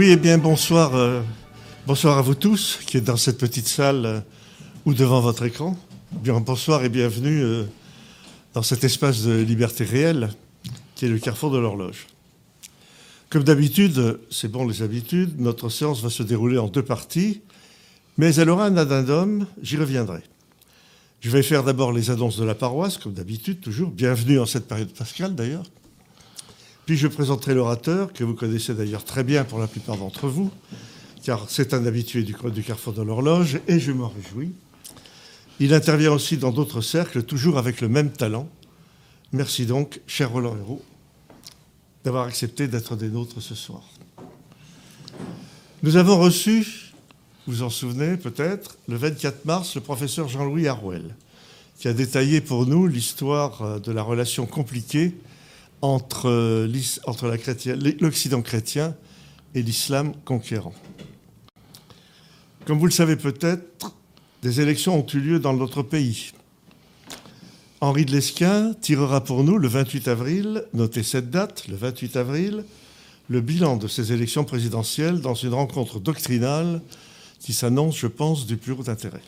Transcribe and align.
Oui, 0.00 0.12
eh 0.12 0.16
bien, 0.16 0.38
bonsoir, 0.38 0.94
euh, 0.94 1.20
bonsoir 1.86 2.16
à 2.16 2.22
vous 2.22 2.34
tous 2.34 2.80
qui 2.86 2.96
êtes 2.96 3.04
dans 3.04 3.18
cette 3.18 3.36
petite 3.36 3.68
salle 3.68 4.06
euh, 4.06 4.20
ou 4.86 4.94
devant 4.94 5.20
votre 5.20 5.44
écran. 5.44 5.76
Bien, 6.10 6.40
bonsoir 6.40 6.82
et 6.84 6.88
bienvenue 6.88 7.42
euh, 7.42 7.64
dans 8.54 8.62
cet 8.62 8.82
espace 8.82 9.24
de 9.24 9.42
liberté 9.42 9.84
réelle 9.84 10.30
qui 10.94 11.04
est 11.04 11.08
le 11.08 11.18
carrefour 11.18 11.50
de 11.50 11.58
l'horloge. 11.58 12.06
Comme 13.28 13.44
d'habitude, 13.44 14.18
c'est 14.30 14.50
bon 14.50 14.66
les 14.66 14.80
habitudes, 14.80 15.38
notre 15.38 15.68
séance 15.68 16.00
va 16.02 16.08
se 16.08 16.22
dérouler 16.22 16.56
en 16.56 16.68
deux 16.68 16.82
parties, 16.82 17.42
mais 18.16 18.34
elle 18.36 18.48
aura 18.48 18.64
un 18.64 18.78
addendum, 18.78 19.46
j'y 19.60 19.76
reviendrai. 19.76 20.22
Je 21.20 21.28
vais 21.28 21.42
faire 21.42 21.62
d'abord 21.62 21.92
les 21.92 22.08
annonces 22.08 22.38
de 22.38 22.44
la 22.46 22.54
paroisse, 22.54 22.96
comme 22.96 23.12
d'habitude, 23.12 23.60
toujours. 23.60 23.90
Bienvenue 23.90 24.40
en 24.40 24.46
cette 24.46 24.66
période 24.66 24.94
pascale, 24.94 25.34
d'ailleurs. 25.34 25.66
Puis 26.90 26.98
je 26.98 27.06
présenterai 27.06 27.54
l'orateur, 27.54 28.12
que 28.12 28.24
vous 28.24 28.34
connaissez 28.34 28.74
d'ailleurs 28.74 29.04
très 29.04 29.22
bien 29.22 29.44
pour 29.44 29.60
la 29.60 29.68
plupart 29.68 29.96
d'entre 29.96 30.26
vous, 30.26 30.50
car 31.22 31.48
c'est 31.48 31.72
un 31.72 31.86
habitué 31.86 32.24
du, 32.24 32.34
Carrefour 32.34 32.92
de 32.94 33.02
l'Horloge, 33.02 33.60
et 33.68 33.78
je 33.78 33.92
m'en 33.92 34.08
réjouis. 34.08 34.50
Il 35.60 35.72
intervient 35.72 36.10
aussi 36.10 36.36
dans 36.36 36.50
d'autres 36.50 36.80
cercles, 36.80 37.22
toujours 37.22 37.58
avec 37.58 37.80
le 37.80 37.88
même 37.88 38.10
talent. 38.10 38.48
Merci 39.30 39.66
donc, 39.66 40.00
cher 40.08 40.32
Roland 40.32 40.56
Hérault, 40.56 40.82
d'avoir 42.02 42.26
accepté 42.26 42.66
d'être 42.66 42.96
des 42.96 43.08
nôtres 43.08 43.40
ce 43.40 43.54
soir. 43.54 43.84
Nous 45.84 45.94
avons 45.94 46.18
reçu, 46.18 46.92
vous 47.46 47.52
vous 47.52 47.62
en 47.62 47.70
souvenez 47.70 48.16
peut-être, 48.16 48.78
le 48.88 48.96
24 48.96 49.44
mars, 49.44 49.76
le 49.76 49.80
professeur 49.80 50.26
Jean-Louis 50.26 50.66
Harwell, 50.66 51.14
qui 51.78 51.86
a 51.86 51.92
détaillé 51.92 52.40
pour 52.40 52.66
nous 52.66 52.88
l'histoire 52.88 53.78
de 53.80 53.92
la 53.92 54.02
relation 54.02 54.44
compliquée 54.44 55.14
entre, 55.82 56.68
entre 57.06 57.36
l'Occident 58.00 58.42
chrétien 58.42 58.94
et 59.54 59.62
l'islam 59.62 60.12
conquérant. 60.24 60.74
Comme 62.66 62.78
vous 62.78 62.86
le 62.86 62.92
savez 62.92 63.16
peut-être, 63.16 63.94
des 64.42 64.60
élections 64.60 64.98
ont 64.98 65.06
eu 65.06 65.20
lieu 65.20 65.38
dans 65.38 65.54
notre 65.54 65.82
pays. 65.82 66.32
Henri 67.80 68.04
de 68.04 68.12
Lesquin 68.12 68.74
tirera 68.74 69.24
pour 69.24 69.42
nous 69.42 69.56
le 69.56 69.68
28 69.68 70.08
avril, 70.08 70.64
notez 70.74 71.02
cette 71.02 71.30
date, 71.30 71.66
le 71.68 71.76
28 71.76 72.16
avril, 72.16 72.64
le 73.28 73.40
bilan 73.40 73.76
de 73.76 73.88
ces 73.88 74.12
élections 74.12 74.44
présidentielles 74.44 75.20
dans 75.20 75.34
une 75.34 75.54
rencontre 75.54 75.98
doctrinale 75.98 76.82
qui 77.38 77.54
s'annonce, 77.54 77.96
je 77.96 78.06
pense, 78.06 78.46
du 78.46 78.56
plus 78.56 78.72
haut 78.72 78.90
intérêt. 78.90 79.22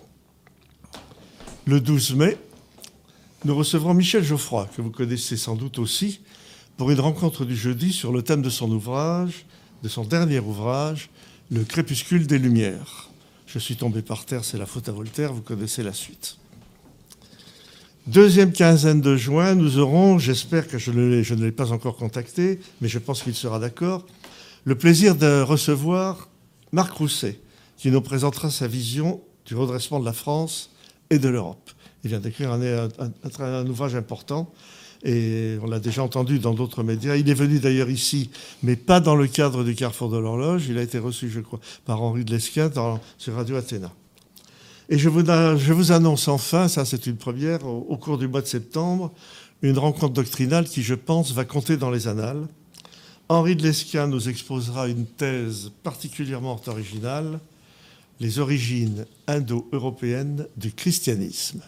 Le 1.67 1.80
12 1.80 2.14
mai, 2.14 2.36
nous 3.45 3.56
recevrons 3.56 3.95
Michel 3.95 4.23
Geoffroy, 4.23 4.69
que 4.77 4.83
vous 4.83 4.91
connaissez 4.91 5.36
sans 5.36 5.56
doute 5.56 5.78
aussi, 5.78 6.20
pour 6.83 6.91
une 6.91 6.99
rencontre 6.99 7.45
du 7.45 7.55
jeudi 7.55 7.93
sur 7.93 8.11
le 8.11 8.23
thème 8.23 8.43
de 8.43 8.51
son 8.51 8.69
ouvrage, 8.73 9.47
de 9.85 9.89
son 9.89 10.03
dernier 10.03 10.41
ouvrage, 10.41 11.11
Le 11.49 11.63
crépuscule 11.63 12.27
des 12.27 12.41
Lumières. 12.41 13.09
Je 13.47 13.61
suis 13.61 13.77
tombé 13.77 14.03
par 14.03 14.25
terre, 14.25 14.45
c'est 14.45 14.59
la 14.59 14.67
faute 14.67 14.89
à 14.89 14.93
Voltaire, 14.93 15.33
vous 15.33 15.42
connaissez 15.42 15.85
la 15.85 15.92
suite. 15.92 16.39
Deuxième 18.09 18.53
quinzaine 18.53 19.01
de 19.01 19.15
juin, 19.15 19.55
nous 19.55 19.79
aurons, 19.79 20.19
j'espère 20.19 20.67
que 20.67 20.77
je 20.77 20.91
ne 20.91 21.45
l'ai 21.45 21.53
pas 21.53 21.71
encore 21.71 21.95
contacté, 21.95 22.59
mais 22.81 22.89
je 22.89 22.98
pense 22.98 23.23
qu'il 23.23 23.37
sera 23.37 23.61
d'accord, 23.61 24.05
le 24.65 24.75
plaisir 24.75 25.15
de 25.15 25.41
recevoir 25.41 26.31
Marc 26.73 26.95
Rousset, 26.95 27.39
qui 27.77 27.92
nous 27.92 28.01
présentera 28.01 28.51
sa 28.51 28.67
vision 28.67 29.21
du 29.47 29.55
redressement 29.55 30.01
de 30.01 30.05
la 30.05 30.13
France 30.13 30.73
et 31.11 31.21
de 31.21 31.29
l'Europe. 31.29 31.71
Il 32.03 32.11
vient 32.11 32.19
d'écrire 32.19 32.51
un, 32.51 33.67
ouvrage 33.69 33.95
important 33.95 34.53
et 35.05 35.58
on 35.63 35.67
l'a 35.67 35.80
déjà 35.80 36.02
entendu 36.02 36.39
dans 36.39 36.55
d'autres 36.55 36.83
médias. 36.83 37.17
Il 37.17 37.29
est 37.29 37.35
venu 37.35 37.58
d'ailleurs 37.58 37.90
ici, 37.90 38.30
mais 38.63 38.77
pas 38.77 39.01
dans 39.01 39.17
le 39.17 39.27
cadre 39.27 39.64
du 39.64 39.74
Carrefour 39.74 40.11
de 40.11 40.18
l'Horloge. 40.18 40.67
Il 40.68 40.79
a 40.79 40.83
été 40.83 40.98
reçu, 40.98 41.29
je 41.29 41.40
crois, 41.40 41.61
par 41.85 42.02
Henri 42.02 42.24
de 42.24 42.33
Lesquin 42.33 42.70
sur 43.18 43.35
Radio 43.35 43.57
Athéna. 43.57 43.92
Et 44.89 44.98
je 44.98 45.08
vous, 45.08 45.92
annonce 45.92 46.29
enfin, 46.29 46.68
ça 46.68 46.85
c'est 46.85 47.07
une 47.07 47.17
première, 47.17 47.64
au, 47.67 47.86
au, 47.89 47.96
cours 47.96 48.18
du 48.18 48.29
mois 48.29 48.42
de 48.42 48.46
septembre, 48.46 49.12
une 49.62 49.79
rencontre 49.79 50.12
doctrinale 50.12 50.68
qui, 50.68 50.83
je 50.83 50.95
pense, 50.95 51.33
va 51.33 51.45
compter 51.45 51.77
dans 51.77 51.91
les 51.91 52.08
annales. 52.08 52.46
Henri 53.29 53.57
de 53.57 53.62
Lesquin 53.62 54.07
nous 54.07 54.29
exposera 54.29 54.89
une 54.89 55.07
thèse 55.07 55.73
particulièrement 55.83 56.61
originale, 56.67 57.41
les 58.20 58.39
origines 58.39 59.07
indo-européennes 59.27 60.46
du 60.57 60.73
christianisme. 60.73 61.62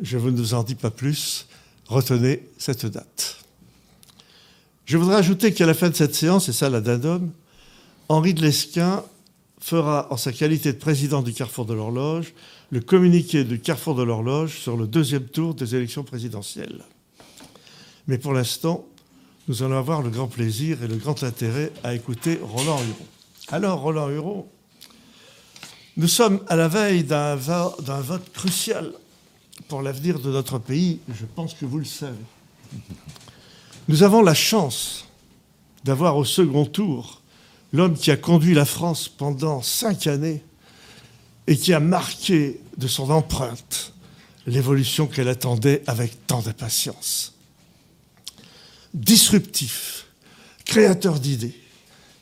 Je 0.00 0.16
ne 0.18 0.30
vous 0.30 0.54
en 0.54 0.62
dis 0.62 0.74
pas 0.74 0.90
plus, 0.90 1.47
retenez 1.88 2.46
cette 2.58 2.86
date. 2.86 3.38
Je 4.84 4.96
voudrais 4.96 5.16
ajouter 5.16 5.52
qu'à 5.52 5.66
la 5.66 5.74
fin 5.74 5.90
de 5.90 5.94
cette 5.94 6.14
séance, 6.14 6.48
et 6.48 6.52
ça 6.52 6.70
l'addendum, 6.70 7.30
Henri 8.08 8.32
de 8.32 8.40
Lesquin 8.40 9.04
fera, 9.60 10.06
en 10.10 10.16
sa 10.16 10.32
qualité 10.32 10.72
de 10.72 10.78
président 10.78 11.20
du 11.20 11.32
Carrefour 11.32 11.66
de 11.66 11.74
l'Horloge, 11.74 12.32
le 12.70 12.80
communiqué 12.80 13.44
du 13.44 13.60
Carrefour 13.60 13.94
de 13.94 14.02
l'Horloge 14.02 14.58
sur 14.58 14.76
le 14.76 14.86
deuxième 14.86 15.24
tour 15.24 15.54
des 15.54 15.74
élections 15.74 16.04
présidentielles. 16.04 16.84
Mais 18.06 18.18
pour 18.18 18.32
l'instant, 18.32 18.86
nous 19.48 19.62
allons 19.62 19.78
avoir 19.78 20.02
le 20.02 20.10
grand 20.10 20.28
plaisir 20.28 20.82
et 20.82 20.88
le 20.88 20.96
grand 20.96 21.22
intérêt 21.22 21.72
à 21.82 21.94
écouter 21.94 22.38
Roland 22.42 22.78
Huron. 22.78 23.06
Alors, 23.48 23.80
Roland 23.80 24.10
Huron, 24.10 24.46
nous 25.96 26.08
sommes 26.08 26.40
à 26.48 26.56
la 26.56 26.68
veille 26.68 27.04
d'un 27.04 27.36
vote 27.36 28.32
crucial 28.32 28.92
pour 29.66 29.82
l'avenir 29.82 30.20
de 30.20 30.30
notre 30.30 30.58
pays, 30.58 31.00
je 31.08 31.24
pense 31.24 31.54
que 31.54 31.64
vous 31.64 31.78
le 31.78 31.84
savez. 31.84 32.14
Nous 33.88 34.02
avons 34.02 34.22
la 34.22 34.34
chance 34.34 35.06
d'avoir 35.84 36.16
au 36.16 36.24
second 36.24 36.66
tour 36.66 37.22
l'homme 37.72 37.96
qui 37.96 38.10
a 38.10 38.16
conduit 38.16 38.54
la 38.54 38.64
France 38.64 39.08
pendant 39.08 39.62
cinq 39.62 40.06
années 40.06 40.42
et 41.46 41.56
qui 41.56 41.72
a 41.72 41.80
marqué 41.80 42.60
de 42.76 42.86
son 42.86 43.10
empreinte 43.10 43.92
l'évolution 44.46 45.06
qu'elle 45.06 45.28
attendait 45.28 45.82
avec 45.86 46.26
tant 46.26 46.40
d'impatience. 46.40 47.34
Disruptif, 48.94 50.06
créateur 50.64 51.20
d'idées, 51.20 51.58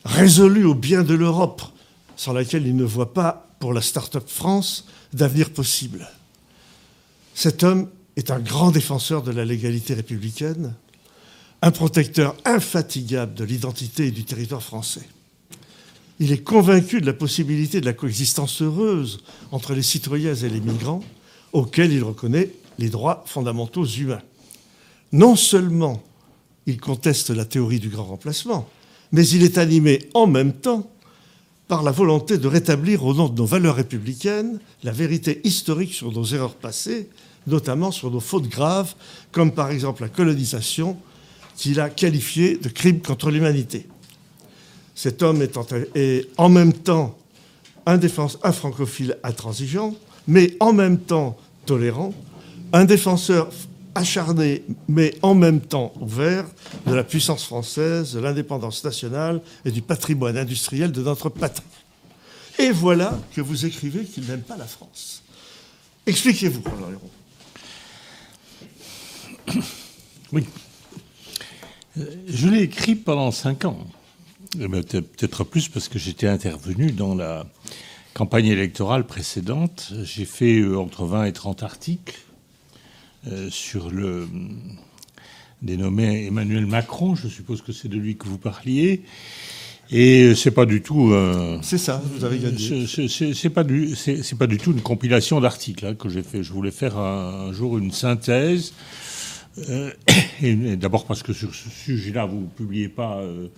résolu 0.05 0.65
au 0.65 0.75
bien 0.75 1.03
de 1.03 1.15
l'Europe, 1.15 1.63
sans 2.17 2.33
laquelle 2.33 2.67
il 2.67 2.77
ne 2.77 2.85
voit 2.85 3.13
pas, 3.13 3.49
pour 3.59 3.73
la 3.73 3.83
Start-up 3.83 4.29
France, 4.29 4.87
d'avenir 5.13 5.51
possible. 5.53 6.09
Cet 7.37 7.65
homme 7.65 7.91
est 8.17 8.31
un 8.31 8.41
grand 8.41 8.71
défenseur 8.71 9.23
de 9.23 9.31
la 9.31 9.45
légalité 9.45 9.93
républicaine, 9.93 10.73
un 11.61 11.71
protecteur 11.71 12.35
infatigable 12.47 13.35
de 13.35 13.45
l'identité 13.45 14.07
et 14.07 14.11
du 14.11 14.25
territoire 14.25 14.63
français. 14.63 15.07
Il 16.19 16.33
est 16.33 16.43
convaincu 16.43 17.03
de 17.03 17.05
la 17.05 17.13
possibilité 17.13 17.83
de 17.83 17.85
la 17.85 17.93
coexistence 17.93 18.63
heureuse 18.63 19.23
entre 19.53 19.75
les 19.75 19.83
citoyens 19.83 20.35
et 20.35 20.49
les 20.49 20.61
migrants, 20.61 21.05
auxquels 21.53 21.93
il 21.93 22.03
reconnaît 22.03 22.53
les 22.79 22.89
droits 22.89 23.23
fondamentaux 23.27 23.85
humains. 23.85 24.23
Non 25.13 25.37
seulement 25.37 26.03
il 26.65 26.81
conteste 26.81 27.29
la 27.29 27.45
théorie 27.45 27.81
du 27.81 27.91
grand 27.91 28.05
remplacement, 28.05 28.67
mais 29.13 29.29
il 29.29 29.43
est 29.43 29.59
animé 29.59 30.09
en 30.15 30.27
même 30.27 30.55
temps 30.55 30.91
par 31.69 31.83
la 31.83 31.91
volonté 31.91 32.39
de 32.39 32.49
rétablir 32.49 33.05
au 33.05 33.13
nom 33.13 33.29
de 33.29 33.37
nos 33.37 33.47
valeurs 33.47 33.77
républicaines 33.77 34.61
la 34.85 34.93
vérité 34.93 35.41
historique 35.45 35.95
sur 35.95 36.13
nos 36.13 36.25
erreurs 36.25 36.55
passées, 36.55 37.09
notamment 37.47 37.91
sur 37.91 38.11
nos 38.11 38.21
fautes 38.21 38.49
graves, 38.49 38.95
comme 39.33 39.53
par 39.53 39.71
exemple 39.71 40.03
la 40.03 40.09
colonisation, 40.09 40.97
qu'il 41.57 41.81
a 41.81 41.89
qualifiée 41.89 42.57
de 42.57 42.69
crime 42.69 43.01
contre 43.01 43.31
l'humanité. 43.31 43.87
Cet 44.95 45.23
homme 45.23 45.43
est 45.43 45.57
en, 46.37 46.49
même 46.49 46.73
temps 46.73 47.19
un, 47.87 47.99
un 48.43 48.53
francophile 48.53 49.19
intransigeant, 49.23 49.95
mais 50.27 50.57
en 50.61 50.73
même 50.73 50.99
temps 50.99 51.37
tolérant, 51.67 52.15
un 52.73 52.85
défenseur 52.85 53.51
acharné, 53.95 54.65
mais 54.89 55.15
en 55.23 55.35
même 55.35 55.61
temps 55.61 55.93
ouvert, 56.01 56.47
de 56.87 56.95
la 56.95 57.05
puissance 57.05 57.45
française, 57.45 58.13
de 58.15 58.21
l'indépendance 58.21 58.85
nationale 58.85 59.41
et 59.65 59.71
du 59.71 59.83
patrimoine 59.83 60.37
industriel 60.37 60.93
de 60.93 61.03
notre 61.03 61.29
patrie. 61.29 61.65
Et 62.59 62.71
voilà 62.71 63.19
que 63.35 63.41
vous 63.41 63.67
écrivez 63.67 64.05
qu'il 64.05 64.25
n'aime 64.27 64.43
pas 64.43 64.57
la 64.57 64.67
France. 64.67 65.23
Expliquez-vous, 66.07 66.63
Roland. 66.63 67.01
Oui. 70.33 70.45
Je 72.29 72.49
l'ai 72.49 72.63
écrit 72.63 72.95
pendant 72.95 73.31
cinq 73.31 73.65
ans. 73.65 73.87
Peut-être 74.59 75.45
plus 75.45 75.69
parce 75.69 75.89
que 75.89 75.99
j'étais 75.99 76.27
intervenu 76.27 76.91
dans 76.91 77.15
la 77.15 77.47
campagne 78.15 78.47
électorale 78.47 79.07
précédente. 79.07 79.93
J'ai 80.03 80.25
fait 80.25 80.59
euh, 80.59 80.79
entre 80.79 81.05
20 81.05 81.25
et 81.25 81.33
30 81.33 81.63
articles 81.63 82.19
euh, 83.29 83.51
sur 83.51 83.91
le 83.91 84.29
dénommé 85.63 86.27
Emmanuel 86.27 86.67
Macron. 86.67 87.15
Je 87.15 87.29
suppose 87.29 87.63
que 87.63 87.73
c'est 87.73 87.89
de 87.89 87.97
lui 87.97 88.17
que 88.17 88.27
vous 88.27 88.39
parliez. 88.39 89.03
Et 89.91 90.35
c'est 90.35 90.51
pas 90.51 90.67
du 90.67 90.83
tout. 90.83 91.15
c'est 91.63 91.79
ça, 91.79 92.03
vous 92.05 92.25
avez 92.25 92.39
gagné. 92.39 92.87
C'est 92.89 93.51
pas 93.51 93.63
du, 93.63 93.95
c'est 93.95 94.37
pas 94.37 94.49
du 94.49 94.59
tout 94.59 94.73
une 94.73 94.81
compilation 94.81 95.41
d'articles 95.41 95.87
hein, 95.87 95.95
que 95.95 96.09
j'ai 96.09 96.25
fait. 96.25 96.43
Je 96.43 96.53
voulais 96.53 96.73
faire 96.73 96.99
un, 96.99 97.53
jour 97.53 97.79
une 97.79 97.93
synthèse 97.93 98.73
Euh, 99.59 99.91
d'abord 100.77 101.07
parce 101.07 101.23
que 101.23 101.33
sur 101.33 101.55
ce 101.55 101.69
sujet-là, 101.71 102.27
vous 102.27 102.41
ne 102.41 102.47
publiez 102.47 102.89
pas 102.89 103.19
euh, 103.19 103.49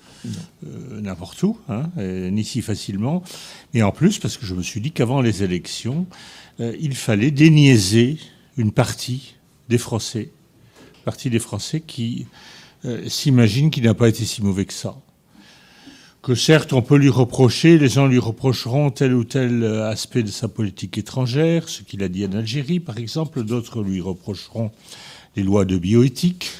euh, 0.66 1.00
n'importe 1.00 1.42
où, 1.42 1.58
hein, 1.68 1.90
ni 1.96 2.44
si 2.44 2.62
facilement. 2.62 3.22
Et 3.74 3.82
en 3.82 3.92
plus 3.92 4.18
parce 4.18 4.36
que 4.36 4.46
je 4.46 4.54
me 4.54 4.62
suis 4.62 4.80
dit 4.80 4.92
qu'avant 4.92 5.20
les 5.20 5.42
élections, 5.42 6.06
il 6.60 6.96
fallait 6.96 7.30
déniaiser 7.30 8.18
une 8.56 8.72
partie 8.72 9.36
des 9.68 9.78
Français, 9.78 10.30
partie 11.04 11.30
des 11.30 11.38
Français 11.38 11.80
qui 11.80 12.26
s'imaginent 13.06 13.70
qu'il 13.70 13.84
n'a 13.84 13.94
pas 13.94 14.08
été 14.08 14.24
si 14.24 14.42
mauvais 14.42 14.64
que 14.64 14.72
ça. 14.72 14.96
Que 16.20 16.34
certes, 16.34 16.72
on 16.72 16.82
peut 16.82 16.96
lui 16.96 17.10
reprocher, 17.10 17.78
les 17.78 17.88
gens 17.88 18.08
lui 18.08 18.18
reprocheront 18.18 18.90
tel 18.90 19.14
ou 19.14 19.22
tel 19.22 19.64
aspect 19.64 20.24
de 20.24 20.30
sa 20.30 20.48
politique 20.48 20.98
étrangère, 20.98 21.68
ce 21.68 21.82
qu'il 21.82 22.02
a 22.02 22.08
dit 22.08 22.26
en 22.26 22.32
Algérie 22.32 22.80
par 22.80 22.98
exemple, 22.98 23.44
d'autres 23.44 23.82
lui 23.82 24.00
reprocheront 24.00 24.72
les 25.36 25.42
lois 25.42 25.64
de 25.64 25.78
bioéthique. 25.78 26.50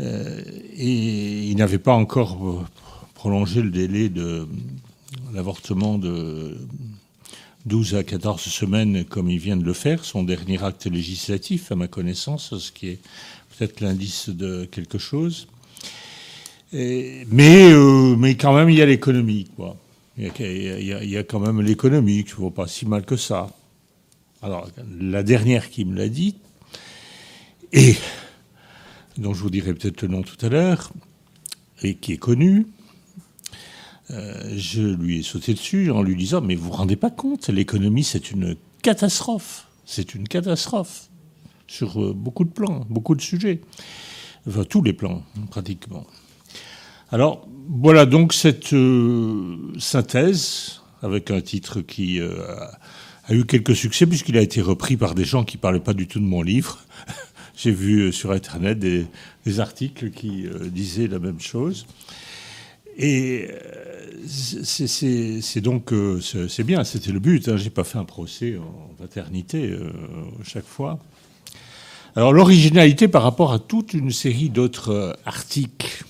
Euh, 0.00 0.40
et 0.76 1.48
il 1.48 1.56
n'avait 1.56 1.78
pas 1.78 1.92
encore 1.92 2.66
prolongé 3.14 3.62
le 3.62 3.70
délai 3.70 4.08
de 4.08 4.46
l'avortement 5.32 5.98
de 5.98 6.56
12 7.66 7.94
à 7.94 8.02
14 8.02 8.40
semaines 8.40 9.04
comme 9.04 9.30
il 9.30 9.38
vient 9.38 9.56
de 9.56 9.64
le 9.64 9.72
faire, 9.72 10.04
son 10.04 10.24
dernier 10.24 10.62
acte 10.62 10.86
législatif 10.86 11.70
à 11.70 11.76
ma 11.76 11.86
connaissance, 11.86 12.58
ce 12.58 12.72
qui 12.72 12.88
est 12.88 12.98
peut-être 13.50 13.80
l'indice 13.80 14.28
de 14.28 14.64
quelque 14.64 14.98
chose. 14.98 15.46
mais, 16.72 17.72
euh, 17.72 18.16
mais 18.16 18.34
quand 18.36 18.54
même, 18.54 18.70
il 18.70 18.76
y 18.76 18.82
a 18.82 18.86
l'économie. 18.86 19.48
Quoi. 19.56 19.76
Il, 20.18 20.24
y 20.24 21.16
a, 21.16 21.22
quand 21.22 21.40
même 21.40 21.60
l'économie, 21.60 22.24
qui 22.24 22.32
ne 22.32 22.36
vaut 22.36 22.50
pas 22.50 22.66
si 22.66 22.86
mal 22.86 23.04
que 23.04 23.16
ça. 23.16 23.48
Alors, 24.42 24.68
la 25.00 25.22
dernière 25.22 25.70
qui 25.70 25.84
me 25.84 25.96
l'a 25.96 26.08
dit, 26.08 26.36
et 27.72 27.96
dont 29.18 29.34
je 29.34 29.42
vous 29.42 29.50
dirai 29.50 29.74
peut-être 29.74 30.02
le 30.02 30.08
nom 30.08 30.22
tout 30.22 30.44
à 30.44 30.48
l'heure, 30.48 30.92
et 31.82 31.94
qui 31.94 32.12
est 32.12 32.18
connu, 32.18 32.66
euh, 34.10 34.52
je 34.56 34.82
lui 34.82 35.20
ai 35.20 35.22
sauté 35.22 35.54
dessus 35.54 35.90
en 35.90 36.02
lui 36.02 36.16
disant 36.16 36.40
Mais 36.40 36.54
vous 36.54 36.66
vous 36.66 36.72
rendez 36.72 36.96
pas 36.96 37.10
compte, 37.10 37.48
l'économie, 37.48 38.04
c'est 38.04 38.30
une 38.30 38.56
catastrophe. 38.82 39.68
C'est 39.84 40.14
une 40.14 40.28
catastrophe 40.28 41.08
sur 41.66 42.02
euh, 42.02 42.12
beaucoup 42.12 42.44
de 42.44 42.50
plans, 42.50 42.86
beaucoup 42.88 43.14
de 43.14 43.20
sujets. 43.20 43.60
Enfin, 44.46 44.64
tous 44.64 44.82
les 44.82 44.92
plans, 44.92 45.22
pratiquement. 45.50 46.06
Alors, 47.10 47.46
voilà 47.68 48.06
donc 48.06 48.32
cette 48.32 48.72
euh, 48.72 49.56
synthèse, 49.78 50.80
avec 51.02 51.30
un 51.30 51.40
titre 51.40 51.80
qui 51.80 52.20
a 52.20 53.34
eu 53.34 53.44
quelques 53.44 53.74
succès, 53.74 54.06
puisqu'il 54.06 54.38
a 54.38 54.40
été 54.40 54.60
repris 54.60 54.96
par 54.96 55.14
des 55.14 55.24
gens 55.24 55.44
qui 55.44 55.56
ne 55.56 55.60
parlaient 55.60 55.80
pas 55.80 55.94
du 55.94 56.06
tout 56.06 56.20
de 56.20 56.24
mon 56.24 56.42
livre. 56.42 56.78
J'ai 57.56 57.70
vu 57.70 58.00
euh, 58.00 58.12
sur 58.12 58.30
Internet 58.30 58.78
des, 58.78 59.06
articles 59.58 60.10
qui 60.10 60.46
euh, 60.46 60.68
disaient 60.70 61.06
la 61.06 61.18
même 61.18 61.40
chose. 61.40 61.86
Et 62.96 63.48
euh, 63.50 64.12
c'est 64.26 65.60
donc 65.60 65.92
c'est 66.20 66.64
bien, 66.64 66.84
c'était 66.84 67.12
le 67.12 67.18
but. 67.18 67.48
Hein. 67.48 67.56
J'ai 67.56 67.70
pas 67.70 67.84
fait 67.84 67.98
un 67.98 68.04
procès 68.04 68.58
en 68.58 68.94
paternité 68.94 69.74
chaque 70.44 70.66
fois. 70.66 70.98
Alors 72.14 72.34
l'originalité 72.34 73.08
par 73.08 73.22
rapport 73.22 73.52
à 73.52 73.58
toute 73.58 73.94
une 73.94 74.10
série 74.10 74.50
d'autres 74.50 75.16
articles, 75.24 76.04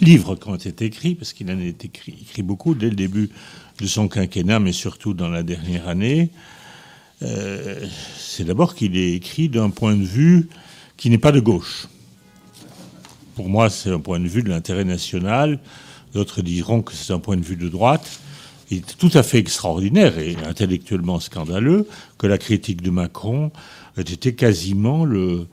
livres 0.00 0.36
qui 0.36 0.48
ont 0.48 0.54
été 0.54 0.84
écrits, 0.84 1.14
parce 1.14 1.32
qu'il 1.32 1.50
en 1.50 1.58
a 1.58 1.64
été 1.64 1.86
écrit, 1.86 2.42
beaucoup 2.42 2.74
dès 2.74 2.90
le 2.90 2.96
début 2.96 3.30
de 3.80 3.86
son 3.86 4.08
quinquennat, 4.08 4.60
mais 4.60 4.72
surtout 4.72 5.14
dans 5.14 5.28
la 5.28 5.42
dernière 5.42 5.88
année. 5.88 6.30
Euh, 7.22 7.86
c'est 8.18 8.44
d'abord 8.44 8.74
qu'il 8.74 8.96
est 8.96 9.12
écrit 9.12 9.48
d'un 9.48 9.70
point 9.70 9.94
de 9.94 10.04
vue 10.04 10.48
qui 10.96 11.10
n'est 11.10 11.18
pas 11.18 11.32
de 11.32 11.40
gauche. 11.40 11.88
Pour 13.34 13.48
moi, 13.48 13.70
c'est 13.70 13.90
un 13.90 14.00
point 14.00 14.20
de 14.20 14.28
vue 14.28 14.42
de 14.42 14.48
l'intérêt 14.48 14.84
national. 14.84 15.58
D'autres 16.12 16.42
diront 16.42 16.82
que 16.82 16.92
c'est 16.92 17.12
un 17.12 17.18
point 17.18 17.36
de 17.36 17.44
vue 17.44 17.56
de 17.56 17.68
droite. 17.68 18.20
Il 18.70 18.78
est 18.78 18.98
tout 18.98 19.10
à 19.14 19.22
fait 19.22 19.38
extraordinaire 19.38 20.18
et 20.18 20.36
intellectuellement 20.46 21.20
scandaleux 21.20 21.86
que 22.18 22.26
la 22.26 22.38
critique 22.38 22.82
de 22.82 22.90
Macron 22.90 23.50
ait 23.96 24.00
été 24.00 24.34
quasiment 24.34 25.04
le 25.04 25.46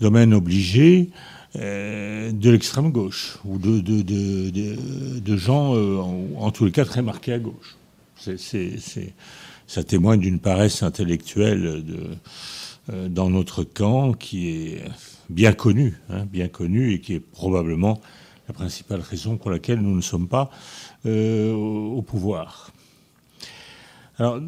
domaine 0.00 0.34
obligé 0.34 1.10
euh, 1.56 2.32
de 2.32 2.50
l'extrême 2.50 2.90
gauche 2.90 3.38
ou 3.44 3.58
de, 3.58 5.36
gens, 5.36 5.74
euh, 5.76 5.98
en, 5.98 6.26
en, 6.36 6.50
tous 6.50 6.64
les 6.64 6.72
cas, 6.72 6.84
très 6.84 7.02
marqués 7.02 7.34
à 7.34 7.38
gauche. 7.38 7.76
C'est 8.16 9.12
ça 9.66 9.82
témoigne 9.82 10.20
d'une 10.20 10.38
paresse 10.38 10.82
intellectuelle 10.82 11.84
euh, 12.92 13.08
dans 13.08 13.30
notre 13.30 13.64
camp 13.64 14.12
qui 14.12 14.50
est 14.50 14.84
bien 15.30 15.52
connue, 15.52 15.96
hein, 16.10 16.26
bien 16.26 16.48
connue 16.48 16.92
et 16.92 17.00
qui 17.00 17.14
est 17.14 17.20
probablement 17.20 18.00
la 18.46 18.54
principale 18.54 19.00
raison 19.00 19.36
pour 19.36 19.50
laquelle 19.50 19.80
nous 19.80 19.94
ne 19.96 20.02
sommes 20.02 20.28
pas 20.28 20.50
euh, 21.06 21.52
au, 21.52 22.02
pouvoir. 22.02 22.72
Alors, 24.18 24.38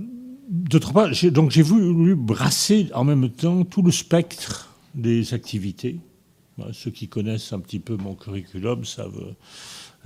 d'autre 0.49 0.93
part, 0.93 1.11
donc 1.33 1.51
j'ai 1.51 1.63
voulu 1.63 2.15
brasser 2.15 2.91
en 2.95 3.05
même 3.05 3.31
temps 3.31 3.65
tout 3.65 3.83
le 3.83 3.91
spectre 3.91 4.75
des 4.95 5.35
activités. 5.35 5.99
ceux 6.73 6.91
qui 6.91 7.09
connaissent 7.09 7.53
un 7.53 7.61
petit 7.61 7.81
peu 7.81 7.97
mon 7.97 8.15
curriculum 8.15 8.85
savent 8.85 9.35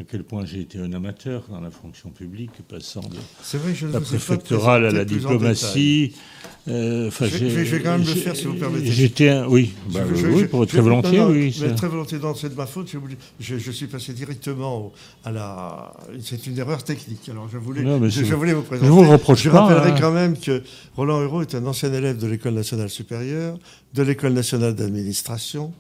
à 0.00 0.04
quel 0.04 0.24
point 0.24 0.46
j'ai 0.46 0.60
été 0.62 0.78
un 0.78 0.94
amateur 0.94 1.44
dans 1.50 1.60
la 1.60 1.70
fonction 1.70 2.08
publique, 2.08 2.52
passant 2.66 3.02
de 3.02 3.58
vrai, 3.58 3.74
je 3.74 3.86
la 3.86 4.00
préfectorale 4.00 4.86
à 4.86 4.90
la 4.90 5.04
diplomatie. 5.04 6.14
Euh, 6.68 7.10
je, 7.10 7.24
vais, 7.24 7.64
je, 7.66 7.76
vais, 7.76 7.82
quand 7.82 7.98
même 7.98 8.06
le 8.06 8.14
faire 8.14 8.34
si 8.34 8.44
vous 8.44 8.54
permettez. 8.54 8.90
J'étais 8.90 9.42
oui, 9.42 9.72
bah, 9.92 10.00
oui, 10.30 10.46
pour 10.46 10.66
très 10.66 10.80
volontiers, 10.80 11.20
oui. 11.20 11.54
très 11.76 11.88
volontiers, 11.88 12.18
c'est 12.36 12.48
de 12.48 12.54
ma 12.54 12.64
faute. 12.64 12.90
Je, 13.40 13.70
suis 13.70 13.88
passé 13.88 14.14
directement 14.14 14.90
à 15.22 15.32
la. 15.32 15.92
C'est 16.22 16.46
une 16.46 16.58
erreur 16.58 16.82
technique. 16.82 17.28
Alors 17.28 17.48
je 17.50 17.58
voulais, 17.58 17.82
je, 18.08 18.34
voulais 18.34 18.54
vous 18.54 18.62
présenter. 18.62 18.86
Je 18.86 18.92
vous 18.92 19.06
reproche 19.06 19.42
Je 19.42 19.50
rappellerai 19.50 19.90
hein. 19.90 19.96
quand 20.00 20.12
même 20.12 20.38
que 20.38 20.62
Roland 20.96 21.22
Hureau 21.22 21.42
est 21.42 21.54
un 21.54 21.66
ancien 21.66 21.92
élève 21.92 22.16
de 22.16 22.26
l'école 22.26 22.54
nationale 22.54 22.88
supérieure, 22.88 23.58
de 23.92 24.02
l'école 24.02 24.32
nationale 24.32 24.74
d'administration. 24.74 25.74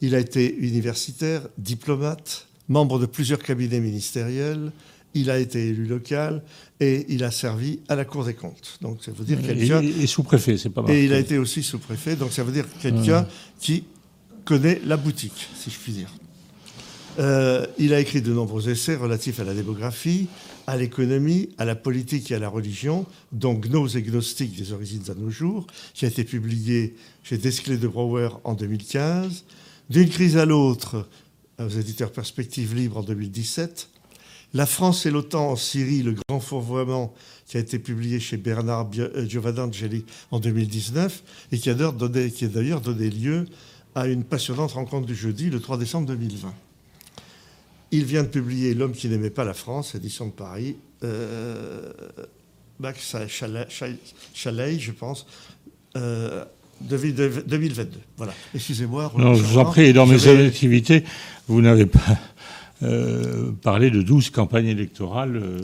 Il 0.00 0.14
a 0.14 0.18
été 0.18 0.54
universitaire, 0.56 1.42
diplomate 1.58 2.46
membre 2.68 2.98
de 2.98 3.06
plusieurs 3.06 3.38
cabinets 3.38 3.80
ministériels, 3.80 4.72
il 5.14 5.30
a 5.30 5.38
été 5.38 5.68
élu 5.68 5.86
local 5.86 6.42
et 6.80 7.06
il 7.08 7.24
a 7.24 7.30
servi 7.30 7.80
à 7.88 7.94
la 7.94 8.04
Cour 8.04 8.24
des 8.24 8.34
comptes. 8.34 8.78
Donc 8.82 8.98
ça 9.02 9.12
veut 9.12 9.24
dire 9.24 9.40
quelqu'un. 9.40 9.80
Et, 9.80 10.06
sous-préfet, 10.06 10.58
c'est 10.58 10.70
pas 10.70 10.82
mal. 10.82 10.90
Et 10.90 11.04
il 11.04 11.12
a 11.12 11.18
été 11.18 11.38
aussi 11.38 11.62
sous-préfet, 11.62 12.16
donc 12.16 12.32
ça 12.32 12.42
veut 12.42 12.52
dire 12.52 12.66
quelqu'un 12.80 13.26
qui 13.60 13.84
connaît 14.44 14.80
la 14.84 14.96
boutique, 14.96 15.48
si 15.56 15.70
je 15.70 15.78
puis 15.78 15.92
dire. 15.92 16.10
Euh, 17.20 17.66
il 17.78 17.94
a 17.94 18.00
écrit 18.00 18.22
de 18.22 18.32
nombreux 18.32 18.68
essais 18.68 18.96
relatifs 18.96 19.38
à 19.38 19.44
la 19.44 19.54
démographie, 19.54 20.26
à 20.66 20.76
l'économie, 20.76 21.50
à 21.58 21.64
la 21.64 21.76
politique 21.76 22.30
et 22.30 22.34
à 22.34 22.38
la 22.38 22.48
religion, 22.48 23.06
dont 23.32 23.54
Gnose 23.54 23.96
et 23.96 24.02
Gnostique 24.02 24.56
des 24.56 24.72
origines 24.72 25.04
à 25.08 25.14
nos 25.14 25.30
jours, 25.30 25.66
qui 25.94 26.06
a 26.06 26.08
été 26.08 26.24
publié 26.24 26.96
chez 27.22 27.38
Desclés 27.38 27.76
de 27.76 27.86
Brouwer 27.86 28.30
en 28.42 28.54
2015. 28.54 29.44
D'une 29.90 30.08
crise 30.08 30.36
à 30.36 30.46
l'autre, 30.46 31.06
aux 31.58 31.68
éditeurs 31.68 32.12
Perspectives 32.12 32.74
Libres 32.74 32.98
en 32.98 33.02
2017. 33.02 33.88
La 34.54 34.66
France 34.66 35.04
et 35.04 35.10
l'OTAN 35.10 35.50
en 35.50 35.56
Syrie, 35.56 36.02
le 36.02 36.14
grand 36.28 36.38
fourvoiement, 36.38 37.12
qui 37.46 37.56
a 37.56 37.60
été 37.60 37.80
publié 37.80 38.20
chez 38.20 38.36
Bernard 38.36 38.88
euh, 38.98 39.28
Giovannangeli 39.28 40.04
en 40.30 40.38
2019 40.38 41.22
et 41.50 41.58
qui 41.58 41.70
a 41.70 41.74
d'ailleurs 41.74 41.92
donné, 41.92 43.10
lieu 43.10 43.46
à 43.96 44.06
une 44.06 44.22
passionnante 44.22 44.72
rencontre 44.72 45.06
du 45.06 45.14
jeudi, 45.14 45.50
le 45.50 45.60
3 45.60 45.78
décembre 45.78 46.06
2020. 46.06 46.54
Il 47.90 48.04
vient 48.04 48.22
de 48.22 48.28
publier 48.28 48.74
L'homme 48.74 48.92
qui 48.92 49.08
n'aimait 49.08 49.30
pas 49.30 49.44
la 49.44 49.54
France, 49.54 49.94
édition 49.94 50.26
de 50.26 50.32
Paris, 50.32 50.76
euh, 51.02 51.92
Max 52.78 53.16
Chalet, 53.28 54.80
je 54.80 54.92
pense, 54.92 55.26
euh, 55.96 56.44
2022. 56.80 58.00
Voilà. 58.16 58.32
Excusez-moi. 58.54 59.12
Non, 59.16 59.34
je 59.34 59.42
vous 59.42 59.58
en 59.58 59.64
prie. 59.64 59.92
Dans 59.92 60.06
mes 60.06 60.28
activités, 60.28 61.04
vous 61.48 61.60
n'avez 61.60 61.86
pas 61.86 62.00
euh, 62.82 63.52
parlé 63.62 63.90
de 63.90 64.02
12 64.02 64.30
campagnes 64.30 64.66
électorales 64.66 65.36
euh, 65.36 65.60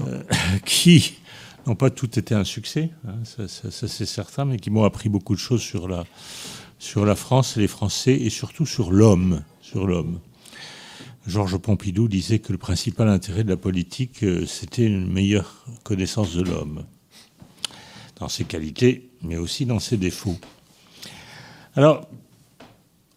euh, 0.00 0.22
qui 0.64 1.14
n'ont 1.66 1.74
pas 1.74 1.90
toutes 1.90 2.16
été 2.16 2.34
un 2.34 2.44
succès, 2.44 2.90
hein, 3.06 3.14
ça, 3.24 3.46
c'est 3.70 4.06
certain, 4.06 4.44
mais 4.44 4.56
qui 4.56 4.70
m'ont 4.70 4.84
appris 4.84 5.08
beaucoup 5.08 5.34
de 5.34 5.40
choses 5.40 5.60
sur 5.60 5.88
la, 5.88 6.04
sur 6.78 7.04
la 7.04 7.14
France 7.14 7.56
et 7.56 7.60
les 7.60 7.68
Français, 7.68 8.14
et 8.14 8.30
surtout 8.30 8.66
sur 8.66 8.90
l'homme. 8.92 9.42
Sur 9.60 9.86
l'homme. 9.86 10.20
Georges 11.26 11.56
Pompidou 11.58 12.08
disait 12.08 12.40
que 12.40 12.50
le 12.50 12.58
principal 12.58 13.08
intérêt 13.08 13.44
de 13.44 13.50
la 13.50 13.56
politique, 13.56 14.24
c'était 14.46 14.86
une 14.86 15.10
meilleure 15.10 15.64
connaissance 15.84 16.34
de 16.34 16.42
l'homme 16.42 16.84
dans 18.18 18.28
ses 18.28 18.44
qualités, 18.44 19.11
mais 19.22 19.36
aussi 19.36 19.66
dans 19.66 19.78
ses 19.78 19.96
défauts. 19.96 20.38
Alors, 21.74 22.08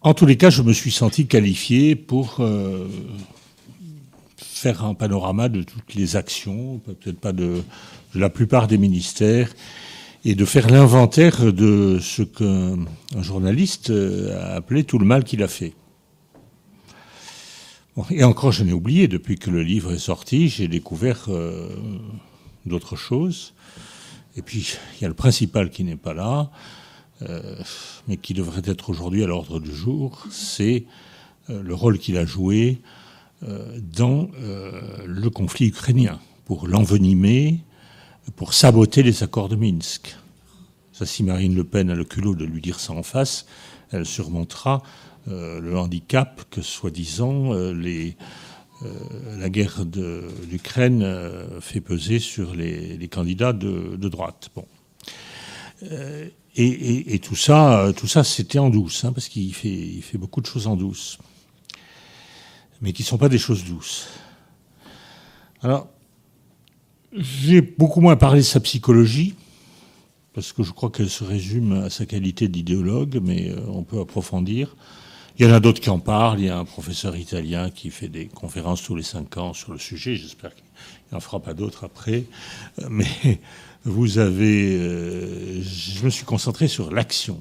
en 0.00 0.14
tous 0.14 0.26
les 0.26 0.36
cas, 0.36 0.50
je 0.50 0.62
me 0.62 0.72
suis 0.72 0.92
senti 0.92 1.26
qualifié 1.26 1.96
pour 1.96 2.36
euh, 2.40 2.88
faire 4.36 4.84
un 4.84 4.94
panorama 4.94 5.48
de 5.48 5.62
toutes 5.62 5.94
les 5.94 6.16
actions, 6.16 6.78
peut-être 6.78 7.18
pas 7.18 7.32
de, 7.32 7.62
la 8.14 8.30
plupart 8.30 8.66
des 8.66 8.78
ministères, 8.78 9.52
et 10.24 10.34
de 10.34 10.44
faire 10.44 10.70
l'inventaire 10.70 11.52
de 11.52 11.98
ce 12.00 12.22
qu'un 12.22 13.22
journaliste 13.22 13.90
a 13.90 14.54
appelé 14.54 14.84
tout 14.84 14.98
le 14.98 15.04
mal 15.04 15.22
qu'il 15.22 15.42
a 15.42 15.48
fait. 15.48 15.74
et 18.10 18.24
encore, 18.24 18.52
je 18.52 18.64
n'ai 18.64 18.72
oublié, 18.72 19.08
depuis 19.08 19.38
que 19.38 19.50
le 19.50 19.62
livre 19.62 19.92
est 19.92 19.98
sorti, 19.98 20.48
j'ai 20.48 20.66
découvert 20.66 21.28
d'autres 22.64 22.96
choses. 22.96 23.54
Et 24.36 24.42
puis, 24.42 24.76
il 24.96 25.02
y 25.02 25.04
a 25.04 25.08
le 25.08 25.14
principal 25.14 25.70
qui 25.70 25.82
n'est 25.82 25.96
pas 25.96 26.12
là, 26.14 26.50
euh, 27.22 27.56
mais 28.06 28.18
qui 28.18 28.34
devrait 28.34 28.62
être 28.66 28.90
aujourd'hui 28.90 29.24
à 29.24 29.26
l'ordre 29.26 29.58
du 29.58 29.74
jour, 29.74 30.26
c'est 30.30 30.84
euh, 31.48 31.62
le 31.62 31.74
rôle 31.74 31.98
qu'il 31.98 32.18
a 32.18 32.26
joué 32.26 32.82
euh, 33.48 33.78
dans 33.80 34.28
le 35.06 35.28
conflit 35.30 35.68
ukrainien, 35.68 36.20
pour 36.44 36.68
l'envenimer, 36.68 37.60
pour 38.36 38.52
saboter 38.52 39.02
les 39.02 39.22
accords 39.22 39.48
de 39.48 39.56
Minsk. 39.56 40.16
Ça, 40.92 41.06
si 41.06 41.22
Marine 41.22 41.54
Le 41.54 41.64
Pen 41.64 41.90
a 41.90 41.94
le 41.94 42.04
culot 42.04 42.34
de 42.34 42.44
lui 42.44 42.60
dire 42.60 42.80
ça 42.80 42.92
en 42.92 43.02
face, 43.02 43.46
elle 43.90 44.06
surmontera 44.06 44.82
le 45.26 45.76
handicap 45.76 46.42
que, 46.50 46.62
soi-disant, 46.62 47.52
les 47.72 48.16
euh, 48.82 49.38
la 49.38 49.48
guerre 49.48 49.86
d'Ukraine 49.86 51.02
euh, 51.02 51.60
fait 51.62 51.80
peser 51.80 52.18
sur 52.18 52.54
les, 52.54 53.08
candidats 53.08 53.54
de, 53.54 53.96
droite. 54.08 54.50
Bon. 54.54 54.66
Euh, 55.84 56.28
et, 56.56 57.18
tout 57.20 57.36
ça, 57.36 57.92
tout 57.96 58.06
ça 58.06 58.24
c'était 58.24 58.58
en 58.58 58.70
douce, 58.70 59.04
hein, 59.04 59.12
parce 59.12 59.28
qu'il 59.28 59.54
fait, 59.54 60.00
fait 60.00 60.18
beaucoup 60.18 60.40
de 60.40 60.46
choses 60.46 60.66
en 60.66 60.76
douce, 60.76 61.18
mais 62.80 62.92
qui 62.92 63.02
ne 63.02 63.06
sont 63.06 63.18
pas 63.18 63.28
des 63.28 63.38
choses 63.38 63.64
douces. 63.64 64.08
Alors, 65.62 65.88
j'ai 67.12 67.60
beaucoup 67.60 68.00
moins 68.00 68.16
parlé 68.16 68.40
de 68.40 68.46
sa 68.46 68.60
psychologie, 68.60 69.34
parce 70.32 70.52
que 70.52 70.62
je 70.62 70.72
crois 70.72 70.90
qu'elle 70.90 71.10
se 71.10 71.24
résume 71.24 71.72
à 71.72 71.90
sa 71.90 72.06
qualité 72.06 72.48
d'idéologue, 72.48 73.20
mais 73.22 73.54
on 73.68 73.84
peut 73.84 74.00
approfondir. 74.00 74.76
Il 75.38 75.44
y 75.44 75.50
en 75.50 75.52
a 75.52 75.60
d'autres 75.60 75.80
qui 75.80 75.90
en 75.90 75.98
parlent. 75.98 76.40
Il 76.40 76.46
y 76.46 76.50
a 76.50 76.58
un 76.58 76.64
professeur 76.64 77.14
italien 77.14 77.68
qui 77.68 77.90
fait 77.90 78.08
des 78.08 78.26
conférences 78.26 78.82
tous 78.82 78.96
les 78.96 79.02
cinq 79.02 79.36
ans 79.36 79.52
sur 79.52 79.72
le 79.72 79.78
sujet. 79.78 80.16
J'espère 80.16 80.54
qu'il 80.54 80.64
n'en 81.12 81.20
fera 81.20 81.40
pas 81.40 81.52
d'autres 81.52 81.84
après. 81.84 82.24
Euh, 82.80 82.86
mais 82.88 83.06
vous 83.84 84.18
avez. 84.18 84.76
Euh, 84.78 85.62
je 85.62 86.04
me 86.04 86.10
suis 86.10 86.24
concentré 86.24 86.68
sur 86.68 86.90
l'action. 86.90 87.40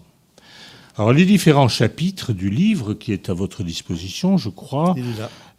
Alors, 0.98 1.14
les 1.14 1.26
différents 1.26 1.70
chapitres 1.70 2.34
du 2.34 2.50
livre 2.50 2.94
qui 2.94 3.14
est 3.14 3.30
à 3.30 3.34
votre 3.34 3.64
disposition, 3.64 4.38
je 4.38 4.50
crois, 4.50 4.96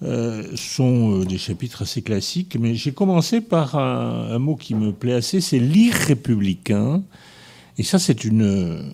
euh, 0.03 0.51
sont 0.57 1.21
des 1.21 1.37
chapitres 1.39 1.83
assez 1.83 2.03
classiques. 2.03 2.57
Mais 2.61 2.75
j'ai 2.75 2.93
commencé 2.93 3.41
par 3.41 3.77
un, 3.77 4.31
un, 4.31 4.39
mot 4.39 4.57
qui 4.57 4.75
me 4.75 4.93
plaît 4.93 5.15
assez 5.15 5.41
c'est 5.41 5.59
l'irrépublicain. 5.59 7.03
Et 7.79 7.83
ça, 7.83 7.99
c'est 7.99 8.25
une 8.25 8.93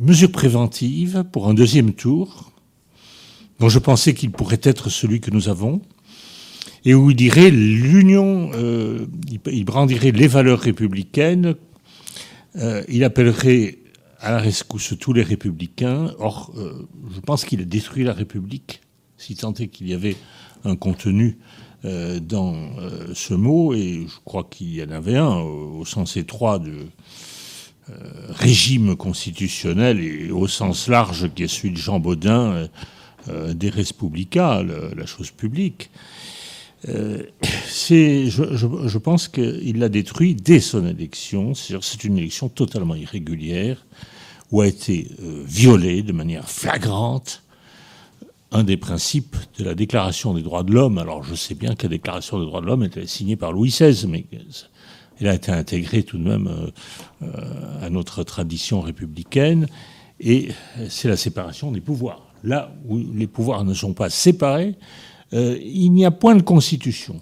mesure 0.00 0.32
préventive 0.32 1.24
pour 1.30 1.48
un 1.48 1.54
deuxième 1.54 1.92
tour, 1.92 2.52
dont 3.58 3.68
je 3.68 3.78
pensais 3.78 4.14
qu'il 4.14 4.30
pourrait 4.30 4.60
être 4.62 4.88
celui 4.88 5.20
que 5.20 5.30
nous 5.30 5.48
avons, 5.48 5.82
et 6.86 6.94
où 6.94 7.10
il 7.10 7.16
dirait 7.16 7.50
l'union, 7.50 8.50
euh, 8.54 9.06
il 9.46 9.64
brandirait 9.64 10.12
les 10.12 10.26
valeurs 10.26 10.60
républicaines, 10.60 11.54
euh, 12.56 12.82
il 12.88 13.04
appellerait 13.04 13.78
à 14.18 14.32
la 14.32 14.38
rescousse 14.38 14.94
tous 14.98 15.12
les 15.12 15.22
républicains. 15.22 16.14
Or, 16.18 16.52
euh, 16.56 16.88
je 17.14 17.20
pense 17.20 17.44
qu'il 17.44 17.60
a 17.60 17.64
détruit 17.64 18.04
la 18.04 18.14
République, 18.14 18.80
si 19.18 19.36
tant 19.36 19.52
est 19.54 19.68
qu'il 19.68 19.88
y 19.88 19.94
avait 19.94 20.16
un 20.64 20.76
contenu 20.76 21.38
dans 21.82 22.54
ce 23.14 23.32
mot, 23.32 23.72
et 23.72 24.06
je 24.06 24.14
crois 24.26 24.44
qu'il 24.44 24.74
y 24.74 24.82
en 24.82 24.90
avait 24.90 25.16
un 25.16 25.38
au 25.40 25.86
sens 25.86 26.18
étroit 26.18 26.58
de, 26.58 26.74
régime 28.28 28.96
constitutionnel 28.96 30.00
et 30.00 30.30
au 30.30 30.46
sens 30.48 30.88
large 30.88 31.30
qui 31.34 31.44
est 31.44 31.48
celui 31.48 31.70
de 31.70 31.76
Jean 31.76 32.00
Baudin 32.00 32.52
euh, 32.52 32.68
euh, 33.28 33.54
des 33.54 33.70
Respublica, 33.70 34.62
la 34.62 35.06
chose 35.06 35.30
publique. 35.30 35.90
c'est, 37.66 38.30
je, 38.30 38.98
pense 38.98 39.28
qu'il 39.28 39.78
l'a 39.78 39.90
détruit 39.90 40.34
dès 40.34 40.60
son 40.60 40.86
élection. 40.86 41.52
C'est 41.54 42.04
une 42.04 42.16
élection 42.16 42.48
totalement 42.48 42.94
irrégulière 42.94 43.84
où 44.50 44.62
a 44.62 44.66
été 44.66 45.06
violé 45.46 46.02
de 46.02 46.12
manière 46.12 46.48
flagrante 46.48 47.42
un 48.52 48.64
des 48.64 48.76
principes 48.76 49.36
de 49.58 49.64
la 49.64 49.74
Déclaration 49.74 50.34
des 50.34 50.42
droits 50.42 50.62
de 50.62 50.72
l'homme. 50.72 50.98
Alors 50.98 51.22
je 51.22 51.34
sais 51.34 51.54
bien 51.54 51.74
que 51.74 51.84
la 51.84 51.90
Déclaration 51.90 52.38
des 52.38 52.46
droits 52.46 52.60
de 52.60 52.66
l'homme 52.66 52.82
était 52.82 53.06
signée 53.06 53.36
par 53.36 53.52
Louis 53.52 53.70
XVI, 53.70 54.06
mais 54.08 54.24
il 55.20 55.28
a 55.28 55.34
été 55.34 55.52
intégré 55.52 56.02
tout 56.02 56.18
de 56.18 56.28
même 56.28 56.48
euh, 56.48 56.70
euh, 57.22 57.86
à 57.86 57.90
notre 57.90 58.22
tradition 58.24 58.80
républicaine, 58.80 59.66
et 60.18 60.48
c'est 60.88 61.08
la 61.08 61.16
séparation 61.16 61.70
des 61.72 61.80
pouvoirs. 61.80 62.26
Là 62.42 62.72
où 62.86 62.98
les 62.98 63.26
pouvoirs 63.26 63.64
ne 63.64 63.74
sont 63.74 63.92
pas 63.92 64.10
séparés, 64.10 64.74
euh, 65.32 65.58
il 65.62 65.90
n'y 65.92 66.04
a 66.04 66.10
point 66.10 66.34
de 66.34 66.42
constitution. 66.42 67.20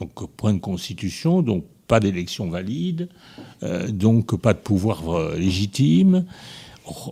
Donc 0.00 0.28
point 0.36 0.52
de 0.52 0.60
constitution, 0.60 1.42
donc 1.42 1.64
pas 1.86 2.00
d'élection 2.00 2.48
valide, 2.48 3.08
donc 3.90 4.36
pas 4.36 4.54
de 4.54 4.58
pouvoir 4.58 5.36
légitime. 5.36 6.24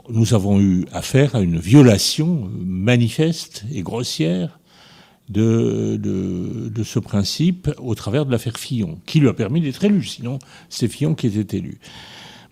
Nous 0.09 0.35
avons 0.35 0.61
eu 0.61 0.87
affaire 0.93 1.37
à 1.37 1.41
une 1.41 1.59
violation 1.59 2.51
manifeste 2.59 3.65
et 3.71 3.83
grossière 3.83 4.59
de, 5.29 5.97
de, 5.97 6.83
ce 6.85 6.99
principe 6.99 7.71
au 7.79 7.95
travers 7.95 8.27
de 8.27 8.33
l'affaire 8.33 8.57
Fillon, 8.59 8.99
qui 9.07 9.21
lui 9.21 9.29
a 9.29 9.33
permis 9.33 9.61
d'être 9.61 9.85
élu. 9.85 10.05
Sinon, 10.05 10.39
c'est 10.69 10.89
Fillon 10.89 11.15
qui 11.15 11.27
était 11.29 11.59
élu. 11.59 11.79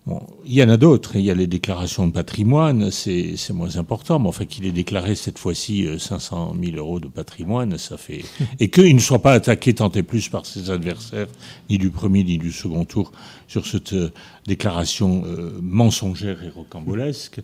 Bon, 0.07 0.25
il 0.45 0.53
y 0.53 0.63
en 0.63 0.69
a 0.69 0.77
d'autres. 0.77 1.15
Il 1.15 1.21
y 1.21 1.29
a 1.29 1.35
les 1.35 1.45
déclarations 1.45 2.07
de 2.07 2.11
patrimoine, 2.11 2.89
c'est 2.89 3.37
moins 3.51 3.77
important. 3.77 4.17
Mais 4.17 4.29
enfin, 4.29 4.45
qu'il 4.45 4.65
ait 4.65 4.71
déclaré 4.71 5.13
cette 5.13 5.37
fois-ci 5.37 5.87
500 5.99 6.55
euh, 6.55 6.65
000 6.65 6.77
euros 6.77 6.99
de 6.99 7.07
patrimoine, 7.07 7.77
ça 7.77 7.97
fait. 7.97 8.23
Et 8.59 8.71
qu'il 8.71 8.95
ne 8.95 8.99
soit 8.99 9.21
pas 9.21 9.33
attaqué 9.33 9.75
tant 9.75 9.91
et 9.91 10.01
plus 10.01 10.27
par 10.29 10.47
ses 10.47 10.71
adversaires, 10.71 11.27
ni 11.69 11.77
du 11.77 11.91
premier 11.91 12.23
ni 12.23 12.39
du 12.39 12.51
second 12.51 12.85
tour, 12.85 13.11
sur 13.47 13.67
cette 13.67 13.93
euh, 13.93 14.11
déclaration 14.47 15.23
euh, 15.25 15.59
mensongère 15.61 16.43
et 16.43 16.49
rocambolesque, 16.49 17.41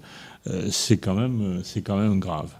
c'est 0.72 0.98
quand 0.98 1.14
même, 1.14 1.62
quand 1.84 1.98
même 1.98 2.22
grave. 2.22 2.54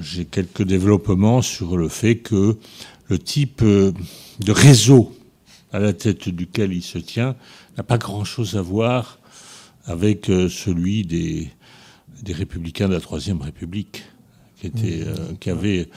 J'ai 0.00 0.26
quelques 0.26 0.62
développements 0.62 1.40
sur 1.40 1.76
le 1.76 1.88
fait 1.88 2.16
que 2.16 2.58
le 3.08 3.18
type 3.18 3.62
euh, 3.62 3.92
de 4.40 4.52
réseau 4.52 5.16
à 5.72 5.78
la 5.78 5.94
tête 5.94 6.28
duquel 6.28 6.72
il 6.72 6.82
se 6.82 6.98
tient 6.98 7.36
n'a 7.76 7.82
pas 7.82 7.96
grand-chose 7.96 8.56
à 8.56 8.62
voir 8.62 9.18
avec 9.84 10.28
euh, 10.28 10.50
celui 10.50 11.04
des, 11.04 11.50
des 12.22 12.34
républicains 12.34 12.88
de 12.88 12.94
la 12.94 13.00
Troisième 13.00 13.40
République, 13.40 14.04
qui, 14.56 14.66
était, 14.66 15.04
euh, 15.06 15.32
qui 15.40 15.48
avait, 15.48 15.88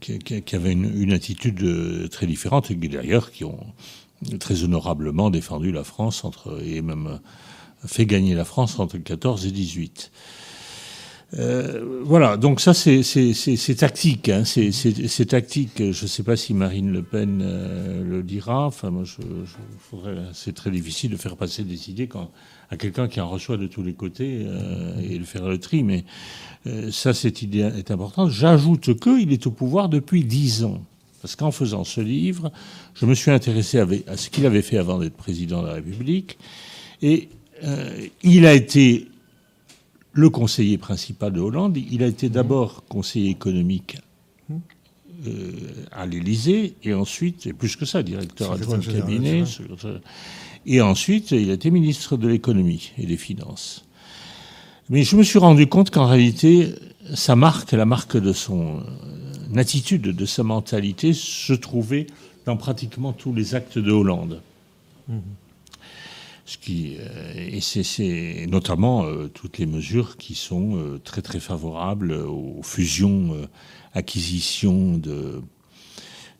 qui, 0.00 0.56
avait 0.56 0.72
une, 0.72 1.00
une, 1.00 1.12
attitude 1.12 2.08
très 2.10 2.26
différente, 2.26 2.70
et 2.70 2.74
d'ailleurs 2.74 3.30
qui 3.30 3.44
ont 3.44 3.60
très 4.40 4.64
honorablement 4.64 5.30
défendu 5.30 5.70
la 5.70 5.84
France 5.84 6.24
entre, 6.24 6.62
et 6.64 6.80
même 6.80 7.20
fait 7.86 8.06
gagner 8.06 8.34
la 8.34 8.44
France 8.44 8.78
entre 8.78 8.98
14 8.98 9.46
et 9.46 9.50
18. 9.50 10.10
Euh, 11.38 12.00
voilà, 12.02 12.36
donc 12.36 12.60
ça 12.60 12.74
c'est 12.74 13.02
tactique, 13.76 14.28
hein, 14.28 14.44
c'est 14.44 15.26
tactique. 15.26 15.72
Je 15.78 15.84
ne 15.86 16.08
sais 16.08 16.22
pas 16.22 16.36
si 16.36 16.54
Marine 16.54 16.92
Le 16.92 17.02
Pen 17.02 17.42
euh, 17.42 18.04
le 18.04 18.22
dira. 18.22 18.66
Enfin, 18.66 18.90
moi, 18.90 19.04
c'est 20.32 20.54
très 20.54 20.70
difficile 20.70 21.10
de 21.10 21.16
faire 21.16 21.36
passer 21.36 21.64
des 21.64 21.90
idées 21.90 22.06
quand, 22.06 22.30
à 22.70 22.76
quelqu'un 22.76 23.08
qui 23.08 23.20
en 23.20 23.28
reçoit 23.28 23.56
de 23.56 23.66
tous 23.66 23.82
les 23.82 23.94
côtés 23.94 24.42
euh, 24.44 24.94
et 25.02 25.18
de 25.18 25.24
faire 25.24 25.48
le 25.48 25.58
tri. 25.58 25.82
Mais 25.82 26.04
ça, 26.90 27.12
cette 27.12 27.42
idée 27.42 27.60
est 27.60 27.90
importante. 27.90 28.30
J'ajoute 28.30 28.98
qu'il 28.98 29.32
est 29.32 29.46
au 29.46 29.50
pouvoir 29.50 29.88
depuis 29.88 30.24
dix 30.24 30.64
ans. 30.64 30.80
Parce 31.20 31.36
qu'en 31.36 31.50
faisant 31.50 31.84
ce 31.84 32.02
livre, 32.02 32.52
je 32.94 33.06
me 33.06 33.14
suis 33.14 33.30
intéressé 33.30 33.78
à 33.78 34.16
ce 34.16 34.28
qu'il 34.30 34.44
avait 34.46 34.62
fait 34.62 34.76
avant 34.76 34.98
d'être 34.98 35.14
président 35.14 35.62
de 35.62 35.68
la 35.68 35.74
République. 35.74 36.38
Et 37.02 37.28
il 38.22 38.46
a 38.46 38.54
été 38.54 39.08
le 40.14 40.30
conseiller 40.30 40.78
principal 40.78 41.32
de 41.32 41.40
Hollande. 41.40 41.76
Il 41.76 42.02
a 42.02 42.06
été 42.06 42.28
d'abord 42.28 42.84
conseiller 42.88 43.30
économique 43.30 43.98
euh, 45.26 45.52
à 45.92 46.06
l'Élysée, 46.06 46.74
et 46.82 46.94
ensuite, 46.94 47.46
et 47.46 47.52
plus 47.52 47.76
que 47.76 47.84
ça, 47.84 48.02
directeur 48.02 48.52
adjoint 48.52 48.78
de 48.78 48.86
cabinet. 48.86 49.44
Et 50.66 50.80
ensuite, 50.80 51.32
il 51.32 51.50
a 51.50 51.54
été 51.54 51.70
ministre 51.70 52.16
de 52.16 52.28
l'économie 52.28 52.92
et 52.96 53.06
des 53.06 53.16
finances. 53.16 53.84
Mais 54.88 55.02
je 55.02 55.16
me 55.16 55.22
suis 55.22 55.38
rendu 55.38 55.66
compte 55.66 55.90
qu'en 55.90 56.06
réalité, 56.06 56.74
sa 57.14 57.36
marque, 57.36 57.72
la 57.72 57.86
marque 57.86 58.16
de 58.16 58.32
son 58.32 58.78
euh, 58.78 59.56
attitude, 59.56 60.02
de 60.02 60.26
sa 60.26 60.42
mentalité, 60.42 61.12
se 61.12 61.52
trouvait 61.52 62.06
dans 62.46 62.56
pratiquement 62.56 63.12
tous 63.12 63.32
les 63.32 63.54
actes 63.54 63.78
de 63.78 63.90
Hollande. 63.90 64.40
Mmh. 65.08 65.18
Ce 66.46 66.58
qui, 66.58 66.96
euh, 66.98 67.32
et 67.36 67.60
c'est 67.60 68.46
notamment 68.48 69.04
euh, 69.04 69.28
toutes 69.28 69.56
les 69.58 69.64
mesures 69.64 70.18
qui 70.18 70.34
sont 70.34 70.76
euh, 70.76 71.00
très 71.02 71.22
très 71.22 71.40
favorables 71.40 72.12
aux 72.12 72.60
fusions, 72.62 73.48
acquisitions 73.94 74.98
de, 74.98 75.40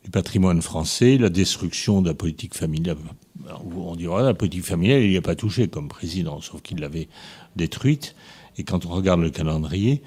du 0.03 0.11
patrimoine 0.11 0.61
français, 0.61 1.17
la 1.17 1.29
destruction 1.29 2.03
de 2.03 2.09
la 2.09 2.13
politique 2.13 2.53
familiale. 2.53 2.97
On 3.75 3.95
dira 3.95 4.21
la 4.21 4.35
politique 4.35 4.65
familiale, 4.65 5.01
il 5.01 5.09
n'y 5.09 5.17
a 5.17 5.21
pas 5.21 5.35
touché 5.35 5.67
comme 5.67 5.87
président, 5.87 6.39
sauf 6.39 6.61
qu'il 6.61 6.79
l'avait 6.79 7.07
détruite. 7.55 8.15
Et 8.57 8.63
quand 8.63 8.85
on 8.85 8.89
regarde 8.89 9.21
le 9.21 9.29
calendrier, 9.29 10.01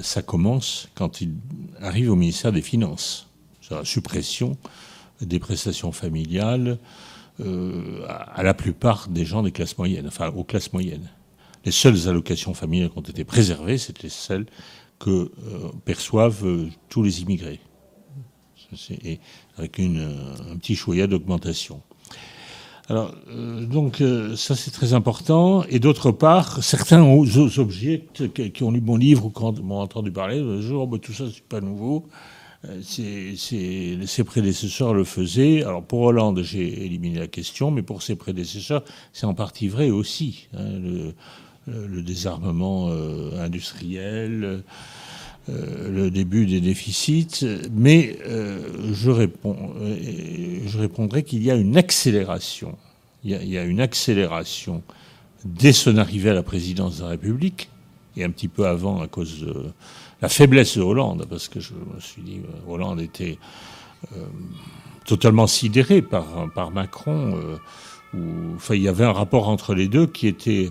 ça 0.00 0.22
commence 0.22 0.88
quand 0.94 1.20
il 1.20 1.34
arrive 1.80 2.10
au 2.10 2.16
ministère 2.16 2.52
des 2.52 2.62
Finances. 2.62 3.28
La 3.70 3.84
suppression 3.84 4.56
des 5.20 5.38
prestations 5.38 5.92
familiales 5.92 6.78
à 7.40 8.42
la 8.42 8.54
plupart 8.54 9.08
des 9.08 9.24
gens 9.24 9.42
des 9.42 9.50
classes 9.50 9.76
moyennes, 9.76 10.06
enfin 10.06 10.28
aux 10.28 10.44
classes 10.44 10.72
moyennes. 10.72 11.10
Les 11.64 11.72
seules 11.72 12.08
allocations 12.08 12.54
familiales 12.54 12.90
qui 12.90 12.98
ont 12.98 13.02
été 13.02 13.24
préservées, 13.24 13.78
c'était 13.78 14.08
celles 14.08 14.46
que 14.98 15.10
euh, 15.10 15.30
perçoivent 15.84 16.68
tous 16.88 17.02
les 17.02 17.22
immigrés 17.22 17.60
avec 19.56 19.78
une, 19.78 20.00
euh, 20.00 20.52
un 20.52 20.56
petit 20.56 20.74
choya 20.74 21.06
d'augmentation. 21.06 21.80
Alors, 22.88 23.14
euh, 23.28 23.64
donc, 23.64 24.00
euh, 24.00 24.36
ça 24.36 24.54
c'est 24.54 24.70
très 24.70 24.92
important. 24.92 25.64
Et 25.70 25.78
d'autre 25.78 26.10
part, 26.10 26.62
certains 26.62 27.02
objets 27.02 28.04
qui 28.12 28.62
ont 28.62 28.70
lu 28.70 28.80
mon 28.80 28.96
livre 28.96 29.26
ou 29.26 29.30
qui 29.30 29.62
m'ont 29.62 29.80
entendu 29.80 30.10
parler, 30.10 30.38
un 30.38 30.60
jour, 30.60 30.88
tout 31.00 31.12
ça 31.12 31.24
c'est 31.32 31.44
pas 31.44 31.60
nouveau. 31.60 32.06
Ses 32.82 34.24
prédécesseurs 34.24 34.94
le 34.94 35.04
faisaient. 35.04 35.62
Alors 35.62 35.82
pour 35.82 36.02
Hollande, 36.02 36.42
j'ai 36.42 36.84
éliminé 36.84 37.18
la 37.18 37.26
question, 37.26 37.70
mais 37.70 37.82
pour 37.82 38.02
ses 38.02 38.16
prédécesseurs, 38.16 38.84
c'est 39.12 39.26
en 39.26 39.34
partie 39.34 39.68
vrai 39.68 39.90
aussi. 39.90 40.48
Hein, 40.56 41.12
le, 41.66 42.02
désarmement 42.02 42.90
industriel, 43.38 44.62
euh, 45.50 45.90
le 45.90 46.10
début 46.10 46.46
des 46.46 46.62
déficits, 46.62 47.44
mais 47.70 48.16
euh, 48.26 48.60
je, 48.94 49.10
euh, 49.10 50.78
répondrai 50.78 51.22
qu'il 51.22 51.42
y 51.42 51.50
a 51.50 51.54
une 51.54 51.76
accélération. 51.76 52.78
Il 53.24 53.30
y, 53.30 53.58
a, 53.58 53.64
une 53.64 53.80
accélération 53.80 54.82
dès 55.44 55.74
son 55.74 55.98
arrivée 55.98 56.30
à 56.30 56.34
la 56.34 56.42
présidence 56.42 56.98
de 56.98 57.02
la 57.02 57.10
République, 57.10 57.68
et 58.16 58.24
un 58.24 58.30
petit 58.30 58.48
peu 58.48 58.66
avant 58.66 59.02
à 59.02 59.06
cause 59.06 59.40
de 59.42 59.66
la 60.24 60.28
faiblesse 60.28 60.78
de 60.78 60.82
Hollande, 60.82 61.26
parce 61.28 61.48
que 61.48 61.60
je 61.60 61.72
me 61.74 62.00
suis 62.00 62.22
dit, 62.22 62.40
Hollande 62.66 63.00
était 63.00 63.38
totalement 65.04 65.46
sidéré 65.46 66.00
par, 66.00 66.50
par 66.54 66.70
Macron. 66.70 67.58
Où, 68.14 68.54
enfin, 68.56 68.74
il 68.74 68.82
y 68.82 68.88
avait 68.88 69.04
un 69.04 69.12
rapport 69.12 69.48
entre 69.48 69.74
les 69.74 69.86
deux 69.86 70.06
qui 70.06 70.28
était 70.28 70.70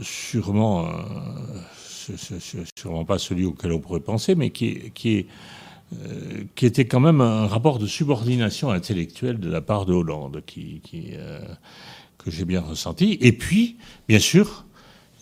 sûrement 0.00 0.88
sûrement 2.76 3.04
pas 3.04 3.18
celui 3.18 3.44
auquel 3.44 3.72
on 3.72 3.80
pourrait 3.80 4.00
penser, 4.00 4.34
mais 4.34 4.50
qui, 4.50 4.90
qui, 4.94 5.26
euh, 5.92 6.44
qui 6.54 6.66
était 6.66 6.86
quand 6.86 7.00
même 7.00 7.20
un 7.20 7.46
rapport 7.46 7.78
de 7.78 7.86
subordination 7.86 8.70
intellectuelle 8.70 9.38
de 9.38 9.50
la 9.50 9.60
part 9.60 9.86
de 9.86 9.92
Hollande, 9.92 10.42
qui, 10.46 10.80
euh, 11.12 11.40
que 12.18 12.30
j'ai 12.30 12.44
bien 12.44 12.60
ressenti. 12.60 13.18
Et 13.20 13.32
puis, 13.32 13.76
bien 14.08 14.18
sûr, 14.18 14.64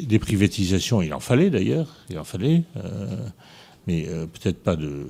des 0.06 0.18
privatisations, 0.18 1.02
il 1.02 1.12
en 1.14 1.20
fallait 1.20 1.50
d'ailleurs, 1.50 1.88
il 2.08 2.18
en 2.18 2.24
fallait, 2.24 2.62
euh, 2.76 3.16
mais 3.86 4.02
peut-être 4.04 4.62
pas 4.62 4.76
de 4.76 5.08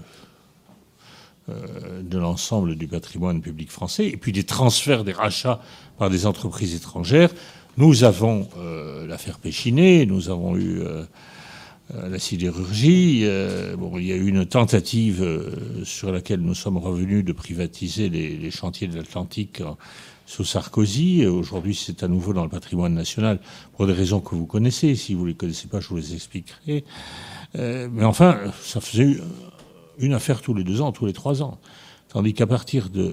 de 2.00 2.16
l'ensemble 2.16 2.76
du 2.76 2.86
patrimoine 2.86 3.40
public 3.40 3.72
français, 3.72 4.06
et 4.06 4.16
puis 4.16 4.30
des 4.30 4.44
transferts, 4.44 5.02
des 5.02 5.12
rachats 5.12 5.60
par 5.98 6.08
des 6.08 6.24
entreprises 6.24 6.76
étrangères. 6.76 7.32
Nous 7.76 8.04
avons 8.04 8.48
l'affaire 9.08 9.40
Péchinet, 9.40 10.06
nous 10.06 10.30
avons 10.30 10.56
eu 10.56 10.80
euh, 11.94 12.08
la 12.08 12.18
sidérurgie. 12.18 13.22
Euh, 13.24 13.74
bon, 13.76 13.98
il 13.98 14.06
y 14.06 14.12
a 14.12 14.16
eu 14.16 14.28
une 14.28 14.46
tentative 14.46 15.22
euh, 15.22 15.84
sur 15.84 16.12
laquelle 16.12 16.40
nous 16.40 16.54
sommes 16.54 16.76
revenus 16.76 17.24
de 17.24 17.32
privatiser 17.32 18.08
les, 18.08 18.50
chantiers 18.50 18.86
de 18.86 18.96
l'Atlantique 18.96 19.62
sous 20.30 20.44
Sarkozy. 20.44 21.26
Aujourd'hui, 21.26 21.74
c'est 21.74 22.04
à 22.04 22.08
nouveau 22.08 22.32
dans 22.32 22.44
le 22.44 22.48
patrimoine 22.48 22.94
national 22.94 23.40
pour 23.76 23.88
des 23.88 23.92
raisons 23.92 24.20
que 24.20 24.36
vous 24.36 24.46
connaissez. 24.46 24.94
Si 24.94 25.12
vous 25.12 25.24
ne 25.24 25.30
les 25.30 25.34
connaissez 25.34 25.66
pas, 25.66 25.80
je 25.80 25.88
vous 25.88 25.96
les 25.96 26.14
expliquerai. 26.14 26.84
mais 27.54 28.04
enfin, 28.04 28.38
ça 28.62 28.80
faisait 28.80 29.16
une 29.98 30.14
affaire 30.14 30.40
tous 30.40 30.54
les 30.54 30.62
deux 30.62 30.82
ans, 30.82 30.92
tous 30.92 31.04
les 31.04 31.12
trois 31.12 31.42
ans. 31.42 31.58
Tandis 32.08 32.32
qu'à 32.32 32.46
partir 32.46 32.90
de 32.90 33.12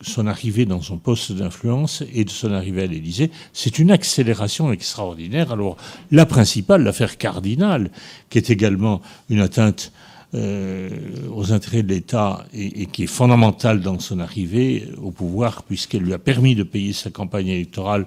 son 0.00 0.26
arrivée 0.26 0.66
dans 0.66 0.82
son 0.82 0.98
poste 0.98 1.30
d'influence 1.30 2.02
et 2.12 2.24
de 2.24 2.30
son 2.30 2.52
arrivée 2.52 2.82
à 2.82 2.86
l'Élysée, 2.86 3.30
c'est 3.52 3.78
une 3.78 3.92
accélération 3.92 4.72
extraordinaire. 4.72 5.52
Alors, 5.52 5.76
la 6.10 6.26
principale, 6.26 6.82
l'affaire 6.82 7.18
cardinale, 7.18 7.92
qui 8.30 8.38
est 8.38 8.50
également 8.50 9.00
une 9.30 9.40
atteinte 9.40 9.92
euh, 9.94 10.05
aux 10.36 11.52
intérêts 11.52 11.82
de 11.82 11.88
l'État 11.88 12.46
et, 12.52 12.86
qui 12.86 13.04
est 13.04 13.08
fondamentale 13.08 13.80
dans 13.80 13.98
son 13.98 14.20
arrivée 14.20 14.88
au 15.00 15.10
pouvoir, 15.10 15.62
puisqu'elle 15.62 16.02
lui 16.02 16.12
a 16.12 16.18
permis 16.18 16.54
de 16.54 16.62
payer 16.62 16.92
sa 16.92 17.10
campagne 17.10 17.48
électorale 17.48 18.06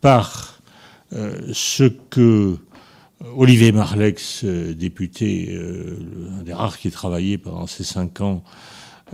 par 0.00 0.60
euh, 1.12 1.40
ce 1.52 1.84
que 1.84 2.56
Olivier 3.36 3.72
Marlex, 3.72 4.44
euh, 4.44 4.74
député, 4.74 5.58
un 6.38 6.42
des 6.42 6.54
rares 6.54 6.78
qui 6.78 6.88
a 6.88 6.90
travaillé 6.90 7.36
pendant 7.36 7.66
ces 7.66 7.84
cinq 7.84 8.20
ans, 8.20 8.42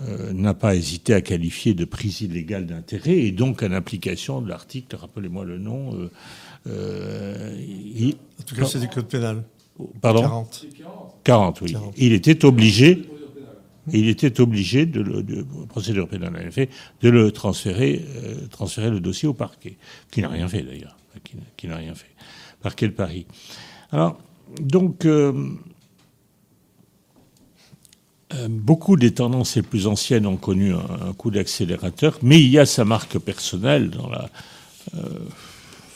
euh, 0.02 0.34
n'a 0.34 0.52
pas 0.52 0.74
hésité 0.74 1.14
à 1.14 1.22
qualifier 1.22 1.72
de 1.72 1.86
prise 1.86 2.20
illégale 2.20 2.66
d'intérêt 2.66 3.16
et 3.16 3.30
donc 3.30 3.62
en 3.62 3.72
application 3.72 4.42
de 4.42 4.48
l'article, 4.50 4.94
rappelez-moi 4.94 5.46
le 5.46 5.56
nom. 5.56 5.94
Euh, 5.94 6.10
euh, 6.66 8.12
en 8.38 8.42
tout 8.42 8.54
cas, 8.54 8.66
c'est 8.66 8.80
du 8.80 8.88
code 8.88 9.06
pénal. 9.06 9.42
Pardon 10.00 10.22
40. 10.22 10.66
40, 11.24 11.60
oui. 11.62 11.74
Il 11.96 12.12
était 12.12 12.44
obligé. 12.44 13.08
Il 13.92 14.08
était 14.08 14.40
obligé 14.40 14.84
de, 14.84 15.00
le, 15.00 15.22
de 15.22 15.46
procédure 15.68 16.08
pénale 16.08 16.34
en 16.36 16.46
effet, 16.46 16.68
de 17.02 17.08
le 17.08 17.30
transférer, 17.30 18.04
transférer 18.50 18.90
le 18.90 18.98
dossier 18.98 19.28
au 19.28 19.32
parquet, 19.32 19.76
qui 20.10 20.22
n'a 20.22 20.28
rien 20.28 20.48
fait 20.48 20.62
d'ailleurs, 20.62 20.96
qui, 21.56 21.68
n'a 21.68 21.76
rien 21.76 21.94
fait. 21.94 22.10
Parquet 22.62 22.88
de 22.88 22.92
Paris. 22.92 23.26
Alors, 23.92 24.18
donc, 24.60 25.06
euh, 28.34 28.48
beaucoup 28.48 28.96
des 28.96 29.12
tendances 29.14 29.56
les 29.56 29.62
plus 29.62 29.86
anciennes 29.86 30.26
ont 30.26 30.36
connu 30.36 30.72
un, 30.74 31.12
coup 31.12 31.30
d'accélérateur, 31.30 32.18
mais 32.22 32.40
il 32.40 32.48
y 32.48 32.58
a 32.58 32.66
sa 32.66 32.84
marque 32.84 33.18
personnelle 33.18 33.90
dans 33.90 34.10
euh, 34.12 34.98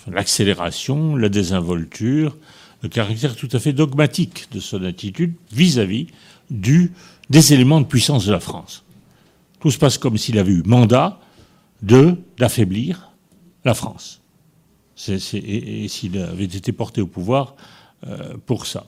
l'accélération, 0.07 1.17
la, 1.17 1.29
désinvolture, 1.29 2.37
le 2.83 2.89
caractère 2.89 3.37
tout 3.37 3.49
à 3.53 3.59
fait 3.59 3.73
dogmatique 3.73 4.49
de 4.53 4.61
son 4.61 4.83
attitude 4.85 5.35
vis-à-vis 5.53 6.07
du, 6.51 6.93
des 7.29 7.53
éléments 7.53 7.81
de 7.81 7.87
puissance 7.87 8.27
de 8.27 8.33
la 8.33 8.41
France. 8.41 8.85
Tout 9.61 9.71
se 9.71 9.79
passe 9.79 9.99
comme 9.99 10.17
s'il 10.17 10.39
avait 10.39 10.53
eu 10.53 10.63
mandat 10.65 11.21
de 11.83 12.17
d'affaiblir 12.39 13.11
la 13.65 13.75
France. 13.75 14.21
et, 15.09 15.89
s'il 15.89 16.19
avait 16.19 16.45
été 16.45 16.73
porté 16.73 17.01
au 17.01 17.07
pouvoir 17.07 17.55
euh, 18.07 18.35
pour 18.47 18.67
ça. 18.67 18.87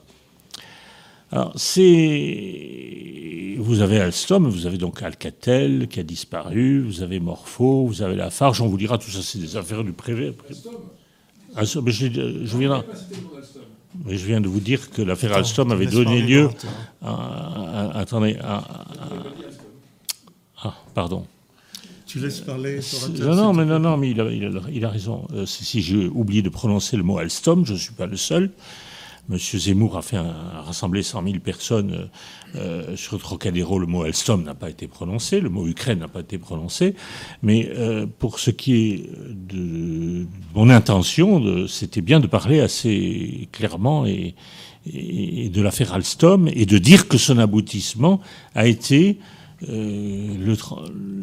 Alors, 1.31 1.53
c'est. 1.55 3.55
Vous 3.57 3.81
avez 3.81 3.99
Alstom, 3.99 4.47
vous 4.47 4.67
avez 4.67 4.77
donc 4.77 5.01
Alcatel 5.01 5.87
qui 5.87 5.99
a 5.99 6.03
disparu, 6.03 6.81
vous 6.81 7.01
avez 7.01 7.19
Morpho, 7.19 7.87
vous 7.87 8.03
avez 8.03 8.15
Lafarge, 8.15 8.61
on 8.61 8.67
vous 8.67 8.77
dira 8.77 8.99
tout 8.99 9.09
ça, 9.09 9.23
c'est 9.23 9.39
des 9.39 9.57
affaires 9.57 9.83
du 9.83 9.93
privé. 9.93 10.33
Alstom, 11.55 11.85
mais 11.85 11.91
je, 11.91 12.57
viens. 12.57 12.83
Mais 14.05 14.17
je 14.17 14.25
viens 14.25 14.41
de 14.41 14.47
vous 14.47 14.59
dire 14.59 14.89
que 14.89 15.01
l'affaire 15.01 15.33
Alstom 15.33 15.71
avait 15.71 15.85
donné 15.85 16.21
lieu 16.21 16.49
à, 17.01 17.91
attendez. 17.97 18.37
ah, 18.41 18.63
pardon. 20.93 21.25
Tu 22.05 22.19
laisses 22.19 22.41
parler. 22.41 22.79
Non, 23.21 23.35
non, 23.35 23.53
mais 23.53 23.65
non, 23.65 23.79
non, 23.79 23.97
mais 23.97 24.11
il 24.11 24.21
a, 24.21 24.29
il 24.71 24.85
a 24.85 24.89
raison. 24.89 25.27
Euh, 25.33 25.45
si 25.45 25.81
j'ai 25.81 26.07
oublié 26.07 26.41
de 26.43 26.49
prononcer 26.49 26.95
le 26.95 27.03
mot 27.03 27.17
Alstom, 27.17 27.65
je 27.65 27.73
ne 27.73 27.77
suis 27.77 27.93
pas 27.93 28.05
le 28.05 28.17
seul. 28.17 28.51
Monsieur 29.29 29.57
Zemmour 29.57 29.97
a 29.97 30.01
fait 30.01 30.17
un, 30.17 30.33
rassemblé 30.65 31.01
100 31.01 31.23
000 31.23 31.39
personnes 31.39 32.09
euh, 32.55 32.97
sur 32.97 33.17
Trocadéro. 33.19 33.79
Le 33.79 33.87
mot 33.87 34.03
Alstom 34.03 34.43
n'a 34.43 34.53
pas 34.53 34.69
été 34.69 34.87
prononcé, 34.87 35.39
le 35.39 35.49
mot 35.49 35.65
Ukraine 35.65 35.99
n'a 35.99 36.09
pas 36.09 36.19
été 36.19 36.37
prononcé. 36.37 36.93
Mais 37.41 37.71
euh, 37.73 38.05
pour 38.19 38.39
ce 38.39 38.51
qui 38.51 38.75
est 38.75 39.09
de 39.29 40.27
mon 40.53 40.69
intention, 40.69 41.67
c'était 41.67 42.01
bien 42.01 42.19
de 42.19 42.27
parler 42.27 42.59
assez 42.59 43.47
clairement 43.53 44.05
et, 44.05 44.35
de 44.85 45.61
l'affaire 45.61 45.93
Alstom 45.93 46.49
et 46.53 46.65
de 46.65 46.77
dire 46.77 47.07
que 47.07 47.17
son 47.17 47.37
aboutissement 47.37 48.19
a 48.53 48.67
été 48.67 49.19
euh, 49.69 50.55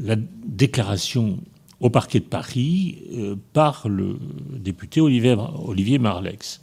la 0.02 0.16
déclaration 0.46 1.38
au 1.80 1.90
parquet 1.90 2.20
de 2.20 2.24
Paris 2.24 2.98
par 3.52 3.86
le 3.88 4.18
député 4.54 5.02
Olivier, 5.02 5.36
Olivier 5.66 5.98
Marlex. 5.98 6.60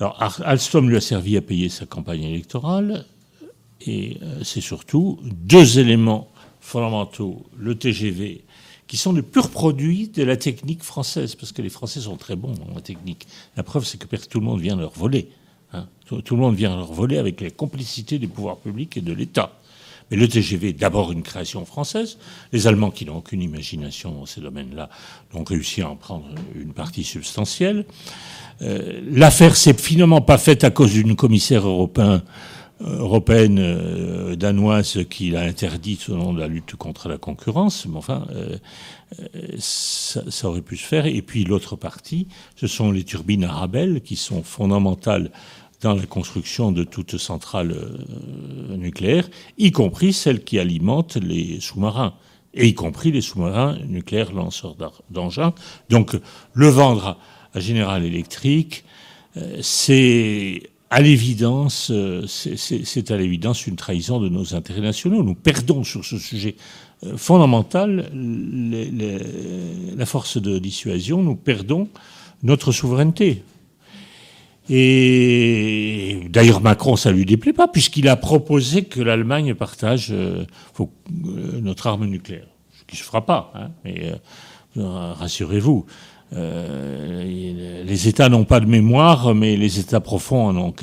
Alors 0.00 0.16
Alstom 0.44 0.88
lui 0.88 0.96
a 0.96 1.00
servi 1.00 1.36
à 1.36 1.42
payer 1.42 1.68
sa 1.68 1.84
campagne 1.84 2.22
électorale, 2.22 3.04
et 3.82 4.16
euh, 4.22 4.40
c'est 4.42 4.62
surtout 4.62 5.18
deux 5.22 5.78
éléments 5.78 6.30
fondamentaux, 6.60 7.44
le 7.58 7.74
TGV, 7.74 8.44
qui 8.86 8.96
sont 8.96 9.12
le 9.12 9.20
pur 9.20 9.50
produit 9.50 10.08
de 10.08 10.22
la 10.22 10.38
technique 10.38 10.82
française, 10.82 11.34
parce 11.34 11.52
que 11.52 11.60
les 11.60 11.68
Français 11.68 12.00
sont 12.00 12.16
très 12.16 12.34
bons 12.34 12.54
en 12.74 12.80
technique. 12.80 13.26
La 13.58 13.62
preuve, 13.62 13.84
c'est 13.84 13.98
que 13.98 14.16
tout 14.16 14.40
le 14.40 14.46
monde 14.46 14.60
vient 14.60 14.76
leur 14.76 14.92
voler. 14.92 15.28
Hein. 15.74 15.86
Tout, 16.06 16.22
le 16.30 16.36
monde 16.36 16.54
vient 16.54 16.74
leur 16.74 16.92
voler 16.92 17.18
avec 17.18 17.42
la 17.42 17.50
complicité 17.50 18.18
des 18.18 18.26
pouvoirs 18.26 18.56
publics 18.56 18.96
et 18.96 19.02
de 19.02 19.12
l'État. 19.12 19.52
Mais 20.10 20.16
le 20.16 20.26
TGV, 20.26 20.72
d'abord 20.72 21.12
une 21.12 21.22
création 21.22 21.64
française. 21.64 22.18
Les 22.52 22.66
Allemands, 22.66 22.90
qui 22.90 23.04
n'ont 23.04 23.18
aucune 23.18 23.42
imagination 23.42 24.12
dans 24.12 24.26
ces 24.26 24.40
domaines-là, 24.40 24.88
ont 25.34 25.44
réussi 25.44 25.82
à 25.82 25.90
en 25.90 25.94
prendre 25.94 26.26
une 26.56 26.72
partie 26.72 27.04
substantielle. 27.04 27.84
Euh, 28.62 29.00
l'affaire 29.10 29.56
s'est 29.56 29.74
finalement 29.74 30.20
pas 30.20 30.38
faite 30.38 30.64
à 30.64 30.70
cause 30.70 30.92
d'une 30.92 31.16
commissaire 31.16 31.66
européen, 31.66 32.22
européenne 32.80 33.58
euh, 33.58 34.36
danoise 34.36 35.00
qui 35.10 35.30
l'a 35.30 35.42
interdite 35.42 36.10
de 36.10 36.38
la 36.38 36.48
lutte 36.48 36.76
contre 36.76 37.08
la 37.08 37.18
concurrence. 37.18 37.86
Mais 37.86 37.96
enfin, 37.96 38.26
euh, 38.32 38.56
ça, 39.58 40.22
ça, 40.28 40.48
aurait 40.48 40.62
pu 40.62 40.76
se 40.76 40.86
faire. 40.86 41.06
Et 41.06 41.22
puis 41.22 41.44
l'autre 41.44 41.76
partie, 41.76 42.28
ce 42.56 42.66
sont 42.66 42.90
les 42.90 43.04
turbines 43.04 43.44
Arabelle 43.44 44.00
qui 44.00 44.16
sont 44.16 44.42
fondamentales 44.42 45.30
dans 45.80 45.94
la 45.94 46.06
construction 46.06 46.72
de 46.72 46.84
toute 46.84 47.16
centrale 47.16 47.72
euh, 47.72 48.76
nucléaire, 48.76 49.28
y 49.58 49.72
compris 49.72 50.12
celles 50.12 50.44
qui 50.44 50.58
alimentent 50.58 51.16
les 51.16 51.58
sous-marins, 51.60 52.14
et 52.52 52.66
y 52.66 52.74
compris 52.74 53.12
les 53.12 53.20
sous-marins 53.20 53.78
nucléaires 53.86 54.32
lanceurs 54.32 54.76
d'engins. 55.10 55.54
Donc 55.88 56.18
le 56.52 56.68
vendre 56.68 57.16
à 57.54 57.60
General 57.60 58.04
Electric, 58.04 58.84
euh, 59.36 59.58
c'est 59.62 60.62
à 60.90 61.00
l'évidence, 61.00 61.90
euh, 61.90 62.26
c'est 62.26 63.10
à 63.10 63.16
l'évidence 63.16 63.66
une 63.66 63.76
trahison 63.76 64.20
de 64.20 64.28
nos 64.28 64.54
intérêts 64.54 64.80
nationaux. 64.80 65.22
Nous 65.22 65.34
perdons 65.34 65.84
sur 65.84 66.04
ce 66.04 66.18
sujet 66.18 66.56
fondamental 67.16 68.10
les, 68.12 68.90
les, 68.90 69.18
la 69.96 70.04
force 70.04 70.36
de 70.36 70.58
dissuasion, 70.58 71.22
nous 71.22 71.36
perdons 71.36 71.88
notre 72.42 72.72
souveraineté. 72.72 73.42
Et 74.72 76.28
d'ailleurs, 76.30 76.60
Macron, 76.60 76.94
ça 76.94 77.10
lui 77.10 77.24
déplaît 77.26 77.52
pas, 77.52 77.66
puisqu'il 77.66 78.08
a 78.08 78.14
proposé 78.14 78.84
que 78.84 79.00
l'Allemagne 79.00 79.54
partage 79.54 80.12
euh, 80.12 80.44
euh, 80.78 80.86
notre 81.60 81.88
arme 81.88 82.06
nucléaire. 82.06 82.46
Ce 82.78 82.84
qui 82.86 82.96
se 82.96 83.02
fera 83.02 83.26
pas, 83.26 83.52
hein, 83.56 83.70
mais 83.84 84.12
euh, 84.76 85.12
rassurez-vous. 85.12 85.86
Les 86.32 88.08
États 88.08 88.28
n'ont 88.28 88.44
pas 88.44 88.60
de 88.60 88.66
mémoire, 88.66 89.34
mais 89.34 89.56
les 89.56 89.78
États 89.80 90.00
profonds 90.00 90.46
en 90.46 90.56
ont 90.56 90.74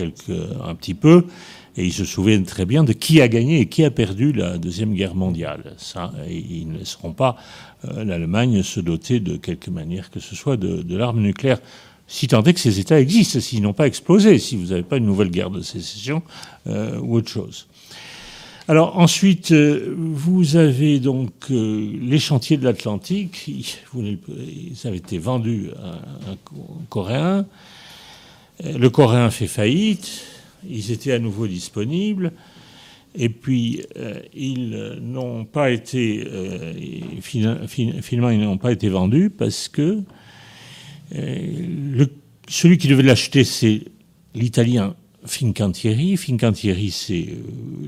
un 0.65 0.75
petit 0.75 0.93
peu, 0.93 1.25
et 1.77 1.85
ils 1.85 1.93
se 1.93 2.05
souviennent 2.05 2.45
très 2.45 2.65
bien 2.65 2.83
de 2.83 2.91
qui 2.93 3.21
a 3.21 3.27
gagné 3.27 3.61
et 3.61 3.65
qui 3.67 3.85
a 3.85 3.91
perdu 3.91 4.33
la 4.33 4.57
deuxième 4.57 4.93
guerre 4.93 5.15
mondiale. 5.15 5.75
Ils 6.29 6.67
ne 6.67 6.79
laisseront 6.79 7.13
pas 7.13 7.37
l'Allemagne 7.83 8.63
se 8.63 8.79
doter 8.79 9.19
de 9.19 9.37
quelque 9.37 9.69
manière 9.69 10.09
que 10.09 10.19
ce 10.19 10.35
soit 10.35 10.57
de, 10.57 10.81
de 10.81 10.97
l'arme 10.97 11.21
nucléaire 11.21 11.59
si 12.07 12.27
tant 12.27 12.41
est 12.43 12.53
que 12.53 12.59
ces 12.59 12.79
États 12.79 12.99
existent, 12.99 13.39
s'ils 13.39 13.61
n'ont 13.61 13.73
pas 13.73 13.85
explosé, 13.85 14.39
si 14.39 14.55
vous 14.55 14.67
n'avez 14.67 14.83
pas 14.83 14.97
une 14.97 15.05
nouvelle 15.05 15.29
guerre 15.29 15.49
de 15.49 15.61
sécession 15.61 16.23
euh, 16.67 16.97
ou 16.99 17.17
autre 17.17 17.29
chose. 17.29 17.67
Alors 18.69 18.97
ensuite, 18.97 19.51
euh, 19.53 19.95
vous 19.97 20.57
avez 20.57 20.99
donc 20.99 21.31
euh, 21.51 21.89
les 22.01 22.19
chantiers 22.19 22.57
de 22.57 22.65
l'Atlantique. 22.65 23.47
Ils, 23.47 24.75
avaient 24.83 24.97
été 24.97 25.19
vendus 25.19 25.69
à 25.81 26.31
un 26.31 26.37
Coréen. 26.89 27.45
Le 28.61 28.89
Coréen 28.89 29.29
fait 29.29 29.47
faillite. 29.47 30.25
Ils 30.69 30.91
étaient 30.91 31.13
à 31.13 31.19
nouveau 31.19 31.47
disponibles. 31.47 32.33
Et 33.15 33.29
puis, 33.29 33.83
euh, 33.95 34.19
ils 34.35 34.97
n'ont 35.01 35.45
pas 35.45 35.71
été, 35.71 36.27
euh, 36.27 36.73
finalement, 37.21 38.29
ils 38.29 38.39
n'ont 38.39 38.57
pas 38.57 38.73
été 38.73 38.89
vendus 38.89 39.29
parce 39.29 39.69
que 39.69 40.03
le, 41.11 42.05
celui 42.49 42.77
qui 42.77 42.89
devait 42.89 43.03
l'acheter, 43.03 43.45
c'est 43.45 43.85
l'italien 44.35 44.95
Fincantieri. 45.27 46.17
Fincantieri, 46.17 46.91
c'est 46.91 47.27
euh, 47.29 47.35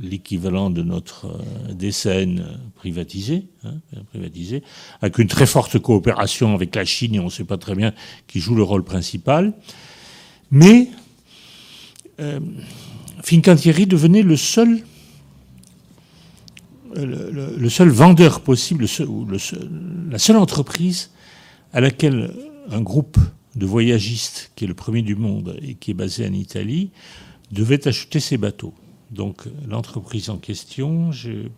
l'équivalent 0.04 0.70
de 0.70 0.84
notre 0.84 1.28
euh, 1.28 2.28
privatisé, 2.76 3.46
hein, 3.64 3.76
privatisé, 4.10 4.62
avec 5.02 5.18
une 5.18 5.28
très 5.28 5.46
forte 5.46 5.80
coopération 5.80 6.54
avec 6.54 6.76
la 6.76 6.86
Chine, 6.86 7.16
et 7.16 7.20
on 7.20 7.26
ne 7.26 7.30
sait 7.30 7.46
pas 7.46 7.58
très 7.58 7.76
bien 7.76 7.94
qui 8.28 8.40
joue 8.40 8.56
le 8.56 8.64
rôle 8.64 8.84
principal. 8.84 9.54
Mais 10.52 10.90
euh, 12.20 12.40
Fincantieri 13.24 13.88
devenait 13.88 14.24
le 14.24 14.36
seul, 14.36 14.84
vendeur 16.94 18.42
possible, 18.42 18.86
la 20.12 20.20
seule 20.20 20.38
entreprise 20.38 21.12
à 21.74 21.82
laquelle 21.82 22.34
un 22.72 22.82
groupe 22.82 23.18
de 23.56 23.66
voyagistes 23.66 24.52
qui 24.56 24.66
est 24.66 24.68
le 24.68 24.74
premier 24.74 25.02
du 25.02 25.16
monde 25.16 25.58
et 25.62 25.76
qui 25.76 25.92
est 25.92 25.96
basé 25.96 26.28
en 26.28 26.34
Italie 26.34 26.92
devait 27.52 27.88
acheter 27.88 28.20
ses 28.20 28.38
bateaux. 28.38 28.74
Donc 29.12 29.44
l'entreprise 29.68 30.30
en 30.30 30.38
question, 30.38 31.12
j'ai 31.12 31.52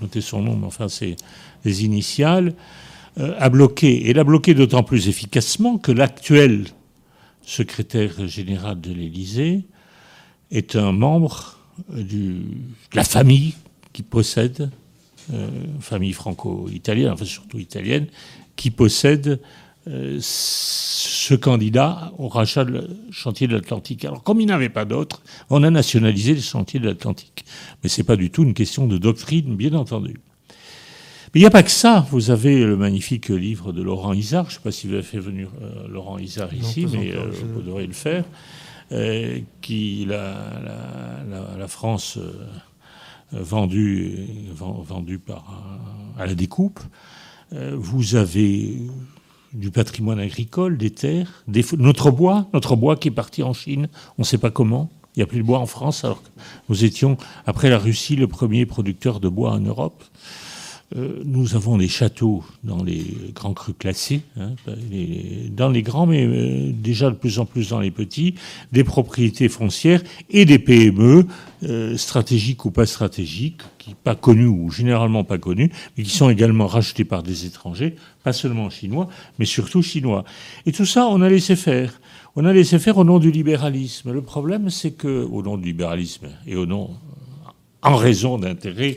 noté 0.00 0.20
son 0.20 0.42
nom, 0.42 0.56
mais 0.56 0.66
enfin 0.66 0.88
c'est 0.88 1.16
les 1.64 1.84
initiales, 1.84 2.54
euh, 3.18 3.34
a 3.38 3.48
bloqué. 3.48 4.08
Et 4.08 4.12
l'a 4.12 4.24
bloqué 4.24 4.54
d'autant 4.54 4.82
plus 4.82 5.08
efficacement 5.08 5.78
que 5.78 5.92
l'actuel 5.92 6.66
secrétaire 7.42 8.26
général 8.26 8.80
de 8.80 8.92
l'Élysée 8.92 9.64
est 10.50 10.76
un 10.76 10.92
membre 10.92 11.58
du, 11.88 12.34
de 12.34 12.96
la 12.96 13.04
famille 13.04 13.54
qui 13.92 14.02
possède, 14.02 14.70
euh, 15.32 15.48
famille 15.80 16.12
franco-italienne, 16.12 17.10
enfin 17.10 17.24
surtout 17.24 17.58
italienne, 17.58 18.06
qui 18.56 18.70
possède 18.70 19.28
euh, 19.28 19.36
ce 19.86 21.34
candidat 21.34 22.12
au 22.18 22.28
rachat 22.28 22.64
du 22.64 22.78
chantier 23.10 23.46
de 23.46 23.54
l'Atlantique. 23.54 24.04
Alors, 24.04 24.22
comme 24.22 24.40
il 24.40 24.46
n'avait 24.46 24.68
pas 24.68 24.84
d'autre, 24.84 25.22
on 25.50 25.62
a 25.62 25.70
nationalisé 25.70 26.34
les 26.34 26.40
chantiers 26.40 26.80
de 26.80 26.86
l'Atlantique. 26.86 27.44
Mais 27.82 27.88
ce 27.88 28.00
n'est 28.00 28.04
pas 28.06 28.16
du 28.16 28.30
tout 28.30 28.44
une 28.44 28.54
question 28.54 28.86
de 28.86 28.96
doctrine, 28.98 29.56
bien 29.56 29.74
entendu. 29.74 30.20
Mais 31.34 31.40
il 31.40 31.42
n'y 31.42 31.46
a 31.46 31.50
pas 31.50 31.62
que 31.62 31.70
ça. 31.70 32.06
Vous 32.10 32.30
avez 32.30 32.64
le 32.64 32.76
magnifique 32.76 33.28
livre 33.28 33.72
de 33.72 33.82
Laurent 33.82 34.12
Isard. 34.12 34.44
Je 34.44 34.50
ne 34.50 34.54
sais 34.54 34.62
pas 34.62 34.70
si 34.70 34.86
vous 34.86 34.94
avez 34.94 35.02
fait 35.02 35.18
venir 35.18 35.48
euh, 35.60 35.88
Laurent 35.88 36.18
Isard 36.18 36.54
ici, 36.54 36.86
mais 36.92 37.12
euh, 37.12 37.30
vous 37.54 37.60
devriez 37.60 37.88
le 37.88 37.92
faire. 37.92 38.24
Euh, 38.92 39.40
qui 39.60 40.04
la, 40.06 40.34
la, 41.28 41.56
la 41.58 41.68
France 41.68 42.18
euh, 42.18 42.32
vendue, 43.32 44.28
vendue 44.54 45.18
par, 45.18 45.80
à 46.18 46.26
la 46.26 46.34
découpe. 46.34 46.78
vous 47.50 48.14
avez 48.14 48.82
du 49.54 49.70
patrimoine 49.70 50.18
agricole, 50.18 50.76
des 50.76 50.90
terres, 50.90 51.44
des, 51.48 51.64
notre 51.78 52.10
bois, 52.10 52.48
notre 52.52 52.76
bois 52.76 52.96
qui 52.96 53.08
est 53.08 53.12
parti 53.12 53.42
en 53.42 53.52
Chine, 53.52 53.88
on 54.18 54.22
ne 54.22 54.26
sait 54.26 54.38
pas 54.38 54.50
comment. 54.50 54.90
Il 55.14 55.20
n'y 55.20 55.22
a 55.22 55.26
plus 55.26 55.38
de 55.38 55.44
bois 55.44 55.60
en 55.60 55.66
France, 55.66 56.04
alors 56.04 56.22
que 56.22 56.28
nous 56.68 56.84
étions, 56.84 57.16
après 57.46 57.70
la 57.70 57.78
Russie, 57.78 58.16
le 58.16 58.26
premier 58.26 58.66
producteur 58.66 59.20
de 59.20 59.28
bois 59.28 59.52
en 59.52 59.60
Europe. 59.60 60.02
Euh, 60.96 61.22
nous 61.24 61.56
avons 61.56 61.78
des 61.78 61.88
châteaux 61.88 62.44
dans 62.62 62.84
les 62.84 63.04
grands 63.34 63.54
crus 63.54 63.74
classés, 63.78 64.20
hein, 64.38 64.52
dans 65.50 65.68
les 65.68 65.82
grands, 65.82 66.06
mais 66.06 66.24
euh, 66.24 66.72
déjà 66.72 67.10
de 67.10 67.16
plus 67.16 67.38
en 67.38 67.46
plus 67.46 67.70
dans 67.70 67.80
les 67.80 67.90
petits, 67.90 68.34
des 68.70 68.84
propriétés 68.84 69.48
foncières 69.48 70.02
et 70.30 70.44
des 70.44 70.58
PME, 70.58 71.26
euh, 71.64 71.96
stratégiques 71.96 72.64
ou 72.64 72.70
pas 72.70 72.86
stratégiques, 72.86 73.62
qui 73.78 73.94
pas 73.94 74.14
connus 74.14 74.46
ou 74.46 74.70
généralement 74.70 75.24
pas 75.24 75.38
connus, 75.38 75.72
mais 75.96 76.04
qui 76.04 76.10
sont 76.10 76.30
également 76.30 76.66
rachetés 76.66 77.04
par 77.04 77.22
des 77.22 77.46
étrangers, 77.46 77.96
pas 78.22 78.32
seulement 78.32 78.70
chinois, 78.70 79.08
mais 79.38 79.46
surtout 79.46 79.82
chinois. 79.82 80.24
Et 80.66 80.72
tout 80.72 80.86
ça, 80.86 81.06
on 81.08 81.22
a 81.22 81.28
laissé 81.28 81.56
faire. 81.56 82.00
On 82.36 82.44
a 82.44 82.52
laissé 82.52 82.78
faire 82.78 82.98
au 82.98 83.04
nom 83.04 83.18
du 83.18 83.30
libéralisme. 83.30 84.12
Le 84.12 84.22
problème, 84.22 84.68
c'est 84.68 84.90
que, 84.92 85.24
au 85.24 85.42
nom 85.42 85.56
du 85.56 85.66
libéralisme 85.66 86.28
et 86.46 86.56
au 86.56 86.66
nom, 86.66 86.90
en 87.82 87.96
raison 87.96 88.38
d'intérêts 88.38 88.96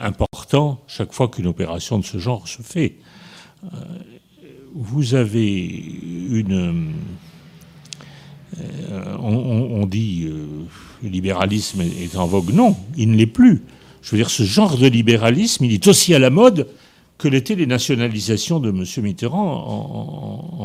important 0.00 0.80
chaque 0.86 1.12
fois 1.12 1.28
qu'une 1.28 1.46
opération 1.46 1.98
de 1.98 2.04
ce 2.04 2.18
genre 2.18 2.46
se 2.48 2.62
fait. 2.62 2.96
Euh, 3.64 3.68
vous 4.74 5.14
avez 5.14 5.56
une... 6.30 6.92
Euh, 8.60 9.16
on, 9.20 9.80
on, 9.82 9.86
dit 9.86 10.30
le 11.02 11.08
libéralisme 11.08 11.82
est 11.82 12.16
en 12.16 12.26
vogue. 12.26 12.52
Non, 12.52 12.76
il 12.96 13.10
ne 13.10 13.16
l'est 13.16 13.26
plus. 13.26 13.62
Je 14.02 14.12
veux 14.12 14.16
dire, 14.16 14.30
ce 14.30 14.42
genre 14.42 14.76
de 14.78 14.86
libéralisme, 14.86 15.64
il 15.64 15.72
est 15.72 15.86
aussi 15.86 16.14
à 16.14 16.18
la 16.18 16.30
mode 16.30 16.66
que 17.18 17.28
l'étaient 17.28 17.56
les 17.56 17.66
nationalisations 17.66 18.60
de 18.60 18.70
M. 18.70 18.84
Mitterrand 19.02 19.52
en, 19.52 20.64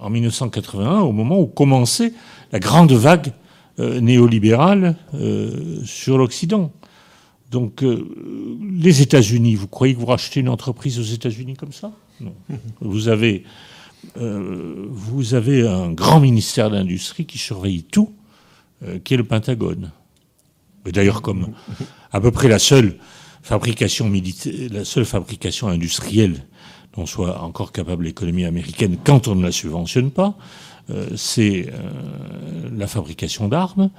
en, 0.00 0.04
en, 0.04 0.10
1981, 0.10 1.00
au 1.00 1.12
moment 1.12 1.40
où 1.40 1.46
commençait 1.46 2.12
la 2.52 2.60
grande 2.60 2.92
vague 2.92 3.32
euh, 3.80 4.00
néolibérale 4.00 4.96
euh, 5.14 5.80
sur 5.84 6.16
l'Occident. 6.16 6.72
Donc, 7.50 7.82
euh, 7.82 8.06
les 8.72 9.02
États-Unis, 9.02 9.56
vous 9.56 9.66
croyez 9.66 9.94
que 9.94 9.98
vous 9.98 10.06
rachetez 10.06 10.40
une 10.40 10.48
entreprise 10.48 10.98
aux 11.00 11.14
États-Unis 11.14 11.54
comme 11.54 11.72
ça? 11.72 11.92
Non. 12.20 12.34
Vous 12.80 13.08
avez, 13.08 13.44
euh, 14.18 14.86
vous 14.88 15.34
avez 15.34 15.66
un 15.66 15.90
grand 15.90 16.20
ministère 16.20 16.70
d'industrie 16.70 17.26
qui 17.26 17.38
surveille 17.38 17.82
tout, 17.82 18.12
euh, 18.84 18.98
qui 19.02 19.14
est 19.14 19.16
le 19.16 19.24
Pentagone. 19.24 19.90
D'ailleurs, 20.84 21.22
comme 21.22 21.48
à 22.12 22.20
peu 22.20 22.30
près 22.30 22.48
la 22.48 22.58
seule 22.58 22.96
fabrication 23.42 24.08
militaire, 24.08 24.52
la 24.70 24.84
seule 24.84 25.04
fabrication 25.04 25.68
industrielle 25.68 26.46
dont 26.94 27.06
soit 27.06 27.42
encore 27.42 27.72
capable 27.72 28.04
l'économie 28.04 28.44
américaine 28.44 28.96
quand 29.04 29.28
on 29.28 29.34
ne 29.34 29.42
la 29.42 29.52
subventionne 29.52 30.10
pas, 30.10 30.36
c'est 31.14 31.70
la 32.72 32.88
fabrication 32.88 33.46
d'armes. 33.46 33.90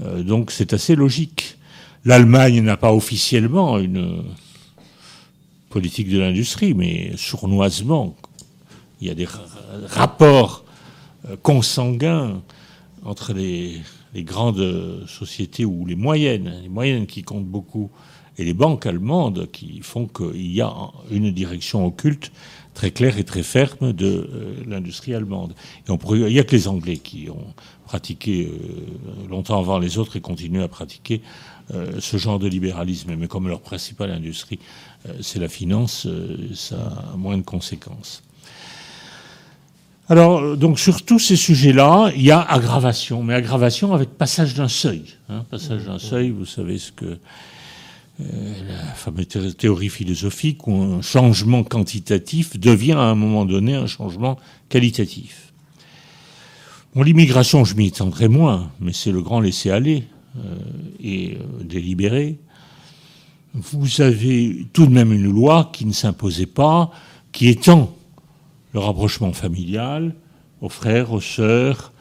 donc, 0.00 0.50
c'est 0.50 0.74
assez 0.74 0.94
logique. 0.94 1.56
L'Allemagne 2.06 2.60
n'a 2.60 2.76
pas 2.76 2.92
officiellement 2.92 3.78
une 3.78 4.24
politique 5.70 6.10
de 6.10 6.18
l'industrie, 6.18 6.74
mais 6.74 7.12
sournoisement, 7.16 8.14
il 9.00 9.08
y 9.08 9.10
a 9.10 9.14
des 9.14 9.26
rapports 9.86 10.64
euh, 11.28 11.36
consanguins 11.42 12.42
entre 13.04 13.32
les, 13.32 13.80
grandes 14.16 15.04
sociétés 15.08 15.64
ou 15.64 15.86
les 15.86 15.96
moyennes, 15.96 16.60
les 16.62 16.68
moyennes 16.68 17.06
qui 17.06 17.22
comptent 17.22 17.46
beaucoup, 17.46 17.90
et 18.36 18.44
les 18.44 18.54
banques 18.54 18.86
allemandes 18.86 19.50
qui 19.50 19.80
font 19.80 20.06
qu'il 20.06 20.52
y 20.52 20.60
a 20.60 20.72
une 21.10 21.30
direction 21.30 21.86
occulte 21.86 22.32
très 22.74 22.90
claire 22.90 23.18
et 23.18 23.24
très 23.24 23.42
ferme 23.42 23.92
de 23.92 24.28
euh, 24.32 24.54
l'industrie 24.66 25.14
allemande. 25.14 25.54
Il 25.88 26.26
n'y 26.26 26.38
a 26.38 26.44
que 26.44 26.56
les 26.56 26.68
Anglais 26.68 26.96
qui 26.96 27.30
ont 27.30 27.54
pratiqué 27.86 28.50
euh, 28.52 29.28
longtemps 29.28 29.58
avant 29.58 29.78
les 29.78 29.98
autres 29.98 30.16
et 30.16 30.20
continuent 30.20 30.62
à 30.62 30.68
pratiquer 30.68 31.22
ce 31.70 32.16
genre 32.16 32.38
de 32.38 32.46
libéralisme. 32.46 33.14
Mais 33.16 33.26
comme 33.26 33.48
leur 33.48 33.60
principale 33.60 34.10
industrie, 34.10 34.58
c'est 35.20 35.38
la 35.38 35.48
finance, 35.48 36.06
ça 36.54 36.76
a 37.12 37.16
moins 37.16 37.38
de 37.38 37.42
conséquences. 37.42 38.22
Alors, 40.10 40.56
donc 40.58 40.78
sur 40.78 41.02
tous 41.02 41.18
ces 41.18 41.36
sujets-là, 41.36 42.12
il 42.14 42.22
y 42.22 42.30
a 42.30 42.40
aggravation, 42.40 43.22
mais 43.22 43.32
aggravation 43.32 43.94
avec 43.94 44.10
passage 44.10 44.54
d'un 44.54 44.68
seuil. 44.68 45.04
Hein. 45.30 45.46
passage 45.50 45.84
d'un 45.84 45.98
seuil, 45.98 46.30
vous 46.30 46.44
savez 46.44 46.76
ce 46.76 46.92
que 46.92 47.18
euh, 48.20 48.52
la 48.68 48.92
fameuse 48.92 49.56
théorie 49.56 49.88
philosophique 49.88 50.66
où 50.66 50.74
un 50.74 51.00
changement 51.00 51.64
quantitatif 51.64 52.60
devient 52.60 52.92
à 52.92 53.00
un 53.00 53.14
moment 53.14 53.46
donné 53.46 53.74
un 53.74 53.86
changement 53.86 54.38
qualitatif. 54.68 55.52
Bon, 56.94 57.02
l'immigration, 57.02 57.64
je 57.64 57.74
m'y 57.74 57.90
tendrai 57.90 58.28
moins, 58.28 58.70
mais 58.80 58.92
c'est 58.92 59.10
le 59.10 59.22
grand 59.22 59.40
laisser-aller 59.40 60.04
euh, 60.04 60.13
et 61.00 61.36
euh, 61.36 61.64
délibéré. 61.64 62.38
Vous 63.54 64.00
avez 64.00 64.66
tout 64.72 64.86
de 64.86 64.92
même 64.92 65.12
une 65.12 65.30
loi 65.30 65.70
qui 65.72 65.86
ne 65.86 65.92
s'imposait 65.92 66.46
pas, 66.46 66.90
qui 67.32 67.48
étend 67.48 67.94
le 68.72 68.80
rapprochement 68.80 69.32
familial 69.32 70.14
aux 70.60 70.68
frères, 70.68 71.12
aux 71.12 71.20
sœurs, 71.20 71.92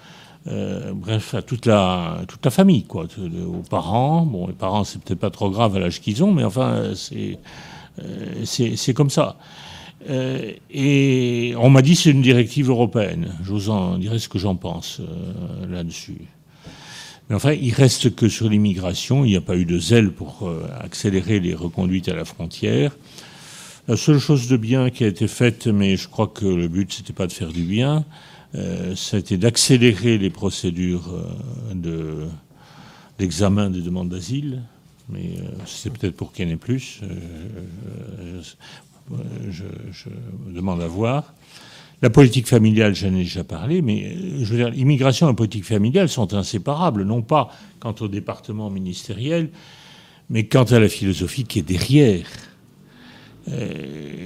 euh, 0.48 0.92
bref, 0.94 1.34
à 1.34 1.42
toute 1.42 1.66
la, 1.66 2.26
famille, 2.50 2.84
quoi, 2.84 3.06
aux 3.06 3.64
parents. 3.70 4.26
Bon, 4.26 4.48
les 4.48 4.54
parents, 4.54 4.84
c'est 4.84 5.02
peut-être 5.02 5.20
pas 5.20 5.30
trop 5.30 5.50
grave 5.50 5.76
à 5.78 5.80
l'âge 5.80 6.02
qu'ils 6.02 6.24
ont, 6.24 6.32
mais 6.32 6.44
enfin, 6.44 6.94
c'est, 6.96 7.40
euh, 8.02 8.94
comme 8.94 9.10
ça. 9.10 9.38
Euh, 10.10 10.52
et 10.70 11.54
on 11.58 11.70
m'a 11.70 11.82
dit 11.82 11.96
c'est 11.96 12.10
une 12.10 12.22
directive 12.22 12.70
européenne. 12.70 13.36
J'ose 13.44 13.70
en 13.70 13.98
dire 13.98 14.20
ce 14.20 14.28
que 14.28 14.38
j'en 14.38 14.56
pense 14.56 15.00
là-dessus. 15.70 16.28
Mais 17.30 17.36
enfin, 17.36 17.54
il 17.54 17.74
reste 17.74 18.16
que 18.16 18.28
sur 18.28 18.50
l'immigration, 18.50 19.26
il 19.26 19.30
n'y 19.30 19.38
a 19.38 19.42
pas 19.42 19.56
eu 19.56 19.66
de 19.66 19.80
zèle 19.80 20.12
pour 20.12 20.52
accélérer 20.80 21.40
les 21.40 21.56
reconduites 21.56 22.10
à 22.10 22.16
la 22.16 22.26
frontière. 22.26 22.92
La 23.88 23.98
seule 23.98 24.20
chose 24.20 24.48
de 24.48 24.56
bien 24.56 24.90
qui 24.90 25.04
a 25.04 25.08
été 25.08 25.28
faite, 25.28 25.68
mais 25.68 25.98
je 25.98 26.08
crois 26.08 26.28
que 26.28 26.46
le 26.46 26.70
but 26.70 26.94
c'était 26.94 27.12
pas 27.12 27.28
de 27.28 27.34
faire 27.34 27.52
du 27.52 27.64
bien, 27.64 28.06
euh, 28.56 28.96
a 29.12 29.18
été 29.18 29.38
d'accélérer 29.38 30.18
les 30.18 30.30
procédures 30.30 31.12
euh, 31.74 32.28
d'examen 33.18 33.70
des 33.70 33.82
demandes 33.82 34.10
d'asile, 34.10 34.62
mais 35.10 35.38
euh, 35.38 35.50
c'est 35.66 35.92
peut-être 35.92 36.16
pour 36.16 36.32
qu'il 36.32 36.48
y 36.48 36.52
en 36.52 36.54
ait 36.54 36.58
plus. 36.58 37.02
Je, 39.50 39.64
demande 40.48 40.82
à 40.82 40.88
voir. 40.88 41.34
La 42.04 42.10
politique 42.10 42.48
familiale, 42.48 42.94
j'en 42.94 43.16
ai 43.16 43.24
déjà 43.24 43.46
parlé, 43.46 43.82
mais 43.82 44.18
je 44.40 44.44
veux 44.44 44.58
dire, 44.58 44.70
l'immigration 44.70 45.26
et 45.28 45.30
la 45.30 45.36
politique 45.36 45.64
familiale 45.64 46.10
sont 46.10 46.34
inséparables, 46.34 47.06
non 47.06 47.22
pas 47.22 47.50
quant 47.80 47.96
au 48.02 48.10
département 48.10 48.70
ministériel, 48.70 49.50
mais 50.30 50.46
quant 50.46 50.66
à 50.66 50.80
la 50.80 50.90
philosophie 50.90 51.46
qui 51.46 51.60
est 51.60 51.62
derrière. 51.62 52.26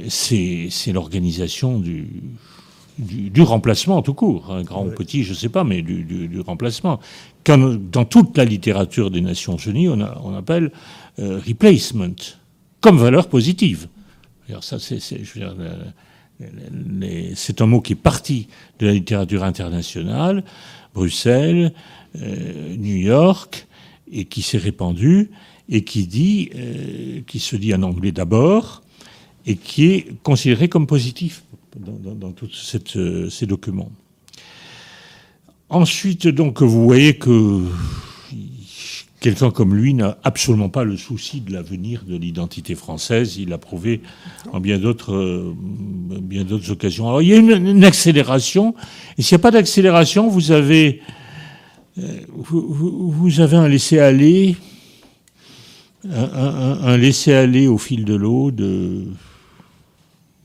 c'est 0.10 0.92
l'organisation 0.92 1.80
du, 1.80 2.08
du, 2.98 3.42
remplacement 3.44 4.02
tout 4.02 4.16
court, 4.16 4.52
un 4.52 4.64
grand 4.64 4.88
ou 4.88 4.90
petit, 4.90 5.24
je 5.24 5.34
ne 5.34 5.36
sais 5.36 5.50
pas, 5.50 5.64
mais 5.64 5.84
du, 5.84 6.42
remplacement. 6.42 7.00
dans 7.46 8.06
toute 8.06 8.36
la 8.40 8.46
littérature 8.46 9.12
des 9.12 9.22
Nations 9.22 9.58
Unies, 9.58 9.88
on, 9.88 10.02
on 10.24 10.34
appelle 10.34 10.72
euh, 11.20 11.40
replacement 11.48 12.16
comme 12.82 12.98
valeur 12.98 13.30
positive. 13.30 13.88
Ça, 14.62 14.80
c'est 14.80 15.00
un 16.40 17.66
mot 17.66 17.82
qui 17.82 17.94
est 17.94 17.96
parti 17.96 18.48
de 18.80 18.88
la 18.88 18.94
littérature 18.94 19.44
internationale, 19.44 20.44
Bruxelles, 20.94 21.74
euh, 22.22 22.76
New 22.78 22.96
York, 22.96 23.68
et 24.12 24.26
qui 24.26 24.42
s'est 24.42 24.58
répandu 24.58 25.30
et 25.70 25.84
qui 25.84 26.08
dit, 26.08 26.50
euh, 26.56 27.22
qui 27.28 27.40
se 27.40 27.56
dit 27.56 27.74
en 27.74 27.84
anglais 27.84 28.12
d'abord, 28.12 28.82
et 29.46 29.56
qui 29.56 29.86
est 29.86 30.24
considéré 30.24 30.70
comme 30.70 30.88
positif 30.88 31.44
dans, 31.78 32.32
tous 32.32 32.76
euh, 32.96 33.30
ces 33.30 33.46
documents. 33.46 33.92
Ensuite, 35.70 36.28
donc, 36.28 36.62
vous 36.62 36.84
voyez 36.84 37.18
que 37.18 37.64
quelqu'un 39.20 39.52
comme 39.52 39.76
lui 39.76 39.94
n'a 39.94 40.18
absolument 40.24 40.70
pas 40.70 40.84
le 40.84 40.98
souci 40.98 41.42
de 41.42 41.52
l'avenir 41.52 42.04
de 42.08 42.16
l'identité 42.16 42.76
française. 42.76 43.38
Il 43.38 43.50
l'a 43.50 43.58
prouvé 43.58 44.02
en 44.52 44.60
bien 44.60 44.78
d'autres, 44.78 45.14
euh, 45.14 45.56
bien 46.22 46.44
d'autres 46.44 46.72
occasions. 46.72 47.08
Alors, 47.08 47.22
il 47.22 47.30
y 47.30 47.34
a 47.34 47.38
une, 47.38 47.84
accélération. 47.84 48.76
Et 49.18 49.22
s'il 49.22 49.36
n'y 49.36 49.42
a 49.42 49.44
pas 49.44 49.52
d'accélération, 49.52 50.28
vous 50.30 50.52
avez, 50.52 51.02
euh, 51.98 52.22
vous, 52.30 53.40
avez 53.40 53.58
un 53.58 53.68
laisser-aller, 53.68 54.56
un, 56.10 56.80
un 56.84 56.98
laisser-aller 56.98 57.68
au 57.68 57.78
fil 57.78 58.06
de 58.06 58.16
l'eau 58.16 58.52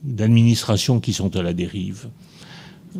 d'administrations 0.03 0.99
qui 0.99 1.13
sont 1.13 1.35
à 1.35 1.43
la 1.43 1.53
dérive. 1.53 2.07
Euh, 2.95 2.99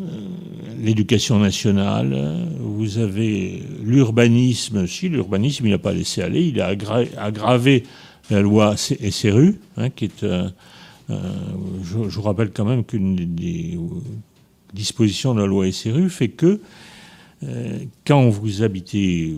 l'éducation 0.82 1.38
nationale, 1.38 2.48
vous 2.58 2.98
avez 2.98 3.62
l'urbanisme. 3.82 4.86
Si 4.86 5.08
l'urbanisme, 5.08 5.66
il 5.66 5.70
n'a 5.70 5.78
pas 5.78 5.92
laissé 5.92 6.22
aller, 6.22 6.42
il 6.42 6.60
a 6.60 6.66
aggravé 6.66 7.84
la 8.30 8.40
loi 8.40 8.76
SRU, 8.76 9.60
hein, 9.76 9.90
qui 9.90 10.06
est. 10.06 10.24
Euh, 10.24 10.48
euh, 11.10 11.20
je, 11.82 11.96
vous 11.96 12.22
rappelle 12.22 12.50
quand 12.50 12.64
même 12.64 12.82
qu'une 12.82 13.14
des 13.34 13.78
dispositions 14.72 15.34
de 15.34 15.40
la 15.40 15.46
loi 15.46 15.70
SRU 15.70 16.08
fait 16.08 16.28
que 16.28 16.60
quand 18.06 18.30
vous 18.30 18.62
habitez, 18.62 19.36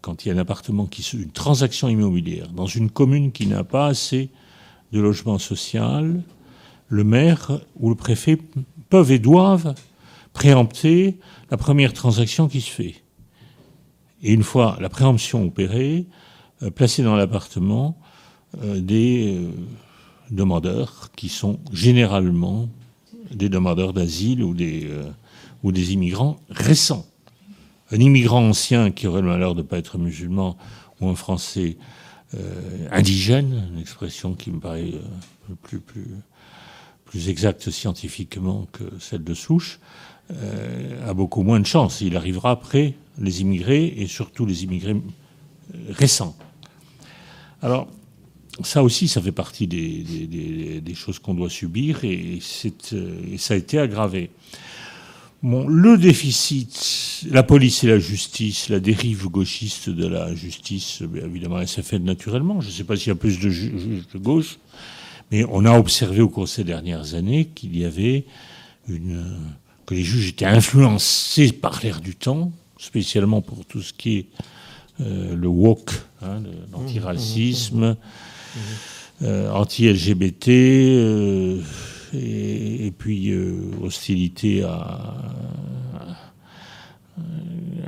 quand, 0.00 0.24
il 0.24 0.28
y 0.28 0.30
a 0.30 0.34
un 0.34 0.38
appartement 0.38 0.86
qui 0.86 1.02
une 1.12 1.30
transaction 1.30 1.90
immobilière 1.90 2.48
dans 2.48 2.64
une 2.64 2.88
commune 2.88 3.32
qui 3.32 3.46
n'a 3.46 3.64
pas 3.64 3.88
assez 3.88 4.30
de 4.92 4.98
logement 4.98 5.38
social, 5.38 6.22
le 6.88 7.04
maire 7.04 7.60
ou 7.78 7.90
le 7.90 7.94
préfet 7.94 8.38
peuvent 8.90 9.12
et 9.12 9.18
doivent 9.18 9.74
préempter 10.32 11.18
la 11.50 11.56
première 11.56 11.92
transaction 11.92 12.48
qui 12.48 12.60
se 12.60 12.70
fait. 12.70 12.96
Et 14.22 14.32
une 14.32 14.42
fois 14.42 14.76
la 14.80 14.88
préemption 14.88 15.44
opérée, 15.44 16.06
euh, 16.62 16.70
placer 16.70 17.02
dans 17.02 17.16
l'appartement 17.16 17.98
euh, 18.62 18.80
des 18.80 19.38
euh, 19.38 19.50
demandeurs 20.30 21.10
qui 21.16 21.28
sont 21.28 21.58
généralement 21.72 22.68
des 23.30 23.48
demandeurs 23.48 23.92
d'asile 23.92 24.42
ou 24.42 24.54
des, 24.54 24.90
ou 25.62 25.70
des 25.70 25.92
immigrants 25.92 26.40
récents. 26.50 27.06
Un 27.92 27.98
immigrant 27.98 28.42
ancien 28.42 28.90
qui 28.90 29.06
aurait 29.06 29.22
le 29.22 29.28
malheur 29.28 29.54
de 29.54 29.62
ne 29.62 29.66
pas 29.66 29.78
être 29.78 29.98
musulman 29.98 30.56
ou 31.00 31.08
un 31.08 31.14
Français 31.14 31.76
indigène, 32.90 33.68
une 33.72 33.80
expression 33.80 34.34
qui 34.34 34.50
me 34.50 34.58
paraît 34.58 34.94
plus, 35.62 35.78
plus, 35.78 36.06
plus 37.10 37.28
exacte 37.28 37.70
scientifiquement 37.70 38.68
que 38.70 38.84
celle 39.00 39.24
de 39.24 39.34
souche, 39.34 39.80
euh, 40.30 41.10
a 41.10 41.12
beaucoup 41.12 41.42
moins 41.42 41.58
de 41.58 41.66
chance. 41.66 42.00
Il 42.00 42.16
arrivera 42.16 42.52
après 42.52 42.94
les 43.18 43.40
immigrés 43.40 43.92
et 43.96 44.06
surtout 44.06 44.46
les 44.46 44.62
immigrés 44.62 44.94
récents. 45.88 46.36
Alors, 47.62 47.88
ça 48.62 48.84
aussi, 48.84 49.08
ça 49.08 49.20
fait 49.20 49.32
partie 49.32 49.66
des, 49.66 50.94
choses 50.94 51.18
qu'on 51.18 51.34
doit 51.34 51.50
subir 51.50 52.04
et, 52.04 52.38
et, 52.38 53.38
ça 53.38 53.54
a 53.54 53.56
été 53.56 53.80
aggravé. 53.80 54.30
Le 55.42 55.96
déficit, 55.96 57.24
la 57.28 57.42
police 57.42 57.82
et 57.82 57.88
la 57.88 57.98
justice, 57.98 58.68
la 58.68 58.78
dérive 58.78 59.26
gauchiste 59.28 59.90
de 59.90 60.06
la 60.06 60.32
justice, 60.36 61.02
évidemment, 61.16 61.58
elle 61.60 61.66
s'est 61.68 61.82
faite 61.82 62.04
naturellement. 62.04 62.60
Je 62.60 62.68
ne 62.68 62.72
sais 62.72 62.84
pas 62.84 62.94
s'il 62.94 63.08
y 63.08 63.10
a 63.10 63.16
plus 63.16 63.40
de 63.40 63.50
juges 63.50 64.06
de 64.14 64.18
gauche, 64.18 64.58
mais 65.30 65.44
on 65.50 65.64
a 65.64 65.78
observé 65.78 66.20
au 66.20 66.28
cours 66.28 66.44
de 66.44 66.48
ces 66.48 66.64
dernières 66.64 67.14
années 67.14 67.46
qu'il 67.46 67.76
y 67.76 67.84
avait 67.84 68.24
une, 68.88 69.24
que 69.86 69.94
les 69.94 70.02
juges 70.02 70.28
étaient 70.28 70.44
influencés 70.46 71.52
par 71.52 71.80
l'air 71.82 72.00
du 72.00 72.14
temps, 72.14 72.52
spécialement 72.78 73.40
pour 73.40 73.64
tout 73.64 73.82
ce 73.82 73.92
qui 73.92 74.18
est 74.18 74.26
euh, 75.00 75.34
le 75.34 75.48
woke, 75.48 75.92
hein, 76.22 76.42
l'antiracisme, 76.72 77.80
mmh, 77.80 77.90
mmh, 77.90 78.60
mmh. 79.20 79.24
euh, 79.24 79.52
anti-LGBT. 79.52 80.48
Euh, 80.48 81.62
et, 82.12 82.92
puis 82.98 83.32
hostilité 83.80 84.64
à, 84.64 85.14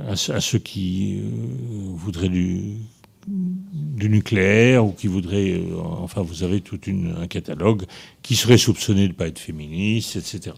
à, 0.09 0.41
ceux 0.41 0.61
qui 0.61 1.21
voudraient 1.97 2.29
du 2.29 2.77
nucléaire 3.29 4.85
ou 4.85 4.93
qui 4.93 5.07
voudraient, 5.07 5.53
euh, 5.53 5.77
enfin 5.81 6.23
vous 6.23 6.43
avez 6.43 6.61
tout 6.61 6.79
un 6.87 7.27
catalogue, 7.27 7.85
qui 8.23 8.37
serait 8.37 8.59
soupçonné 8.59 9.03
de 9.03 9.09
ne 9.09 9.13
pas 9.13 9.29
être 9.29 9.39
féministe, 9.39 10.17
etc. 10.17 10.57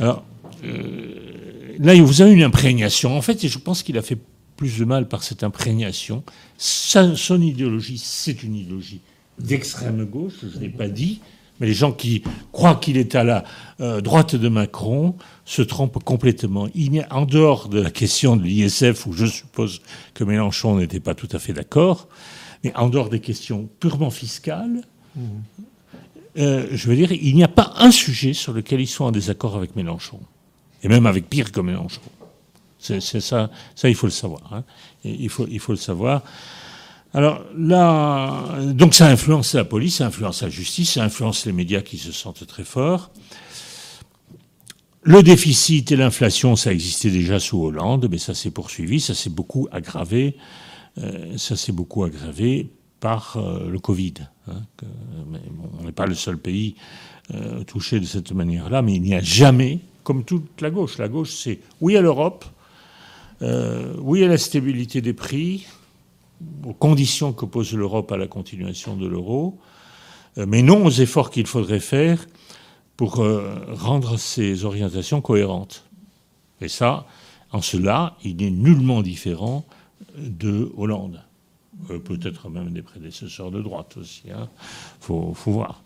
Alors, 0.00 0.24
euh, 0.64 1.76
là, 1.78 1.94
vous 2.00 2.22
avez 2.22 2.32
une 2.32 2.42
imprégnation. 2.42 3.16
En 3.16 3.22
fait, 3.22 3.44
et 3.44 3.48
je 3.48 3.58
pense 3.58 3.82
qu'il 3.82 3.98
a 3.98 4.02
fait 4.02 4.18
plus 4.56 4.78
de 4.78 4.84
mal 4.84 5.08
par 5.08 5.22
cette 5.22 5.42
imprégnation. 5.42 6.22
son 6.56 7.42
idéologie, 7.42 7.98
c'est 7.98 8.42
une 8.42 8.54
idéologie 8.54 9.00
d'extrême 9.38 10.04
gauche, 10.04 10.34
je 10.42 10.56
ne 10.56 10.62
l'ai 10.62 10.68
pas 10.68 10.88
dit, 10.88 11.20
mais 11.62 11.68
les 11.68 11.74
gens 11.74 11.92
qui 11.92 12.24
croient 12.50 12.74
qu'il 12.74 12.96
est 12.96 13.14
à 13.14 13.22
la 13.22 13.44
euh, 13.80 14.00
droite 14.00 14.34
de 14.34 14.48
Macron 14.48 15.14
se 15.44 15.62
trompent 15.62 16.02
complètement. 16.02 16.66
Il 16.74 16.92
y 16.92 16.98
a, 16.98 17.06
en 17.14 17.24
dehors 17.24 17.68
de 17.68 17.80
la 17.80 17.92
question 17.92 18.36
de 18.36 18.42
l'ISF, 18.42 19.06
où 19.06 19.12
je 19.12 19.26
suppose 19.26 19.80
que 20.12 20.24
Mélenchon 20.24 20.78
n'était 20.78 20.98
pas 20.98 21.14
tout 21.14 21.28
à 21.30 21.38
fait 21.38 21.52
d'accord, 21.52 22.08
mais 22.64 22.74
en 22.74 22.88
dehors 22.88 23.10
des 23.10 23.20
questions 23.20 23.68
purement 23.78 24.10
fiscales, 24.10 24.82
mmh. 25.14 25.20
euh, 26.38 26.66
je 26.72 26.88
veux 26.88 26.96
dire, 26.96 27.12
il 27.12 27.36
n'y 27.36 27.44
a 27.44 27.48
pas 27.48 27.74
un 27.76 27.92
sujet 27.92 28.32
sur 28.32 28.52
lequel 28.52 28.80
ils 28.80 28.88
sont 28.88 29.04
en 29.04 29.12
désaccord 29.12 29.54
avec 29.56 29.76
Mélenchon. 29.76 30.18
Et 30.82 30.88
même 30.88 31.06
avec 31.06 31.28
pire 31.28 31.52
que 31.52 31.60
Mélenchon. 31.60 32.00
C'est 32.80 33.00
ça, 33.00 33.50
ça 33.76 33.88
il 33.88 33.94
faut 33.94 34.08
le 34.08 34.12
savoir. 34.12 34.52
Hein. 34.52 34.64
Il, 35.04 35.28
faut, 35.28 35.46
il 35.48 35.60
faut 35.60 35.70
le 35.70 35.78
savoir. 35.78 36.24
Alors 37.14 37.44
là, 37.56 38.58
donc 38.72 38.94
ça 38.94 39.06
influence 39.08 39.54
la 39.54 39.64
police, 39.64 39.96
ça 39.96 40.06
influence 40.06 40.42
la 40.42 40.48
justice, 40.48 40.92
ça 40.92 41.04
influence 41.04 41.44
les 41.44 41.52
médias 41.52 41.82
qui 41.82 41.98
se 41.98 42.10
sentent 42.10 42.46
très 42.46 42.64
forts. 42.64 43.10
Le 45.04 45.22
déficit 45.22 45.90
et 45.90 45.96
l'inflation, 45.96 46.54
ça 46.54 46.72
existait 46.72 47.10
déjà 47.10 47.40
sous 47.40 47.60
Hollande, 47.60 48.06
mais 48.08 48.18
ça 48.18 48.34
s'est 48.34 48.52
poursuivi, 48.52 49.00
ça 49.00 49.14
s'est 49.14 49.30
beaucoup 49.30 49.66
aggravé, 49.72 50.36
euh, 50.98 51.36
ça 51.36 51.56
s'est 51.56 51.72
beaucoup 51.72 52.04
aggravé 52.04 52.70
par 53.00 53.36
euh, 53.36 53.68
le 53.68 53.80
Covid. 53.80 54.14
Hein, 54.48 54.62
on 55.80 55.84
n'est 55.84 55.92
pas 55.92 56.06
le 56.06 56.14
seul 56.14 56.38
pays 56.38 56.76
euh, 57.34 57.64
touché 57.64 57.98
de 57.98 58.06
cette 58.06 58.30
manière-là, 58.30 58.80
mais 58.80 58.94
il 58.94 59.02
n'y 59.02 59.14
a 59.14 59.20
jamais, 59.20 59.80
comme 60.04 60.24
toute 60.24 60.60
la 60.60 60.70
gauche, 60.70 60.98
la 60.98 61.08
gauche 61.08 61.32
c'est 61.32 61.58
oui 61.80 61.96
à 61.96 62.00
l'Europe, 62.00 62.44
oui 63.40 64.22
à 64.22 64.28
la 64.28 64.38
stabilité 64.38 65.00
des 65.00 65.14
prix, 65.14 65.66
aux 66.64 66.74
conditions 66.74 67.32
que 67.32 67.44
pose 67.44 67.74
l'Europe 67.74 68.12
à 68.12 68.16
la 68.16 68.26
continuation 68.26 68.96
de 68.96 69.06
l'euro, 69.06 69.58
euh, 70.38 70.46
mais 70.46 70.62
non 70.62 70.84
aux 70.86 70.90
efforts 70.90 71.30
qu'il 71.30 71.46
faudrait 71.46 71.80
faire 71.80 72.24
pour 72.96 73.20
euh, 73.20 73.64
rendre 73.68 74.16
ces 74.16 74.64
orientations 74.64 75.20
cohérentes. 75.20 75.84
Et 76.60 76.68
ça, 76.68 77.06
en 77.50 77.60
cela, 77.60 78.16
il 78.22 78.36
n'est 78.36 78.50
nullement 78.50 79.02
différent 79.02 79.64
de 80.16 80.72
Hollande. 80.76 81.22
Euh, 81.90 81.98
peut-être 81.98 82.48
même 82.48 82.72
des 82.72 82.82
prédécesseurs 82.82 83.50
de 83.50 83.60
droite 83.60 83.96
aussi. 83.96 84.22
Il 84.26 84.32
hein. 84.32 84.48
faut, 85.00 85.34
voir 85.46 85.82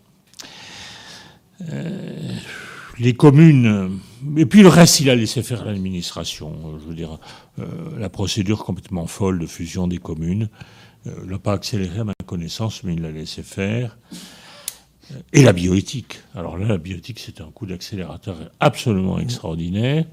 les 2.99 3.15
communes, 3.15 3.99
et 4.37 4.47
puis 4.47 4.63
le 4.63 4.69
reste, 4.69 5.01
il 5.01 5.11
a 5.11 5.15
laissé 5.15 5.43
faire 5.43 5.65
l'administration. 5.65 6.79
Je 6.81 6.89
veux 6.89 6.95
dire, 6.95 7.19
euh, 7.59 7.65
la 7.99 8.09
procédure 8.09 8.65
complètement 8.65 9.07
folle 9.07 9.39
de 9.39 9.47
fusion 9.47 9.87
des 9.87 9.99
communes, 9.99 10.49
euh, 11.07 11.11
il 11.25 11.31
l'a 11.31 11.39
pas 11.39 11.53
accéléré 11.53 12.01
à 12.01 12.05
ma 12.05 12.15
connaissance, 12.27 12.83
mais 12.85 12.95
il 12.95 13.03
l'a 13.03 13.11
laissé 13.11 13.43
faire. 13.43 13.99
Et 15.33 15.43
la 15.43 15.53
bioéthique. 15.53 16.19
Alors 16.35 16.59
là, 16.59 16.67
la 16.67 16.79
bioéthique, 16.79 17.21
c'est 17.21 17.41
un 17.41 17.51
coup 17.51 17.67
d'accélérateur 17.67 18.51
absolument 18.59 19.19
extraordinaire, 19.21 20.05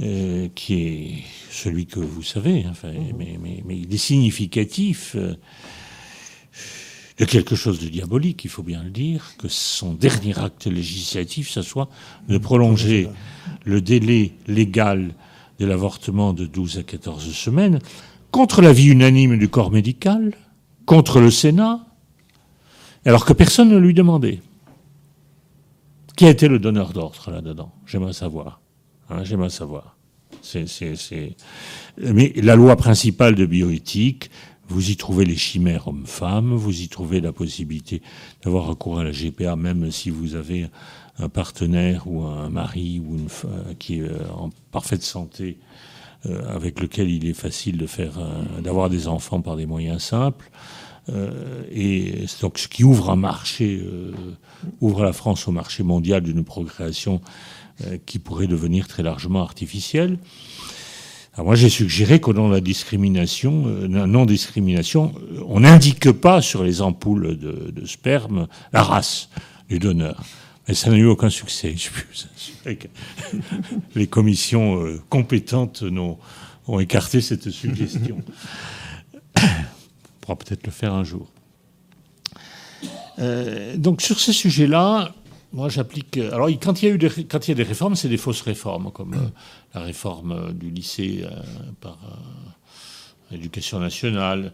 euh, 0.00 0.48
qui 0.54 0.74
est 0.74 1.14
celui 1.50 1.86
que 1.86 1.98
vous 1.98 2.22
savez, 2.22 2.64
enfin, 2.70 2.92
mais, 3.18 3.38
mais, 3.40 3.62
mais, 3.64 3.78
il 3.78 3.92
est 3.92 3.98
significatif 3.98 5.16
y 7.20 7.22
a 7.22 7.26
quelque 7.26 7.54
chose 7.54 7.80
de 7.80 7.88
diabolique, 7.88 8.44
il 8.44 8.50
faut 8.50 8.62
bien 8.62 8.82
le 8.82 8.90
dire, 8.90 9.32
que 9.38 9.48
son 9.48 9.92
dernier 9.92 10.38
acte 10.38 10.66
législatif, 10.66 11.50
ce 11.50 11.62
soit 11.62 11.88
de 12.28 12.38
prolonger 12.38 13.08
le 13.64 13.80
délai 13.80 14.32
légal 14.46 15.14
de 15.58 15.66
l'avortement 15.66 16.32
de 16.32 16.46
12 16.46 16.78
à 16.78 16.82
14 16.82 17.30
semaines, 17.32 17.80
contre 18.30 18.62
l'avis 18.62 18.86
unanime 18.86 19.38
du 19.38 19.48
corps 19.48 19.70
médical, 19.70 20.32
contre 20.86 21.20
le 21.20 21.30
Sénat, 21.30 21.86
alors 23.04 23.24
que 23.24 23.32
personne 23.32 23.68
ne 23.68 23.78
lui 23.78 23.92
demandait. 23.92 24.40
Qui 26.16 26.26
a 26.26 26.30
été 26.30 26.48
le 26.48 26.58
donneur 26.58 26.92
d'ordre 26.92 27.30
là-dedans? 27.30 27.72
J'aimerais 27.86 28.12
savoir. 28.12 28.60
Hein, 29.08 29.24
J'aimerais 29.24 29.50
savoir. 29.50 29.96
Mais 31.98 32.32
la 32.36 32.56
loi 32.56 32.76
principale 32.76 33.34
de 33.34 33.46
bioéthique, 33.46 34.30
vous 34.70 34.90
y 34.90 34.96
trouvez 34.96 35.24
les 35.24 35.36
chimères 35.36 35.88
hommes-femmes, 35.88 36.54
vous 36.54 36.80
y 36.80 36.88
trouvez 36.88 37.20
la 37.20 37.32
possibilité 37.32 38.02
d'avoir 38.44 38.66
recours 38.66 39.00
à 39.00 39.04
la 39.04 39.10
GPA, 39.10 39.56
même 39.56 39.90
si 39.90 40.10
vous 40.10 40.36
avez 40.36 40.68
un 41.18 41.28
partenaire 41.28 42.06
ou 42.06 42.22
un 42.22 42.48
mari 42.48 43.02
ou 43.04 43.16
une 43.16 43.28
euh, 43.44 43.74
qui 43.78 43.98
est 43.98 44.02
euh, 44.02 44.30
en 44.32 44.50
parfaite 44.70 45.02
santé, 45.02 45.58
euh, 46.26 46.54
avec 46.54 46.80
lequel 46.80 47.10
il 47.10 47.26
est 47.26 47.34
facile 47.34 47.78
de 47.78 47.86
faire, 47.86 48.12
d'avoir 48.62 48.88
des 48.88 49.08
enfants 49.08 49.40
par 49.40 49.56
des 49.56 49.66
moyens 49.66 50.02
simples. 50.02 50.50
et 51.72 52.26
donc 52.40 52.58
ce 52.58 52.68
qui 52.68 52.84
ouvre 52.84 53.10
un 53.10 53.16
marché, 53.16 53.84
ouvre 54.80 55.02
la 55.02 55.12
France 55.12 55.48
au 55.48 55.50
marché 55.50 55.82
mondial 55.82 56.22
d'une 56.22 56.44
procréation 56.44 57.20
qui 58.06 58.20
pourrait 58.20 58.46
devenir 58.46 58.86
très 58.86 59.02
largement 59.02 59.42
artificielle 59.42 60.18
moi, 61.44 61.54
j'ai 61.54 61.68
suggéré 61.68 62.20
nom 62.34 62.48
de 62.48 62.54
la 62.54 62.60
discrimination, 62.60 63.64
euh, 63.66 63.88
non-discrimination, 63.88 65.14
euh, 65.16 65.42
on 65.46 65.60
n'indique 65.60 66.12
pas 66.12 66.42
sur 66.42 66.64
les 66.64 66.82
ampoules 66.82 67.38
de, 67.38 67.86
sperme 67.86 68.48
la 68.72 68.82
race 68.82 69.30
du 69.68 69.78
donneur. 69.78 70.22
Mais 70.68 70.74
ça 70.74 70.90
n'a 70.90 70.96
eu 70.96 71.06
aucun 71.06 71.30
succès. 71.30 71.74
Je 71.76 71.88
suis 72.36 72.76
que 72.76 72.88
les 73.94 74.06
commissions 74.06 74.82
euh, 74.84 75.00
compétentes 75.08 75.82
ont, 75.82 76.18
écarté 76.78 77.20
cette 77.20 77.50
suggestion. 77.50 78.22
on 79.36 79.40
pourra 80.20 80.36
peut-être 80.36 80.66
le 80.66 80.72
faire 80.72 80.94
un 80.94 81.02
jour. 81.02 81.26
donc 83.76 84.02
sur 84.02 84.20
ces 84.20 84.32
sujets-là, 84.32 85.12
moi, 85.52 85.68
j'applique. 85.68 86.16
Euh, 86.16 86.32
alors, 86.32 86.48
quand 86.48 86.82
il 86.82 86.88
y 86.88 86.90
a 86.90 86.94
eu 86.94 86.98
des, 86.98 87.10
quand 87.24 87.48
il 87.48 87.50
y 87.50 87.52
a 87.52 87.56
des 87.56 87.64
réformes, 87.64 87.96
c'est 87.96 88.08
des 88.08 88.16
fausses 88.16 88.42
réformes, 88.42 88.90
comme 88.92 89.14
euh, 89.14 89.28
la 89.74 89.82
réforme 89.82 90.32
euh, 90.32 90.52
du 90.52 90.70
lycée 90.70 91.24
par 91.80 91.98
l'éducation 93.30 93.80
nationale. 93.80 94.52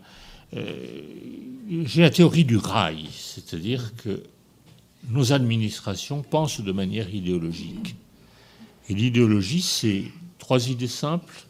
J'ai 0.52 2.02
la 2.02 2.10
théorie 2.10 2.44
du 2.44 2.56
rail, 2.56 3.08
c'est-à-dire 3.12 3.92
que 3.96 4.22
nos 5.10 5.32
administrations 5.32 6.22
pensent 6.22 6.60
de 6.60 6.72
manière 6.72 7.12
idéologique. 7.12 7.96
Et 8.88 8.94
l'idéologie, 8.94 9.60
c'est 9.60 10.04
trois 10.38 10.68
idées 10.68 10.88
simples 10.88 11.46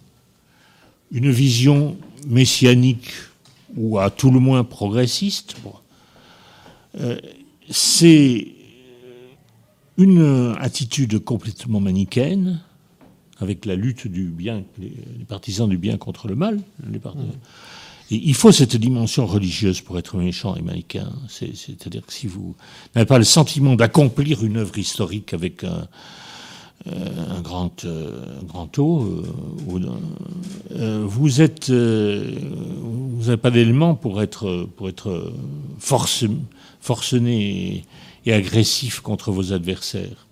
une 1.13 1.31
vision 1.31 1.97
messianique 2.27 3.13
ou 3.77 3.99
à 4.01 4.11
tout 4.11 4.33
le 4.33 4.41
moins 4.41 4.65
progressiste. 4.65 5.55
c'est 7.71 8.56
une 9.99 10.57
attitude 10.61 11.19
complètement 11.19 11.81
manichéenne, 11.81 12.61
avec 13.39 13.67
la 13.67 13.77
lutte 13.77 14.07
du 14.07 14.25
bien, 14.25 14.63
les, 14.79 14.93
partisans 15.29 15.69
du 15.69 15.79
bien 15.79 15.97
contre 15.97 16.29
le 16.29 16.37
mal. 16.37 16.61
Mmh. 16.83 16.99
il 18.11 18.35
faut 18.35 18.53
cette 18.53 18.77
dimension 18.77 19.27
religieuse 19.27 19.81
pour 19.81 19.99
être 19.99 20.17
méchant 20.17 20.55
et 20.57 20.63
manichéen. 20.63 21.13
C'est-à-dire 21.29 22.05
que 22.07 22.13
si 22.13 22.27
vous 22.27 22.55
n'avez 22.95 23.07
pas 23.07 23.19
le 23.19 23.25
sentiment 23.25 23.75
d'accomplir 23.75 24.45
une 24.45 24.57
œuvre 24.57 24.79
historique 24.79 25.35
avec 25.35 25.65
un, 25.65 25.87
euh, 26.89 27.41
grand, 27.43 27.85
euh, 27.85 28.13
grand 28.47 28.79
O, 28.79 29.25
euh, 30.73 31.05
vous 31.05 31.41
êtes, 31.41 31.71
vous 31.71 33.25
n'avez 33.25 33.37
pas 33.37 33.51
d'éléments 33.51 33.97
pour 33.97 34.23
être, 34.23 34.69
pour 34.77 34.89
être 34.89 35.33
forcené 35.81 37.85
et 38.27 38.33
agressif 38.33 39.01
contre 39.01 39.33
vos 39.33 39.53
adversaires. 39.53 40.27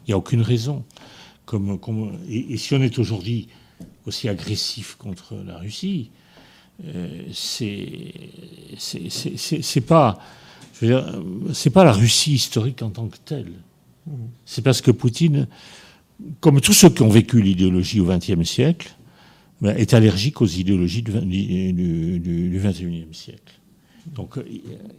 Il 0.00 0.10
n'y 0.10 0.14
a 0.14 0.18
aucune 0.18 0.42
raison. 0.42 0.84
Comme, 1.46 1.78
et, 2.28 2.56
si 2.56 2.74
on 2.74 2.82
est 2.82 2.98
aujourd'hui 2.98 3.48
aussi 4.06 4.28
agressif 4.28 4.96
contre 4.96 5.34
la 5.46 5.58
Russie, 5.58 6.10
euh, 6.84 7.22
c'est 7.32 8.12
pas 9.86 10.18
c'est 11.52 11.70
pas 11.70 11.84
la 11.84 11.92
Russie 11.92 12.32
historique 12.32 12.82
en 12.82 12.90
tant 12.90 13.06
que 13.06 13.18
telle. 13.24 13.52
C'est 14.44 14.62
parce 14.62 14.80
que 14.80 14.90
Poutine, 14.90 15.46
comme 16.40 16.60
tous 16.60 16.72
ceux 16.72 16.90
qui 16.90 17.02
ont 17.02 17.08
vécu 17.08 17.40
l'idéologie 17.40 18.00
au 18.00 18.06
XXe 18.06 18.42
siècle, 18.42 18.96
ben, 19.60 19.76
est 19.76 19.94
allergique 19.94 20.40
aux 20.40 20.46
idéologies 20.46 21.02
du, 21.02 22.60
XXIe 22.60 23.06
siècle. 23.12 23.60
Donc 24.06 24.40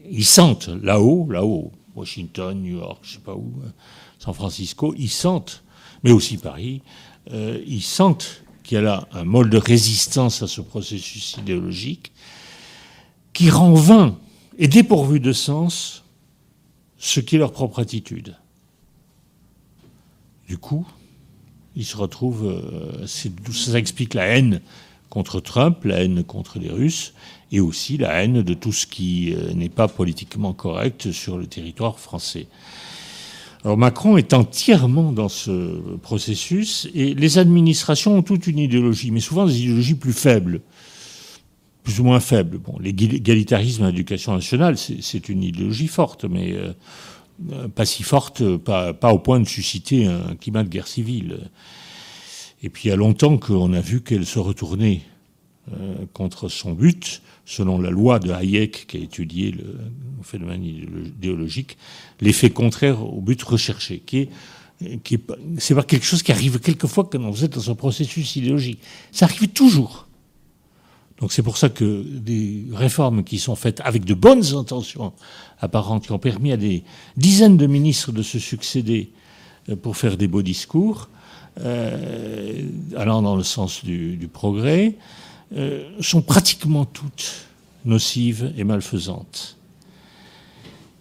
ils 0.09 0.23
sentent 0.23 0.69
là-haut, 0.81 1.27
là-haut, 1.29 1.73
Washington, 1.95 2.61
New 2.61 2.77
York, 2.77 2.99
je 3.03 3.13
sais 3.13 3.19
pas 3.19 3.35
où, 3.35 3.53
euh, 3.63 3.69
San 4.19 4.33
Francisco, 4.33 4.93
ils 4.97 5.09
sentent, 5.09 5.63
mais 6.03 6.11
aussi 6.11 6.37
Paris, 6.37 6.81
euh, 7.31 7.61
ils 7.65 7.81
sentent 7.81 8.43
qu'il 8.63 8.75
y 8.75 8.77
a 8.79 8.81
là 8.81 9.07
un 9.11 9.23
mode 9.23 9.49
de 9.49 9.57
résistance 9.57 10.41
à 10.41 10.47
ce 10.47 10.61
processus 10.61 11.37
idéologique 11.37 12.11
qui 13.33 13.49
rend 13.49 13.73
vain 13.73 14.17
et 14.57 14.67
dépourvu 14.67 15.19
de 15.19 15.33
sens 15.33 16.03
ce 16.97 17.19
qui 17.19 17.35
est 17.35 17.39
leur 17.39 17.51
propre 17.51 17.79
attitude. 17.79 18.37
Du 20.47 20.57
coup, 20.57 20.87
ils 21.75 21.85
se 21.85 21.97
retrouvent. 21.97 22.47
Euh, 22.47 23.07
ça 23.07 23.79
explique 23.79 24.13
la 24.13 24.25
haine 24.25 24.61
contre 25.09 25.39
Trump, 25.39 25.83
la 25.83 26.03
haine 26.03 26.23
contre 26.23 26.59
les 26.59 26.69
Russes, 26.69 27.13
et 27.53 27.59
aussi 27.59 27.97
la 27.97 28.23
haine 28.23 28.41
de 28.41 28.53
tout 28.53 28.73
ce 28.73 28.87
qui 28.87 29.33
euh, 29.33 29.53
n'est 29.53 29.69
pas 29.69 29.87
politiquement 29.87 30.53
correct 30.53 31.11
sur 31.11 31.37
le 31.37 31.45
territoire 31.45 31.99
français. 31.99 32.47
Alors 33.63 33.77
Macron 33.77 34.17
est 34.17 34.33
entièrement 34.33 35.13
dans 35.13 35.29
ce 35.29 35.79
processus, 35.99 36.89
et 36.93 37.13
les 37.13 37.37
administrations 37.37 38.17
ont 38.17 38.23
toute 38.23 38.47
une 38.47 38.59
idéologie, 38.59 39.11
mais 39.11 39.21
souvent 39.21 39.45
des 39.45 39.61
idéologies 39.61 39.95
plus 39.95 40.11
faibles 40.11 40.61
plus 41.83 41.99
ou 41.99 42.05
moins 42.05 42.21
faibles. 42.21 42.59
Bon, 42.59 42.77
l'égalitarisme 42.79 43.83
à 43.83 43.87
l'éducation 43.87 44.33
nationale, 44.33 44.77
c'est 44.77 45.27
une 45.27 45.43
idéologie 45.43 45.89
forte, 45.89 46.23
mais 46.23 46.53
euh, 46.53 47.67
pas 47.67 47.85
si 47.85 48.03
forte, 48.03 48.55
pas, 48.57 48.93
au 49.11 49.19
point 49.19 49.41
de 49.41 49.47
susciter 49.47 50.07
un 50.07 50.35
climat 50.35 50.63
de 50.63 50.69
guerre 50.69 50.87
civile. 50.87 51.49
Et 52.63 52.69
puis 52.69 52.85
il 52.85 52.89
y 52.89 52.93
a 52.93 52.95
longtemps 52.95 53.37
qu'on 53.37 53.73
a 53.73 53.81
vu 53.81 54.01
qu'elle 54.01 54.25
se 54.25 54.39
retournait 54.39 55.01
euh, 55.71 56.05
contre 56.13 56.49
son 56.49 56.73
but, 56.73 57.21
selon 57.45 57.79
la 57.79 57.89
loi 57.89 58.19
de 58.19 58.31
Hayek 58.31 58.85
qui 58.87 58.97
a 58.97 58.99
étudié 58.99 59.51
le 59.51 59.77
phénomène 60.23 60.63
idéologique, 60.63 61.77
l'effet 62.21 62.49
contraire 62.49 63.03
au 63.05 63.21
but 63.21 63.41
recherché, 63.43 63.99
qui 64.05 64.19
est 64.19 64.29
qui 65.03 65.19
c'est 65.59 65.75
pas 65.75 65.83
quelque 65.83 66.05
chose 66.05 66.23
qui 66.23 66.31
arrive 66.31 66.59
quelquefois 66.59 67.07
quand 67.09 67.29
vous 67.29 67.43
êtes 67.43 67.53
dans 67.53 67.71
un 67.71 67.75
processus 67.75 68.35
idéologique. 68.35 68.79
Ça 69.11 69.25
arrive 69.25 69.49
toujours. 69.49 70.07
Donc 71.19 71.31
c'est 71.31 71.43
pour 71.43 71.57
ça 71.57 71.69
que 71.69 72.03
des 72.03 72.65
réformes 72.73 73.23
qui 73.23 73.39
sont 73.39 73.55
faites 73.55 73.81
avec 73.81 74.03
de 74.03 74.13
bonnes 74.13 74.55
intentions 74.55 75.13
apparentes, 75.59 76.05
qui 76.05 76.11
ont 76.11 76.19
permis 76.19 76.51
à 76.51 76.57
des 76.57 76.83
dizaines 77.15 77.55
de 77.55 77.67
ministres 77.67 78.11
de 78.11 78.23
se 78.23 78.39
succéder 78.39 79.11
euh, 79.69 79.75
pour 79.75 79.95
faire 79.95 80.17
des 80.17 80.27
beaux 80.27 80.41
discours, 80.41 81.09
euh, 81.59 82.63
allant 82.97 83.21
dans 83.21 83.35
le 83.35 83.43
sens 83.43 83.85
du, 83.85 84.27
progrès, 84.31 84.95
euh, 85.55 85.89
sont 86.01 86.21
pratiquement 86.21 86.85
toutes 86.85 87.47
nocives 87.85 88.53
et 88.57 88.63
malfaisantes. 88.63 89.57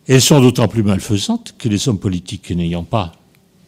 Elles 0.08 0.20
sont 0.20 0.40
d'autant 0.40 0.68
plus 0.68 0.82
malfaisantes 0.82 1.54
que 1.56 1.68
les 1.68 1.88
hommes 1.88 1.98
politiques 1.98 2.50
n'ayant 2.50 2.84
pas, 2.84 3.12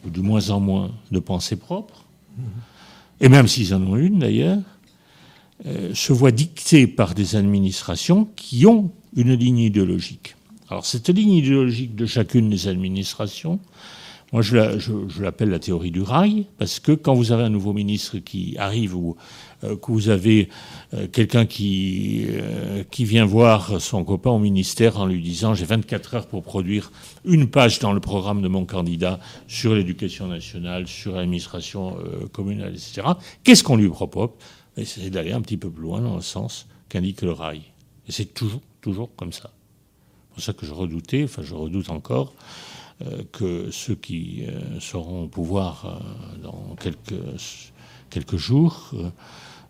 ou 0.05 0.09
de 0.09 0.21
moins 0.21 0.49
en 0.49 0.59
moins, 0.59 0.91
de 1.11 1.19
pensée 1.19 1.55
propre, 1.55 2.05
et 3.21 3.29
même 3.29 3.47
s'ils 3.47 3.73
en 3.73 3.81
ont 3.81 3.95
une 3.95 4.19
d'ailleurs, 4.19 4.59
euh, 5.65 5.93
se 5.93 6.11
voient 6.11 6.31
dictés 6.31 6.85
par 6.85 7.13
des 7.13 7.35
administrations 7.35 8.27
qui 8.35 8.65
ont 8.65 8.91
une 9.15 9.33
ligne 9.33 9.59
idéologique. 9.59 10.35
Alors 10.69 10.85
cette 10.85 11.09
ligne 11.09 11.33
idéologique 11.33 11.95
de 11.95 12.05
chacune 12.05 12.49
des 12.49 12.67
administrations, 12.67 13.59
moi 14.35 14.41
je 14.41 15.21
l'appelle 15.21 15.47
la, 15.47 15.59
théorie 15.59 15.91
du 15.91 16.01
rail, 16.01 16.45
parce 16.57 16.81
que 16.81 16.91
quand 16.91 17.13
vous 17.13 17.31
avez 17.31 17.43
un 17.43 17.49
nouveau 17.49 17.71
ministre 17.71 18.17
qui 18.17 18.57
arrive 18.57 18.93
ou 18.93 19.15
euh, 19.63 19.77
que 19.77 19.93
vous 19.93 20.09
avez 20.09 20.49
euh, 20.93 21.07
quelqu'un 21.07 21.45
qui, 21.45 22.27
qui 22.91 23.05
vient 23.05 23.23
voir 23.23 23.79
son 23.79 24.03
copain 24.03 24.31
au 24.31 24.39
ministère 24.39 24.99
en 24.99 25.05
lui 25.05 25.21
disant 25.21 25.53
j'ai 25.53 25.63
24 25.63 26.15
heures 26.15 26.27
pour 26.27 26.43
produire 26.43 26.91
une 27.23 27.47
page 27.47 27.79
dans 27.79 27.93
le 27.93 28.01
programme 28.01 28.41
de 28.41 28.49
mon 28.49 28.65
candidat 28.65 29.21
sur 29.47 29.73
l'éducation 29.73 30.27
nationale, 30.27 30.85
sur 30.85 31.15
l'administration 31.15 31.97
communale, 32.33 32.73
etc., 32.73 33.07
qu'est-ce 33.45 33.63
qu'on 33.63 33.77
lui 33.77 33.87
propose? 33.87 34.31
C'est 34.83 35.09
d'aller 35.11 35.31
un 35.31 35.39
petit 35.39 35.55
peu 35.55 35.69
plus 35.69 35.83
loin 35.83 36.01
dans 36.01 36.17
le 36.17 36.21
sens 36.21 36.67
qu'indique 36.89 37.21
le 37.21 37.31
rail. 37.31 37.61
Et 38.09 38.11
c'est 38.11 38.33
toujours, 38.33 38.61
toujours 38.81 39.09
comme 39.15 39.31
ça. 39.31 39.49
C'est 39.51 40.33
pour 40.33 40.43
ça 40.43 40.51
que 40.51 40.65
je 40.65 40.73
redoutais, 40.73 41.23
enfin 41.23 41.41
je 41.41 41.55
redoute 41.55 41.89
encore, 41.89 42.33
euh, 42.33 42.74
que 43.31 43.69
ceux 43.71 43.95
qui 43.95 44.43
euh, 44.47 44.79
seront 44.79 45.23
au 45.23 45.27
pouvoir 45.27 45.85
euh, 45.85 46.43
dans 46.43 46.75
quelques, 48.09 48.37
jours 48.37 48.93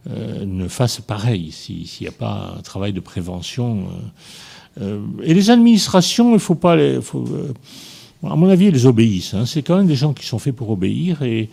ne 0.08 0.68
fassent 0.68 1.02
pareil, 1.02 1.52
s'il 1.52 1.88
n'y 2.02 2.08
a 2.08 2.12
pas 2.12 2.54
un 2.58 2.62
travail 2.62 2.94
de 2.94 3.00
prévention. 3.00 3.88
et 4.80 5.34
les 5.34 5.50
administrations, 5.50 6.30
il 6.30 6.34
ne 6.34 6.38
faut 6.38 6.54
pas 6.54 6.76
les... 6.76 7.00
À 8.24 8.36
mon 8.36 8.50
avis, 8.50 8.68
elles 8.68 8.86
obéissent. 8.86 9.34
Hein. 9.34 9.46
C'est 9.48 9.64
quand 9.64 9.78
même 9.78 9.88
des 9.88 9.96
gens 9.96 10.14
qui 10.14 10.26
sont 10.26 10.38
faits 10.38 10.56
pour 10.56 10.70
obéir 10.70 11.24
et 11.24 11.50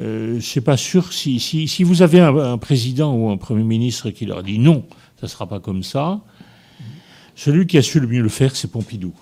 euh, 0.00 0.40
c'est 0.40 0.60
pas 0.60 0.76
sûr 0.76 1.12
si, 1.12 1.84
vous 1.84 2.02
avez 2.02 2.20
un, 2.20 2.58
président 2.58 3.14
ou 3.14 3.30
un 3.30 3.36
premier 3.36 3.62
ministre 3.62 4.10
qui 4.10 4.26
leur 4.26 4.42
dit 4.42 4.58
non, 4.58 4.84
ça 5.20 5.28
sera 5.28 5.46
pas 5.46 5.60
comme 5.60 5.82
ça. 5.82 6.20
Celui 7.36 7.66
qui 7.66 7.78
a 7.78 7.82
su 7.82 8.00
le 8.00 8.06
mieux 8.06 8.22
le 8.22 8.28
faire, 8.28 8.54
c'est 8.56 8.70
Pompidou. 8.70 9.12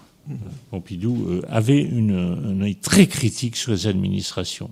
Pompidou 0.71 1.27
euh, 1.29 1.43
avait 1.49 1.83
une, 1.83 2.13
un 2.13 2.61
œil 2.61 2.77
très 2.77 3.07
critique 3.07 3.57
sur 3.57 3.73
les 3.73 3.87
administrations, 3.87 4.71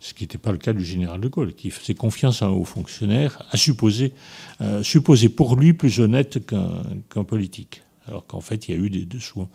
ce 0.00 0.14
qui 0.14 0.24
n'était 0.24 0.38
pas 0.38 0.52
le 0.52 0.58
cas 0.58 0.72
du 0.72 0.84
général 0.84 1.20
de 1.20 1.28
Gaulle, 1.28 1.54
qui 1.54 1.70
faisait 1.70 1.94
confiance 1.94 2.42
à 2.42 2.46
un 2.46 2.50
haut 2.50 2.64
fonctionnaire, 2.64 3.42
à 3.50 3.56
supposer, 3.56 4.12
euh, 4.60 4.82
supposé 4.82 5.28
pour 5.28 5.56
lui 5.56 5.72
plus 5.72 6.00
honnête 6.00 6.44
qu'un 6.46 7.24
politique. 7.24 7.82
Alors 8.06 8.26
qu'en 8.26 8.40
fait, 8.40 8.68
il 8.68 8.74
y 8.74 8.78
a 8.78 8.80
eu 8.80 8.90
des, 8.90 9.04
dessous 9.04 9.46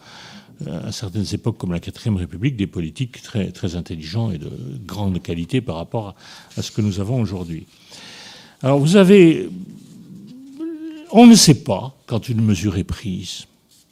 à 0.66 0.92
certaines 0.92 1.26
époques, 1.34 1.58
comme 1.58 1.74
la 1.74 1.80
quatrième 1.80 2.16
République, 2.16 2.56
des 2.56 2.68
politiques 2.68 3.22
très, 3.22 3.52
très 3.52 3.76
intelligents 3.76 4.32
et 4.32 4.38
de 4.38 4.50
grande 4.86 5.22
qualité 5.22 5.60
par 5.60 5.76
rapport 5.76 6.16
à, 6.56 6.62
ce 6.62 6.72
que 6.72 6.82
nous 6.82 7.00
avons 7.00 7.20
aujourd'hui. 7.20 7.66
Alors 8.62 8.80
vous 8.80 8.96
avez... 8.96 9.50
On 11.12 11.28
ne 11.28 11.36
sait 11.36 11.64
pas, 11.64 11.98
quand 12.08 12.30
une 12.30 12.42
mesure 12.42 12.78
est 12.78 12.84
prise, 12.84 13.46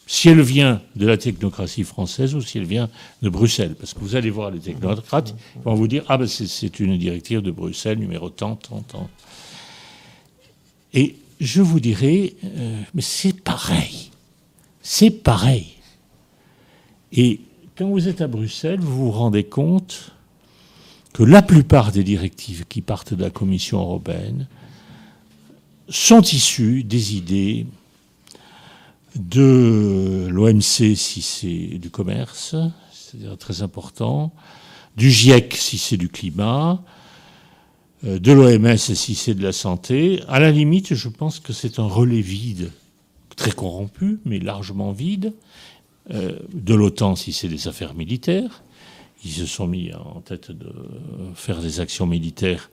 si 0.06 0.30
elle 0.30 0.42
vient 0.42 0.82
de 0.96 1.08
la 1.08 1.18
technocratie 1.18 1.84
française 1.84 2.36
ou 2.36 2.42
si 2.42 2.58
elle 2.58 2.66
vient 2.66 2.90
de 3.22 3.30
Bruxelles. 3.30 3.76
Parce 3.76 3.94
que 3.94 4.00
vous 4.00 4.16
allez 4.16 4.30
voir 4.30 4.52
les 4.52 4.60
technocrates, 4.60 5.34
ils 5.56 5.62
vont 5.62 5.76
vous 5.76 5.88
dire, 5.88 6.04
ah 6.08 6.18
ben 6.18 6.28
c'est 6.28 6.80
une 6.80 6.98
directive 6.98 7.42
de 7.42 7.52
Bruxelles, 7.52 8.00
numéro 8.00 8.30
tant, 8.30 8.56
tant, 8.56 8.82
tant. 8.82 9.10
Et 10.94 11.16
je 11.40 11.62
vous 11.62 11.80
dirais, 11.80 12.34
euh, 12.44 12.82
mais 12.94 13.02
c'est 13.02 13.42
pareil. 13.42 14.12
C'est 14.82 15.12
pareil. 15.12 15.68
Et 17.12 17.40
quand 17.78 17.90
vous 17.90 18.08
êtes 18.08 18.22
à 18.22 18.28
Bruxelles, 18.28 18.80
vous 18.82 19.06
vous 19.06 19.12
rendez 19.12 19.44
compte 19.44 20.12
que 21.14 21.24
la 21.24 21.42
plupart 21.42 21.92
des 21.92 22.04
directives 22.04 22.66
qui 22.68 22.82
partent 22.82 23.14
de 23.14 23.24
la 23.24 23.30
Commission 23.30 23.80
européenne 23.80 24.48
sont 25.90 26.22
issues 26.22 26.84
des 26.84 27.16
idées 27.16 27.68
de 29.16 30.28
l'OMC 30.30 30.96
si 30.96 31.22
c'est 31.22 31.78
du 31.78 31.90
commerce, 31.90 32.56
c'est-à-dire 32.92 33.38
très 33.38 33.62
important, 33.62 34.34
du 34.98 35.12
GIEC 35.12 35.56
si 35.56 35.78
c'est 35.78 35.98
du 35.98 36.10
climat, 36.10 36.84
euh, 38.06 38.20
de 38.20 38.32
l'OMS 38.32 38.78
si 38.78 39.16
c'est 39.16 39.36
de 39.36 39.44
la 39.44 39.54
santé. 39.54 40.22
À 40.28 40.40
la 40.40 40.52
limite, 40.52 40.94
je 40.94 41.10
pense 41.10 41.40
que 41.40 41.54
c'est 41.54 41.80
un 41.80 41.88
relais 41.88 42.22
vide, 42.22 42.72
très 43.36 43.52
corrompu, 43.52 44.20
mais 44.26 44.40
largement 44.40 44.92
vide, 44.92 45.34
euh, 46.12 46.38
de 46.54 46.74
l'OTAN 46.74 47.16
si 47.16 47.34
c'est 47.34 47.48
des 47.48 47.68
affaires 47.68 47.94
militaires. 47.94 48.64
Ils 49.26 49.32
se 49.32 49.46
sont 49.46 49.68
mis 49.68 49.94
en 49.94 50.20
tête 50.20 50.52
de 50.52 50.74
faire 51.34 51.62
des 51.62 51.80
actions 51.80 52.06
militaires 52.06 52.70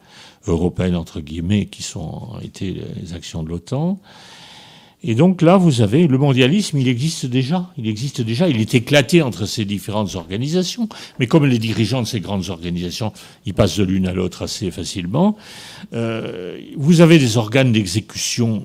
européennes, 0.48 0.96
entre 0.96 1.20
guillemets, 1.20 1.66
qui 1.66 1.84
sont 1.84 2.40
été 2.42 2.82
les 3.00 3.12
actions 3.12 3.44
de 3.44 3.48
l'OTAN. 3.48 4.00
Et 5.02 5.14
donc 5.14 5.40
là, 5.40 5.56
vous 5.56 5.80
avez 5.80 6.06
le 6.06 6.18
mondialisme, 6.18 6.76
il 6.78 6.86
existe 6.86 7.24
déjà. 7.24 7.70
Il 7.78 7.88
existe 7.88 8.20
déjà. 8.20 8.48
Il 8.48 8.60
est 8.60 8.74
éclaté 8.74 9.22
entre 9.22 9.46
ces 9.46 9.64
différentes 9.64 10.14
organisations. 10.14 10.88
Mais 11.18 11.26
comme 11.26 11.46
les 11.46 11.58
dirigeants 11.58 12.02
de 12.02 12.06
ces 12.06 12.20
grandes 12.20 12.50
organisations, 12.50 13.12
ils 13.46 13.54
passent 13.54 13.78
de 13.78 13.84
l'une 13.84 14.06
à 14.06 14.12
l'autre 14.12 14.42
assez 14.42 14.70
facilement, 14.70 15.36
euh, 15.94 16.58
vous 16.76 17.00
avez 17.00 17.18
des 17.18 17.38
organes 17.38 17.72
d'exécution 17.72 18.64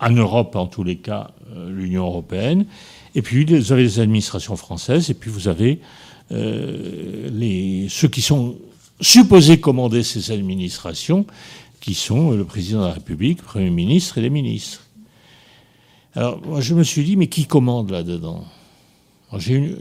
en 0.00 0.10
Europe, 0.10 0.56
en 0.56 0.66
tous 0.66 0.84
les 0.84 0.96
cas, 0.96 1.30
euh, 1.54 1.70
l'Union 1.70 2.04
européenne, 2.04 2.66
et 3.14 3.22
puis 3.22 3.44
vous 3.44 3.72
avez 3.72 3.82
les 3.82 4.00
administrations 4.00 4.56
françaises, 4.56 5.10
et 5.10 5.14
puis 5.14 5.30
vous 5.30 5.48
avez 5.48 5.80
euh, 6.32 7.30
les, 7.32 7.86
ceux 7.88 8.08
qui 8.08 8.20
sont 8.20 8.56
supposés 9.00 9.58
commander 9.58 10.02
ces 10.02 10.32
administrations, 10.32 11.24
qui 11.80 11.94
sont 11.94 12.32
le 12.32 12.44
président 12.44 12.80
de 12.80 12.86
la 12.86 12.92
République, 12.92 13.38
le 13.38 13.44
Premier 13.44 13.70
ministre 13.70 14.18
et 14.18 14.22
les 14.22 14.30
ministres. 14.30 14.85
Alors 16.16 16.40
moi 16.44 16.60
je 16.60 16.74
me 16.74 16.82
suis 16.82 17.04
dit, 17.04 17.16
mais 17.16 17.28
qui 17.28 17.44
commande 17.44 17.90
là-dedans 17.90 18.44
J'ai 19.36 19.54
une, 19.54 19.76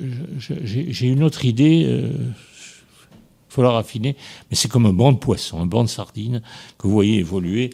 une, 1.02 1.24
autre 1.24 1.46
idée, 1.46 1.78
il 1.78 1.88
euh, 1.88 2.12
faut 3.48 3.64
la 3.64 3.72
raffiner, 3.72 4.18
mais 4.50 4.58
c'est 4.58 4.68
comme 4.68 4.86
un 4.86 4.94
banc 4.94 5.14
de 5.14 5.18
poissons, 5.18 5.62
un 5.62 5.66
banc 5.66 5.86
de 5.86 5.90
sardines 5.90 6.42
que 6.78 6.88
vous 6.88 6.94
voyez 6.94 7.20
évoluer 7.20 7.70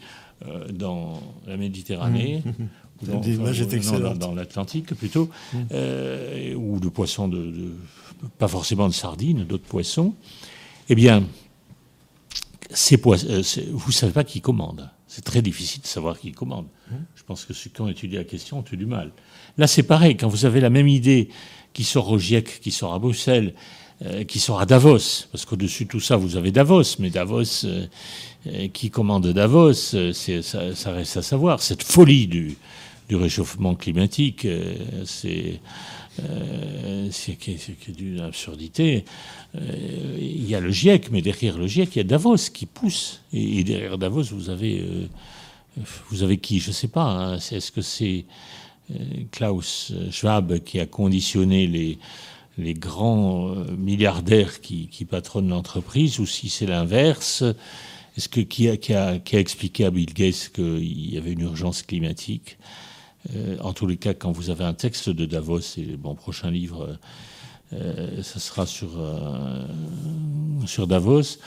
euh, 0.45 0.67
dans 0.71 1.19
la 1.47 1.57
Méditerranée. 1.57 2.43
Mmh 2.45 2.51
dans, 3.01 4.35
l'Atlantique 4.35 4.93
plutôt, 4.93 5.31
mm. 5.53 5.57
euh, 5.71 6.53
ou 6.53 6.79
de 6.79 6.87
poissons, 6.87 7.27
de, 7.27 7.73
pas 8.37 8.47
forcément 8.47 8.87
de 8.87 8.93
sardines, 8.93 9.43
d'autres 9.43 9.65
poissons, 9.65 10.13
eh 10.87 10.93
bien, 10.93 11.23
vous 12.69 13.15
ne 13.87 13.91
savez 13.91 14.13
pas 14.13 14.23
qui 14.23 14.39
commande. 14.39 14.87
C'est 15.13 15.25
très 15.25 15.41
difficile 15.41 15.81
de 15.81 15.87
savoir 15.87 16.17
qui 16.17 16.31
commande. 16.31 16.67
Je 17.15 17.23
pense 17.23 17.43
que 17.43 17.53
ceux 17.53 17.69
qui 17.69 17.81
ont 17.81 17.89
étudié 17.89 18.17
la 18.19 18.23
question 18.23 18.59
ont 18.59 18.65
eu 18.71 18.77
du 18.77 18.85
mal. 18.85 19.11
Là, 19.57 19.67
c'est 19.67 19.83
pareil. 19.83 20.15
Quand 20.15 20.29
vous 20.29 20.45
avez 20.45 20.61
la 20.61 20.69
même 20.69 20.87
idée 20.87 21.27
qui 21.73 21.83
sort 21.83 22.09
au 22.09 22.17
GIEC, 22.17 22.61
qui 22.61 22.71
sort 22.71 22.93
à 22.93 22.99
Bruxelles, 22.99 23.53
euh, 24.05 24.23
qui 24.23 24.39
sort 24.39 24.61
à 24.61 24.65
Davos, 24.65 25.27
parce 25.29 25.43
qu'au-dessus 25.43 25.83
de 25.83 25.89
tout 25.89 25.99
ça, 25.99 26.15
vous 26.15 26.37
avez 26.37 26.53
Davos, 26.53 26.95
mais 26.99 27.09
Davos, 27.09 27.65
euh, 27.65 27.87
euh, 28.47 28.69
qui 28.69 28.89
commande 28.89 29.27
Davos, 29.27 29.73
ça, 29.73 30.91
reste 30.93 31.17
à 31.17 31.21
savoir. 31.21 31.61
Cette 31.61 31.83
folie 31.83 32.27
du, 32.27 32.55
du 33.09 33.17
réchauffement 33.17 33.75
climatique, 33.75 34.47
c'est, 35.03 35.59
d'une 37.89 38.21
absurdité. 38.21 39.03
Il 39.53 40.47
y 40.47 40.55
a 40.55 40.59
le 40.59 40.71
GIEC, 40.71 41.11
mais 41.11 41.21
derrière 41.21 41.57
le 41.57 41.67
GIEC, 41.67 41.95
il 41.95 41.97
y 41.97 42.01
a 42.01 42.05
Davos 42.05 42.49
qui 42.53 42.65
pousse. 42.65 43.21
Et, 43.33 43.63
derrière 43.63 43.97
Davos, 43.97 44.23
vous 44.31 44.49
avez, 44.49 45.09
vous 46.09 46.23
avez 46.23 46.37
qui? 46.37 46.59
Je 46.59 46.69
ne 46.69 46.73
sais 46.73 46.87
pas. 46.87 47.03
Hein. 47.03 47.37
est-ce 47.37 47.71
que 47.71 47.81
c'est 47.81 48.25
Klaus 49.31 49.91
Schwab 50.09 50.59
qui 50.59 50.79
a 50.79 50.85
conditionné 50.85 51.67
les 51.67 51.97
les 52.57 52.73
grands 52.73 53.49
euh, 53.49 53.75
milliardaires 53.77 54.61
qui, 54.61 54.87
patronnent 55.09 55.49
l'entreprise 55.49 56.19
ou 56.19 56.25
si 56.25 56.49
c'est 56.49 56.65
l'inverse? 56.65 57.43
Est-ce 58.17 58.29
que 58.29 58.41
qui 58.41 58.69
a, 58.69 58.77
qui, 58.77 58.93
a, 58.93 59.19
expliqué 59.33 59.85
à 59.85 59.91
Bill 59.91 60.13
Gates 60.13 60.51
qu'il 60.53 61.13
y 61.13 61.17
avait 61.17 61.31
une 61.31 61.41
urgence 61.41 61.81
climatique? 61.81 62.57
Euh, 63.35 63.57
En 63.61 63.73
tous 63.73 63.87
les 63.87 63.97
cas, 63.97 64.13
quand 64.13 64.31
vous 64.31 64.49
avez 64.49 64.63
un 64.63 64.73
texte 64.73 65.09
de 65.09 65.25
Davos, 65.25 65.59
et 65.77 65.97
mon 66.01 66.15
prochain 66.15 66.51
livre, 66.51 66.99
euh, 67.73 68.21
ça 68.23 68.39
sera 68.39 68.65
sur, 68.65 68.89
sur 70.65 70.87
Davos, 70.87 71.37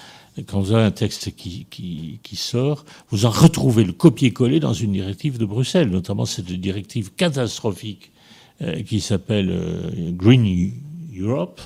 quand 0.46 0.60
vous 0.60 0.72
avez 0.72 0.84
un 0.84 0.90
texte 0.90 1.34
qui, 1.36 1.66
qui, 1.70 2.36
sort, 2.36 2.84
vous 3.10 3.24
en 3.24 3.30
retrouvez 3.30 3.84
le 3.84 3.92
copier-coller 3.92 4.58
dans 4.58 4.72
une 4.72 4.92
directive 4.92 5.38
de 5.38 5.44
Bruxelles, 5.44 5.90
notamment 5.90 6.26
cette 6.26 6.46
directive 6.46 7.14
catastrophique 7.14 8.10
qui 8.86 9.00
s'appelle 9.00 10.12
Green 10.16 10.72
Europe, 11.16 11.60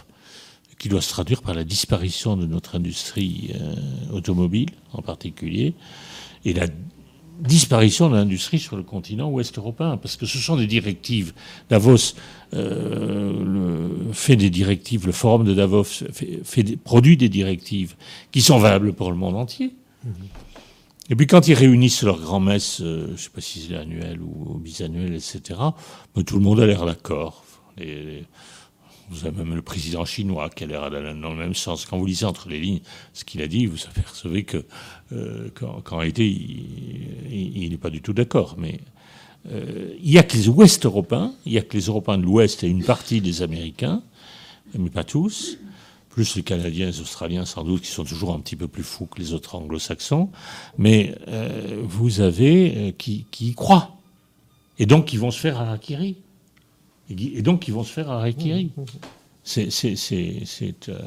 qui 0.79 0.89
doit 0.89 1.01
se 1.03 1.11
traduire 1.11 1.43
par 1.43 1.55
la 1.55 1.65
disparition 1.65 2.37
de 2.37 2.47
notre 2.47 2.77
industrie 2.77 3.51
euh, 3.55 3.75
automobile 4.13 4.71
en 4.93 5.03
particulier, 5.03 5.75
disparition 7.41 8.11
de 8.11 8.17
l'industrie 8.17 8.59
sur 8.59 8.77
le 8.77 8.83
continent 8.83 9.31
ouest 9.31 9.57
européen, 9.59 9.97
parce 9.97 10.17
que 10.17 10.27
ce 10.27 10.39
sont 10.39 10.57
des 10.57 10.67
directives. 10.67 11.33
Davos 11.69 12.15
euh, 12.55 13.89
fait 14.13 14.37
des 14.37 14.51
directives, 14.51 15.07
le 15.07 15.13
forum 15.13 15.45
de 15.45 15.55
Davos 15.55 15.85
fait, 15.85 16.77
produit 16.77 17.17
des 17.17 17.29
directives 17.29 17.95
qui 18.33 18.41
sont 18.41 18.59
valables 18.59 18.93
pour 18.93 19.11
le 19.11 19.17
monde 19.17 19.37
entier. 19.37 19.75
Mm-hmm. 20.07 21.11
Et 21.11 21.17
puis 21.17 21.27
quand 21.27 21.49
ils 21.49 21.55
réunissent 21.55 22.03
leur 22.03 22.21
grand-messe, 22.21 22.81
euh, 22.83 23.07
je 23.09 23.13
ne 23.13 23.17
sais 23.17 23.31
pas 23.31 23.41
si 23.41 23.67
c'est 23.69 23.77
annuel 23.77 24.21
ou 24.21 24.59
bisannuel, 24.59 25.15
etc., 25.15 25.59
mais 26.17 26.25
tout 26.25 26.37
le 26.37 26.43
monde 26.43 26.61
a 26.61 26.67
l'air 26.67 26.85
d'accord. 26.85 27.45
Vous 29.11 29.27
avez 29.27 29.43
même 29.43 29.55
le 29.55 29.63
président 29.63 30.05
chinois 30.05 30.51
qui 30.51 30.65
a 30.65 30.67
l'air 30.67 30.91
dans 30.91 31.31
le 31.31 31.37
même 31.37 31.55
sens. 31.55 31.87
Quand 31.87 31.97
vous 31.99 32.05
lisez 32.05 32.27
entre 32.27 32.49
les 32.49 32.61
lignes 32.61 32.81
ce 33.15 33.25
qu'il 33.25 33.41
a 33.41 33.47
dit, 33.47 33.67
vous 33.67 33.87
apercevez 33.87 34.45
que, 34.45 34.65
euh, 35.13 35.49
qu'en 35.55 35.97
réalité, 35.97 36.29
il 36.29 37.69
n'est 37.71 37.79
pas 37.79 37.91
du 37.91 38.03
tout 38.03 38.13
d'accord. 38.13 38.57
Mais 38.59 38.81
euh, 39.51 39.95
il 40.03 40.11
n'y 40.11 40.19
a 40.19 40.23
que 40.23 40.37
les 40.37 40.49
Ouest 40.49 40.85
européens, 40.85 41.33
il 41.47 41.53
n'y 41.53 41.59
a 41.59 41.63
que 41.63 41.77
les 41.77 41.87
Européens 41.87 42.19
de 42.19 42.25
l'Ouest 42.25 42.65
et 42.65 42.69
une 42.69 42.85
partie 42.85 43.21
des 43.21 43.41
Américains, 43.41 44.03
mais 44.75 44.91
pas 44.91 45.05
tous, 45.05 45.57
plus 46.11 46.37
les 46.37 46.43
Canadiens 46.43 46.87
les 46.87 47.01
Australiens 47.01 47.47
sans 47.47 47.65
doute, 47.65 47.83
qui 47.83 47.91
sont 47.91 48.05
toujours 48.05 48.35
un 48.35 48.41
petit 48.41 48.57
peu 48.57 48.69
plus 48.69 48.83
fous 48.83 49.07
que 49.07 49.19
les 49.19 49.33
autres 49.33 49.55
anglo-saxons, 49.55 50.29
mais 50.77 51.15
euh, 51.29 51.81
vous 51.83 52.21
avez 52.21 52.95
qui, 52.99 53.25
qui 53.31 53.49
y 53.49 53.55
croient. 53.55 53.95
Et 54.79 54.87
donc 54.87 55.07
qui 55.07 55.17
vont 55.17 55.31
se 55.31 55.41
faire 55.41 55.59
harakiri. 55.59 56.17
Et, 57.11 57.43
donc, 57.43 57.69
ils 57.69 57.75
vont 57.75 57.85
se 57.85 57.93
faire 57.93 58.11
harakiri. 58.11 58.71
C'est, 59.45 59.69
euh, 60.89 60.99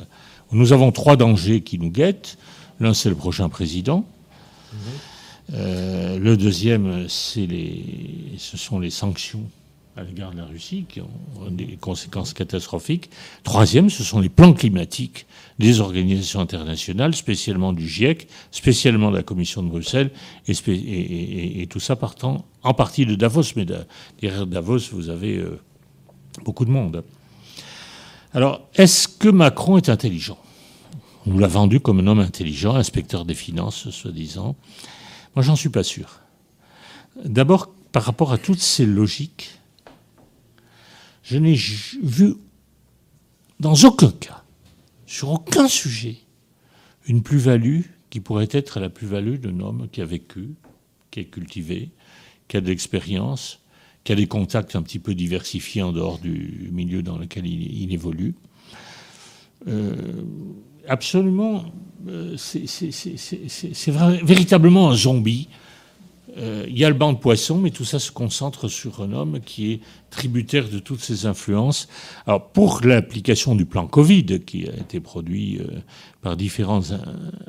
nous 0.51 0.73
avons 0.73 0.91
trois 0.91 1.15
dangers 1.15 1.61
qui 1.61 1.77
nous 1.77 1.91
guettent. 1.91 2.37
L'un, 2.79 2.93
c'est 2.93 3.09
le 3.09 3.15
prochain 3.15 3.49
président. 3.49 4.05
Euh, 5.53 6.17
le 6.17 6.37
deuxième, 6.37 7.07
les, 7.35 7.85
ce 8.37 8.57
sont 8.57 8.79
les 8.79 8.89
sanctions 8.89 9.43
à 9.97 10.03
l'égard 10.03 10.31
de 10.31 10.37
la 10.37 10.45
Russie 10.45 10.85
qui 10.87 11.01
ont 11.01 11.09
des 11.51 11.77
conséquences 11.79 12.33
catastrophiques. 12.33 13.09
Troisième, 13.43 13.89
ce 13.89 14.03
sont 14.03 14.19
les 14.19 14.29
plans 14.29 14.53
climatiques 14.53 15.25
des 15.59 15.81
organisations 15.81 16.39
internationales, 16.39 17.13
spécialement 17.13 17.73
du 17.73 17.87
GIEC, 17.87 18.27
spécialement 18.51 19.11
de 19.11 19.17
la 19.17 19.23
Commission 19.23 19.61
de 19.61 19.69
Bruxelles, 19.69 20.11
et, 20.47 21.67
tout 21.69 21.79
ça 21.79 21.95
partant 21.95 22.45
en 22.63 22.73
partie 22.73 23.05
de 23.05 23.15
Davos. 23.15 23.43
Mais 23.55 23.65
derrière 24.21 24.47
Davos, 24.47 24.79
vous 24.91 25.09
avez 25.09 25.37
euh, 25.37 25.59
beaucoup 26.43 26.65
de 26.65 26.71
monde. 26.71 27.03
Alors, 28.33 28.67
est-ce 28.75 29.07
que 29.07 29.29
Macron 29.29 29.77
est 29.77 29.89
intelligent? 29.89 30.37
On 31.27 31.37
l'a 31.37 31.47
vendu 31.47 31.79
comme 31.79 31.99
un 31.99 32.07
homme 32.07 32.19
intelligent, 32.19 32.75
inspecteur 32.75 33.25
des 33.25 33.35
finances, 33.35 33.89
soi-disant. 33.89 34.55
Moi, 35.35 35.43
j'en 35.43 35.55
suis 35.55 35.69
pas 35.69 35.83
sûr. 35.83 36.19
D'abord, 37.23 37.69
par 37.91 38.03
rapport 38.03 38.31
à 38.31 38.37
toutes 38.37 38.61
ces 38.61 38.85
logiques, 38.85 39.59
je 41.23 41.37
n'ai 41.37 41.53
vu 42.01 42.35
dans 43.59 43.75
aucun 43.83 44.11
cas, 44.11 44.43
sur 45.05 45.29
aucun 45.29 45.67
sujet, 45.67 46.17
une 47.05 47.21
plus-value 47.21 47.81
qui 48.09 48.19
pourrait 48.19 48.49
être 48.51 48.79
la 48.79 48.89
plus-value 48.89 49.35
d'un 49.35 49.59
homme 49.59 49.87
qui 49.91 50.01
a 50.01 50.05
vécu, 50.05 50.55
qui 51.11 51.19
est 51.19 51.25
cultivé, 51.25 51.91
qui 52.47 52.57
a 52.57 52.61
de 52.61 52.67
l'expérience, 52.67 53.60
qui 54.03 54.11
a 54.11 54.15
des 54.15 54.27
contacts 54.27 54.75
un 54.75 54.81
petit 54.81 54.99
peu 54.99 55.13
diversifiés 55.13 55.83
en 55.83 55.91
dehors 55.91 56.17
du 56.17 56.69
milieu 56.71 57.03
dans 57.03 57.17
lequel 57.17 57.45
il, 57.45 57.93
évolue. 57.93 58.35
Euh, 59.67 59.95
absolument, 60.87 61.65
euh, 62.07 62.35
c'est 62.37 63.91
véritablement 64.23 64.89
un 64.89 64.95
zombie. 64.95 65.49
Euh, 66.37 66.65
il 66.67 66.79
y 66.79 66.85
a 66.85 66.89
le 66.89 66.95
banc 66.95 67.11
de 67.11 67.17
poissons, 67.17 67.57
mais 67.57 67.71
tout 67.71 67.83
ça 67.83 67.99
se 67.99 68.09
concentre 68.09 68.69
sur 68.69 69.01
un 69.01 69.11
homme 69.11 69.41
qui 69.41 69.73
est 69.73 69.79
tributaire 70.09 70.69
de 70.69 70.79
toutes 70.79 71.01
ces 71.01 71.25
influences. 71.25 71.89
Alors, 72.25 72.47
pour 72.51 72.81
l'application 72.83 73.53
du 73.53 73.65
plan 73.65 73.85
Covid, 73.85 74.39
qui 74.39 74.67
a 74.67 74.73
été 74.73 74.99
produit 75.01 75.59
par 76.21 76.37
différentes 76.37 76.93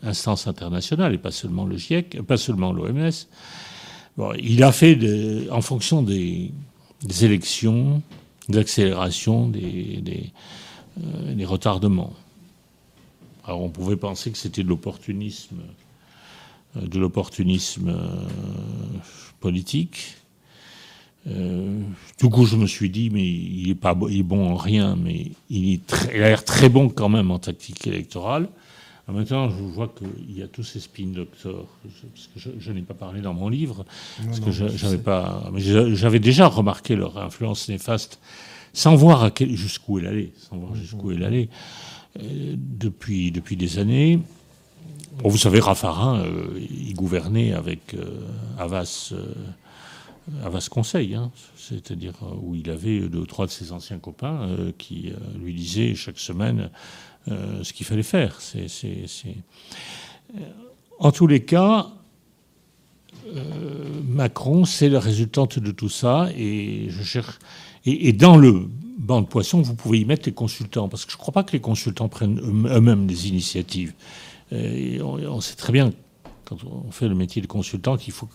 instances 0.02 0.48
internationales, 0.48 1.14
et 1.14 1.18
pas 1.18 1.30
seulement 1.30 1.64
le 1.64 1.78
GIEC, 1.78 2.20
pas 2.22 2.36
seulement 2.36 2.72
l'OMS, 2.72 3.12
il 4.38 4.62
a 4.62 4.72
fait, 4.72 4.98
en 5.50 5.62
fonction 5.62 6.02
des, 6.02 6.50
élections, 7.22 8.02
des 8.48 8.58
accélérations, 8.58 9.48
des, 9.48 10.32
euh, 11.02 11.46
retardements. 11.46 12.12
Alors 13.44 13.62
on 13.62 13.70
pouvait 13.70 13.96
penser 13.96 14.30
que 14.30 14.38
c'était 14.38 14.62
de 14.62 14.68
l'opportunisme, 14.68 15.60
euh, 16.76 16.86
de 16.86 16.98
l'opportunisme 16.98 17.88
euh, 17.88 18.16
politique. 19.40 20.16
du 21.26 22.28
coup, 22.28 22.46
je 22.46 22.56
me 22.56 22.66
suis 22.66 22.90
dit, 22.90 23.10
mais 23.10 23.26
il 23.26 23.70
est 23.70 23.74
pas, 23.74 23.94
bon 23.94 24.50
en 24.50 24.56
rien, 24.56 24.96
mais 24.96 25.32
il, 25.50 25.74
est 25.74 25.94
il 26.14 26.22
a 26.22 26.28
l'air 26.28 26.44
très 26.44 26.68
bon 26.68 26.88
quand 26.88 27.08
même 27.08 27.30
en 27.30 27.38
tactique 27.38 27.86
électorale. 27.86 28.48
Maintenant, 29.08 29.50
je 29.50 29.56
vois 29.56 29.88
qu'il 29.88 30.38
y 30.38 30.42
a 30.42 30.48
tous 30.48 30.62
ces 30.62 30.78
spin 30.78 31.08
doctors, 31.08 31.66
parce 31.82 32.28
que 32.28 32.60
je, 32.60 32.72
n'ai 32.72 32.82
pas 32.82 32.94
parlé 32.94 33.20
dans 33.20 33.34
mon 33.34 33.48
livre, 33.48 33.84
parce 34.24 34.38
que 34.38 34.50
j'avais 34.52 34.98
pas, 34.98 35.50
j'avais 35.56 36.20
déjà 36.20 36.46
remarqué 36.46 36.94
leur 36.94 37.18
influence 37.18 37.68
néfaste, 37.68 38.20
sans 38.72 38.94
voir 38.94 39.30
jusqu'où 39.40 39.98
elle 39.98 40.06
allait, 40.06 40.32
sans 40.38 40.56
voir 40.56 40.74
jusqu'où 40.76 41.10
elle 41.10 41.24
allait, 41.24 41.48
euh, 42.20 42.54
depuis 42.56 43.32
depuis 43.32 43.56
des 43.56 43.78
années. 43.80 44.20
vous 45.24 45.36
savez, 45.36 45.58
Raffarin, 45.58 46.20
euh, 46.20 46.60
il 46.70 46.94
gouvernait 46.94 47.52
avec 47.52 47.94
euh, 47.94 48.20
Havas. 48.58 49.12
Havas 50.44 50.68
Conseil, 50.70 51.16
hein, 51.16 51.32
c'est-à-dire 51.56 52.14
où 52.40 52.54
il 52.54 52.70
avait 52.70 53.00
deux 53.08 53.18
ou 53.18 53.26
trois 53.26 53.46
de 53.46 53.50
ses 53.50 53.72
anciens 53.72 53.98
copains 53.98 54.48
qui 54.78 55.12
lui 55.36 55.52
disaient 55.52 55.96
chaque 55.96 56.20
semaine 56.20 56.70
euh, 57.30 57.62
ce 57.62 57.72
qu'il 57.72 57.86
fallait 57.86 58.02
faire. 58.02 58.40
C'est, 58.40 58.66
euh, 58.66 60.40
En 60.98 61.12
tous 61.12 61.28
les 61.28 61.44
cas, 61.44 61.86
euh, 63.28 63.40
Macron, 64.08 64.64
c'est 64.64 64.88
la 64.88 64.98
résultante 64.98 65.60
de 65.60 65.70
tout 65.70 65.88
ça. 65.88 66.28
Et, 66.36 66.86
je 66.88 67.02
cherche... 67.04 67.38
et, 67.86 68.12
dans 68.12 68.36
le 68.36 68.68
banc 68.98 69.22
de 69.22 69.26
poissons, 69.26 69.62
vous 69.62 69.74
pouvez 69.74 70.00
y 70.00 70.04
mettre 70.04 70.26
les 70.26 70.34
consultants, 70.34 70.88
parce 70.88 71.04
que 71.04 71.12
je 71.12 71.16
ne 71.16 71.20
crois 71.20 71.32
pas 71.32 71.44
que 71.44 71.52
les 71.52 71.60
consultants 71.60 72.08
prennent 72.08 72.40
eux-mêmes 72.40 73.06
des 73.06 73.28
initiatives. 73.28 73.92
on, 74.50 75.40
sait 75.40 75.54
très 75.54 75.72
bien, 75.72 75.92
quand 76.44 76.58
on 76.64 76.90
fait 76.90 77.08
le 77.08 77.14
métier 77.14 77.40
de 77.40 77.46
consultant, 77.46 77.96
qu'il 77.96 78.12
faut 78.12 78.28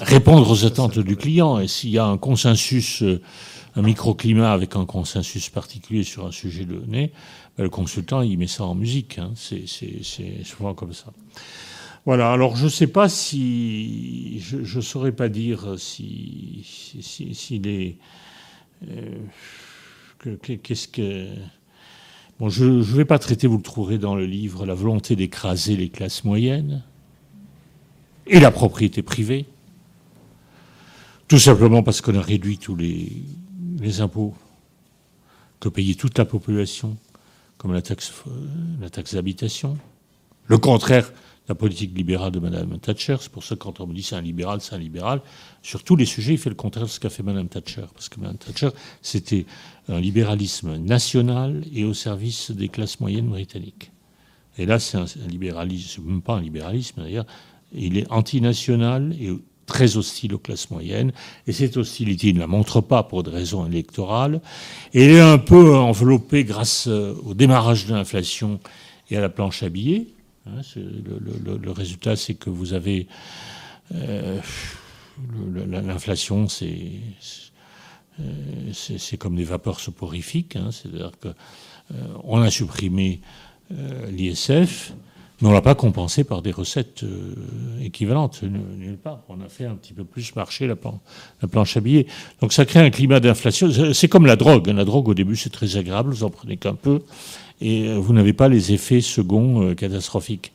répondre 0.00 0.50
aux 0.50 0.64
attentes 0.64 0.98
du 0.98 1.16
client. 1.16 1.60
Et 1.60 1.68
s'il 1.68 1.90
y 1.90 1.98
a 1.98 2.04
un 2.04 2.18
consensus, 2.18 3.04
un 3.76 3.82
microclimat 3.82 4.52
avec 4.52 4.74
un 4.74 4.86
consensus 4.86 5.48
particulier 5.50 6.02
sur 6.02 6.26
un 6.26 6.32
sujet 6.32 6.64
donné, 6.64 7.12
le 7.58 7.68
consultant, 7.68 8.22
il 8.22 8.38
met 8.38 8.46
ça 8.46 8.64
en 8.64 8.74
musique. 8.74 9.18
Hein. 9.18 9.32
C'est 9.36 10.44
souvent 10.44 10.74
comme 10.74 10.92
ça. 10.92 11.12
Voilà, 12.04 12.32
alors 12.32 12.56
je 12.56 12.64
ne 12.64 12.70
sais 12.70 12.86
pas 12.88 13.08
si. 13.08 14.40
Je 14.40 14.56
ne 14.58 14.82
saurais 14.82 15.12
pas 15.12 15.28
dire 15.28 15.74
si, 15.78 16.64
les. 17.62 17.98
Euh, 18.88 19.18
qu'est-ce 20.62 20.88
que. 20.88 21.28
Bon, 22.40 22.48
je 22.48 22.64
ne 22.64 22.82
vais 22.82 23.04
pas 23.04 23.18
traiter, 23.18 23.46
vous 23.46 23.58
le 23.58 23.62
trouverez 23.62 23.98
dans 23.98 24.16
le 24.16 24.26
livre, 24.26 24.66
la 24.66 24.74
volonté 24.74 25.14
d'écraser 25.14 25.76
les 25.76 25.90
classes 25.90 26.24
moyennes 26.24 26.82
et 28.26 28.40
la 28.40 28.50
propriété 28.50 29.02
privée. 29.02 29.46
Tout 31.28 31.38
simplement 31.38 31.84
parce 31.84 32.00
qu'on 32.00 32.16
a 32.16 32.20
réduit 32.20 32.58
tous 32.58 32.74
les 32.74 34.00
impôts 34.00 34.34
que 35.60 35.68
payait 35.68 35.94
toute 35.94 36.18
la 36.18 36.24
population, 36.24 36.96
comme 37.62 37.72
la 37.72 37.80
taxe, 37.80 38.12
la 38.80 38.90
taxe 38.90 39.14
d'habitation. 39.14 39.78
Le 40.46 40.58
contraire 40.58 41.12
la 41.48 41.54
politique 41.54 41.96
libérale 41.96 42.30
de 42.30 42.38
Mme 42.38 42.78
Thatcher. 42.78 43.16
C'est 43.20 43.30
pour 43.30 43.44
ça 43.44 43.56
que 43.56 43.60
quand 43.60 43.80
on 43.80 43.86
me 43.86 43.94
dit 43.94 44.02
c'est 44.02 44.14
un 44.14 44.20
libéral, 44.20 44.60
c'est 44.60 44.74
un 44.74 44.78
libéral. 44.78 45.20
Sur 45.62 45.82
tous 45.82 45.96
les 45.96 46.04
sujets, 46.04 46.32
il 46.32 46.38
fait 46.38 46.50
le 46.50 46.56
contraire 46.56 46.86
de 46.86 46.90
ce 46.90 47.00
qu'a 47.00 47.10
fait 47.10 47.22
Mme 47.22 47.48
Thatcher. 47.48 47.84
Parce 47.94 48.08
que 48.08 48.20
Mme 48.20 48.36
Thatcher, 48.36 48.70
c'était 49.00 49.46
un 49.88 50.00
libéralisme 50.00 50.76
national 50.76 51.64
et 51.72 51.84
au 51.84 51.94
service 51.94 52.50
des 52.50 52.68
classes 52.68 53.00
moyennes 53.00 53.28
britanniques. 53.28 53.90
Et 54.58 54.66
là, 54.66 54.78
c'est 54.78 54.98
un, 54.98 55.06
libéralisme, 55.28 56.02
même 56.04 56.22
pas 56.22 56.34
un 56.34 56.40
libéralisme 56.40 57.02
d'ailleurs, 57.02 57.26
il 57.72 57.96
est 57.96 58.10
antinational 58.10 59.14
et 59.18 59.30
très 59.66 59.96
hostile 59.96 60.34
aux 60.34 60.38
classes 60.38 60.70
moyennes. 60.70 61.12
Et 61.46 61.52
cette 61.52 61.76
hostilité, 61.76 62.28
il 62.28 62.34
ne 62.34 62.40
la 62.40 62.46
montre 62.46 62.80
pas 62.80 63.02
pour 63.02 63.22
des 63.22 63.30
raisons 63.30 63.66
électorales. 63.66 64.40
Et 64.92 65.04
elle 65.04 65.12
est 65.12 65.20
un 65.20 65.38
peu 65.38 65.76
enveloppée 65.76 66.44
grâce 66.44 66.88
euh, 66.88 67.14
au 67.24 67.34
démarrage 67.34 67.86
de 67.86 67.94
l'inflation 67.94 68.60
et 69.10 69.16
à 69.16 69.20
la 69.20 69.28
planche 69.28 69.62
à 69.62 69.68
billets. 69.68 70.06
Hein, 70.46 70.60
le, 70.76 71.70
résultat, 71.70 72.16
c'est 72.16 72.34
que 72.34 72.50
vous 72.50 72.72
avez 72.72 73.06
euh, 73.94 74.38
l'inflation, 75.68 76.48
c'est 76.48 76.76
comme 79.18 79.36
des 79.36 79.44
vapeurs 79.44 79.78
soporifiques. 79.78 80.56
Hein, 80.56 80.70
C'est-à-dire 80.72 81.12
qu'on 81.20 82.38
euh, 82.38 82.42
a 82.42 82.50
supprimé 82.50 83.20
l'ISF, 84.10 84.92
mais 85.42 85.48
on 85.48 85.50
ne 85.50 85.54
l'a 85.54 85.60
pas 85.60 85.74
compensé 85.74 86.24
par 86.24 86.40
des 86.40 86.52
recettes 86.52 87.04
équivalentes, 87.82 88.42
nulle 88.42 88.96
part. 88.96 89.20
On 89.28 89.40
a 89.40 89.48
fait 89.48 89.66
un 89.66 89.74
petit 89.74 89.92
peu 89.92 90.04
plus 90.04 90.34
marcher 90.34 90.66
la, 90.66 90.76
la 91.42 91.48
planche 91.48 91.76
à 91.76 91.80
billets. 91.80 92.06
Donc 92.40 92.52
ça 92.52 92.64
crée 92.64 92.80
un 92.80 92.90
climat 92.90 93.20
d'inflation. 93.20 93.68
C'est 93.92 94.08
comme 94.08 94.26
la 94.26 94.36
drogue. 94.36 94.68
La 94.68 94.84
drogue, 94.84 95.08
au 95.08 95.14
début, 95.14 95.36
c'est 95.36 95.50
très 95.50 95.76
agréable, 95.76 96.10
vous 96.10 96.24
en 96.24 96.30
prenez 96.30 96.56
qu'un 96.56 96.74
peu 96.74 97.02
et 97.62 97.88
euh, 97.88 97.98
vous 97.98 98.12
n'avez 98.12 98.32
pas 98.32 98.48
les 98.48 98.72
effets 98.72 99.00
seconds 99.00 99.62
euh, 99.62 99.74
catastrophiques. 99.74 100.52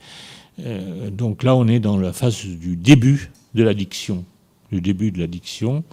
Euh, 0.59 1.09
donc 1.09 1.43
là, 1.43 1.55
on 1.55 1.67
est 1.67 1.79
dans 1.79 1.97
la 1.97 2.13
phase 2.13 2.45
du 2.45 2.75
début 2.75 3.31
de 3.55 3.63
l'addiction, 3.63 4.25
du 4.71 4.81
début 4.81 5.11
de 5.11 5.19
l'addiction. 5.19 5.83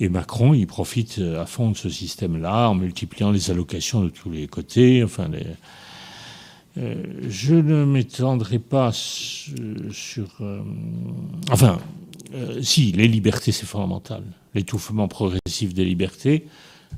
Et 0.00 0.08
Macron, 0.08 0.54
il 0.54 0.66
profite 0.66 1.18
à 1.18 1.44
fond 1.44 1.72
de 1.72 1.76
ce 1.76 1.88
système-là 1.88 2.68
en 2.68 2.74
multipliant 2.74 3.32
les 3.32 3.50
allocations 3.50 4.04
de 4.04 4.10
tous 4.10 4.30
les 4.30 4.46
côtés. 4.46 5.02
Enfin, 5.02 5.28
je 7.28 7.54
ne 7.54 7.84
m'étendrai 7.84 8.58
pas 8.58 8.90
sur. 8.92 10.42
enfin, 11.50 11.78
si, 12.62 12.92
les 12.92 13.08
libertés, 13.08 13.52
c'est 13.52 13.66
fondamental. 13.66 14.22
L'étouffement 14.54 15.08
progressif 15.08 15.74
des 15.74 15.84
libertés, 15.84 16.46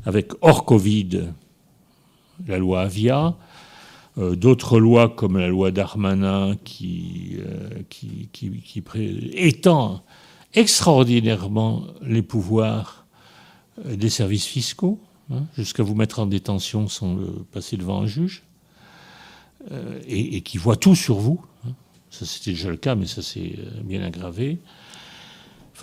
avec 0.05 0.33
hors 0.41 0.65
Covid, 0.65 1.29
la 2.47 2.59
loi 2.59 2.83
Avia, 2.83 3.37
euh, 4.19 4.35
d'autres 4.35 4.81
lois 4.81 5.09
comme 5.09 5.39
la 5.39 5.49
loi 5.49 5.71
Darmanin 5.71 6.57
qui, 6.65 7.37
euh, 7.39 7.83
étend 9.33 10.03
extraordinairement 10.55 11.85
les 12.03 12.23
pouvoirs 12.23 13.07
euh, 13.87 13.95
des 13.95 14.11
services 14.11 14.47
fiscaux, 14.47 15.01
hein, 15.33 15.45
jusqu'à 15.57 15.85
vous 15.85 15.95
mettre 15.95 16.19
en 16.19 16.27
détention 16.27 16.89
sans 16.89 17.15
le 17.15 17.27
passer 17.53 17.77
devant 17.77 18.03
un 18.03 18.07
juge, 18.07 18.43
et, 20.07 20.41
qui 20.41 20.59
voit 20.59 20.77
tout 20.77 20.95
sur 20.95 21.17
vous. 21.17 21.45
Hein. 21.67 21.73
Ça 22.11 22.27
c'était 22.27 22.53
déjà 22.53 22.71
le 22.71 22.77
cas, 22.77 22.95
mais 22.95 23.07
ça 23.07 23.23
s'est 23.23 23.57
bien 23.85 24.03
aggravé 24.03 24.59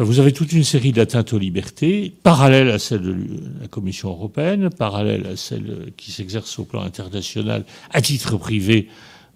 vous 0.03 0.19
avez 0.19 0.31
toute 0.31 0.51
une 0.51 0.63
série 0.63 0.91
d'atteintes 0.91 1.33
aux 1.33 1.39
libertés, 1.39 2.13
parallèles 2.23 2.69
à 2.69 2.79
celles 2.79 3.01
de 3.01 3.15
la 3.61 3.67
Commission 3.67 4.09
européenne, 4.09 4.69
parallèles 4.69 5.25
à 5.25 5.35
celles 5.35 5.91
qui 5.97 6.11
s'exercent 6.11 6.59
au 6.59 6.65
plan 6.65 6.83
international 6.83 7.65
à 7.91 8.01
titre 8.01 8.37
privé 8.37 8.89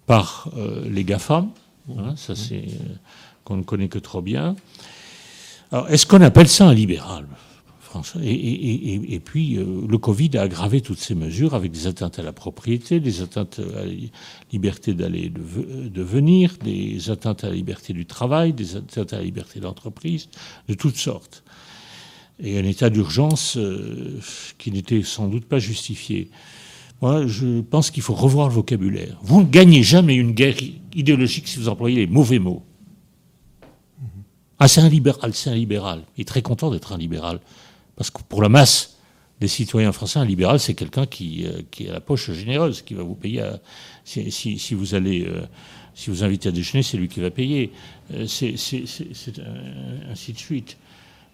par 0.06 0.50
euh, 0.56 0.84
les 0.88 1.04
GAFAM. 1.04 1.50
Hein, 1.98 2.14
ça, 2.16 2.36
c'est 2.36 2.56
euh, 2.56 2.94
qu'on 3.44 3.56
ne 3.56 3.62
connaît 3.62 3.88
que 3.88 3.98
trop 3.98 4.22
bien. 4.22 4.54
Alors, 5.72 5.88
est-ce 5.90 6.06
qu'on 6.06 6.20
appelle 6.20 6.48
ça 6.48 6.66
un 6.66 6.74
libéral? 6.74 7.26
Et, 8.22 9.20
puis, 9.24 9.56
euh, 9.56 9.86
le 9.88 9.98
Covid 9.98 10.30
a 10.36 10.42
aggravé 10.42 10.80
toutes 10.80 10.98
ces 10.98 11.14
mesures 11.14 11.54
avec 11.54 11.72
des 11.72 11.86
atteintes 11.86 12.18
à 12.18 12.22
la 12.22 12.32
propriété, 12.32 13.00
des 13.00 13.22
atteintes 13.22 13.60
à 13.60 13.84
la 13.84 13.92
liberté 14.52 14.94
d'aller 14.94 15.24
et 15.24 15.28
de, 15.30 16.02
venir, 16.02 16.56
des 16.62 17.10
atteintes 17.10 17.44
à 17.44 17.48
la 17.48 17.54
liberté 17.54 17.92
du 17.92 18.06
travail, 18.06 18.52
des 18.52 18.76
atteintes 18.76 19.12
à 19.12 19.18
la 19.18 19.22
liberté 19.22 19.60
d'entreprise, 19.60 20.28
de 20.68 20.74
toutes 20.74 20.96
sortes. 20.96 21.44
Et 22.42 22.58
un 22.58 22.64
état 22.64 22.90
d'urgence 22.90 23.56
euh, 23.56 24.18
qui 24.58 24.72
n'était 24.72 25.02
sans 25.02 25.28
doute 25.28 25.44
pas 25.44 25.58
justifié. 25.58 26.30
Moi, 27.00 27.26
je 27.26 27.60
pense 27.60 27.90
qu'il 27.90 28.02
faut 28.02 28.14
revoir 28.14 28.48
le 28.48 28.54
vocabulaire. 28.54 29.18
Vous 29.22 29.42
ne 29.42 29.46
gagnez 29.46 29.82
jamais 29.82 30.14
une 30.14 30.32
guerre 30.32 30.56
idéologique 30.94 31.48
si 31.48 31.58
vous 31.58 31.68
employez 31.68 31.96
les 31.96 32.06
mauvais 32.06 32.38
mots. 32.38 32.62
Ah, 34.58 34.68
c'est 34.68 34.80
un 34.80 34.88
libéral, 34.88 35.34
c'est 35.34 35.50
un 35.50 35.54
libéral. 35.54 36.04
Il 36.16 36.20
est 36.20 36.24
très 36.24 36.42
content 36.42 36.70
d'être 36.70 36.92
un 36.92 36.96
libéral. 36.96 37.40
Parce 37.96 38.10
que 38.10 38.22
pour 38.22 38.42
la 38.42 38.48
masse 38.48 38.96
des 39.40 39.48
citoyens 39.48 39.92
français, 39.92 40.18
un 40.18 40.24
libéral, 40.24 40.60
c'est 40.60 40.74
quelqu'un 40.74 41.06
qui, 41.06 41.44
euh, 41.46 41.62
qui, 41.70 41.88
a 41.88 41.92
la 41.92 42.00
poche 42.00 42.30
généreuse, 42.30 42.82
qui 42.82 42.94
va 42.94 43.02
vous 43.02 43.14
payer. 43.14 43.44
si, 44.04 44.74
vous 44.74 44.94
allez, 44.94 45.24
euh, 45.26 45.42
si 45.94 46.10
vous 46.10 46.22
invitez 46.22 46.48
à 46.48 46.52
déjeuner, 46.52 46.82
c'est 46.82 46.96
lui 46.96 47.08
qui 47.08 47.20
va 47.20 47.30
payer. 47.30 47.72
Euh, 48.14 48.26
c'est 48.26 48.54
ainsi 50.10 50.32
de 50.32 50.38
suite. 50.38 50.76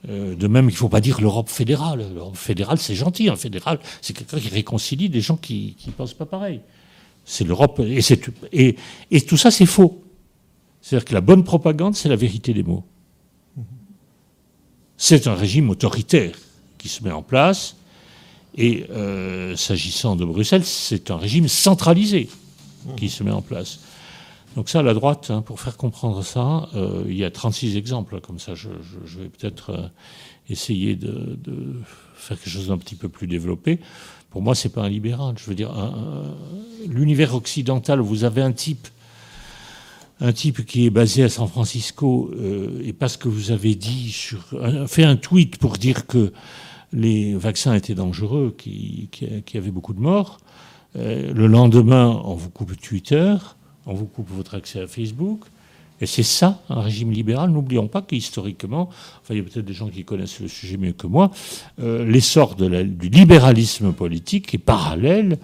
de 0.08 0.46
même, 0.46 0.66
il 0.70 0.72
ne 0.72 0.76
faut 0.76 0.88
pas 0.88 1.00
dire 1.00 1.20
l'Europe 1.20 1.50
fédérale. 1.50 2.06
L'Europe 2.14 2.36
fédérale, 2.36 2.78
c'est 2.78 2.94
gentil. 2.94 3.28
Un 3.28 3.36
fédéral, 3.36 3.78
c'est 4.00 4.14
quelqu'un 4.16 4.40
qui 4.40 4.48
réconcilie 4.48 5.10
des 5.10 5.20
gens 5.20 5.36
qui 5.36 5.76
ne 5.86 5.92
pensent 5.92 6.14
pas 6.14 6.26
pareil. 6.26 6.60
C'est 7.28 7.44
l'Europe. 7.44 7.82
Et, 8.52 9.20
tout 9.20 9.36
ça, 9.36 9.50
c'est 9.50 9.66
faux. 9.66 10.02
C'est-à-dire 10.80 11.04
que 11.04 11.14
la 11.14 11.20
bonne 11.20 11.44
propagande, 11.44 11.94
c'est 11.94 12.08
la 12.08 12.16
vérité 12.16 12.54
des 12.54 12.62
mots. 12.62 12.84
C'est 14.96 15.26
un 15.26 15.34
régime 15.34 15.68
autoritaire 15.68 16.32
qui 16.78 16.88
se 16.88 17.04
met 17.04 17.12
en 17.12 17.22
place. 17.22 17.76
Et 18.56 18.86
euh, 18.90 19.56
s'agissant 19.56 20.16
de 20.16 20.24
Bruxelles, 20.24 20.64
c'est 20.64 21.10
un 21.10 21.16
régime 21.16 21.48
centralisé 21.48 22.28
qui 22.96 23.08
se 23.08 23.22
met 23.22 23.30
en 23.30 23.42
place. 23.42 23.80
Donc 24.56 24.68
ça, 24.68 24.82
la 24.82 24.94
droite, 24.94 25.30
hein, 25.30 25.42
pour 25.42 25.60
faire 25.60 25.76
comprendre 25.76 26.24
ça, 26.24 26.68
euh, 26.74 27.04
il 27.06 27.16
y 27.16 27.24
a 27.24 27.30
36 27.30 27.76
exemples 27.76 28.20
comme 28.20 28.40
ça. 28.40 28.54
Je, 28.54 28.68
vais 28.68 29.28
peut-être 29.28 29.70
euh, 29.70 29.88
essayer 30.48 30.96
de, 30.96 31.38
faire 32.16 32.36
quelque 32.36 32.50
chose 32.50 32.68
d'un 32.68 32.78
petit 32.78 32.96
peu 32.96 33.08
plus 33.08 33.28
développé. 33.28 33.78
Pour 34.30 34.42
moi, 34.42 34.56
c'est 34.56 34.70
pas 34.70 34.82
un 34.82 34.88
libéral. 34.88 35.36
Je 35.38 35.44
veux 35.44 35.54
dire, 35.54 35.72
l'univers 36.86 37.34
occidental, 37.34 38.00
vous 38.00 38.24
avez 38.24 38.42
un 38.42 38.52
type 38.52 38.88
un 40.20 40.32
type 40.32 40.66
qui 40.66 40.84
est 40.84 40.90
basé 40.90 41.22
à 41.22 41.28
San 41.28 41.46
Francisco, 41.46 42.32
et 42.82 42.92
parce 42.92 43.16
que 43.16 43.28
vous 43.28 43.52
avez 43.52 43.76
dit 43.76 44.10
sur, 44.10 44.40
fait 44.88 45.04
un 45.04 45.14
tweet 45.14 45.58
pour 45.58 45.78
dire 45.78 46.08
que 46.08 46.32
les 46.92 47.34
vaccins 47.34 47.74
étaient 47.74 47.94
dangereux, 47.94 48.54
qui, 48.56 49.08
qui, 49.10 49.58
avait 49.58 49.70
beaucoup 49.70 49.94
de 49.94 50.00
morts. 50.00 50.38
Euh, 50.96 51.32
le 51.32 51.46
lendemain, 51.46 52.20
on 52.24 52.34
vous 52.34 52.50
coupe 52.50 52.78
Twitter, 52.80 53.34
on 53.86 53.94
vous 53.94 54.06
coupe 54.06 54.30
votre 54.30 54.54
accès 54.54 54.80
à 54.80 54.86
Facebook. 54.86 55.40
Et 56.00 56.06
c'est 56.06 56.22
ça, 56.22 56.62
un 56.68 56.80
régime 56.80 57.10
libéral. 57.10 57.50
N'oublions 57.50 57.88
pas 57.88 58.02
qu'historiquement, 58.02 58.88
enfin, 59.20 59.34
il 59.34 59.38
y 59.38 59.40
a 59.40 59.42
peut-être 59.42 59.64
des 59.64 59.72
gens 59.72 59.88
qui 59.88 60.04
connaissent 60.04 60.40
le 60.40 60.48
sujet 60.48 60.76
mieux 60.76 60.92
que 60.92 61.08
moi, 61.08 61.30
euh, 61.80 62.04
l'essor 62.04 62.54
du 62.54 63.08
libéralisme 63.08 63.92
politique 63.92 64.54
est 64.54 64.58
parallèle 64.58 65.38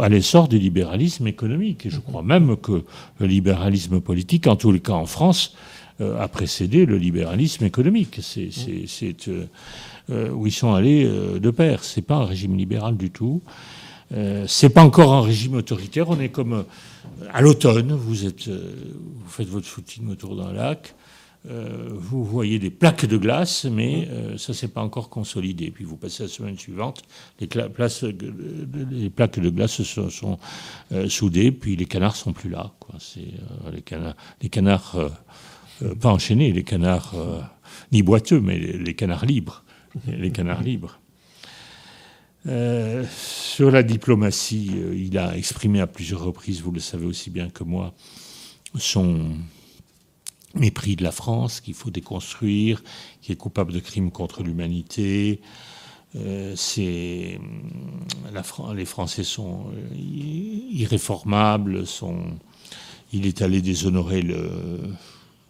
à 0.00 0.08
l'essor 0.08 0.48
du 0.48 0.58
libéralisme 0.58 1.26
économique. 1.26 1.86
Et 1.86 1.90
je 1.90 2.00
crois 2.00 2.22
même 2.22 2.56
que 2.56 2.84
le 3.18 3.26
libéralisme 3.26 4.00
politique, 4.00 4.46
en 4.46 4.56
tous 4.56 4.72
les 4.72 4.80
cas 4.80 4.92
en 4.92 5.06
France, 5.06 5.54
euh, 6.00 6.20
a 6.20 6.28
précédé 6.28 6.86
le 6.86 6.96
libéralisme 6.96 7.64
économique. 7.64 8.20
C'est, 8.22 8.50
où 10.10 10.46
ils 10.46 10.52
sont 10.52 10.72
allés 10.74 11.04
euh, 11.04 11.38
de 11.38 11.50
pair. 11.50 11.84
C'est 11.84 12.02
pas 12.02 12.16
un 12.16 12.24
régime 12.24 12.56
libéral 12.56 12.96
du 12.96 13.10
tout. 13.10 13.42
Euh, 14.12 14.44
c'est 14.46 14.70
pas 14.70 14.82
encore 14.82 15.12
un 15.12 15.22
régime 15.22 15.54
autoritaire. 15.54 16.08
On 16.08 16.18
est 16.20 16.30
comme 16.30 16.64
à 17.32 17.40
l'automne. 17.40 17.92
Vous 17.92 18.26
êtes, 18.26 18.48
vous 18.48 19.28
faites 19.28 19.48
votre 19.48 19.66
footing 19.66 20.08
autour 20.10 20.36
d'un 20.36 20.52
lac. 20.52 20.94
euh, 21.50 21.90
vous 21.92 22.24
voyez 22.24 22.58
des 22.58 22.70
plaques 22.70 23.06
de 23.06 23.16
glace, 23.16 23.64
mais 23.64 24.08
euh, 24.10 24.36
ça 24.38 24.52
ne 24.52 24.56
s'est 24.56 24.68
pas 24.68 24.82
encore 24.82 25.08
consolidé. 25.08 25.70
Puis 25.70 25.84
vous 25.84 25.96
passez 25.96 26.24
la 26.24 26.28
semaine 26.28 26.58
suivante, 26.58 27.02
les, 27.40 27.46
places, 27.46 28.02
les 28.02 29.10
plaques 29.10 29.38
de 29.38 29.50
glace 29.50 29.82
sont, 29.82 30.10
sont 30.10 30.38
soudées, 31.08 31.52
puis 31.52 31.76
les 31.76 31.86
canards 31.86 32.16
sont 32.16 32.32
plus 32.32 32.50
là. 32.50 32.72
Les 33.72 33.82
canards, 33.82 34.16
les 34.42 34.48
canards 34.48 34.96
pas 36.00 36.10
enchaînés, 36.10 36.52
les 36.52 36.64
canards 36.64 37.14
ni 37.92 38.02
boiteux, 38.02 38.40
mais 38.40 38.58
les, 38.58 38.94
canards 38.94 39.26
libres, 39.26 39.62
les 40.06 40.30
canards 40.30 40.62
libres. 40.62 41.00
sur 42.44 43.70
la 43.70 43.82
diplomatie, 43.82 44.70
il 44.94 45.18
a 45.18 45.36
exprimé 45.36 45.80
à 45.80 45.86
plusieurs 45.86 46.22
reprises, 46.22 46.62
vous 46.62 46.72
le 46.72 46.80
savez 46.80 47.06
aussi 47.06 47.30
bien 47.30 47.50
que 47.50 47.64
moi, 47.64 47.94
son 48.76 49.36
mépris 50.54 50.96
de 50.96 51.04
la 51.04 51.12
France 51.12 51.60
qu'il 51.60 51.74
faut 51.74 51.90
déconstruire, 51.90 52.82
qui 53.20 53.32
est 53.32 53.36
coupable 53.36 53.72
de 53.72 53.80
crimes 53.80 54.10
contre 54.10 54.42
l'humanité. 54.42 55.40
Euh, 56.16 56.54
la, 58.32 58.42
les 58.74 58.84
Français 58.84 59.24
sont 59.24 59.66
euh, 59.72 59.94
irréformables. 59.94 61.84
Il 63.12 63.26
est 63.26 63.42
allé 63.42 63.60
déshonorer 63.60 64.24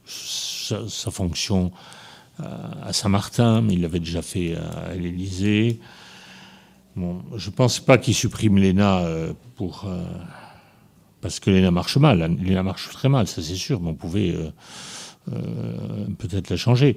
sa, 0.06 1.10
fonction 1.10 1.72
à, 2.38 2.92
Saint-Martin, 2.92 3.62
mais 3.62 3.74
il 3.74 3.82
l'avait 3.82 4.00
déjà 4.00 4.22
fait 4.22 4.56
à, 4.56 4.94
l'Élysée. 4.94 5.80
Bon, 6.96 7.22
je 7.36 7.50
ne 7.50 7.54
pense 7.54 7.80
pas 7.80 7.98
qu'il 7.98 8.14
supprime 8.14 8.58
l'ENA 8.58 8.98
euh, 8.98 9.32
pour 9.56 9.86
parce 11.20 11.40
que 11.40 11.50
l'ENA 11.50 11.70
marche 11.70 11.96
mal. 11.96 12.18
L'ENA 12.40 12.62
marche 12.62 12.88
très 12.90 13.08
mal, 13.08 13.26
ça 13.26 13.42
c'est 13.42 13.54
sûr, 13.54 13.80
mais 13.80 13.90
on 13.90 13.94
pouvait 13.94 14.34
euh, 14.34 14.50
euh, 15.32 16.06
peut-être 16.18 16.50
la 16.50 16.56
changer. 16.56 16.96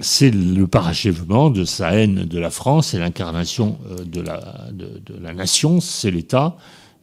C'est 0.00 0.30
le 0.30 0.66
parachèvement 0.66 1.50
de 1.50 1.64
sa 1.64 1.94
haine 1.94 2.24
de 2.24 2.38
la 2.38 2.50
France 2.50 2.94
et 2.94 2.98
l'incarnation 2.98 3.78
euh, 3.90 4.04
de 4.04 4.20
la, 4.20 4.68
de, 4.72 5.02
la 5.20 5.34
nation, 5.34 5.80
c'est 5.80 6.10
l'État. 6.10 6.56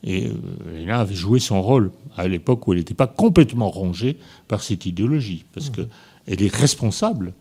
Et 0.03 0.31
l'ENA 0.73 0.99
avait 0.99 1.15
joué 1.15 1.39
son 1.39 1.61
rôle 1.61 1.91
à 2.15 2.27
l'époque 2.27 2.67
où 2.67 2.73
elle 2.73 2.79
n'était 2.79 2.93
pas 2.93 3.07
complètement 3.07 3.69
rongée 3.69 4.17
par 4.47 4.63
cette 4.63 4.85
idéologie, 4.85 5.45
parce 5.53 5.71
qu'elle 6.28 6.41
est 6.41 6.55
responsable 6.55 7.34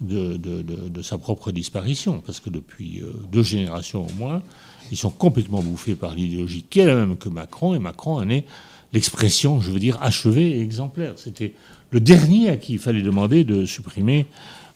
de, 0.00 1.02
sa 1.02 1.16
propre 1.16 1.52
disparition, 1.52 2.20
parce 2.24 2.40
que 2.40 2.50
depuis 2.50 3.02
deux 3.30 3.42
générations 3.42 4.06
au 4.06 4.12
moins, 4.14 4.42
ils 4.90 4.96
sont 4.96 5.10
complètement 5.10 5.62
bouffés 5.62 5.94
par 5.94 6.14
l'idéologie 6.14 6.64
qui 6.68 6.80
est 6.80 6.86
la 6.86 6.94
même 6.94 7.16
que 7.16 7.28
Macron, 7.28 7.74
et 7.74 7.78
Macron 7.78 8.16
en 8.16 8.28
est 8.28 8.44
l'expression, 8.92 9.60
je 9.60 9.70
veux 9.70 9.78
dire, 9.78 10.00
achevée 10.02 10.58
et 10.58 10.60
exemplaire. 10.60 11.14
C'était 11.16 11.54
le 11.90 12.00
dernier 12.00 12.48
à 12.48 12.56
qui 12.56 12.74
il 12.74 12.78
fallait 12.78 13.02
demander 13.02 13.44
de 13.44 13.64
supprimer, 13.64 14.26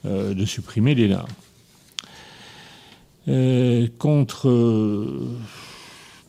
euh, 0.04 0.34
de 0.34 0.44
supprimer 0.44 0.94
l'ENA. 0.94 1.26
Euh, 3.28 3.88
contre. 3.98 4.48
Euh, 4.48 5.28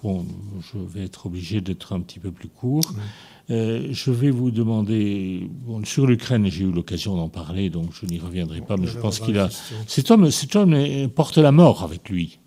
bon, 0.03 0.26
je 0.62 0.80
vais 0.80 1.05
être 1.05 1.28
obligé 1.28 1.62
d'être 1.62 1.93
un 1.93 1.99
petit 1.99 2.20
peu 2.20 2.32
plus 2.32 2.47
court. 2.47 2.93
Je 3.50 4.12
vais 4.12 4.30
vous 4.30 4.52
demander. 4.52 5.50
Bon, 5.66 5.84
sur 5.86 6.06
l'Ukraine, 6.06 6.48
j'ai 6.48 6.64
eu 6.64 6.72
l'occasion 6.72 7.16
d'en 7.16 7.30
parler, 7.30 7.70
donc 7.70 7.91
je 7.93 8.06
n'y 8.06 8.20
reviendrai 8.20 8.62
pas, 8.62 8.78
mais 8.78 8.88
je 8.88 8.98
pense 8.98 9.20
qu'il 9.20 9.39
a. 9.39 9.50
Cet 9.88 10.12
homme, 10.12 10.32
cet 10.32 10.56
homme 10.56 10.76
porte 11.16 11.38
la 11.38 11.52
mort 11.52 11.84
avec 11.84 12.10
lui. 12.10 12.39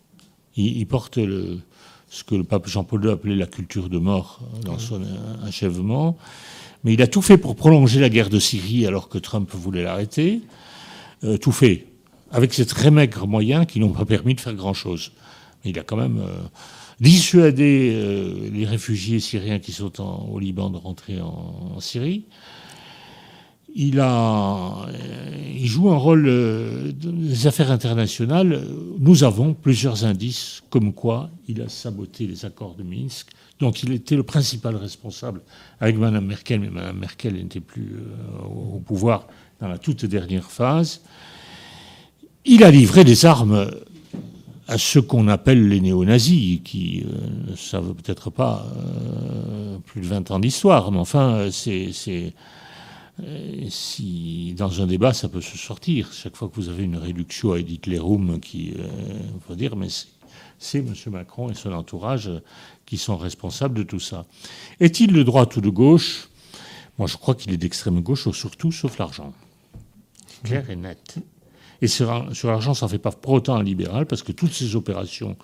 Il, 0.56 0.86
porte 0.86 1.18
ce 1.18 2.24
que 2.24 2.34
le 2.34 2.44
pape 2.44 2.68
Jean-Paul 2.68 3.04
II 3.04 3.10
appelait 3.12 3.36
la 3.36 3.46
culture 3.46 3.88
de 3.88 3.98
mort 3.98 4.40
dans 4.64 4.78
son 4.78 5.00
achèvement. 5.46 6.18
Mais 6.84 6.94
il 6.94 7.02
a 7.02 7.06
tout 7.06 7.22
fait 7.22 7.36
pour 7.36 7.56
prolonger 7.56 8.00
la 8.00 8.08
guerre 8.08 8.30
de 8.30 8.38
Syrie 8.38 8.86
alors 8.86 9.08
que 9.08 9.18
Trump 9.18 9.50
voulait 9.52 9.82
l'arrêter. 9.82 10.40
Euh, 11.24 11.36
tout 11.36 11.52
fait. 11.52 11.86
Avec 12.32 12.54
ces 12.54 12.64
très 12.64 12.90
maigres 12.90 13.26
moyens 13.26 13.66
qui 13.66 13.80
n'ont 13.80 13.92
pas 13.92 14.04
permis 14.04 14.34
de 14.34 14.40
faire 14.40 14.54
grand-chose. 14.54 15.12
Mais 15.64 15.70
il 15.70 15.78
a 15.78 15.82
quand 15.82 15.96
même 15.96 16.18
euh, 16.20 16.38
dissuadé 17.00 17.92
euh, 17.94 18.50
les 18.52 18.66
réfugiés 18.66 19.20
syriens 19.20 19.58
qui 19.58 19.72
sont 19.72 19.92
au 20.30 20.38
Liban 20.38 20.70
de 20.70 20.76
rentrer 20.76 21.20
en 21.20 21.80
Syrie 21.80 22.26
il, 23.74 24.00
a, 24.00 24.86
il 25.54 25.66
joue 25.66 25.90
un 25.90 25.96
rôle 25.96 26.26
euh, 26.28 26.92
des 26.92 27.46
affaires 27.46 27.70
internationales. 27.70 28.64
Nous 28.98 29.24
avons 29.24 29.54
plusieurs 29.54 30.04
indices 30.04 30.62
comme 30.70 30.92
quoi 30.92 31.30
il 31.48 31.62
a 31.62 31.68
saboté 31.68 32.26
les 32.26 32.44
accords 32.44 32.74
de 32.74 32.82
Minsk. 32.82 33.28
Donc 33.58 33.82
il 33.82 33.92
était 33.92 34.16
le 34.16 34.22
principal 34.22 34.76
responsable 34.76 35.42
avec 35.80 35.96
Mme 35.98 36.24
Merkel, 36.26 36.60
mais 36.60 36.70
Mme 36.70 36.98
Merkel 36.98 37.34
n'était 37.34 37.60
plus 37.60 37.92
euh, 37.94 38.74
au 38.74 38.80
pouvoir 38.80 39.26
dans 39.60 39.68
la 39.68 39.78
toute 39.78 40.04
dernière 40.04 40.50
phase. 40.50 41.02
Il 42.44 42.64
a 42.64 42.70
livré 42.70 43.04
des 43.04 43.26
armes 43.26 43.70
à 44.70 44.78
ceux 44.78 45.02
qu'on 45.02 45.26
appelle 45.28 45.68
les 45.68 45.80
néo-nazis, 45.80 46.60
qui 46.64 47.04
ne 47.04 47.52
euh, 47.52 47.56
savent 47.56 47.92
peut-être 47.94 48.30
pas 48.30 48.66
plus 49.86 50.00
de 50.00 50.06
20 50.06 50.30
ans 50.30 50.38
d'histoire, 50.38 50.92
mais 50.92 50.98
enfin, 50.98 51.48
c'est 51.50 51.90
euh, 53.22 53.66
si 53.68 54.54
dans 54.56 54.80
un 54.80 54.86
débat 54.86 55.12
ça 55.12 55.28
peut 55.28 55.40
se 55.40 55.58
sortir, 55.58 56.12
chaque 56.12 56.36
fois 56.36 56.48
que 56.48 56.54
vous 56.54 56.68
avez 56.68 56.84
une 56.84 56.96
réduction 56.96 57.52
à 57.52 57.58
Edith 57.58 57.86
Lerum 57.86 58.40
qui, 58.40 58.74
euh, 58.78 59.54
dire, 59.54 59.76
mais 59.76 59.88
c'est 60.58 60.78
M. 60.78 60.94
Macron 61.08 61.50
et 61.50 61.54
son 61.54 61.72
entourage 61.72 62.30
qui 62.86 62.96
sont 62.96 63.16
responsables 63.16 63.74
de 63.74 63.82
tout 63.82 64.00
ça. 64.00 64.24
Est-il 64.78 65.12
de 65.12 65.22
droite 65.22 65.56
ou 65.56 65.60
de 65.60 65.68
gauche? 65.68 66.28
Moi, 66.98 67.08
je 67.08 67.16
crois 67.16 67.34
qu'il 67.34 67.52
est 67.52 67.56
d'extrême 67.56 68.00
gauche, 68.00 68.30
surtout 68.30 68.70
sauf 68.70 68.98
l'argent. 68.98 69.32
Clair 70.44 70.70
et 70.70 70.76
net. 70.76 71.18
Et 71.82 71.88
sur, 71.88 72.08
l'argent, 72.44 72.74
ça 72.74 72.86
ne 72.86 72.90
fait 72.90 72.98
pas 72.98 73.10
pour 73.10 73.32
autant 73.32 73.56
un 73.56 73.62
libéral, 73.62 74.06
parce 74.06 74.22
que 74.22 74.32
toutes 74.32 74.52
ces 74.52 74.76
opérations 74.76 75.36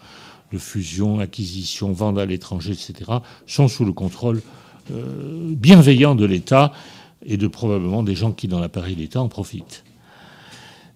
de 0.53 0.59
fusion, 0.59 1.19
acquisition, 1.19 1.93
vente 1.93 2.19
à 2.19 2.27
l'étranger, 2.27 2.73
etc., 2.73 3.11
sont 3.47 3.69
sous 3.69 3.85
le 3.85 3.93
contrôle 3.93 4.43
euh, 4.93 5.55
bienveillant 5.57 6.15
de 6.15 6.25
l'État 6.25 6.73
et 7.25 7.37
de 7.37 7.49
probablement 7.49 8.03
des 8.03 8.15
gens 8.15 8.33
qui, 8.33 8.49
dans 8.49 8.61
l'appareil 8.61 8.95
d'État, 8.95 9.21
en 9.21 9.29
profitent. 9.29 9.83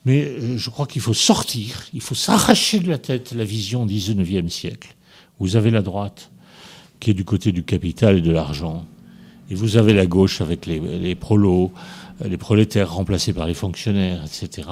Mais 0.05 0.24
euh, 0.24 0.57
je 0.57 0.70
crois 0.70 0.86
qu'il 0.86 1.03
faut 1.03 1.14
sortir, 1.14 1.86
il 1.95 2.01
faut 2.01 2.14
s'arracher 2.14 2.78
de 2.78 2.88
la 2.88 2.99
tête 2.99 3.32
la 3.32 3.45
vision 3.45 3.86
du 3.86 3.95
XIXe 3.95 4.53
siècle. 4.53 4.95
Vous 5.41 5.57
avez 5.57 5.70
la 5.70 5.82
droite 5.82 6.30
qui 7.01 7.11
est 7.11 7.14
du 7.14 7.24
côté 7.24 7.51
du 7.51 7.64
capital 7.64 8.18
et 8.18 8.20
de 8.20 8.30
l'argent, 8.30 8.84
et 9.51 9.55
vous 9.55 9.78
avez 9.78 9.95
la 9.95 10.07
gauche 10.07 10.43
avec 10.43 10.66
les, 10.66 10.78
les 10.78 11.14
prolos, 11.14 11.72
les 12.24 12.36
prolétaires 12.36 12.93
remplacés 12.93 13.32
par 13.32 13.47
les 13.47 13.55
fonctionnaires, 13.55 14.22
etc. 14.24 14.68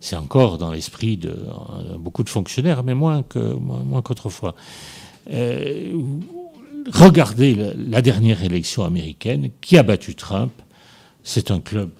C'est 0.00 0.16
encore 0.16 0.58
dans 0.58 0.70
l'esprit 0.70 1.16
de 1.16 1.30
euh, 1.30 1.98
beaucoup 1.98 2.22
de 2.22 2.28
fonctionnaires, 2.28 2.84
mais 2.84 2.94
moins 2.94 3.22
que 3.22 3.38
moins, 3.38 4.02
qu'autrefois. 4.02 4.54
regardez 6.92 7.54
la, 7.76 8.00
dernière 8.02 8.42
élection 8.42 8.84
américaine 8.84 9.50
qui 9.60 9.76
a 9.76 9.82
battu 9.82 10.14
Trump 10.14 10.52
c'est 11.28 11.50
un 11.50 11.60
club 11.60 11.90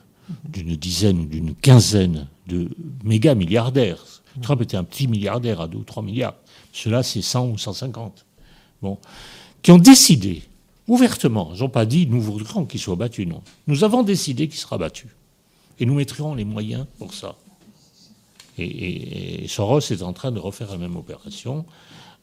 d'une 0.48 0.74
dizaine 0.74 1.20
ou 1.20 1.26
d'une 1.26 1.54
quinzaine 1.54 2.28
de 2.46 2.70
méga 3.04 3.34
milliardaires. 3.34 4.02
Trump 4.40 4.62
était 4.62 4.78
un 4.78 4.84
petit 4.84 5.06
milliardaire 5.06 5.60
à 5.60 5.68
2 5.68 5.76
ou 5.76 5.82
3 5.82 6.02
milliards. 6.02 6.36
Cela, 6.72 7.02
c'est 7.02 7.20
100 7.20 7.48
ou 7.48 7.58
150. 7.58 8.24
Bon. 8.80 8.98
Qui 9.60 9.70
ont 9.70 9.78
décidé, 9.78 10.42
ouvertement, 10.86 11.52
ils 11.54 11.60
n'ont 11.60 11.68
pas 11.68 11.84
dit 11.84 12.06
nous 12.06 12.22
voudrons 12.22 12.64
qu'il 12.64 12.80
soit 12.80 12.96
battu, 12.96 13.26
non. 13.26 13.42
Nous 13.66 13.84
avons 13.84 14.02
décidé 14.02 14.48
qu'il 14.48 14.58
sera 14.58 14.78
battu. 14.78 15.08
Et 15.78 15.84
nous 15.84 15.94
mettrons 15.94 16.34
les 16.34 16.46
moyens 16.46 16.86
pour 16.98 17.12
ça. 17.12 17.36
Et, 18.58 19.46
Soros 19.48 19.80
est 19.80 20.02
en 20.02 20.12
train 20.12 20.30
de 20.32 20.38
refaire 20.38 20.70
la 20.70 20.78
même 20.78 20.96
opération 20.96 21.64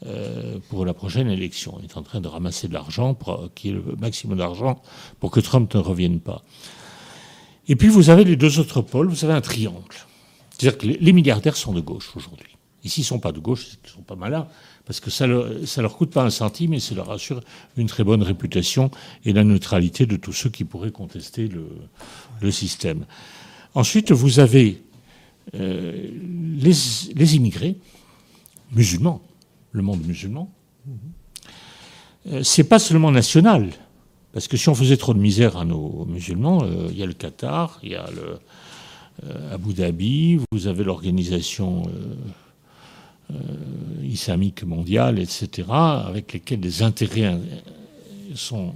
euh, 0.05 0.57
pour 0.69 0.85
la 0.85 0.93
prochaine 0.93 1.29
élection. 1.29 1.77
Il 1.79 1.85
est 1.85 1.97
en 1.97 2.03
train 2.03 2.21
de 2.21 2.27
ramasser 2.27 2.67
de 2.67 2.73
l'argent, 2.73 3.17
qu'il 3.55 3.71
y 3.71 3.73
ait 3.73 3.77
le 3.77 3.95
maximum 3.95 4.37
d'argent 4.37 4.81
pour 5.19 5.31
que 5.31 5.39
Trump 5.39 5.73
ne 5.73 5.79
revienne 5.79 6.19
pas. 6.19 6.43
Et 7.67 7.75
puis 7.75 7.87
vous 7.87 8.09
avez 8.09 8.23
les 8.23 8.35
deux 8.35 8.59
autres 8.59 8.81
pôles, 8.81 9.07
vous 9.07 9.25
avez 9.25 9.33
un 9.33 9.41
triangle. 9.41 9.95
C'est-à-dire 10.51 10.77
que 10.77 10.87
les 10.87 11.13
milliardaires 11.13 11.57
sont 11.57 11.73
de 11.73 11.81
gauche 11.81 12.11
aujourd'hui. 12.15 12.55
Ici, 12.85 13.01
ils 13.01 13.03
ne 13.03 13.07
sont 13.07 13.19
pas 13.19 13.31
de 13.31 13.39
gauche, 13.39 13.65
ils 13.67 13.87
ne 13.89 13.93
sont 13.95 14.03
pas 14.03 14.15
malins, 14.15 14.47
parce 14.85 14.99
que 14.99 15.09
ça 15.09 15.25
ne 15.25 15.33
leur, 15.33 15.47
leur 15.77 15.97
coûte 15.97 16.11
pas 16.11 16.23
un 16.23 16.29
centime 16.29 16.73
et 16.75 16.79
ça 16.79 16.93
leur 16.93 17.09
assure 17.11 17.41
une 17.77 17.87
très 17.87 18.03
bonne 18.03 18.21
réputation 18.21 18.91
et 19.25 19.33
la 19.33 19.43
neutralité 19.43 20.05
de 20.05 20.15
tous 20.17 20.33
ceux 20.33 20.51
qui 20.51 20.63
pourraient 20.63 20.91
contester 20.91 21.49
le, 21.49 22.51
système. 22.51 23.05
Ensuite, 23.73 24.11
vous 24.11 24.39
avez 24.39 24.83
euh, 25.53 26.09
les, 26.57 26.71
les, 27.15 27.35
immigrés 27.35 27.77
musulmans, 28.71 29.21
le 29.71 29.81
monde 29.81 30.05
musulman. 30.05 30.51
Euh, 32.31 32.41
c'est 32.43 32.63
pas 32.63 32.79
seulement 32.79 33.11
national. 33.11 33.69
Parce 34.33 34.47
que 34.47 34.57
si 34.57 34.67
on 34.67 34.75
faisait 34.75 34.97
trop 34.97 35.13
de 35.13 35.19
misère 35.19 35.57
à 35.57 35.65
nos 35.65 36.05
musulmans, 36.05 36.63
euh, 36.63 36.87
il 36.91 36.97
y 36.97 37.03
a 37.03 37.05
le 37.05 37.13
Qatar, 37.13 37.79
il 37.83 37.91
y 37.91 37.95
a 37.95 38.09
le, 38.11 38.39
euh, 39.25 39.53
Abu 39.53 39.73
Dhabi, 39.73 40.39
vous 40.51 40.67
avez 40.67 40.83
l'organisation 40.83 41.83
islamique 44.03 44.63
mondiale, 44.63 45.17
etc., 45.17 45.67
avec 45.71 46.31
lesquels 46.31 46.59
les 46.59 46.83
intérêts 46.83 47.35
sont 48.35 48.75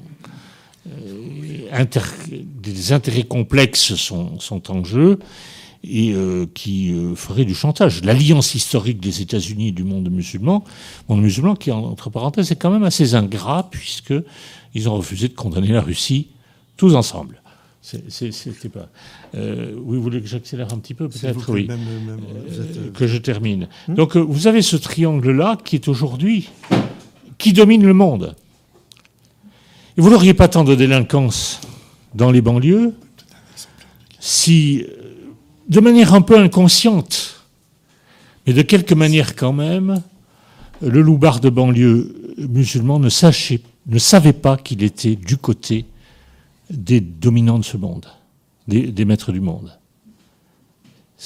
des 2.26 2.92
intérêts 2.92 3.26
complexes 3.26 3.94
sont, 3.94 4.40
sont 4.40 4.72
en 4.72 4.84
jeu 4.84 5.20
et 5.84 6.14
qui 6.54 6.94
ferait 7.16 7.46
du 7.46 7.56
chantage. 7.56 8.04
L'alliance 8.04 8.54
historique 8.54 9.00
des 9.00 9.22
États-Unis 9.22 9.70
et 9.70 9.72
du 9.72 9.84
monde 9.84 10.10
musulman, 10.10 10.64
monde 11.08 11.22
musulman 11.22 11.56
qui, 11.56 11.72
entre 11.72 12.10
parenthèses, 12.10 12.52
est 12.52 12.58
quand 12.58 12.72
même 12.72 12.84
assez 12.84 13.16
ingrat 13.16 13.70
puisqu'ils 13.72 14.90
ont 14.90 14.96
refusé 14.96 15.30
de 15.30 15.34
condamner 15.34 15.70
la 15.70 15.82
Russie 15.82 16.28
tous 16.76 16.96
ensemble. 16.96 17.42
C'était 17.82 18.70
pas. 18.70 18.90
Euh, 19.36 19.74
oui, 19.78 19.98
vous 19.98 20.04
voulez 20.04 20.22
que 20.22 20.28
j'accélère 20.28 20.74
un 20.74 20.78
petit 20.80 20.94
peu, 20.94 21.08
peut-être? 21.08 21.50
Oui. 21.50 21.68
Euh, 21.70 22.92
que 22.94 23.08
je 23.08 23.18
termine. 23.18 23.68
Hmm? 23.88 23.96
Donc, 23.96 24.18
euh, 24.18 24.20
vous 24.20 24.48
avez 24.48 24.62
ce 24.62 24.76
triangle-là 24.76 25.58
qui 25.64 25.76
est 25.76 25.88
aujourd'hui 25.88 26.50
qui 27.38 27.54
domine 27.54 27.86
le 27.86 27.94
monde. 27.94 28.36
Et 29.98 30.02
vous 30.02 30.10
n'auriez 30.10 30.34
pas 30.34 30.50
tant 30.50 30.66
de 30.66 30.76
délinquance 30.76 31.62
dans 32.14 32.32
les 32.32 32.42
banlieues 32.42 32.94
si, 34.20 34.86
de 35.70 35.80
manière 35.80 36.14
un 36.14 36.22
peu 36.22 36.38
inconsciente, 36.38 37.46
mais 38.46 38.54
de 38.54 38.64
quelque 38.64 38.96
manière 38.96 39.36
quand 39.36 39.54
même, 39.54 40.02
le 40.82 41.02
loupard 41.02 41.40
de 41.40 41.50
banlieue 41.50 42.36
musulman 42.38 43.00
ne, 43.00 43.10
savait 43.10 44.34
pas 44.34 44.58
qu'il 44.58 44.84
était 44.84 45.16
du 45.16 45.38
côté 45.38 45.86
des 46.70 47.00
dominants 47.02 47.60
de 47.60 47.66
ce 47.66 47.78
monde, 47.78 48.08
des, 48.68 49.06
maîtres 49.06 49.32
du 49.32 49.42
monde. 49.42 49.78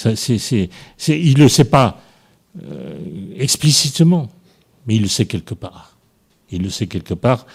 Il 0.06 0.12
ne 0.12 1.40
le 1.40 1.50
sait 1.50 1.66
pas 1.66 2.02
euh, 2.64 2.98
explicitement, 3.38 4.30
mais 4.86 4.96
il 4.96 5.04
le 5.04 5.08
sait 5.08 5.26
quelque 5.26 5.54
part. 5.54 5.96
Il 6.52 6.64
le 6.64 6.70
sait 6.70 6.88
quelque 6.88 7.14
part. 7.14 7.46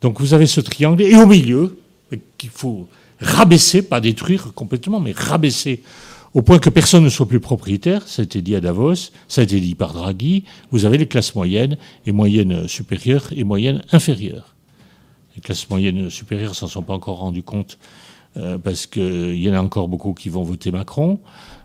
Donc 0.00 0.20
vous 0.20 0.32
avez 0.32 0.46
ce 0.46 0.60
triangle, 0.60 1.02
et 1.02 1.16
au 1.16 1.26
milieu, 1.26 1.78
qu'il 2.38 2.50
faut 2.50 2.88
rabaisser, 3.20 3.82
pas 3.82 4.00
détruire 4.00 4.52
complètement, 4.54 5.00
mais 5.00 5.12
rabaisser 5.12 5.82
au 6.34 6.42
point 6.42 6.58
que 6.58 6.70
personne 6.70 7.04
ne 7.04 7.08
soit 7.10 7.28
plus 7.28 7.40
propriétaire, 7.40 8.08
ça 8.08 8.22
a 8.22 8.24
été 8.24 8.40
dit 8.40 8.56
à 8.56 8.60
Davos, 8.60 9.10
ça 9.28 9.42
a 9.42 9.44
été 9.44 9.60
dit 9.60 9.74
par 9.74 9.92
Draghi, 9.92 10.44
vous 10.70 10.86
avez 10.86 10.96
les 10.96 11.06
classes 11.06 11.34
moyennes, 11.34 11.76
et 12.06 12.12
moyennes 12.12 12.68
supérieures 12.68 13.28
et 13.36 13.44
moyennes 13.44 13.82
inférieures. 13.92 14.54
Les 15.36 15.42
classes 15.42 15.68
moyennes 15.68 16.08
supérieures 16.10 16.54
s'en 16.54 16.68
sont 16.68 16.82
pas 16.82 16.94
encore 16.94 17.18
rendues 17.18 17.42
compte 17.42 17.78
euh, 18.36 18.56
parce 18.56 18.86
qu'il 18.86 19.34
y 19.34 19.50
en 19.50 19.54
a 19.54 19.60
encore 19.60 19.88
beaucoup 19.88 20.14
qui 20.14 20.30
vont 20.30 20.42
voter 20.42 20.70
Macron. 20.70 21.20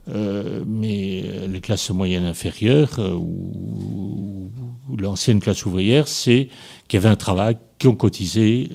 Euh, 0.09 0.63
mais 0.65 1.23
les 1.47 1.59
classes 1.59 1.89
moyennes 1.89 2.25
inférieures 2.25 2.99
euh, 2.99 3.13
ou, 3.13 4.51
l'ancienne 4.97 5.39
classe 5.39 5.65
ouvrière, 5.65 6.07
c'est 6.07 6.47
qui 6.87 6.97
avaient 6.97 7.09
un 7.09 7.17
travail, 7.17 7.57
qui 7.77 7.87
ont 7.87 7.95
cotisé, 7.95 8.69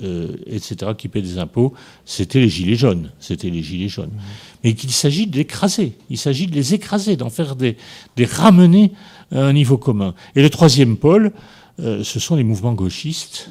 etc., 0.46 0.92
qui 0.96 1.08
paient 1.08 1.22
des 1.22 1.38
impôts. 1.38 1.72
C'était 2.04 2.38
les 2.38 2.48
gilets 2.48 2.76
jaunes. 2.76 3.10
C'était 3.18 3.50
les 3.50 3.62
gilets 3.62 3.88
jaunes. 3.88 4.10
Mmh. 4.10 4.20
Mais 4.62 4.74
qu'il 4.74 4.92
s'agit 4.92 5.26
d'écraser. 5.26 5.96
Il 6.10 6.18
s'agit 6.18 6.46
de 6.46 6.54
les 6.54 6.74
écraser, 6.74 7.16
d'en 7.16 7.30
faire 7.30 7.56
des, 7.56 7.76
des 8.14 8.26
ramener 8.26 8.92
à 9.32 9.40
un 9.42 9.52
niveau 9.52 9.78
commun. 9.78 10.14
Et 10.36 10.42
le 10.42 10.50
troisième 10.50 10.96
pôle, 10.96 11.32
ce 11.78 12.20
sont 12.20 12.36
les 12.36 12.44
mouvements 12.44 12.74
gauchistes 12.74 13.50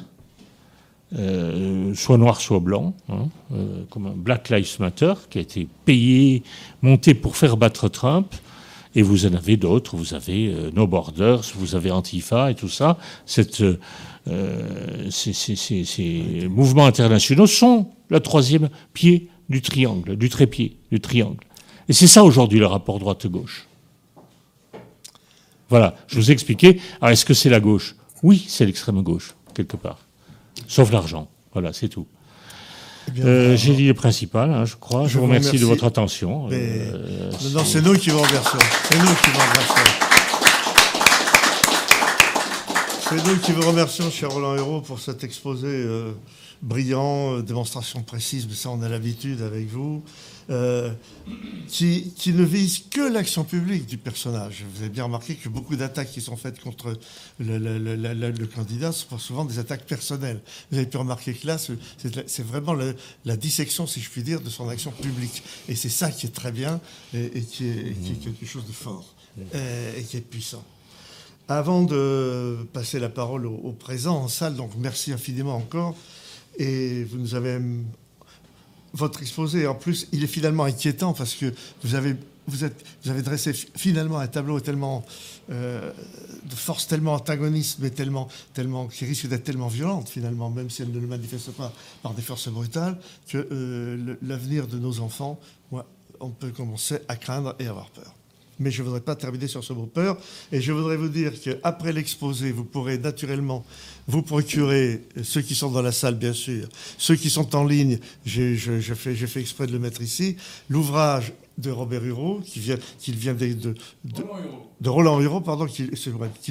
euh, 1.18 1.94
soit 1.94 2.16
noir, 2.16 2.40
soit 2.40 2.60
blanc, 2.60 2.94
hein, 3.10 3.28
euh, 3.52 3.84
comme 3.90 4.06
un 4.06 4.14
Black 4.16 4.48
Lives 4.48 4.76
Matter, 4.80 5.12
qui 5.28 5.38
a 5.38 5.40
été 5.42 5.68
payé, 5.84 6.42
monté 6.80 7.12
pour 7.12 7.36
faire 7.36 7.58
battre 7.58 7.88
Trump. 7.88 8.34
Et 8.94 9.02
vous 9.02 9.26
en 9.26 9.34
avez 9.34 9.56
d'autres, 9.56 9.96
vous 9.96 10.14
avez 10.14 10.48
euh, 10.48 10.70
No 10.74 10.86
Borders, 10.86 11.42
vous 11.56 11.74
avez 11.74 11.90
Antifa 11.90 12.50
et 12.50 12.54
tout 12.54 12.68
ça. 12.68 12.96
Cette, 13.26 13.62
ces, 15.10 16.48
mouvements 16.48 16.86
internationaux 16.86 17.46
sont 17.46 17.88
le 18.08 18.20
troisième 18.20 18.70
pied 18.94 19.28
du 19.50 19.60
triangle, 19.60 20.16
du 20.16 20.30
trépied, 20.30 20.76
du 20.90 21.00
triangle. 21.00 21.44
Et 21.88 21.92
c'est 21.92 22.06
ça 22.06 22.24
aujourd'hui 22.24 22.58
le 22.58 22.66
rapport 22.66 22.98
droite-gauche. 22.98 23.66
Voilà, 25.68 25.96
je 26.06 26.16
vous 26.16 26.30
ai 26.30 26.32
expliqué. 26.32 26.80
Alors 27.00 27.12
est-ce 27.12 27.24
que 27.24 27.34
c'est 27.34 27.50
la 27.50 27.60
gauche? 27.60 27.96
Oui, 28.22 28.44
c'est 28.46 28.64
l'extrême 28.64 29.02
gauche, 29.02 29.34
quelque 29.54 29.76
part. 29.76 29.98
Sauf 30.72 30.90
l'argent. 30.90 31.28
Voilà, 31.52 31.74
c'est 31.74 31.90
tout. 31.90 32.06
Eh 33.14 33.20
euh, 33.20 33.56
j'ai 33.56 33.74
dit 33.74 33.88
le 33.88 33.92
principal, 33.92 34.50
hein, 34.50 34.64
je 34.64 34.76
crois. 34.76 35.06
Je, 35.06 35.18
vous 35.18 35.24
remercie, 35.24 35.58
de 35.58 35.66
votre 35.66 35.84
attention. 35.84 36.48
Euh, 36.50 37.30
non, 37.52 37.62
c'est 37.62 37.82
nous 37.82 37.92
qui 37.92 38.08
vous 38.08 38.22
remercions. 38.22 38.58
C'est 38.88 38.98
nous 38.98 39.04
qui 39.04 39.30
vous 39.30 39.40
remercions. 39.40 39.84
C'est 43.06 43.26
nous 43.26 43.36
qui 43.36 43.52
vous 43.52 43.68
remercions, 43.68 44.10
cher 44.10 44.30
Roland 44.30 44.56
Hérault, 44.56 44.80
pour 44.80 44.98
cet 44.98 45.24
exposé 45.24 45.66
euh, 45.68 46.12
brillant, 46.62 47.40
démonstration 47.40 48.00
précise, 48.02 48.46
mais 48.48 48.54
ça 48.54 48.70
on 48.70 48.80
a 48.80 48.88
l'habitude 48.88 49.42
avec 49.42 49.68
vous. 49.68 50.02
Euh, 50.50 50.92
qui, 51.68 52.12
ne 52.26 52.42
vise 52.42 52.82
que 52.90 53.00
l'action 53.00 53.44
publique 53.44 53.86
du 53.86 53.96
personnage. 53.96 54.64
Vous 54.74 54.80
avez 54.80 54.90
bien 54.90 55.04
remarqué 55.04 55.36
que 55.36 55.48
beaucoup 55.48 55.76
d'attaques 55.76 56.10
qui 56.10 56.20
sont 56.20 56.36
faites 56.36 56.60
contre 56.60 56.98
le, 57.38 58.44
candidat 58.46 58.92
sont 58.92 59.18
souvent 59.18 59.44
des 59.44 59.58
attaques 59.58 59.86
personnelles. 59.86 60.40
Vous 60.70 60.78
avez 60.78 60.86
pu 60.86 60.96
remarquer 60.96 61.32
que 61.32 61.46
là, 61.46 61.58
c'est 61.58 62.44
vraiment 62.44 62.74
la 63.24 63.36
dissection, 63.36 63.86
si 63.86 64.00
je 64.00 64.10
puis 64.10 64.22
dire, 64.22 64.40
de 64.40 64.50
son 64.50 64.68
action 64.68 64.90
publique. 64.90 65.42
Et 65.68 65.76
c'est 65.76 65.88
ça 65.88 66.10
qui 66.10 66.26
est 66.26 66.34
très 66.34 66.52
bien 66.52 66.80
et, 67.14 67.42
qui, 67.42 67.68
est, 67.68 68.22
quelque 68.22 68.44
chose 68.44 68.66
de 68.66 68.72
fort 68.72 69.14
euh, 69.54 69.96
et, 69.96 70.02
qui 70.02 70.16
est 70.16 70.20
puissant. 70.20 70.64
Avant 71.48 71.82
de 71.82 72.66
passer 72.72 72.98
la 72.98 73.08
parole 73.08 73.46
au, 73.46 73.54
au, 73.54 73.72
présent 73.72 74.16
en 74.16 74.28
salle, 74.28 74.56
donc 74.56 74.72
merci 74.76 75.12
infiniment 75.12 75.56
encore. 75.56 75.96
Et 76.58 77.04
vous 77.04 77.18
nous 77.18 77.34
avez 77.34 77.58
votre 78.94 79.22
exposé, 79.22 79.66
en 79.66 79.74
plus, 79.74 80.08
il 80.12 80.22
est 80.22 80.28
finalement 80.28 80.64
inquiétant 80.64 81.12
parce 81.12 81.34
que 81.34 81.52
vous 81.82 81.94
avez, 81.94 82.14
vous 82.46 82.64
êtes, 82.64 82.84
vous 83.04 83.10
avez 83.10 83.22
dressé 83.22 83.52
finalement 83.52 84.18
un 84.18 84.26
tableau 84.26 84.60
tellement 84.60 85.04
euh, 85.50 85.92
de 86.44 86.54
force 86.54 86.86
tellement 86.86 87.14
antagoniste, 87.14 87.78
mais 87.80 87.90
tellement, 87.90 88.28
tellement 88.52 88.86
qui 88.88 89.04
risque 89.04 89.26
d'être 89.26 89.44
tellement 89.44 89.68
violente 89.68 90.08
finalement, 90.08 90.50
même 90.50 90.70
si 90.70 90.82
elle 90.82 90.92
ne 90.92 91.00
le 91.00 91.06
manifeste 91.06 91.52
pas 91.52 91.72
par 92.02 92.14
des 92.14 92.22
forces 92.22 92.48
brutales, 92.48 92.98
que 93.28 93.46
euh, 93.50 94.16
l'avenir 94.22 94.66
de 94.66 94.78
nos 94.78 95.00
enfants, 95.00 95.38
on 96.20 96.30
peut 96.30 96.50
commencer 96.50 96.98
à 97.08 97.16
craindre 97.16 97.54
et 97.58 97.66
avoir 97.66 97.90
peur. 97.90 98.14
Mais 98.58 98.70
je 98.70 98.82
ne 98.82 98.86
voudrais 98.86 99.00
pas 99.00 99.16
terminer 99.16 99.48
sur 99.48 99.64
ce 99.64 99.72
mot 99.72 99.86
peur. 99.86 100.16
Et 100.52 100.60
je 100.60 100.72
voudrais 100.72 100.96
vous 100.96 101.08
dire 101.08 101.32
qu'après 101.40 101.92
l'exposé, 101.92 102.52
vous 102.52 102.64
pourrez 102.64 102.98
naturellement 102.98 103.64
vous 104.08 104.22
procurer, 104.22 105.02
ceux 105.22 105.42
qui 105.42 105.54
sont 105.54 105.70
dans 105.70 105.82
la 105.82 105.92
salle 105.92 106.16
bien 106.16 106.32
sûr, 106.32 106.68
ceux 106.98 107.16
qui 107.16 107.30
sont 107.30 107.54
en 107.54 107.64
ligne, 107.64 107.98
j'ai 108.24 108.56
fait, 108.56 109.14
fait, 109.14 109.40
exprès 109.40 109.66
de 109.66 109.72
le 109.72 109.78
mettre 109.78 110.02
ici, 110.02 110.36
l'ouvrage 110.68 111.32
de 111.58 111.70
Robert 111.70 112.04
Huro, 112.04 112.40
qui 112.44 112.60
vient, 112.60 112.78
qui 112.98 113.12
vient 113.12 113.34
de, 113.34 113.52
de, 113.52 113.74
de, 114.80 114.88
Roland 114.88 115.20
Huro, 115.20 115.40
pardon, 115.40 115.66
qui, 115.66 115.90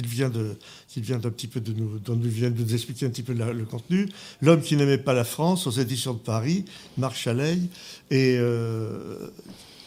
vient 0.02 0.30
de, 0.30 0.56
vient 0.96 1.18
d'un 1.18 1.30
petit 1.30 1.48
peu 1.48 1.60
de 1.60 1.72
nous, 1.72 1.98
dont 1.98 2.16
nous 2.16 2.30
vient 2.30 2.50
de 2.50 2.62
nous 2.62 2.74
expliquer 2.74 3.06
un 3.06 3.10
petit 3.10 3.22
peu 3.22 3.32
le 3.32 3.64
contenu. 3.64 4.08
L'homme 4.40 4.62
qui 4.62 4.76
n'aimait 4.76 4.98
pas 4.98 5.12
la 5.12 5.24
France, 5.24 5.66
aux 5.66 5.72
éditions 5.72 6.14
de 6.14 6.20
Paris, 6.20 6.64
Marc 6.98 7.16
Chaleil, 7.16 7.68
et 8.10 8.36
euh, 8.38 9.28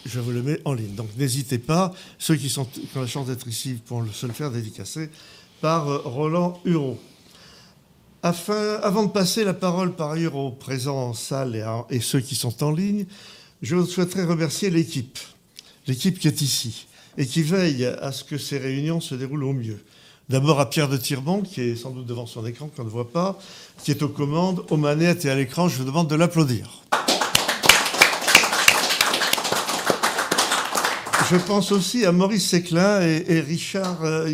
je 0.05 0.19
vous 0.19 0.31
le 0.31 0.43
mets 0.43 0.59
en 0.65 0.73
ligne. 0.73 0.95
Donc 0.95 1.07
n'hésitez 1.17 1.59
pas, 1.59 1.93
ceux 2.19 2.35
qui, 2.35 2.49
sont, 2.49 2.65
qui 2.65 2.87
ont 2.95 3.01
la 3.01 3.07
chance 3.07 3.27
d'être 3.27 3.47
ici 3.47 3.79
pour 3.85 4.05
se 4.13 4.25
le 4.25 4.33
faire 4.33 4.51
dédicacer 4.51 5.09
par 5.61 5.89
euh, 5.89 6.01
Roland 6.03 6.59
Huro. 6.65 6.99
Avant 8.25 9.03
de 9.03 9.11
passer 9.11 9.43
la 9.43 9.53
parole 9.53 9.91
par 9.91 10.09
ailleurs 10.09 10.35
aux 10.35 10.49
présents 10.49 11.09
en 11.09 11.13
salle 11.13 11.63
et, 11.91 11.99
ceux 11.99 12.21
qui 12.21 12.33
sont 12.33 12.63
en 12.63 12.71
ligne, 12.71 13.05
je 13.61 13.85
souhaiterais 13.85 14.23
remercier 14.23 14.71
l'équipe, 14.71 15.19
l'équipe 15.85 16.17
qui 16.17 16.27
est 16.27 16.41
ici 16.41 16.87
et 17.19 17.27
qui 17.27 17.43
veille 17.43 17.85
à 17.85 18.11
ce 18.11 18.23
que 18.23 18.39
ces 18.39 18.57
réunions 18.57 18.99
se 18.99 19.13
déroulent 19.13 19.43
au 19.43 19.53
mieux. 19.53 19.79
D'abord 20.27 20.59
à 20.59 20.71
Pierre 20.71 20.89
de 20.89 20.97
Tirbon, 20.97 21.41
qui 21.43 21.61
est 21.61 21.75
sans 21.75 21.91
doute 21.91 22.07
devant 22.07 22.25
son 22.25 22.43
écran, 22.47 22.67
qu'on 22.75 22.83
ne 22.83 22.89
voit 22.89 23.11
pas, 23.11 23.37
qui 23.83 23.91
est 23.91 24.01
aux 24.01 24.09
commandes, 24.09 24.65
aux 24.71 24.77
manettes 24.77 25.25
et 25.25 25.29
à 25.29 25.35
l'écran. 25.35 25.69
Je 25.69 25.77
vous 25.77 25.83
demande 25.83 26.09
de 26.09 26.15
l'applaudir. 26.15 26.81
Je 31.29 31.35
pense 31.35 31.71
aussi 31.71 32.05
à 32.05 32.11
Maurice 32.11 32.49
Séclin 32.49 33.01
et, 33.01 33.39
Richard 33.39 34.03
euh, 34.03 34.33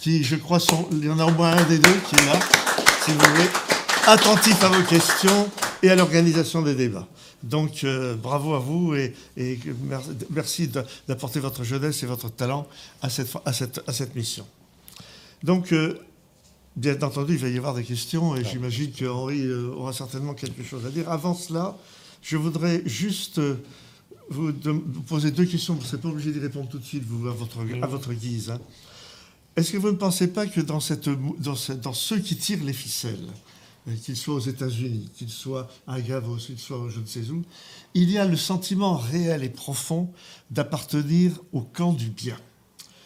qui, 0.00 0.24
je 0.24 0.36
crois, 0.36 0.58
sont, 0.58 0.88
il 0.90 1.04
y 1.04 1.10
en 1.10 1.18
a 1.18 1.26
au 1.26 1.32
moins 1.32 1.52
un 1.54 1.64
des 1.64 1.78
deux 1.78 2.00
qui 2.08 2.14
est 2.14 2.26
là 2.26 2.63
si 3.04 3.10
vous 3.10 3.18
voulez, 3.18 3.50
attentif 4.06 4.64
à 4.64 4.68
vos 4.68 4.82
questions 4.82 5.50
et 5.82 5.90
à 5.90 5.94
l'organisation 5.94 6.62
des 6.62 6.74
débats. 6.74 7.06
Donc, 7.42 7.84
euh, 7.84 8.14
bravo 8.14 8.54
à 8.54 8.58
vous 8.58 8.94
et, 8.94 9.12
merci 10.30 10.70
d'apporter 11.06 11.38
votre 11.38 11.64
jeunesse 11.64 12.02
et 12.02 12.06
votre 12.06 12.30
talent 12.30 12.66
à 13.02 13.10
cette, 13.10 13.28
à 13.44 13.52
cette, 13.52 13.82
à 13.86 13.92
cette 13.92 14.14
mission. 14.14 14.46
Donc, 15.42 15.72
euh, 15.72 15.98
bien 16.76 16.94
entendu, 17.02 17.34
il 17.34 17.38
va 17.38 17.48
y 17.48 17.58
avoir 17.58 17.74
des 17.74 17.84
questions 17.84 18.36
et 18.36 18.44
j'imagine 18.44 18.90
qu'Henri 18.90 19.42
euh, 19.42 19.74
aura 19.76 19.92
certainement 19.92 20.32
quelque 20.32 20.64
chose 20.64 20.86
à 20.86 20.88
dire. 20.88 21.10
Avant 21.10 21.34
cela, 21.34 21.76
je 22.22 22.38
voudrais 22.38 22.80
juste 22.86 23.38
vous, 24.30 24.50
poser 25.06 25.30
deux 25.30 25.44
questions. 25.44 25.74
Vous 25.74 25.82
ne 25.82 25.86
serez 25.86 26.00
pas 26.00 26.08
obligé 26.08 26.32
d'y 26.32 26.38
répondre 26.38 26.70
tout 26.70 26.78
de 26.78 26.86
suite, 26.86 27.04
vous, 27.06 27.28
à 27.28 27.32
votre, 27.32 27.58
à 27.82 27.86
votre 27.86 28.14
guise. 28.14 28.50
Hein. 28.50 28.60
Est-ce 29.56 29.72
que 29.72 29.76
vous 29.76 29.90
ne 29.90 29.96
pensez 29.96 30.28
pas 30.28 30.46
que 30.46 30.60
dans, 30.60 30.80
ceux 30.80 32.18
qui 32.18 32.36
tirent 32.36 32.64
les 32.64 32.72
ficelles 32.72 33.28
qu'il 34.02 34.16
soit 34.16 34.34
aux 34.34 34.40
États-Unis, 34.40 35.10
qu'il 35.14 35.28
soit 35.28 35.68
à 35.86 36.00
Gavos, 36.00 36.38
qu'il 36.38 36.58
soit 36.58 36.88
je 36.88 37.00
ne 37.00 37.06
sais 37.06 37.30
où, 37.30 37.42
il 37.92 38.10
y 38.10 38.16
a 38.16 38.24
le 38.24 38.36
sentiment 38.36 38.96
réel 38.96 39.44
et 39.44 39.50
profond 39.50 40.10
d'appartenir 40.50 41.32
au 41.52 41.60
camp 41.60 41.92
du 41.92 42.08
bien? 42.08 42.38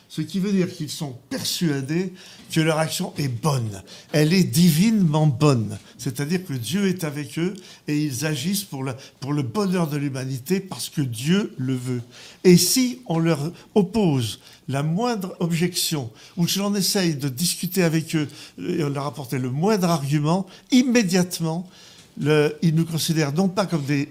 Ce 0.08 0.22
qui 0.22 0.40
veut 0.40 0.52
dire 0.52 0.72
qu'ils 0.72 0.88
sont 0.88 1.18
persuadés 1.28 2.14
que 2.50 2.60
leur 2.60 2.78
action 2.78 3.12
est 3.18 3.28
bonne. 3.28 3.82
Elle 4.12 4.32
est 4.32 4.44
divinement 4.44 5.26
bonne. 5.26 5.76
C'est-à-dire 5.98 6.46
que 6.46 6.54
Dieu 6.54 6.88
est 6.88 7.04
avec 7.04 7.38
eux 7.38 7.52
et 7.88 8.04
ils 8.04 8.24
agissent 8.24 8.64
pour, 8.64 8.84
le 8.84 9.42
bonheur 9.42 9.86
de 9.86 9.98
l'humanité 9.98 10.60
parce 10.60 10.88
que 10.88 11.02
Dieu 11.02 11.52
le 11.58 11.74
veut. 11.74 12.00
Et 12.42 12.56
si 12.56 13.00
on 13.04 13.18
leur 13.18 13.52
oppose 13.74 14.40
la 14.68 14.82
moindre 14.82 15.36
objection 15.40 16.10
ou 16.38 16.46
que 16.46 16.58
l'on 16.58 16.74
essaye 16.74 17.14
de 17.14 17.28
discuter 17.28 17.82
avec 17.82 18.16
eux 18.16 18.28
et 18.66 18.82
on 18.82 18.88
leur 18.88 19.06
apporte 19.06 19.34
le 19.34 19.50
moindre 19.50 19.90
argument, 19.90 20.46
immédiatement, 20.70 21.68
ils 22.18 22.74
nous 22.74 22.86
considèrent 22.86 23.34
non 23.34 23.48
pas 23.48 23.66
comme 23.66 23.84
des, 23.84 24.08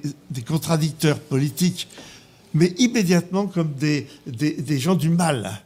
contradicteurs 0.47 1.19
politiques, 1.19 1.87
mais 2.53 2.67
immédiatement 2.77 3.47
comme 3.47 3.73
des 3.73 4.07
gens 4.79 4.95
du 4.95 5.09
mal. 5.09 5.59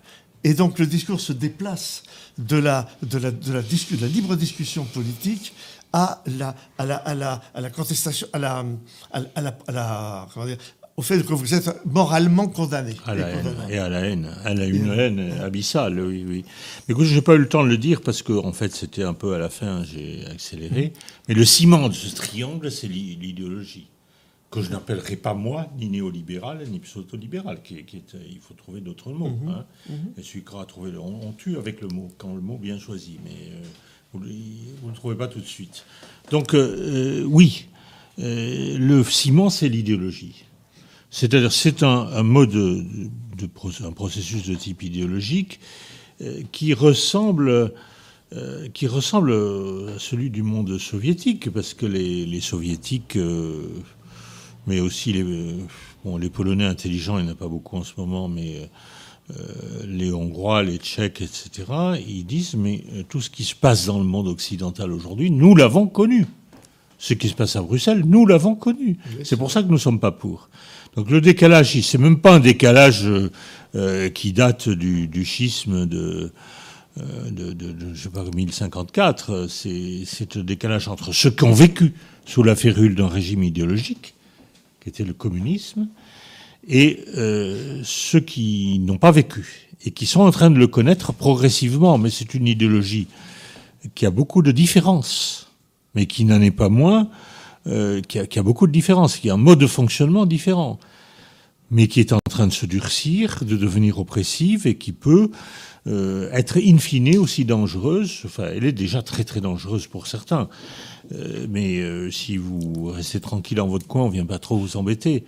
Et 0.44 0.54
donc 0.54 0.80
le 0.80 0.88
discours 0.88 1.20
se 1.22 1.34
déplace 1.34 2.04
de 2.38 2.58
la, 2.58 2.88
de 3.04 3.18
la, 3.18 3.32
de 3.32 3.54
la, 3.54 3.62
de 3.62 4.02
la 4.02 4.08
libre 4.08 4.36
discussion 4.36 4.86
politique 4.86 5.54
à 5.94 6.24
la, 6.26 6.56
à 6.78 6.86
la, 6.86 6.96
à 6.96 7.14
la, 7.14 7.42
à 7.54 7.62
la 7.62 7.70
contestation, 7.70 8.28
à 8.34 8.40
la, 8.40 8.66
à 9.12 9.42
la, 9.42 9.58
à 9.68 9.72
la 9.72 10.28
comment 10.34 10.46
dire, 10.46 10.58
au 10.98 11.02
fait 11.04 11.22
que 11.24 11.34
vous 11.34 11.54
êtes 11.54 11.70
moralement 11.86 12.48
condamné. 12.48 12.96
À 13.06 13.16
la 13.16 13.30
haine, 13.30 13.56
et 13.70 13.78
à 13.78 13.90
la 13.90 14.00
haine. 14.02 14.30
Elle 14.46 14.62
a 14.62 14.66
une 14.66 14.92
haine 14.92 15.32
abyssale, 15.42 16.00
oui, 16.00 16.26
oui. 16.28 16.46
Mais 16.88 16.94
écoute, 16.94 17.06
je 17.06 17.16
n'ai 17.16 17.22
pas 17.22 17.36
eu 17.36 17.40
le 17.40 17.48
temps 17.48 17.64
de 17.64 17.70
le 17.70 17.78
dire 17.78 18.02
parce 18.02 18.22
que, 18.22 18.34
en 18.34 18.54
fait, 18.54 18.76
c'était 18.76 19.04
un 19.04 19.14
peu 19.14 19.34
à 19.34 19.38
la 19.40 19.50
fin, 19.50 19.84
j'ai 19.84 20.26
accéléré. 20.28 20.94
Mais 21.28 21.34
le 21.36 21.46
ciment 21.46 21.88
de 21.88 21.94
ce 21.94 22.14
triangle, 22.16 22.72
c'est 22.72 22.88
l'idéologie 22.88 23.91
que 24.52 24.62
je 24.62 24.70
n'appellerai 24.70 25.16
pas 25.16 25.34
moi 25.34 25.68
ni 25.80 25.88
néolibéral 25.88 26.68
ni 26.70 26.80
pseudo-libéral, 26.80 27.62
qui, 27.64 27.84
qui 27.86 27.98
est, 27.98 28.16
il 28.30 28.40
faut 28.40 28.54
trouver 28.54 28.82
d'autres 28.82 29.12
mots. 29.14 29.30
Mm 29.30 29.48
-hmm, 29.48 29.52
hein. 29.52 29.66
mm 29.90 29.94
-hmm. 29.94 30.20
Et 30.20 30.24
celui 30.24 30.44
qui 30.44 30.54
aura 30.54 30.66
trouvé 30.66 30.92
le, 30.92 31.00
on, 31.00 31.16
on, 31.30 31.32
tue 31.44 31.56
avec 31.64 31.76
le 31.82 31.88
mot, 31.88 32.08
quand 32.20 32.34
le 32.36 32.42
mot 32.50 32.58
bien 32.58 32.78
choisi, 32.78 33.14
mais 33.26 33.40
euh, 33.54 33.64
vous 34.14 34.20
ne 34.20 34.92
le 34.94 34.96
trouvez 35.02 35.16
pas 35.16 35.30
tout 35.34 35.40
de 35.40 35.52
suite. 35.58 35.86
Donc 36.34 36.54
euh, 36.54 37.24
oui, 37.38 37.50
euh, 38.20 38.78
le 38.78 39.04
ciment, 39.04 39.50
c'est 39.50 39.70
l'idéologie. 39.70 40.38
C'est-à-dire, 41.10 41.52
c'est 41.52 41.80
un, 41.84 42.00
un, 42.22 42.24
mode, 42.24 42.52
de, 42.52 42.84
de, 43.42 43.48
un 43.90 43.94
processus 44.02 44.44
de 44.52 44.56
type 44.56 44.82
idéologique 44.84 45.54
euh, 46.22 46.42
qui 46.52 46.74
ressemble 46.74 47.74
qui 48.74 48.88
ressemble 48.88 49.32
à 49.96 50.00
celui 50.00 50.30
du 50.30 50.42
monde 50.42 50.78
soviétique, 50.78 51.44
parce 51.56 51.74
que 51.74 51.86
les, 51.86 52.26
les 52.34 52.40
soviétiques 52.40 53.18
mais 54.68 54.80
aussi 54.80 55.14
les, 55.14 55.26
bon, 56.04 56.18
les 56.18 56.30
Polonais 56.30 56.66
intelligents, 56.66 57.18
il 57.18 57.26
n'y 57.26 57.30
en 57.30 57.34
a 57.34 57.36
pas 57.36 57.48
beaucoup 57.48 57.78
en 57.78 57.84
ce 57.84 57.94
moment, 57.98 58.28
mais 58.28 58.70
euh, 59.32 59.36
les 59.88 60.12
Hongrois, 60.12 60.64
les 60.64 60.78
Tchèques, 60.78 61.22
etc., 61.22 61.66
ils 62.08 62.26
disent, 62.26 62.56
mais 62.56 62.84
euh, 62.94 63.04
tout 63.08 63.22
ce 63.22 63.30
qui 63.30 63.44
se 63.44 63.56
passe 63.56 63.86
dans 63.86 63.98
le 63.98 64.06
monde 64.06 64.28
occidental 64.28 64.92
aujourd'hui, 64.92 65.32
nous 65.32 65.56
l'avons 65.56 65.88
connu. 65.88 66.26
Ce 66.98 67.14
qui 67.14 67.30
se 67.30 67.34
passe 67.34 67.56
à 67.56 67.62
Bruxelles, 67.62 68.04
nous 68.06 68.28
l'avons 68.28 68.54
connu. 68.54 68.98
C'est 69.24 69.36
pour 69.36 69.50
ça 69.50 69.64
que 69.64 69.68
nous 69.68 69.74
ne 69.74 69.80
sommes 69.80 70.00
pas 70.00 70.12
pour. 70.12 70.50
Donc 70.96 71.10
le 71.10 71.20
décalage, 71.20 71.80
c'est 71.82 71.98
même 71.98 72.20
pas 72.20 72.36
un 72.36 72.40
décalage 72.40 73.10
euh, 73.74 74.10
qui 74.10 74.34
date 74.34 74.70
du, 74.70 75.08
du 75.08 75.26
schisme 75.26 75.88
de, 75.88 76.32
euh, 77.00 77.32
de, 77.32 77.54
de, 77.54 77.72
de, 77.72 77.94
je 77.94 78.04
sais 78.04 78.10
pas, 78.10 78.24
1054. 78.24 79.48
C'est 79.50 80.38
un 80.38 80.44
décalage 80.44 80.88
entre 80.90 81.12
ceux 81.14 81.32
qui 81.32 81.44
ont 81.44 81.54
vécu 81.54 81.94
sous 82.26 82.44
la 82.44 82.56
férule 82.56 82.94
d'un 82.94 83.08
régime 83.08 83.44
idéologique 83.44 84.14
qui 84.82 84.90
était 84.90 85.04
le 85.04 85.14
communisme, 85.14 85.88
et 86.68 87.06
euh, 87.16 87.82
ceux 87.84 88.20
qui 88.20 88.80
n'ont 88.80 88.98
pas 88.98 89.12
vécu 89.12 89.70
et 89.86 89.92
qui 89.92 90.06
sont 90.06 90.22
en 90.22 90.32
train 90.32 90.52
de 90.52 90.60
le 90.60 90.68
connaître 90.68 91.14
progressivement. 91.14 91.98
Mais 91.98 92.10
c'est 92.10 92.34
une 92.34 92.48
idéologie 92.48 93.08
qui 93.96 94.06
a 94.06 94.12
beaucoup 94.12 94.42
de 94.42 94.52
différences, 94.52 95.52
mais 95.96 96.06
qui 96.06 96.26
n'en 96.26 96.42
est 96.42 96.52
pas 96.52 96.70
moins, 96.70 97.10
euh, 97.68 98.02
qui, 98.02 98.20
a, 98.20 98.28
qui, 98.28 98.38
a, 98.38 98.44
beaucoup 98.44 98.68
de 98.68 98.72
différences, 98.72 99.18
qui 99.18 99.30
a 99.30 99.34
un 99.34 99.38
mode 99.38 99.60
de 99.60 99.68
fonctionnement 99.68 100.26
différent, 100.26 100.80
mais 101.72 101.88
qui 101.88 102.00
est 102.00 102.14
en 102.14 102.20
train 102.30 102.48
de 102.48 102.54
se 102.54 102.66
durcir, 102.66 103.44
de 103.44 103.56
devenir 103.56 104.00
oppressive 104.00 104.68
et 104.68 104.76
qui 104.76 104.92
peut 104.92 105.32
euh, 105.88 106.30
être 106.32 106.58
in 106.58 106.78
fine 106.78 107.18
aussi 107.18 107.46
dangereuse. 107.46 108.22
Enfin, 108.26 108.48
elle 108.54 108.66
est 108.66 108.72
déjà 108.72 109.02
très 109.02 109.24
très 109.24 109.42
dangereuse 109.42 109.88
pour 109.88 110.08
certains. 110.08 110.50
Euh, 111.14 111.48
mais 111.50 111.80
euh, 111.80 112.12
si 112.12 112.38
vous 112.38 112.86
restez 112.86 113.20
tranquille 113.20 113.58
dans 113.58 113.68
votre 113.68 113.88
coin, 113.88 114.04
on 114.04 114.10
vient 114.10 114.26
pas 114.26 114.40
trop 114.40 114.58
vous 114.58 114.78
embêter. 114.78 115.26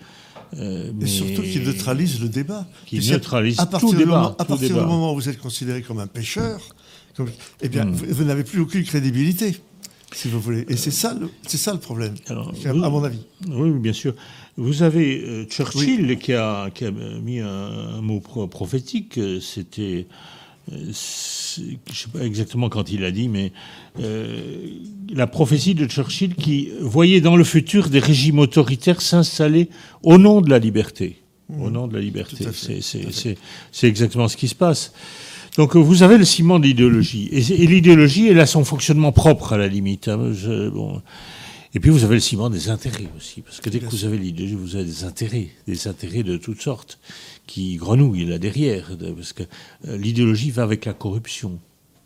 Euh, 0.57 0.91
mais... 0.95 1.05
Et 1.05 1.07
surtout 1.07 1.41
qu'il 1.41 1.63
neutralise 1.63 2.21
le 2.21 2.29
débat. 2.29 2.67
Qui 2.85 2.99
neutralise 3.09 3.57
tout 3.79 3.93
débat. 3.93 4.05
Moment, 4.05 4.27
à 4.37 4.43
tout 4.43 4.49
partir 4.49 4.67
débat. 4.69 4.81
du 4.81 4.85
moment 4.85 5.13
où 5.13 5.15
vous 5.15 5.29
êtes 5.29 5.39
considéré 5.39 5.81
comme 5.81 5.99
un 5.99 6.07
pêcheur, 6.07 6.61
comme, 7.15 7.29
eh 7.61 7.69
bien, 7.69 7.85
hmm. 7.85 7.91
vous, 7.91 8.05
vous 8.09 8.23
n'avez 8.23 8.43
plus 8.43 8.59
aucune 8.59 8.83
crédibilité 8.83 9.55
si 10.13 10.27
vous 10.27 10.39
voulez. 10.39 10.65
Et 10.69 10.77
c'est 10.77 10.91
ça, 10.91 11.17
c'est 11.47 11.57
ça 11.57 11.73
le 11.73 11.79
problème, 11.79 12.13
Alors, 12.27 12.53
vous, 12.53 12.83
à 12.83 12.89
mon 12.89 13.03
avis. 13.03 13.25
Oui, 13.49 13.71
bien 13.71 13.93
sûr. 13.93 14.13
Vous 14.57 14.83
avez 14.83 15.23
euh, 15.23 15.45
Churchill 15.45 16.05
oui. 16.07 16.19
qui, 16.19 16.33
a, 16.33 16.69
qui, 16.69 16.85
a, 16.85 16.91
mis 16.91 17.39
un, 17.39 17.47
un 17.47 18.01
mot 18.01 18.19
prophétique. 18.19 19.19
C'était 19.41 20.05
je 20.72 20.78
ne 20.78 20.93
sais 20.93 22.07
pas 22.11 22.24
exactement 22.24 22.70
quand 22.70 22.91
il 22.91 23.03
a 23.03 23.11
dit, 23.11 23.28
mais 23.28 23.51
euh, 23.99 24.66
la 25.14 25.28
prophétie 25.28 25.76
de 25.76 25.86
Churchill 25.86 26.36
qui 26.36 26.70
voyait 26.80 27.22
dans 27.22 27.36
le 27.36 27.43
futur 27.43 27.89
des 27.89 27.99
régimes 27.99 28.39
autoritaires 28.39 29.01
s'installer 29.01 29.70
au 30.03 30.18
nom 30.18 30.41
de 30.41 30.49
la 30.49 30.59
liberté. 30.59 31.18
Mmh. 31.49 31.61
Au 31.61 31.70
nom 31.70 31.88
de 31.88 31.93
la 31.93 31.99
liberté. 31.99 32.45
C'est 33.72 33.88
exactement 33.88 34.28
ce 34.28 34.38
qui 34.38 34.47
se 34.47 34.55
passe. 34.55 34.93
Donc 35.57 35.76
vous 35.76 36.01
avez 36.01 36.18
le 36.18 36.26
ciment 36.26 36.59
de 36.59 36.66
l'idéologie. 36.66 37.28
Et, 37.32 37.64
et 37.64 37.68
l'idéologie, 37.68 38.30
elle 38.30 38.39
a 38.39 38.45
son 38.45 38.64
fonctionnement 38.64 39.11
propre 39.11 39.53
à 39.53 39.57
la 39.57 39.68
limite. 39.68 40.07
Hein. 40.07 40.32
Je, 40.34 40.70
bon. 40.70 41.01
Et 41.76 41.80
puis 41.80 41.89
vous 41.89 42.03
avez 42.03 42.16
le 42.16 42.22
ciment 42.22 42.49
des 42.49 42.70
intérêts 42.70 43.09
aussi. 43.18 43.41
Parce 43.41 43.59
que 43.59 43.70
dès 43.70 43.80
que 43.80 43.86
vous 43.86 44.05
avez 44.05 44.18
l'idéologie, 44.18 44.55
vous 44.55 44.76
avez 44.76 44.86
des 44.86 45.03
intérêts. 45.03 45.49
Des 45.68 45.88
intérêts 45.88 46.24
de 46.24 46.38
toutes 46.38 46.61
sortes 46.61 46.99
qui 47.47 47.75
grenouille 47.75 48.25
là 48.25 48.37
derrière, 48.37 48.97
parce 49.15 49.33
que 49.33 49.43
euh, 49.87 49.97
l'idéologie 49.97 50.51
va 50.51 50.63
avec 50.63 50.85
la 50.85 50.93
corruption. 50.93 51.59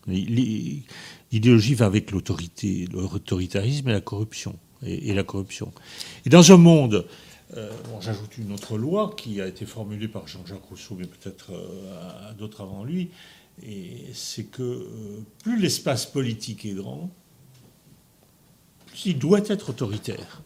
L'idéologie 0.07 1.73
va 1.75 1.85
avec 1.85 2.11
l'autorité, 2.11 2.87
l'autoritarisme 2.91 3.89
et 3.89 3.93
la 3.93 4.01
corruption. 4.01 4.55
Et, 4.83 5.13
la 5.15 5.23
corruption. 5.23 5.73
Et 6.25 6.29
dans 6.29 6.51
un 6.51 6.57
monde, 6.57 7.07
euh, 7.55 7.71
j'ajoute 8.01 8.37
une 8.37 8.51
autre 8.51 8.77
loi 8.77 9.13
qui 9.17 9.41
a 9.41 9.47
été 9.47 9.65
formulée 9.65 10.07
par 10.07 10.27
Jean-Jacques 10.27 10.65
Rousseau, 10.69 10.95
mais 10.99 11.07
peut-être 11.07 11.51
euh, 11.51 12.33
d'autres 12.37 12.61
avant 12.61 12.83
lui, 12.83 13.09
et 13.63 14.03
c'est 14.13 14.43
que 14.43 14.61
euh, 14.61 15.19
plus 15.43 15.59
l'espace 15.59 16.05
politique 16.05 16.65
est 16.65 16.73
grand, 16.73 17.09
plus 18.87 19.07
il 19.07 19.17
doit 19.17 19.41
être 19.47 19.69
autoritaire, 19.69 20.41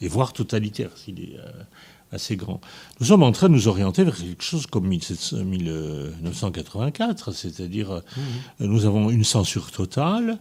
et 0.00 0.08
voire 0.08 0.32
totalitaire 0.32 0.96
s'il 0.96 1.20
est 1.20 1.36
assez 2.12 2.36
grand. 2.36 2.60
Nous 2.98 3.06
sommes 3.06 3.22
en 3.22 3.32
train 3.32 3.48
de 3.48 3.54
nous 3.54 3.68
orienter 3.68 4.04
vers 4.04 4.16
quelque 4.16 4.42
chose 4.42 4.66
comme 4.66 4.86
1984, 4.88 7.32
c'est-à-dire 7.32 7.90
mmh. 7.90 8.66
nous 8.66 8.84
avons 8.86 9.10
une 9.10 9.24
censure 9.24 9.70
totale, 9.70 10.38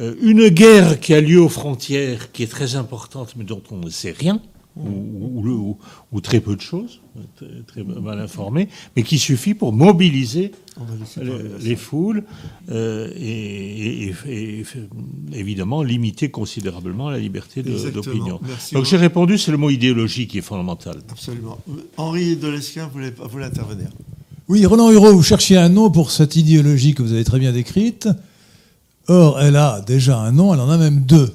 euh, 0.00 0.14
une 0.20 0.48
guerre 0.48 0.98
qui 1.00 1.14
a 1.14 1.20
lieu 1.20 1.40
aux 1.40 1.48
frontières, 1.48 2.32
qui 2.32 2.42
est 2.42 2.50
très 2.50 2.74
importante, 2.76 3.34
mais 3.36 3.44
dont 3.44 3.62
on 3.70 3.76
ne 3.76 3.90
sait 3.90 4.12
rien, 4.12 4.40
ou, 4.78 5.40
ou, 5.40 5.48
ou, 5.48 5.78
ou 6.12 6.20
très 6.20 6.40
peu 6.40 6.56
de 6.56 6.60
choses, 6.60 7.00
très, 7.36 7.46
très, 7.66 7.84
mal 7.84 8.20
informés, 8.20 8.68
mais 8.96 9.02
qui 9.02 9.18
suffit 9.18 9.54
pour 9.54 9.72
mobiliser 9.72 10.52
les, 11.20 11.32
les, 11.60 11.76
foules 11.76 12.24
euh, 12.70 13.10
et, 13.16 14.08
et, 14.08 14.14
et, 14.26 14.64
évidemment 15.32 15.82
limiter 15.82 16.30
considérablement 16.30 17.10
la 17.10 17.18
liberté 17.18 17.62
d'opinion. 17.62 18.40
Donc 18.72 18.84
j'ai 18.84 18.96
répondu, 18.96 19.38
c'est 19.38 19.50
le 19.50 19.58
mot 19.58 19.70
idéologie 19.70 20.26
qui 20.26 20.38
est 20.38 20.42
fondamental. 20.42 20.98
Absolument. 21.10 21.58
Henri 21.96 22.36
Delesquin 22.36 22.86
voulait, 22.86 23.12
voulait 23.18 23.46
intervenir? 23.46 23.88
Oui, 24.48 24.64
Roland 24.64 24.90
Hureau, 24.90 25.12
vous 25.12 25.22
cherchiez 25.22 25.58
un 25.58 25.68
nom 25.68 25.90
pour 25.90 26.10
cette 26.10 26.36
idéologie 26.36 26.94
que 26.94 27.02
vous 27.02 27.12
avez 27.12 27.24
très 27.24 27.38
bien 27.38 27.52
décrite. 27.52 28.08
Or, 29.08 29.40
elle 29.40 29.56
a 29.56 29.80
déjà 29.80 30.18
un 30.18 30.32
nom, 30.32 30.54
elle 30.54 30.60
en 30.60 30.70
a 30.70 30.78
même 30.78 31.00
deux. 31.00 31.34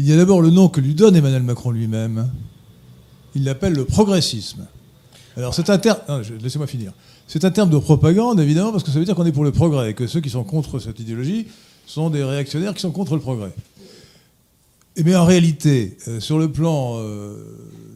Il 0.00 0.06
y 0.06 0.14
a 0.14 0.16
d'abord 0.16 0.40
le 0.40 0.48
nom 0.48 0.70
que 0.70 0.80
lui 0.80 0.94
donne 0.94 1.14
Emmanuel 1.14 1.42
Macron 1.42 1.72
lui-même. 1.72 2.30
Il 3.34 3.44
l'appelle 3.44 3.74
le 3.74 3.84
progressisme. 3.84 4.66
Alors 5.36 5.52
c'est 5.52 5.68
un 5.68 5.76
terme. 5.76 5.98
Laissez-moi 6.42 6.66
finir. 6.66 6.94
C'est 7.28 7.44
un 7.44 7.50
terme 7.50 7.68
de 7.68 7.76
propagande, 7.76 8.40
évidemment, 8.40 8.72
parce 8.72 8.82
que 8.82 8.90
ça 8.90 8.98
veut 8.98 9.04
dire 9.04 9.14
qu'on 9.14 9.26
est 9.26 9.32
pour 9.32 9.44
le 9.44 9.52
progrès, 9.52 9.90
et 9.90 9.94
que 9.94 10.06
ceux 10.06 10.22
qui 10.22 10.30
sont 10.30 10.42
contre 10.42 10.78
cette 10.78 10.98
idéologie 11.00 11.48
sont 11.86 12.08
des 12.08 12.24
réactionnaires 12.24 12.72
qui 12.72 12.80
sont 12.80 12.92
contre 12.92 13.14
le 13.14 13.20
progrès. 13.20 13.52
Mais 15.04 15.14
en 15.14 15.26
réalité, 15.26 15.98
euh, 16.08 16.18
sur 16.18 16.38
le 16.38 16.50
plan 16.50 16.94
euh, 16.96 17.36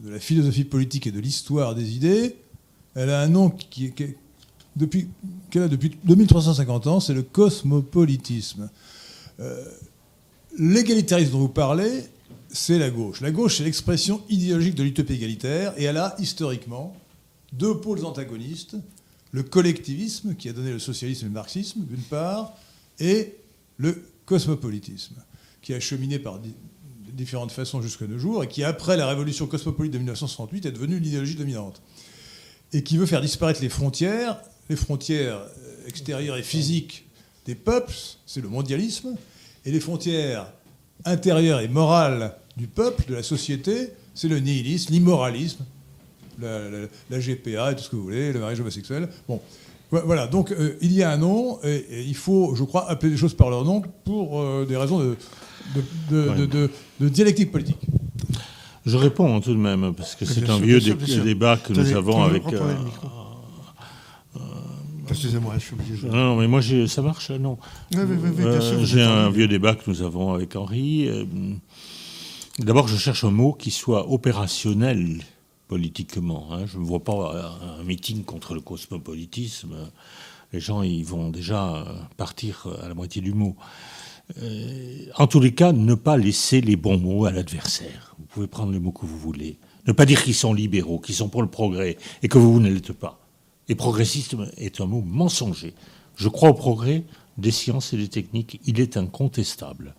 de 0.05 0.11
la 0.11 0.19
philosophie 0.19 0.63
politique 0.63 1.07
et 1.07 1.11
de 1.11 1.19
l'histoire 1.19 1.73
des 1.73 1.95
idées, 1.95 2.35
elle 2.93 3.09
a 3.09 3.19
un 3.19 3.29
nom 3.29 3.49
qui, 3.49 3.91
qui 3.91 4.05
depuis, 4.75 5.07
qu'elle 5.49 5.63
a 5.63 5.67
depuis 5.67 5.97
2350 6.03 6.85
ans, 6.85 6.99
c'est 6.99 7.15
le 7.15 7.23
cosmopolitisme. 7.23 8.69
Euh, 9.39 9.65
L'égalitarisme 10.57 11.31
dont 11.31 11.39
vous 11.39 11.49
parlez, 11.49 12.03
c'est 12.49 12.79
la 12.79 12.89
gauche. 12.89 13.21
La 13.21 13.31
gauche, 13.31 13.57
c'est 13.57 13.63
l'expression 13.63 14.23
idéologique 14.29 14.75
de 14.75 14.83
l'utopie 14.83 15.13
égalitaire, 15.13 15.73
et 15.77 15.83
elle 15.83 15.97
a 15.97 16.15
historiquement 16.19 16.95
deux 17.53 17.77
pôles 17.77 18.05
antagonistes 18.05 18.77
le 19.35 19.43
collectivisme, 19.43 20.33
qui 20.35 20.47
a 20.47 20.53
donné 20.53 20.71
le 20.71 20.79
socialisme 20.79 21.25
et 21.25 21.27
le 21.27 21.33
marxisme, 21.33 21.81
d'une 21.81 22.01
part, 22.03 22.53
et 22.99 23.35
le 23.75 24.01
cosmopolitisme, 24.25 25.15
qui 25.61 25.73
a 25.73 25.79
cheminé 25.81 26.19
par 26.19 26.39
différentes 27.11 27.51
façons 27.51 27.81
jusqu'à 27.81 28.07
nos 28.07 28.17
jours, 28.17 28.45
et 28.45 28.47
qui, 28.47 28.63
après 28.63 28.95
la 28.95 29.07
révolution 29.07 29.45
cosmopolite 29.45 29.91
de 29.91 29.97
1968, 29.97 30.67
est 30.67 30.71
devenu 30.71 30.99
l'idéologie 30.99 31.35
dominante. 31.35 31.81
Et 32.71 32.81
qui 32.81 32.95
veut 32.95 33.05
faire 33.05 33.19
disparaître 33.19 33.61
les 33.61 33.67
frontières, 33.67 34.39
les 34.69 34.77
frontières 34.77 35.41
extérieures 35.85 36.37
et 36.37 36.43
physiques 36.43 37.05
des 37.45 37.55
peuples, 37.55 37.93
c'est 38.25 38.39
le 38.39 38.47
mondialisme, 38.47 39.17
et 39.65 39.71
les 39.71 39.79
frontières 39.79 40.47
intérieures 41.05 41.59
et 41.59 41.67
morales 41.67 42.35
du 42.57 42.67
peuple, 42.67 43.03
de 43.09 43.15
la 43.15 43.23
société, 43.23 43.91
c'est 44.13 44.27
le 44.27 44.39
nihilisme, 44.39 44.93
l'immoralisme, 44.93 45.65
la, 46.41 47.19
GPA 47.19 47.71
et 47.71 47.75
tout 47.75 47.83
ce 47.83 47.89
que 47.89 47.95
vous 47.95 48.03
voulez, 48.03 48.31
le 48.31 48.39
mariage 48.39 48.59
homosexuel. 48.59 49.09
Bon, 49.27 49.41
voilà, 49.89 50.27
donc 50.27 50.51
euh, 50.51 50.77
il 50.81 50.93
y 50.93 51.03
a 51.03 51.11
un 51.11 51.17
nom, 51.17 51.59
et, 51.63 52.03
il 52.05 52.15
faut, 52.15 52.55
je 52.55 52.63
crois, 52.63 52.89
appeler 52.89 53.11
les 53.11 53.17
choses 53.17 53.33
par 53.33 53.49
leur 53.49 53.63
nom 53.63 53.81
pour 54.03 54.39
euh, 54.41 54.65
des 54.67 54.77
raisons 54.77 54.99
de, 54.99 55.15
de, 56.09 57.09
dialectique 57.09 57.51
politique. 57.51 57.79
Je 58.85 58.97
réponds 58.97 59.39
tout 59.41 59.53
de 59.53 59.59
même, 59.59 59.93
parce 59.95 60.15
que 60.15 60.25
c'est 60.25 60.49
un 60.49 60.59
vieux 60.59 60.79
débat 60.79 61.57
que 61.57 61.73
nous 61.73 61.93
avons 61.93 62.23
avec. 62.23 62.43
Euh, 62.53 62.75
Excusez-moi, 65.09 65.55
je 65.57 65.65
suis 65.65 65.73
obligé. 65.73 66.07
Non, 66.07 66.15
non, 66.15 66.35
mais 66.37 66.47
moi, 66.47 66.61
ça 66.87 67.01
marche, 67.01 67.31
non. 67.31 67.57
J'ai 67.91 69.01
un 69.01 69.29
vieux 69.29 69.47
débat 69.47 69.75
que 69.75 69.89
nous 69.89 70.01
avons 70.01 70.33
avec 70.33 70.55
Henri. 70.55 71.09
D'abord, 72.59 72.87
je 72.87 72.97
cherche 72.97 73.23
un 73.23 73.31
mot 73.31 73.53
qui 73.53 73.71
soit 73.71 74.09
opérationnel 74.09 75.21
politiquement. 75.67 76.47
Hein. 76.51 76.65
Je 76.65 76.77
ne 76.77 76.85
vois 76.85 77.03
pas 77.03 77.57
un 77.79 77.83
meeting 77.83 78.23
contre 78.23 78.53
le 78.53 78.61
cosmopolitisme. 78.61 79.75
Les 80.53 80.59
gens, 80.59 80.81
ils 80.83 81.03
vont 81.03 81.29
déjà 81.29 81.85
partir 82.17 82.67
à 82.81 82.87
la 82.87 82.93
moitié 82.93 83.21
du 83.21 83.33
mot. 83.33 83.55
Euh, 84.41 85.05
en 85.17 85.27
tous 85.27 85.39
les 85.39 85.53
cas, 85.53 85.71
ne 85.71 85.93
pas 85.93 86.17
laisser 86.17 86.61
les 86.61 86.75
bons 86.75 86.97
mots 86.97 87.25
à 87.25 87.31
l'adversaire. 87.31 88.15
Vous 88.17 88.25
pouvez 88.25 88.47
prendre 88.47 88.71
les 88.71 88.79
mots 88.79 88.91
que 88.91 89.05
vous 89.05 89.17
voulez. 89.17 89.57
Ne 89.87 89.93
pas 89.93 90.05
dire 90.05 90.23
qu'ils 90.23 90.35
sont 90.35 90.53
libéraux, 90.53 90.99
qu'ils 90.99 91.15
sont 91.15 91.29
pour 91.29 91.41
le 91.41 91.47
progrès, 91.47 91.97
et 92.23 92.27
que 92.27 92.37
vous 92.37 92.59
ne 92.59 92.69
l'êtes 92.69 92.93
pas. 92.93 93.24
Et 93.67 93.75
progressiste 93.75 94.35
est 94.57 94.81
un 94.81 94.85
mot 94.85 95.01
mensonger. 95.01 95.73
Je 96.15 96.29
crois 96.29 96.49
au 96.49 96.53
progrès 96.53 97.03
des 97.37 97.51
sciences 97.51 97.93
et 97.93 97.97
des 97.97 98.07
techniques. 98.07 98.59
Il 98.65 98.79
est 98.79 98.97
incontestable. 98.97 99.95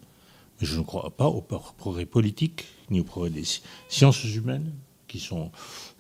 Mais 0.60 0.66
je 0.66 0.78
ne 0.78 0.84
crois 0.84 1.10
pas 1.10 1.26
au 1.26 1.42
progrès 1.42 2.06
politique, 2.06 2.64
ni 2.90 3.00
au 3.00 3.04
progrès 3.04 3.30
des 3.30 3.44
sciences 3.88 4.24
humaines, 4.24 4.72
qui 5.06 5.20
sont 5.20 5.50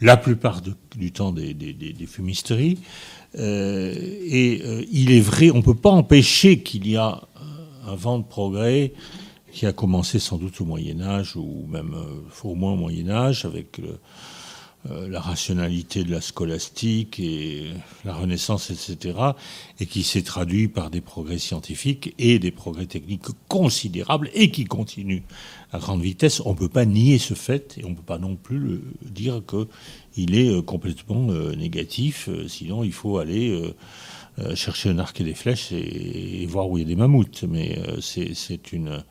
la 0.00 0.16
plupart 0.16 0.62
du 0.96 1.12
temps 1.12 1.32
des, 1.32 1.54
fumisteries. 2.06 2.78
Euh, 3.38 3.94
et 3.94 4.62
euh, 4.64 4.84
il 4.90 5.12
est 5.12 5.20
vrai, 5.20 5.50
on 5.50 5.58
ne 5.58 5.62
peut 5.62 5.74
pas 5.74 5.90
empêcher 5.90 6.60
qu'il 6.62 6.88
y 6.88 6.96
a 6.96 7.22
un 7.86 7.94
vent 7.94 8.18
de 8.18 8.24
progrès 8.24 8.94
qui 9.52 9.66
a 9.66 9.72
commencé 9.72 10.18
sans 10.18 10.36
doute 10.36 10.60
au 10.60 10.64
Moyen 10.64 11.00
Âge, 11.00 11.36
ou 11.36 11.66
même 11.68 11.94
euh, 11.94 12.48
au 12.48 12.54
moins 12.54 12.72
au 12.72 12.76
Moyen 12.76 13.10
Âge, 13.10 13.44
avec 13.44 13.80
la 14.84 15.20
rationalité 15.20 16.04
de 16.04 16.12
la 16.12 16.20
scolastique 16.20 17.18
et 17.18 17.70
la 18.04 18.14
Renaissance, 18.14 18.70
etc., 18.70 19.18
et 19.80 19.86
qui 19.86 20.04
s'est 20.04 20.22
traduit 20.22 20.68
par 20.68 20.90
des 20.90 21.00
progrès 21.00 21.38
scientifiques 21.38 22.14
et 22.18 22.38
des 22.38 22.52
progrès 22.52 22.86
techniques 22.86 23.26
considérables 23.48 24.30
et 24.34 24.52
qui 24.52 24.64
continuent 24.64 25.22
à 25.72 25.78
grande 25.78 26.02
vitesse. 26.02 26.40
On 26.44 26.50
ne 26.50 26.58
peut 26.58 26.68
pas 26.68 26.84
nier 26.84 27.18
ce 27.18 27.34
fait 27.34 27.76
et 27.78 27.84
on 27.84 27.90
ne 27.90 27.94
peut 27.94 28.02
pas 28.02 28.18
non 28.18 28.36
plus 28.36 28.80
dire 29.02 29.42
qu'il 29.46 30.34
est 30.34 30.48
euh, 30.48 30.62
complètement 30.62 31.28
euh, 31.30 31.54
négatif. 31.54 32.28
Euh, 32.28 32.48
sinon, 32.48 32.84
il 32.84 32.92
faut 32.92 33.18
aller 33.18 33.74
chercher 34.54 34.90
un 34.90 34.98
arc 34.98 35.18
et 35.22 35.24
des 35.24 35.32
flèches 35.32 35.72
et, 35.72 36.44
voir 36.46 36.68
où 36.68 36.76
il 36.76 36.82
y 36.82 36.84
a 36.84 36.86
des 36.86 36.96
mammouths. 36.96 37.44
Mais 37.48 37.78
c'est 38.00 38.72
une. 38.72 39.02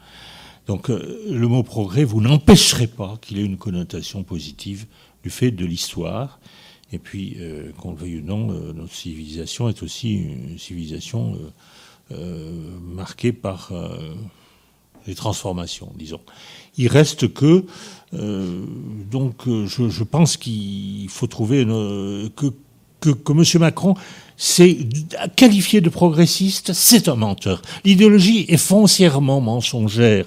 Donc, 0.67 0.89
le 0.89 1.47
mot 1.47 1.63
progrès, 1.63 2.03
vous 2.03 2.21
n'empêcherez 2.21 2.87
pas 2.87 3.17
qu'il 3.21 3.39
ait 3.39 3.43
une 3.43 3.57
connotation 3.57 4.23
positive 4.23 4.85
du 5.25 5.31
fait 5.31 5.49
de 5.49 5.65
l'histoire. 5.65 6.39
Et 6.93 6.99
puis, 6.99 7.37
qu'on 7.79 7.91
le 7.91 7.97
veuille 7.97 8.19
ou 8.19 8.21
non, 8.21 8.45
notre 8.73 8.93
civilisation 8.93 9.67
est 9.67 9.81
aussi 9.81 10.13
une 10.13 10.57
civilisation 10.59 11.37
marquée 12.93 13.33
par 13.33 13.73
les 15.07 15.15
transformations, 15.15 15.91
disons. 15.95 16.21
Il 16.77 16.87
reste 16.87 17.33
que, 17.33 17.65
euh, 18.13 18.65
donc, 19.09 19.47
euh, 19.47 19.67
je, 19.67 20.03
pense 20.03 20.37
qu'il 20.37 21.07
faut 21.09 21.27
trouver 21.27 21.65
que, 21.65 22.53
que, 22.99 23.09
que 23.09 23.31
M. 23.31 23.61
Macron 23.61 23.95
c'est 24.37 24.77
qualifié 25.37 25.79
de 25.79 25.89
progressiste, 25.89 26.73
c'est 26.73 27.07
un 27.07 27.15
menteur. 27.15 27.61
L'idéologie 27.85 28.45
est 28.49 28.57
foncièrement 28.57 29.39
mensongère. 29.39 30.25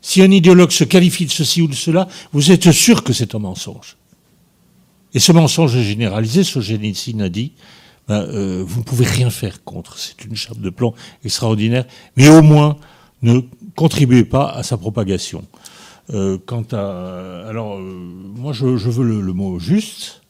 Si 0.00 0.22
un 0.22 0.30
idéologue 0.30 0.70
se 0.70 0.84
qualifie 0.84 1.26
de 1.26 1.30
ceci 1.30 1.60
ou 1.60 1.68
de 1.68 1.74
cela, 1.74 2.08
vous 2.32 2.50
êtes 2.50 2.70
sûr 2.70 3.04
que 3.04 3.12
c'est 3.12 3.34
un 3.34 3.40
mensonge. 3.40 3.96
Et 5.16 5.18
ce 5.18 5.32
mensonge 5.32 5.80
généralisé, 5.80 6.44
Solzhenitsyn 6.44 7.20
a 7.20 7.30
dit, 7.30 7.52
vous 8.06 8.14
ne 8.14 8.84
pouvez 8.84 9.06
rien 9.06 9.30
faire 9.30 9.64
contre. 9.64 9.98
C'est 9.98 10.26
une 10.26 10.36
chape 10.36 10.60
de 10.60 10.68
plomb 10.68 10.92
extraordinaire, 11.24 11.86
mais 12.18 12.28
au 12.28 12.42
moins 12.42 12.76
ne 13.22 13.40
contribuez 13.74 14.26
pas 14.26 14.50
à 14.50 14.62
sa 14.62 14.76
propagation. 14.76 15.42
Euh, 16.10 16.36
quant 16.44 16.66
à, 16.72 17.46
alors, 17.48 17.78
euh, 17.78 17.82
moi, 18.36 18.52
je, 18.52 18.66
veux 18.66 19.04
le, 19.04 19.32
mot 19.32 19.58
juste, 19.58 20.22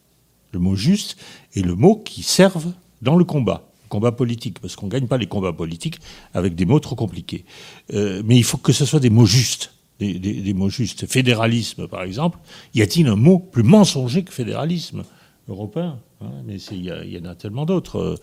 le 0.52 0.60
mot 0.60 0.76
juste, 0.76 1.16
et 1.56 1.62
le 1.62 1.74
mot 1.74 1.96
qui 1.96 2.22
serve 2.22 2.72
dans 3.02 3.16
le 3.16 3.24
combat, 3.24 3.68
combat 3.88 4.12
politique, 4.12 4.60
parce 4.60 4.76
qu'on 4.76 4.86
ne 4.86 4.90
gagne 4.92 5.08
pas 5.08 5.18
les 5.18 5.26
combats 5.26 5.52
politiques 5.52 5.98
avec 6.32 6.54
des 6.54 6.64
mots 6.64 6.78
trop 6.80 6.94
compliqués. 6.94 7.44
Euh, 7.92 8.22
mais 8.24 8.36
il 8.36 8.44
faut 8.44 8.56
que 8.56 8.72
ce 8.72 8.84
soit 8.84 9.00
des 9.00 9.10
mots 9.10 9.26
justes. 9.26 9.72
Des, 9.98 10.18
des 10.18 10.54
mots 10.54 10.68
justes. 10.68 11.06
Fédéralisme, 11.06 11.88
par 11.88 12.02
exemple. 12.02 12.38
Y 12.74 12.82
a-t-il 12.82 13.06
un 13.06 13.16
mot 13.16 13.38
plus 13.38 13.62
mensonger 13.62 14.24
que 14.24 14.32
fédéralisme 14.32 15.04
européen 15.48 15.98
Hein, 16.22 16.30
mais 16.46 16.56
il 16.70 16.84
y, 16.84 17.20
en 17.20 17.28
a 17.28 17.34
tellement 17.34 17.66
d'autres. 17.66 17.98
Euh, 17.98 18.16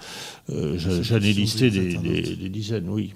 euh, 0.50 0.78
j'en 0.78 1.18
ai 1.18 1.32
listé 1.32 1.70
des, 1.70 2.50
dizaines, 2.50 2.90
oui. 2.90 3.14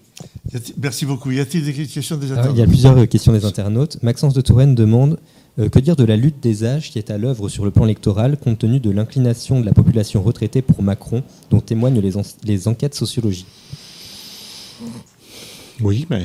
Merci 0.78 1.08
beaucoup. 1.08 1.32
Y 1.32 1.40
a-t-il 1.40 1.66
des 1.66 1.74
questions 1.74 2.16
des 2.16 2.32
internautes 2.32 2.56
Il 2.56 2.60
y 2.60 2.64
a 2.64 2.68
plusieurs 2.68 3.08
questions 3.08 3.34
des 3.34 3.46
internautes. 3.46 3.98
Maxence 4.04 4.36
de 4.36 4.42
Touraine 4.42 4.76
demande 4.76 5.20
euh, 5.58 5.70
que 5.70 5.80
dire 5.80 5.96
de 5.96 6.04
la 6.04 6.16
lutte 6.16 6.40
des 6.44 6.64
âges 6.64 6.92
qui 6.92 7.00
est 7.00 7.10
à 7.10 7.18
l'œuvre 7.18 7.50
sur 7.50 7.66
le 7.66 7.72
plan 7.72 7.86
électoral 7.86 8.38
compte 8.38 8.60
tenu 8.60 8.80
de 8.80 8.92
l'inclination 8.92 9.60
de 9.60 9.66
la 9.66 9.74
population 9.74 10.22
retraitée 10.22 10.62
pour 10.62 10.84
Macron, 10.84 11.24
dont 11.50 11.60
témoignent 11.60 12.00
les, 12.00 12.12
les 12.44 12.68
enquêtes 12.68 12.94
sociologiques? 12.94 13.48
Oui, 15.82 16.06
mais 16.12 16.22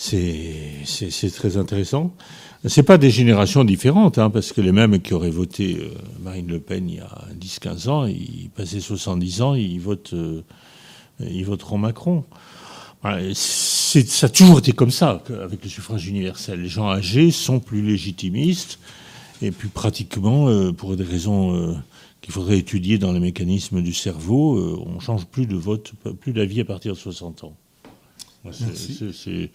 c'est 0.00 1.30
très 1.34 1.58
intéressant. 1.58 2.14
C'est 2.64 2.82
pas 2.82 2.96
des 2.96 3.10
générations 3.10 3.64
différentes, 3.64 4.18
hein, 4.18 4.30
parce 4.30 4.52
que 4.52 4.60
les 4.60 4.72
mêmes 4.72 5.00
qui 5.00 5.12
auraient 5.12 5.30
voté 5.30 5.78
euh, 5.80 5.94
Marine 6.22 6.46
Le 6.46 6.58
Pen 6.58 6.88
il 6.88 6.96
y 6.96 7.00
a 7.00 7.24
10-15 7.38 7.88
ans, 7.88 8.06
ils 8.06 8.50
passaient 8.54 8.80
70 8.80 9.42
ans, 9.42 9.54
ils 9.54 9.78
votent, 9.78 10.12
euh, 10.14 10.42
ils 11.20 11.44
voteront 11.44 11.76
Macron. 11.76 12.24
ça 13.02 14.26
a 14.26 14.28
toujours 14.28 14.58
été 14.58 14.72
comme 14.72 14.90
ça 14.90 15.22
avec 15.42 15.62
le 15.62 15.70
suffrage 15.70 16.06
universel. 16.08 16.62
Les 16.62 16.68
gens 16.68 16.88
âgés 16.88 17.30
sont 17.30 17.60
plus 17.60 17.82
légitimistes 17.82 18.78
et 19.42 19.50
puis 19.50 19.68
pratiquement, 19.68 20.48
euh, 20.48 20.72
pour 20.72 20.96
des 20.96 21.04
raisons 21.04 21.78
qu'il 22.22 22.32
faudrait 22.32 22.58
étudier 22.58 22.96
dans 22.98 23.12
les 23.12 23.20
mécanismes 23.20 23.82
du 23.82 23.94
cerveau, 23.94 24.82
on 24.86 25.00
change 25.00 25.26
plus 25.26 25.46
de 25.46 25.56
vote, 25.56 25.92
plus 26.20 26.32
d'avis 26.32 26.60
à 26.60 26.64
partir 26.66 26.92
de 26.92 26.98
60 26.98 27.44
ans. 27.44 27.54
C'est 28.52 29.50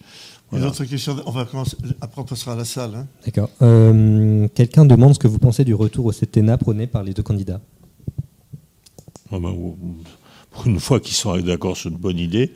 une 0.52 0.64
autre 0.64 0.84
question, 0.84 1.16
on 1.26 1.30
va 1.30 1.44
commencer, 1.44 1.76
après 2.00 2.20
on 2.20 2.24
passera 2.24 2.52
à 2.52 2.56
la 2.56 2.64
salle. 2.64 2.94
Hein. 2.94 3.06
D'accord. 3.24 3.50
Euh, 3.62 4.46
quelqu'un 4.54 4.84
demande 4.84 5.14
ce 5.14 5.18
que 5.18 5.28
vous 5.28 5.38
pensez 5.38 5.64
du 5.64 5.74
retour 5.74 6.06
au 6.06 6.12
CETENA 6.12 6.56
prôné 6.56 6.86
par 6.86 7.02
les 7.02 7.12
deux 7.12 7.22
candidats. 7.22 7.60
Ah 9.32 9.38
ben, 9.40 9.52
pour 10.50 10.66
une 10.66 10.78
fois 10.78 11.00
qu'ils 11.00 11.16
sont 11.16 11.36
d'accord 11.38 11.76
sur 11.76 11.90
une 11.90 11.96
bonne 11.96 12.18
idée, 12.18 12.52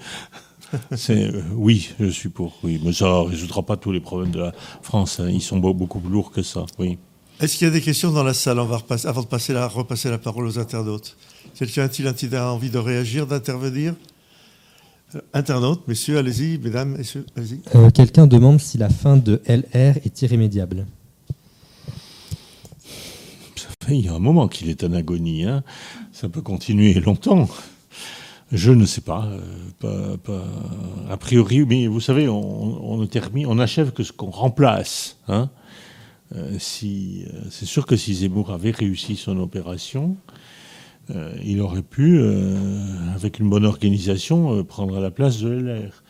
c'est 0.96 1.34
euh, 1.34 1.42
oui, 1.54 1.90
je 1.98 2.06
suis 2.06 2.28
pour. 2.28 2.56
Oui, 2.62 2.80
mais 2.84 2.92
ça 2.92 3.06
ne 3.06 3.28
résoudra 3.28 3.64
pas 3.64 3.76
tous 3.76 3.90
les 3.90 4.00
problèmes 4.00 4.30
de 4.30 4.38
la 4.38 4.52
France. 4.82 5.18
Hein. 5.18 5.28
Ils 5.28 5.42
sont 5.42 5.58
beaucoup 5.58 5.98
plus 5.98 6.10
lourds 6.10 6.30
que 6.30 6.42
ça. 6.42 6.66
Oui. 6.78 6.98
Est-ce 7.40 7.56
qu'il 7.56 7.66
y 7.66 7.70
a 7.70 7.72
des 7.72 7.80
questions 7.80 8.12
dans 8.12 8.22
la 8.22 8.34
salle? 8.34 8.58
On 8.60 8.66
va 8.66 8.76
repasser, 8.76 9.08
Avant 9.08 9.22
de 9.22 9.26
passer 9.26 9.52
la, 9.52 9.66
repasser 9.66 10.10
la 10.10 10.18
parole 10.18 10.46
aux 10.46 10.58
internautes. 10.58 11.16
Quelqu'un 11.54 11.84
a-t-il 11.84 12.36
envie 12.36 12.70
de 12.70 12.78
réagir, 12.78 13.26
d'intervenir? 13.26 13.94
Internaute, 15.32 15.86
messieurs, 15.88 16.18
allez-y, 16.18 16.58
mesdames, 16.58 16.96
messieurs, 16.96 17.26
allez-y. 17.36 17.60
Euh, 17.74 17.90
quelqu'un 17.90 18.26
demande 18.26 18.60
si 18.60 18.78
la 18.78 18.88
fin 18.88 19.16
de 19.16 19.40
LR 19.46 19.96
est 20.04 20.22
irrémédiable. 20.22 20.86
Ça 23.56 23.68
fait 23.84 23.98
il 23.98 24.04
y 24.04 24.08
a 24.08 24.14
un 24.14 24.18
moment 24.18 24.48
qu'il 24.48 24.68
est 24.68 24.84
en 24.84 24.92
agonie. 24.92 25.44
Hein. 25.44 25.62
Ça 26.12 26.28
peut 26.28 26.42
continuer 26.42 26.94
longtemps. 26.94 27.48
Je 28.52 28.72
ne 28.72 28.84
sais 28.84 29.00
pas, 29.00 29.28
A 31.08 31.16
priori, 31.16 31.64
mais 31.64 31.86
vous 31.86 32.00
savez, 32.00 32.28
on, 32.28 33.06
termine, 33.06 33.46
on 33.46 33.60
achève 33.60 33.92
que 33.92 34.02
ce 34.02 34.12
qu'on 34.12 34.30
remplace. 34.30 35.18
Hein. 35.28 35.50
si, 36.58 37.26
c'est 37.50 37.66
sûr 37.66 37.86
que 37.86 37.94
si 37.94 38.12
Zemmour 38.12 38.50
avait 38.50 38.72
réussi 38.72 39.14
son 39.14 39.38
opération, 39.38 40.16
il 41.44 41.60
aurait 41.60 41.82
pu, 41.82 42.22
avec 43.14 43.40
une 43.40 43.50
bonne 43.50 43.64
organisation, 43.64 44.62
prendre 44.64 45.00
la 45.00 45.10
place 45.10 45.40
de 45.40 45.50
LR. 45.50 46.02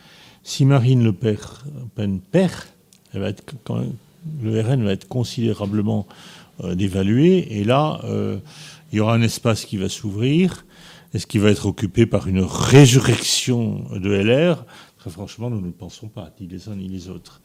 Si 0.42 0.64
Marine 0.64 1.02
Le 1.02 1.12
Pen 1.12 2.20
perd, 2.20 2.64
va 3.14 3.28
être, 3.28 3.42
le 4.42 4.60
RN 4.60 4.84
va 4.84 4.92
être 4.92 5.08
considérablement 5.08 6.06
dévalué, 6.62 7.58
et 7.58 7.64
là, 7.64 8.00
il 8.92 8.96
y 8.96 9.00
aura 9.00 9.14
un 9.14 9.22
espace 9.22 9.64
qui 9.64 9.78
va 9.78 9.88
s'ouvrir 9.88 10.64
est-ce 11.12 11.26
qu'il 11.26 11.40
va 11.40 11.50
être 11.50 11.66
occupé 11.66 12.06
par 12.06 12.28
une 12.28 12.40
résurrection 12.40 13.84
de 13.92 14.10
LR 14.10 14.64
Très 14.98 15.10
franchement, 15.10 15.50
nous 15.50 15.60
ne 15.60 15.66
le 15.66 15.72
pensons 15.72 16.08
pas, 16.08 16.30
ni 16.40 16.46
les 16.46 16.68
uns 16.68 16.76
ni 16.76 16.86
les 16.86 17.08
autres. 17.08 17.40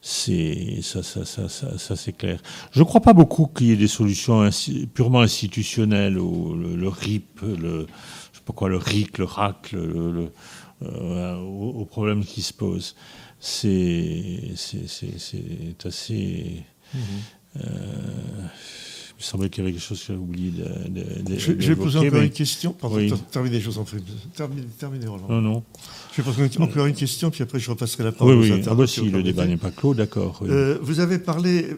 C'est 0.00 0.80
ça, 0.82 1.02
ça, 1.02 1.24
ça, 1.24 1.48
ça, 1.48 1.96
c'est 1.96 2.12
clair. 2.12 2.40
Je 2.72 2.80
ne 2.80 2.84
crois 2.84 3.00
pas 3.00 3.12
beaucoup 3.12 3.46
qu'il 3.46 3.66
y 3.66 3.72
ait 3.72 3.76
des 3.76 3.88
solutions 3.88 4.48
purement 4.94 5.20
institutionnelles 5.20 6.18
au 6.18 6.54
le, 6.54 6.88
RIP, 6.88 7.40
le 7.42 7.86
je 8.32 8.38
sais 8.38 8.44
pas 8.44 8.52
quoi, 8.52 8.68
le 8.68 8.76
RIC, 8.76 9.18
le 9.18 9.24
RAC, 9.24 9.72
le, 9.72 10.30
euh, 10.82 11.36
aux, 11.36 11.84
problèmes 11.84 12.24
qui 12.24 12.42
se 12.42 12.52
posent. 12.52 12.94
C'est 13.40 14.54
assez. 15.84 16.64
Mmh. 16.94 16.98
Euh, 17.56 17.60
me 19.18 19.22
semblait 19.22 19.50
qu'il 19.50 19.64
y 19.64 19.66
avait 19.66 19.72
quelque 19.72 19.84
chose 19.84 20.00
que 20.00 20.06
j'avais 20.06 20.18
oublié 20.18 20.52
de, 20.52 21.38
Je, 21.38 21.52
vais 21.52 21.76
poser 21.76 21.98
encore 21.98 22.20
une 22.20 22.30
question. 22.30 22.72
Pardon, 22.72 22.98
terminez, 23.30 23.60
je 23.60 23.68
vous 23.68 23.78
en 23.78 23.84
prie. 23.84 23.98
Terminez, 24.78 25.06
Roland. 25.06 25.26
Non, 25.28 25.40
non. 25.40 25.64
Je 26.12 26.22
vais 26.22 26.32
poser 26.32 26.48
encore 26.60 26.86
une 26.86 26.94
question, 26.94 27.30
puis 27.30 27.42
après 27.42 27.58
je 27.58 27.70
repasserai 27.70 28.04
la 28.04 28.12
parole 28.12 28.38
oui, 28.38 28.50
aux 28.50 28.54
oui. 28.54 28.62
Ah 28.66 28.74
bah 28.74 28.86
si, 28.86 29.02
le 29.02 29.22
débat 29.22 29.46
n'est 29.46 29.56
pas 29.56 29.70
clos, 29.70 29.94
d'accord. 29.94 30.40
Euh, 30.42 30.78
vous 30.82 31.00
avez 31.00 31.18
parlé, 31.18 31.76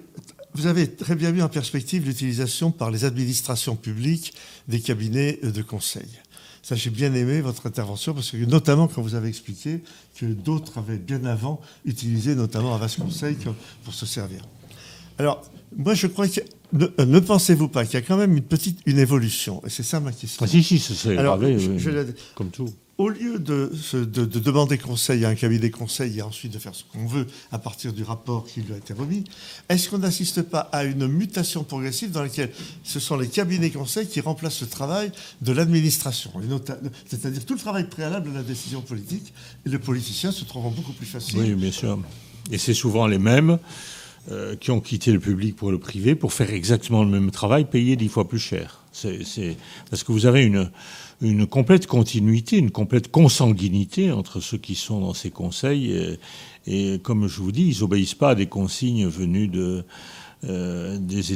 vous 0.55 0.67
avez 0.67 0.87
très 0.87 1.15
bien 1.15 1.33
mis 1.33 1.43
en 1.43 1.49
perspective 1.49 2.05
l'utilisation 2.05 2.71
par 2.71 2.91
les 2.91 3.05
administrations 3.05 3.77
publiques 3.77 4.35
des 4.69 4.81
cabinets 4.81 5.39
de 5.43 5.63
conseil. 5.63 6.09
Ça, 6.63 6.75
j'ai 6.75 6.91
bien 6.91 7.15
aimé 7.15 7.41
votre 7.41 7.67
intervention, 7.67 8.13
parce 8.13 8.31
que 8.31 8.37
notamment 8.37 8.87
quand 8.87 9.01
vous 9.01 9.15
avez 9.15 9.29
expliqué 9.29 9.81
que 10.17 10.27
d'autres 10.27 10.77
avaient 10.79 10.99
bien 10.99 11.25
avant 11.25 11.61
utilisé 11.87 12.35
notamment 12.35 12.75
Avas 12.75 12.97
Conseil 13.01 13.37
pour 13.83 13.95
se 13.95 14.05
servir. 14.05 14.43
Alors, 15.19 15.43
moi, 15.77 15.95
je 15.95 16.07
crois 16.07 16.29
que 16.29 16.41
euh, 16.75 17.05
ne, 17.05 17.19
pensez-vous 17.21 17.69
pas 17.69 17.85
qu'il 17.85 17.95
y 17.95 17.97
a 17.97 18.03
quand 18.03 18.17
même 18.17 18.37
une 18.37 18.43
petite 18.43 18.81
une 18.87 18.99
évolution? 18.99 19.63
Et 19.67 19.71
c'est 19.71 19.83
ça 19.83 20.01
ma 20.01 20.13
question. 20.13 20.45
Ah, 20.45 20.49
si, 20.49 20.63
si, 20.63 20.79
c'est 20.79 21.15
gravé, 21.15 21.57
comme 22.35 22.51
tout. 22.51 22.69
Au 22.99 23.09
lieu 23.09 23.39
de, 23.39 23.73
de, 23.95 24.25
demander 24.27 24.77
conseil 24.77 25.25
à 25.25 25.31
un 25.31 25.35
cabinet 25.35 25.71
conseil 25.71 26.19
et 26.19 26.23
ensuite 26.23 26.53
de 26.53 26.59
faire 26.59 26.75
ce 26.75 26.85
qu'on 26.85 27.07
veut 27.07 27.27
à 27.51 27.59
partir 27.59 27.95
du 27.95 28.03
rapport 28.03 28.45
qui 28.45 28.61
lui 28.61 28.75
a 28.75 28.77
été 28.77 28.93
remis, 28.93 29.25
est-ce 29.71 29.89
qu'on 29.89 29.97
n'assiste 29.97 30.43
pas 30.43 30.69
à 30.71 30.85
une 30.85 31.07
mutation 31.07 31.65
progressive 31.65 32.11
dans 32.11 32.23
laquelle 32.23 32.51
ce 32.85 33.01
sont 33.01 33.17
les 33.17 33.29
cabinets 33.29 33.71
conseils 33.71 34.07
qui 34.07 34.21
remplacent 34.21 34.61
le 34.61 34.67
travail 34.67 35.13
de 35.41 35.53
l'administration 35.53 36.31
C'est-à-dire 37.07 37.47
tout 37.47 37.55
le 37.55 37.61
travail 37.61 37.89
préalable 37.89 38.29
à 38.35 38.35
la 38.35 38.43
décision 38.43 38.83
politique, 38.83 39.33
et 39.65 39.71
les 39.71 39.79
politiciens 39.79 40.31
se 40.31 40.45
trouvent 40.45 40.75
beaucoup 40.75 40.93
plus 40.93 41.07
facile. 41.07 41.39
Oui, 41.39 41.55
bien 41.55 41.73
sûr. 41.73 41.99
Et 42.53 42.59
c'est 42.59 42.75
souvent 42.75 43.07
les 43.07 43.19
mêmes 43.19 43.59
euh, 44.31 44.57
qui 44.57 44.71
ont 44.71 44.81
quitté 44.81 45.13
le 45.13 45.21
public 45.21 45.57
pour 45.57 45.71
le 45.71 45.79
privé 45.79 46.15
pour 46.15 46.33
faire 46.33 46.53
exactement 46.53 47.05
le 47.05 47.11
même 47.11 47.31
travail, 47.31 47.65
payé 47.65 47.97
dix 47.97 48.09
fois 48.09 48.29
plus 48.29 48.39
cher. 48.39 48.81
C'est 48.93 49.57
parce 49.89 50.03
que 50.03 50.13
vous 50.13 50.27
avez 50.27 50.45
une, 50.45 50.71
une 51.23 51.47
complète 51.47 51.87
continuité, 51.87 52.59
une 52.59 52.71
complète 52.71 53.11
consanguinité 53.11 54.11
entre 54.11 54.41
ceux 54.41 54.59
qui 54.59 54.75
sont 54.75 55.01
dans 55.01 55.15
ces 55.15 55.31
conseils. 55.31 56.19
Et, 56.67 56.99
comme 56.99 57.29
je 57.29 57.41
vous 57.41 57.53
dis, 57.53 57.69
ils 57.69 57.81
n'obéissent 57.81 58.15
pas 58.15 58.31
à 58.31 58.35
des 58.35 58.47
consignes 58.47 59.07
venues 59.07 59.49
de, 59.49 59.85
euh, 60.45 60.99
des 60.99 61.33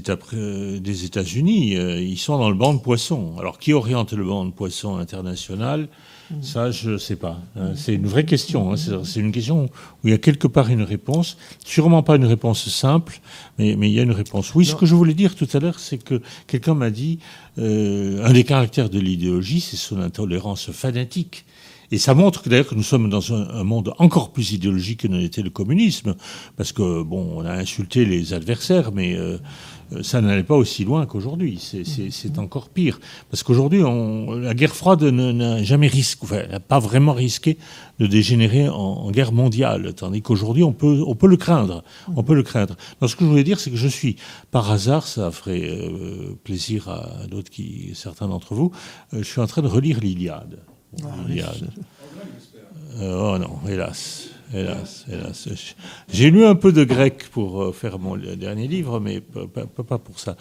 États-Unis. 1.05 1.77
Euh, 1.77 2.01
ils 2.01 2.19
sont 2.19 2.39
dans 2.39 2.48
le 2.48 2.56
banc 2.56 2.74
de 2.74 2.81
poissons. 2.81 3.36
Alors, 3.39 3.59
qui 3.59 3.73
oriente 3.74 4.12
le 4.15 4.24
banc 4.24 4.47
de 4.47 4.51
poissons 4.51 4.97
international? 4.97 5.89
Ça, 6.40 6.70
je 6.70 6.90
ne 6.90 6.98
sais 6.98 7.16
pas. 7.16 7.40
Hein. 7.56 7.72
C'est 7.74 7.94
une 7.94 8.06
vraie 8.06 8.24
question. 8.24 8.72
Hein. 8.72 8.76
C'est 8.76 9.20
une 9.20 9.32
question 9.32 9.64
où 9.64 10.09
il 10.09 10.10
y 10.10 10.14
a 10.14 10.18
quelque 10.18 10.46
part 10.46 10.68
une 10.70 10.82
réponse. 10.82 11.36
Sûrement 11.64 12.02
pas 12.02 12.16
une 12.16 12.24
réponse 12.24 12.68
simple, 12.68 13.20
mais, 13.59 13.72
il 13.72 13.92
y 13.92 14.01
a 14.01 14.02
une 14.02 14.12
réponse. 14.12 14.55
Oui, 14.55 14.64
ce 14.64 14.74
que 14.74 14.86
je 14.86 14.94
voulais 14.94 15.14
dire 15.14 15.34
tout 15.34 15.48
à 15.52 15.59
l'heure, 15.59 15.78
c'est 15.78 15.98
que 15.98 16.20
quelqu'un 16.46 16.74
m'a 16.74 16.90
dit 16.90 17.18
euh, 17.59 18.24
un 18.24 18.32
des 18.32 18.44
caractères 18.44 18.90
de 18.90 18.98
l'idéologie, 18.98 19.60
c'est 19.60 19.76
son 19.76 20.01
intolérance 20.01 20.70
fanatique. 20.70 21.44
Et 21.90 21.98
ça 21.98 22.14
montre 22.14 22.42
que 22.42 22.48
d'ailleurs 22.48 22.66
que 22.66 22.74
nous 22.74 22.82
sommes 22.82 23.09
dans 23.09 23.32
un, 23.32 23.62
monde 23.62 23.94
encore 23.98 24.32
plus 24.32 24.52
idéologique 24.52 25.01
que 25.01 25.09
n'était 25.09 25.42
le 25.42 25.51
communisme, 25.51 26.16
parce 26.56 26.72
que 26.72 27.02
bon, 27.02 27.34
on 27.36 27.44
a 27.44 27.52
insulté 27.52 28.05
les 28.05 28.32
adversaires, 28.32 28.90
mais 28.92 29.14
euh, 29.14 29.34
euh, 29.34 29.38
ça 30.02 30.20
n'allait 30.20 30.42
pas 30.42 30.56
aussi 30.56 30.84
loin 30.84 31.06
qu'aujourd'hui. 31.06 31.58
C'est 31.58 32.38
encore 32.38 32.68
pire. 32.68 33.00
Parce 33.30 33.42
qu'aujourd'hui, 33.42 33.82
la 33.82 34.54
guerre 34.54 34.74
froide 34.74 35.02
n'a 35.02 35.62
jamais 35.62 35.86
risqué, 35.86 36.20
enfin, 36.22 36.46
n'a 36.46 36.60
pas 36.60 36.78
vraiment 36.78 37.12
risqué 37.12 37.58
de 37.98 38.06
dégénérer 38.06 38.68
en, 38.68 39.10
guerre 39.10 39.32
mondiale. 39.32 39.94
Tandis 39.94 40.22
qu'aujourd'hui, 40.22 40.64
on 40.64 40.72
peut, 40.72 41.02
on 41.06 41.14
peut 41.14 41.28
le 41.28 41.36
craindre. 41.36 41.84
On 42.16 42.22
peut 42.22 42.34
le 42.34 42.42
craindre. 42.42 42.76
Donc, 43.00 43.10
ce 43.10 43.16
que 43.16 43.24
je 43.24 43.30
voulais 43.30 43.44
dire, 43.44 43.60
c'est 43.60 43.70
que 43.70 43.76
je 43.76 43.88
suis, 43.88 44.16
par 44.50 44.70
hasard, 44.70 45.06
ça 45.06 45.30
ferait 45.30 45.62
euh, 45.62 46.36
plaisir 46.42 46.88
à 46.88 47.26
d'autres 47.28 47.50
qui, 47.50 47.92
certains 47.94 48.28
d'entre 48.28 48.54
vous, 48.54 48.72
euh, 49.12 49.18
je 49.18 49.24
suis 49.24 49.40
en 49.40 49.46
train 49.46 49.62
de 49.62 49.68
relire 49.68 50.00
l'Iliade. 50.00 50.58
Ah, 51.02 51.06
L'Iliade. 51.28 51.70
oh 53.00 53.38
non, 53.38 53.58
hélas. 53.68 54.34
Hélas, 54.55 55.05
hélas. 55.10 55.48
J'ai 56.12 56.31
lu 56.31 56.44
un 56.44 56.55
peu 56.55 56.70
de 56.70 56.85
grec 56.85 57.28
pour 57.32 57.60
euh, 57.60 57.72
faire 57.72 57.98
mon 57.98 58.16
dernier 58.16 58.68
livre, 58.68 59.01
mais 59.01 59.20
pas, 59.20 59.98
pour 59.98 60.20
ça. 60.20 60.36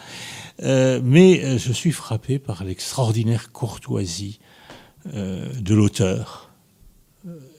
Euh, 0.62 1.00
mais 1.02 1.44
euh, 1.44 1.58
je 1.58 1.72
suis 1.72 1.90
frappé 1.90 2.38
par 2.38 2.62
l'extraordinaire 2.62 3.50
courtoisie 3.50 4.38
de 5.04 5.74
l'auteur, 5.74 6.50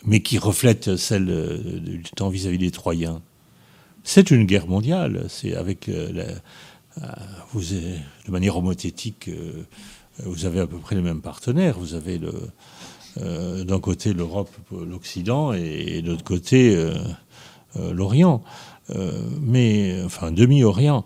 mais 0.03 0.22
qui 0.22 0.40
reflète 0.40 0.95
celle 0.95 1.27
du 1.84 2.10
temps 2.15 2.30
vis-à-vis 2.30 2.57
des 2.57 2.72
Troyens. 2.72 3.22
C'est 4.03 4.32
une 4.32 4.45
guerre 4.45 4.65
mondiale. 4.65 5.26
C'est 5.30 5.53
avec 5.53 5.88
vous, 7.52 7.61
de 7.61 8.32
manière 8.32 8.57
homothétique, 8.57 9.30
vous 10.23 10.45
avez 10.45 10.60
à 10.60 10.65
peu 10.65 10.80
près 10.80 10.95
les 10.95 11.03
mêmes 11.03 11.22
partenaires. 11.22 11.77
Vous 11.77 11.94
avez 11.94 12.18
le 12.18 12.34
euh, 13.21 13.63
d'un 13.63 13.79
côté 13.79 14.13
l'Europe, 14.13 14.49
l'Occident, 14.71 15.53
et, 15.53 16.01
de 16.01 16.11
l'autre 16.11 16.25
côté 16.25 16.75
euh, 16.75 16.93
euh, 17.77 17.93
l'Orient. 17.93 18.43
mais 19.41 20.01
enfin 20.05 20.31
demi-orient. 20.31 21.05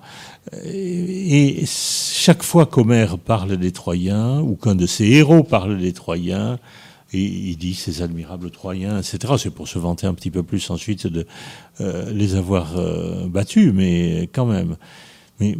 Et, 0.65 1.64
chaque 1.65 2.44
fois 2.44 2.65
qu'Homère 2.65 3.18
parle 3.18 3.57
des 3.57 3.72
Troyens, 3.72 4.41
ou 4.41 4.56
qu'un 4.56 4.76
de 4.76 4.88
ses 4.88 5.06
héros 5.06 5.44
parle 5.44 5.77
des 5.77 5.94
Troyens, 5.94 6.57
et 7.14 7.22
il 7.23 7.57
dit 7.57 7.76
ces 7.76 8.02
admirables 8.02 8.52
Troyens, 8.52 8.99
etc. 8.99 9.34
C'est 9.38 9.49
pour 9.52 9.68
se 9.68 9.80
vanter 9.80 10.07
un 10.07 10.14
petit 10.14 10.31
peu 10.31 10.44
plus 10.44 10.69
ensuite 10.69 11.07
de 11.07 11.26
les 11.80 12.36
avoir 12.36 12.76
battus, 13.27 13.72
mais 13.73 14.30
quand 14.34 14.45
même. 14.45 14.76
Mais 15.40 15.57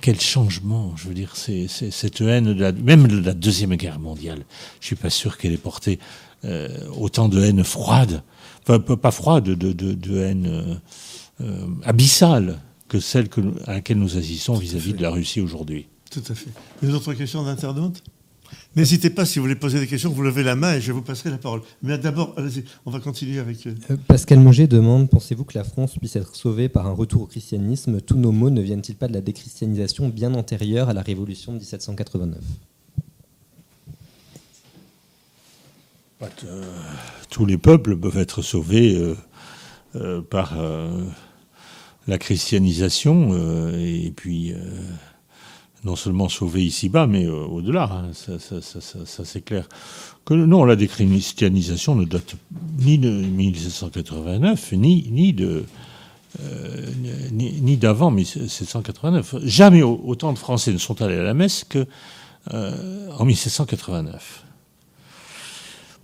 quel 0.00 0.20
changement, 0.20 0.92
je 0.96 1.08
veux 1.08 1.14
dire, 1.14 1.36
c'est, 1.36 1.68
cette 1.68 2.20
haine, 2.20 2.54
de 2.54 2.60
la, 2.60 2.72
même 2.72 3.06
de 3.06 3.20
la 3.20 3.34
Deuxième 3.34 3.76
Guerre 3.76 4.00
mondiale, 4.00 4.44
je 4.80 4.86
suis 4.86 4.96
pas 4.96 5.10
sûr 5.10 5.38
qu'elle 5.38 5.52
ait 5.52 5.56
porté 5.56 5.98
euh, 6.44 6.68
autant 6.96 7.28
de 7.28 7.40
haine 7.40 7.62
froide, 7.62 8.22
enfin 8.62 8.80
pas 8.80 9.10
froide, 9.10 9.44
de, 9.44 9.72
de, 9.72 10.18
haine 10.18 10.46
euh, 10.46 10.74
euh, 11.40 11.66
abyssale 11.84 12.58
que 12.88 13.00
celle 13.00 13.28
que, 13.28 13.40
à 13.66 13.74
laquelle 13.74 13.98
nous 13.98 14.16
assistons 14.16 14.54
vis-à-vis 14.54 14.94
de 14.94 15.02
la 15.02 15.10
Russie 15.10 15.40
aujourd'hui. 15.40 15.86
Tout 16.10 16.22
à 16.28 16.34
fait. 16.34 16.50
Une 16.82 16.94
autre 16.94 17.12
question 17.14 17.44
d'internaute 17.44 18.02
N'hésitez 18.76 19.10
pas, 19.10 19.24
si 19.24 19.38
vous 19.38 19.44
voulez 19.44 19.56
poser 19.56 19.80
des 19.80 19.86
questions, 19.86 20.10
vous 20.10 20.22
levez 20.22 20.42
la 20.42 20.54
main 20.54 20.74
et 20.74 20.80
je 20.80 20.92
vous 20.92 21.02
passerai 21.02 21.30
la 21.30 21.38
parole. 21.38 21.62
Mais 21.82 21.98
d'abord, 21.98 22.34
allez-y, 22.36 22.64
on 22.86 22.90
va 22.90 23.00
continuer 23.00 23.40
avec... 23.40 23.66
Euh, 23.66 23.74
euh, 23.90 23.96
Pascal 24.06 24.38
Monger 24.40 24.66
demande, 24.66 25.08
pensez-vous 25.08 25.44
que 25.44 25.56
la 25.56 25.64
France 25.64 25.96
puisse 25.98 26.16
être 26.16 26.36
sauvée 26.36 26.68
par 26.68 26.86
un 26.86 26.92
retour 26.92 27.22
au 27.22 27.26
christianisme? 27.26 28.00
Tous 28.00 28.16
nos 28.16 28.30
mots 28.30 28.50
ne 28.50 28.60
viennent-ils 28.60 28.94
pas 28.94 29.08
de 29.08 29.14
la 29.14 29.20
déchristianisation 29.20 30.08
bien 30.08 30.34
antérieure 30.34 30.90
à 30.90 30.92
la 30.92 31.02
Révolution 31.02 31.52
de 31.52 31.58
1789 31.58 32.38
euh, 36.44 36.62
Tous 37.30 37.46
les 37.46 37.58
peuples 37.58 37.96
peuvent 37.96 38.18
être 38.18 38.42
sauvés 38.42 39.14
par 40.30 40.56
la 42.06 42.18
christianisation 42.18 43.34
et 43.76 44.12
puis 44.14 44.54
non 45.84 45.96
seulement 45.96 46.28
sauver 46.28 46.64
ici-bas, 46.64 47.06
mais 47.06 47.26
euh, 47.26 47.44
au-delà. 47.46 47.90
Hein. 47.90 48.10
Ça, 48.12 49.24
c'est 49.24 49.42
clair. 49.42 49.68
Que 50.24 50.34
non, 50.34 50.64
la 50.64 50.76
déchristianisation 50.76 51.94
ne 51.94 52.04
date 52.04 52.36
ni 52.78 52.98
de 52.98 53.10
1789, 53.10 54.72
ni, 54.72 55.08
ni. 55.10 55.34
Euh, 56.40 56.86
ni, 57.32 57.76
d'avant 57.78 58.10
1789. 58.10 59.36
Jamais 59.44 59.82
autant 59.82 60.32
de 60.32 60.38
Français 60.38 60.72
ne 60.72 60.78
sont 60.78 61.00
allés 61.00 61.16
à 61.16 61.22
la 61.22 61.32
messe 61.32 61.64
qu'en 61.64 61.86
euh, 62.52 63.24
1789. 63.24 64.44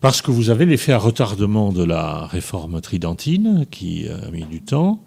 Parce 0.00 0.22
que 0.22 0.30
vous 0.30 0.50
avez 0.50 0.64
l'effet 0.66 0.92
à 0.92 0.98
retardement 0.98 1.72
de 1.72 1.84
la 1.84 2.26
réforme 2.26 2.80
tridentine 2.80 3.66
qui 3.70 4.08
a 4.08 4.30
mis 4.30 4.44
du 4.44 4.62
temps. 4.62 5.00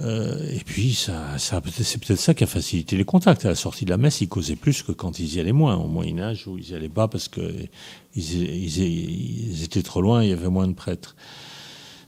Euh, 0.00 0.52
et 0.52 0.60
puis, 0.64 0.94
ça, 0.94 1.36
c'est 1.38 1.60
peut-être 1.60 2.20
ça 2.20 2.34
qui 2.34 2.44
a 2.44 2.46
facilité 2.46 2.96
les 2.96 3.04
contacts. 3.04 3.44
À 3.44 3.48
la 3.48 3.54
sortie 3.54 3.84
de 3.84 3.90
la 3.90 3.96
messe, 3.96 4.20
ils 4.20 4.28
causaient 4.28 4.56
plus 4.56 4.82
que 4.82 4.92
quand 4.92 5.18
ils 5.18 5.36
y 5.36 5.40
allaient 5.40 5.52
moins. 5.52 5.76
Au 5.76 5.88
Moyen 5.88 6.20
Âge, 6.20 6.46
où 6.46 6.58
ils 6.58 6.70
y 6.70 6.74
allaient 6.74 6.88
pas 6.88 7.08
parce 7.08 7.28
qu'ils 7.28 7.68
ils, 8.14 9.64
étaient 9.64 9.82
trop 9.82 10.00
loin, 10.00 10.22
il 10.22 10.30
y 10.30 10.32
avait 10.32 10.48
moins 10.48 10.68
de 10.68 10.74
prêtres. 10.74 11.16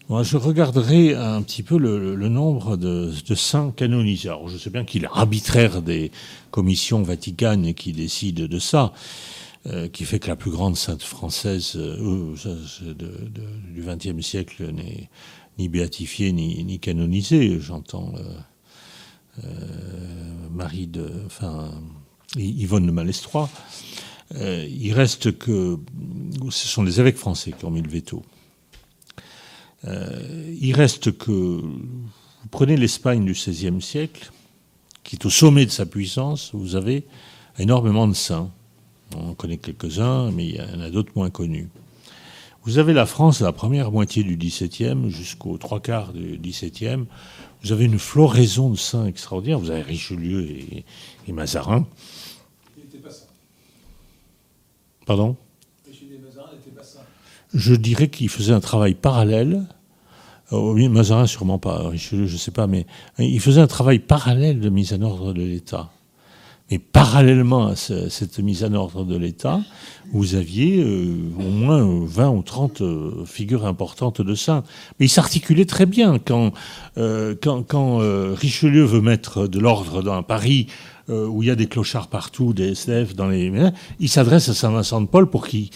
Moi, 0.08 0.22
je 0.24 0.36
regarderai 0.36 1.14
un 1.14 1.40
petit 1.42 1.62
peu 1.62 1.78
le, 1.78 2.28
nombre 2.28 2.76
de, 2.76 3.12
saints 3.34 3.72
canonisés. 3.76 4.28
Alors, 4.28 4.48
je 4.48 4.58
sais 4.58 4.70
bien 4.70 4.84
qu'il 4.84 5.04
est 5.04 5.08
arbitraire 5.12 5.82
des 5.82 6.10
commissions 6.50 7.02
vaticanes 7.02 7.74
qui 7.74 7.92
décident 7.92 8.46
de 8.46 8.58
ça. 8.58 8.92
Euh, 9.66 9.88
qui 9.88 10.06
fait 10.06 10.18
que 10.18 10.28
la 10.28 10.36
plus 10.36 10.50
grande 10.50 10.74
sainte 10.74 11.02
française 11.02 11.74
euh, 11.76 12.34
du 13.74 13.82
XXe 13.82 14.26
siècle 14.26 14.72
n'est 14.72 15.10
ni 15.60 15.68
béatifiée 15.68 16.32
ni, 16.32 16.64
ni 16.64 16.78
canonisée. 16.78 17.60
J'entends 17.60 18.12
euh, 18.16 19.44
euh 19.44 20.48
Marie 20.50 20.88
de, 20.88 21.08
enfin 21.26 21.70
Yvonne 22.36 22.86
de 22.86 22.90
Malestroit. 22.90 23.48
Euh, 24.34 24.66
il 24.68 24.92
reste 24.92 25.38
que 25.38 25.78
ce 26.50 26.68
sont 26.68 26.82
les 26.82 26.98
évêques 27.00 27.16
français 27.16 27.52
qui 27.56 27.64
ont 27.64 27.70
mis 27.70 27.82
le 27.82 27.88
veto. 27.88 28.22
il 29.86 30.72
reste 30.74 31.16
que 31.16 31.30
vous 31.30 32.48
prenez 32.50 32.76
l'Espagne 32.76 33.24
du 33.24 33.32
XVIe 33.32 33.80
siècle, 33.80 34.32
qui 35.04 35.16
est 35.16 35.24
au 35.24 35.30
sommet 35.30 35.66
de 35.66 35.70
sa 35.70 35.86
puissance. 35.86 36.50
Vous 36.52 36.74
avez 36.74 37.04
énormément 37.58 38.08
de 38.08 38.14
saints 38.14 38.50
on 39.16 39.30
en 39.30 39.34
connaît 39.34 39.56
quelques-uns, 39.56 40.30
mais 40.30 40.46
il 40.46 40.54
y 40.56 40.60
en 40.60 40.80
a 40.80 40.90
d'autres 40.90 41.12
moins 41.16 41.30
connus. 41.30 41.68
Vous 42.64 42.78
avez 42.78 42.92
la 42.92 43.06
France, 43.06 43.40
la 43.40 43.52
première 43.52 43.90
moitié 43.90 44.22
du 44.22 44.36
XVIIe 44.36 45.10
jusqu'aux 45.10 45.56
trois 45.56 45.80
quarts 45.80 46.12
du 46.12 46.38
XVIIe. 46.38 47.06
Vous 47.62 47.72
avez 47.72 47.86
une 47.86 47.98
floraison 47.98 48.68
de 48.70 48.76
saints 48.76 49.06
extraordinaires. 49.06 49.58
Vous 49.58 49.70
avez 49.70 49.82
Richelieu 49.82 50.42
et, 50.42 50.84
et 51.26 51.32
Mazarin. 51.32 51.86
Il 52.76 52.84
n'était 52.84 52.98
pas 52.98 53.10
ça. 53.10 53.24
Pardon? 55.06 55.36
Richelieu 55.88 56.16
et 56.16 56.18
Mazarin 56.18 56.50
n'étaient 56.52 56.76
pas 56.76 56.84
ça. 56.84 57.00
Je 57.54 57.74
dirais 57.74 58.08
qu'il 58.08 58.28
faisait 58.28 58.52
un 58.52 58.60
travail 58.60 58.94
parallèle. 58.94 59.66
Oh, 60.50 60.74
Mazarin, 60.74 61.26
sûrement 61.26 61.58
pas. 61.58 61.88
Richelieu, 61.88 62.26
je 62.26 62.34
ne 62.34 62.38
sais 62.38 62.50
pas. 62.50 62.66
Mais 62.66 62.86
il 63.18 63.40
faisait 63.40 63.60
un 63.60 63.66
travail 63.68 64.00
parallèle 64.00 64.60
de 64.60 64.68
mise 64.68 64.92
en 64.92 65.00
ordre 65.00 65.32
de 65.32 65.42
l'État. 65.42 65.90
Et 66.72 66.78
parallèlement 66.78 67.66
à 67.66 67.74
cette 67.74 68.38
mise 68.38 68.62
en 68.62 68.74
ordre 68.74 69.04
de 69.04 69.16
l'État, 69.16 69.60
vous 70.12 70.36
aviez 70.36 70.80
euh, 70.80 71.16
au 71.36 71.50
moins 71.50 72.04
20 72.06 72.30
ou 72.30 72.42
30 72.42 72.80
euh, 72.80 73.24
figures 73.24 73.66
importantes 73.66 74.20
de 74.20 74.34
saints. 74.36 74.62
Mais 74.98 75.06
ils 75.06 75.10
s'articulaient 75.10 75.64
très 75.64 75.86
bien. 75.86 76.18
Quand, 76.20 76.52
euh, 76.96 78.34
Richelieu 78.36 78.84
veut 78.84 79.00
mettre 79.00 79.48
de 79.48 79.58
l'ordre 79.58 80.02
dans 80.02 80.22
Paris, 80.22 80.68
où 81.08 81.42
il 81.42 81.48
y 81.48 81.50
a 81.50 81.56
des 81.56 81.66
clochards 81.66 82.06
partout, 82.06 82.52
des 82.52 82.68
SDF 82.68 83.16
dans 83.16 83.26
les... 83.26 83.52
Il 83.98 84.08
s'adresse 84.08 84.48
à 84.48 84.54
Saint-Vincent 84.54 85.00
de 85.00 85.08
Paul 85.08 85.28
pour 85.28 85.48
qu'il 85.48 85.70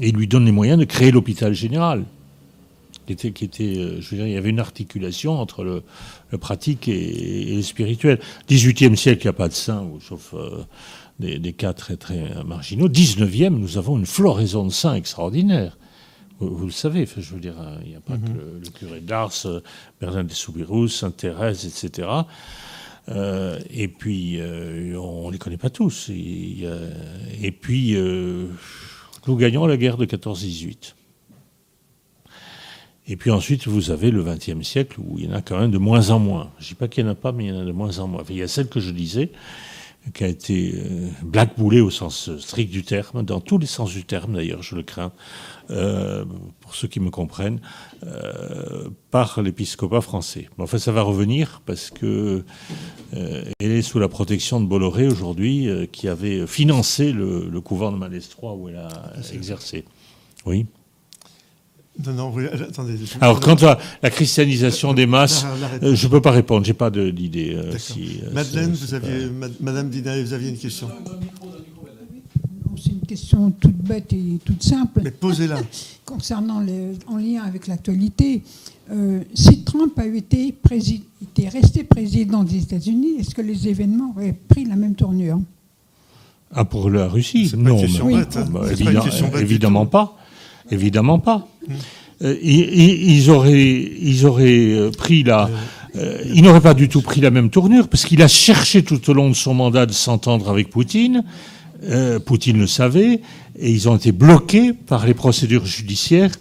lui 0.00 0.26
donne 0.26 0.44
les 0.46 0.50
moyens 0.50 0.80
de 0.80 0.84
créer 0.84 1.12
l'hôpital 1.12 1.54
général 1.54 2.04
euh, 3.10 3.92
il 4.10 4.28
y 4.28 4.36
avait 4.36 4.50
une 4.50 4.60
articulation 4.60 5.38
entre 5.38 5.64
le 5.64 5.82
pratique 6.38 6.88
et, 6.88 7.52
et, 7.52 7.56
le 7.56 7.62
spirituel. 7.62 8.18
18e 8.48 8.96
siècle, 8.96 9.22
il 9.22 9.26
n'y 9.26 9.30
a 9.30 9.34
pas 9.34 9.48
de 9.48 9.54
saints, 9.54 9.86
sauf 10.00 10.34
euh, 10.34 10.64
des, 11.18 11.38
des, 11.38 11.52
cas 11.52 11.72
très, 11.72 11.96
très 11.96 12.44
marginaux. 12.44 12.88
19e, 12.88 13.50
nous 13.50 13.78
avons 13.78 13.98
une 13.98 14.06
floraison 14.06 14.64
de 14.66 14.72
saints 14.72 14.94
extraordinaire. 14.94 15.78
Vous, 16.38 16.56
vous 16.56 16.66
le 16.66 16.72
savez, 16.72 17.06
je 17.06 17.34
veux 17.34 17.40
dire, 17.40 17.60
euh, 17.60 17.76
il 17.84 17.90
n'y 17.90 17.96
a 17.96 18.00
pas 18.00 18.16
mm 18.16 18.24
-hmm. 18.24 18.26
que 18.26 18.38
le, 18.38 18.60
le, 18.64 18.70
curé 18.70 19.00
d'Ars, 19.00 19.46
Bernard 20.00 20.24
de 20.24 20.32
Soubirous, 20.32 20.88
Sainte-Thérèse, 20.88 21.66
etc. 21.66 22.08
Euh, 23.08 23.58
et 23.70 23.88
puis, 23.88 24.40
euh, 24.40 24.96
on 24.96 25.28
ne 25.28 25.32
les 25.32 25.38
connaît 25.38 25.56
pas 25.56 25.70
tous. 25.70 26.10
Et, 26.10 26.64
et 27.42 27.52
puis, 27.52 27.96
euh, 27.96 28.46
nous 29.26 29.36
gagnons 29.36 29.66
la 29.66 29.76
guerre 29.76 29.96
de 29.96 30.06
14-18. 30.06 30.94
Et 33.06 33.16
puis 33.16 33.30
ensuite, 33.30 33.66
vous 33.66 33.90
avez 33.90 34.10
le 34.10 34.22
XXe 34.22 34.62
siècle 34.62 35.00
où 35.00 35.18
il 35.18 35.24
y 35.24 35.28
en 35.28 35.34
a 35.34 35.42
quand 35.42 35.58
même 35.58 35.70
de 35.70 35.78
moins 35.78 36.10
en 36.10 36.18
moins. 36.18 36.50
Je 36.58 36.66
ne 36.66 36.68
dis 36.68 36.74
pas 36.74 36.88
qu'il 36.88 37.04
n'y 37.04 37.10
en 37.10 37.12
a 37.12 37.16
pas, 37.16 37.32
mais 37.32 37.46
il 37.46 37.48
y 37.48 37.52
en 37.52 37.60
a 37.60 37.64
de 37.64 37.72
moins 37.72 37.98
en 37.98 38.06
moins. 38.06 38.20
Enfin, 38.20 38.32
il 38.32 38.38
y 38.38 38.42
a 38.42 38.48
celle 38.48 38.68
que 38.68 38.78
je 38.78 38.90
disais, 38.90 39.32
qui 40.14 40.24
a 40.24 40.28
été 40.28 40.74
euh, 40.76 41.08
blackboulée 41.22 41.80
au 41.80 41.90
sens 41.90 42.34
strict 42.38 42.70
du 42.70 42.84
terme, 42.84 43.22
dans 43.22 43.40
tous 43.40 43.58
les 43.58 43.66
sens 43.66 43.92
du 43.92 44.04
terme 44.04 44.34
d'ailleurs, 44.34 44.62
je 44.62 44.74
le 44.74 44.82
crains, 44.82 45.12
euh, 45.70 46.24
pour 46.60 46.74
ceux 46.74 46.88
qui 46.88 47.00
me 47.00 47.10
comprennent, 47.10 47.60
euh, 48.04 48.88
par 49.10 49.42
l'épiscopat 49.42 50.00
français. 50.00 50.48
Mais 50.56 50.64
enfin, 50.64 50.78
ça 50.78 50.92
va 50.92 51.02
revenir 51.02 51.62
parce 51.66 51.90
que 51.90 52.44
euh, 53.14 53.44
elle 53.60 53.72
est 53.72 53.82
sous 53.82 53.98
la 53.98 54.08
protection 54.08 54.60
de 54.60 54.66
Bolloré 54.66 55.06
aujourd'hui, 55.06 55.68
qui 55.92 56.08
avait 56.08 56.46
financé 56.46 57.12
le, 57.12 57.48
le 57.48 57.60
couvent 57.60 57.92
de 57.92 57.96
Malestroit 57.96 58.54
où 58.54 58.68
elle 58.68 58.76
a 58.76 58.88
exercé. 59.32 59.84
Oui. 60.46 60.66
Non, 61.98 62.12
non, 62.12 62.32
oui, 62.34 62.46
attendez. 62.46 62.94
Alors, 63.20 63.40
quant 63.40 63.56
à 63.56 63.78
la 64.02 64.10
christianisation 64.10 64.94
des 64.94 65.06
masses, 65.06 65.44
euh, 65.82 65.94
je 65.94 66.06
ne 66.06 66.10
peux 66.10 66.20
pas 66.20 66.30
répondre, 66.30 66.64
je 66.64 66.70
n'ai 66.70 66.74
pas 66.74 66.90
d'idée. 66.90 67.54
Euh, 67.54 67.76
si, 67.78 68.20
euh, 68.22 68.32
Madeleine, 68.32 68.72
vous 68.72 68.94
aviez, 68.94 69.26
pas... 69.26 69.46
Madame 69.60 69.90
Dina, 69.90 70.20
vous 70.22 70.32
aviez 70.32 70.50
une 70.50 70.56
question 70.56 70.88
C'est 72.76 72.90
une 72.90 73.00
question 73.00 73.50
toute 73.50 73.76
bête 73.76 74.12
et 74.12 74.38
toute 74.44 74.62
simple. 74.62 75.00
Mais 75.02 75.10
posez-la. 75.10 75.60
Concernant 76.06 76.60
les, 76.60 76.92
en 77.06 77.16
lien 77.16 77.42
avec 77.42 77.66
l'actualité, 77.66 78.42
euh, 78.90 79.20
si 79.34 79.62
Trump 79.62 79.96
avait 79.98 80.18
été, 80.18 80.52
président, 80.52 81.04
était 81.22 81.48
resté 81.48 81.84
président 81.84 82.42
des 82.42 82.58
États-Unis, 82.58 83.16
est-ce 83.20 83.34
que 83.34 83.42
les 83.42 83.68
événements 83.68 84.12
auraient 84.16 84.36
pris 84.48 84.64
la 84.64 84.76
même 84.76 84.94
tournure? 84.94 85.40
Ah, 86.52 86.64
pour 86.64 86.90
la 86.90 87.06
Russie? 87.06 87.52
Non, 87.56 87.80
mais, 87.80 88.00
oui. 88.02 88.16
bête, 88.16 88.36
hein. 88.36 88.46
bah, 88.50 88.62
évidemment, 88.72 89.04
évidemment 89.38 89.86
pas. 89.86 90.16
Évidemment 90.70 91.18
pas. 91.18 91.46
Euh, 92.22 92.36
ils, 92.42 93.10
ils, 93.10 93.30
auraient, 93.30 93.90
ils 94.00 94.26
auraient 94.26 94.90
pris 94.96 95.22
la. 95.22 95.48
Euh, 95.96 96.22
il 96.32 96.42
n'aurait 96.42 96.60
pas 96.60 96.74
du 96.74 96.88
tout 96.88 97.02
pris 97.02 97.20
la 97.20 97.30
même 97.30 97.50
tournure 97.50 97.88
parce 97.88 98.04
qu'il 98.04 98.22
a 98.22 98.28
cherché 98.28 98.82
tout 98.82 99.10
au 99.10 99.12
long 99.12 99.28
de 99.28 99.34
son 99.34 99.54
mandat 99.54 99.86
de 99.86 99.92
s'entendre 99.92 100.48
avec 100.48 100.70
Poutine. 100.70 101.24
Euh, 101.84 102.20
Poutine 102.20 102.58
le 102.58 102.66
savait 102.66 103.20
et 103.58 103.70
ils 103.70 103.88
ont 103.88 103.96
été 103.96 104.12
bloqués 104.12 104.72
par 104.72 105.06
les 105.06 105.14
procédures 105.14 105.66
judiciaires 105.66 106.32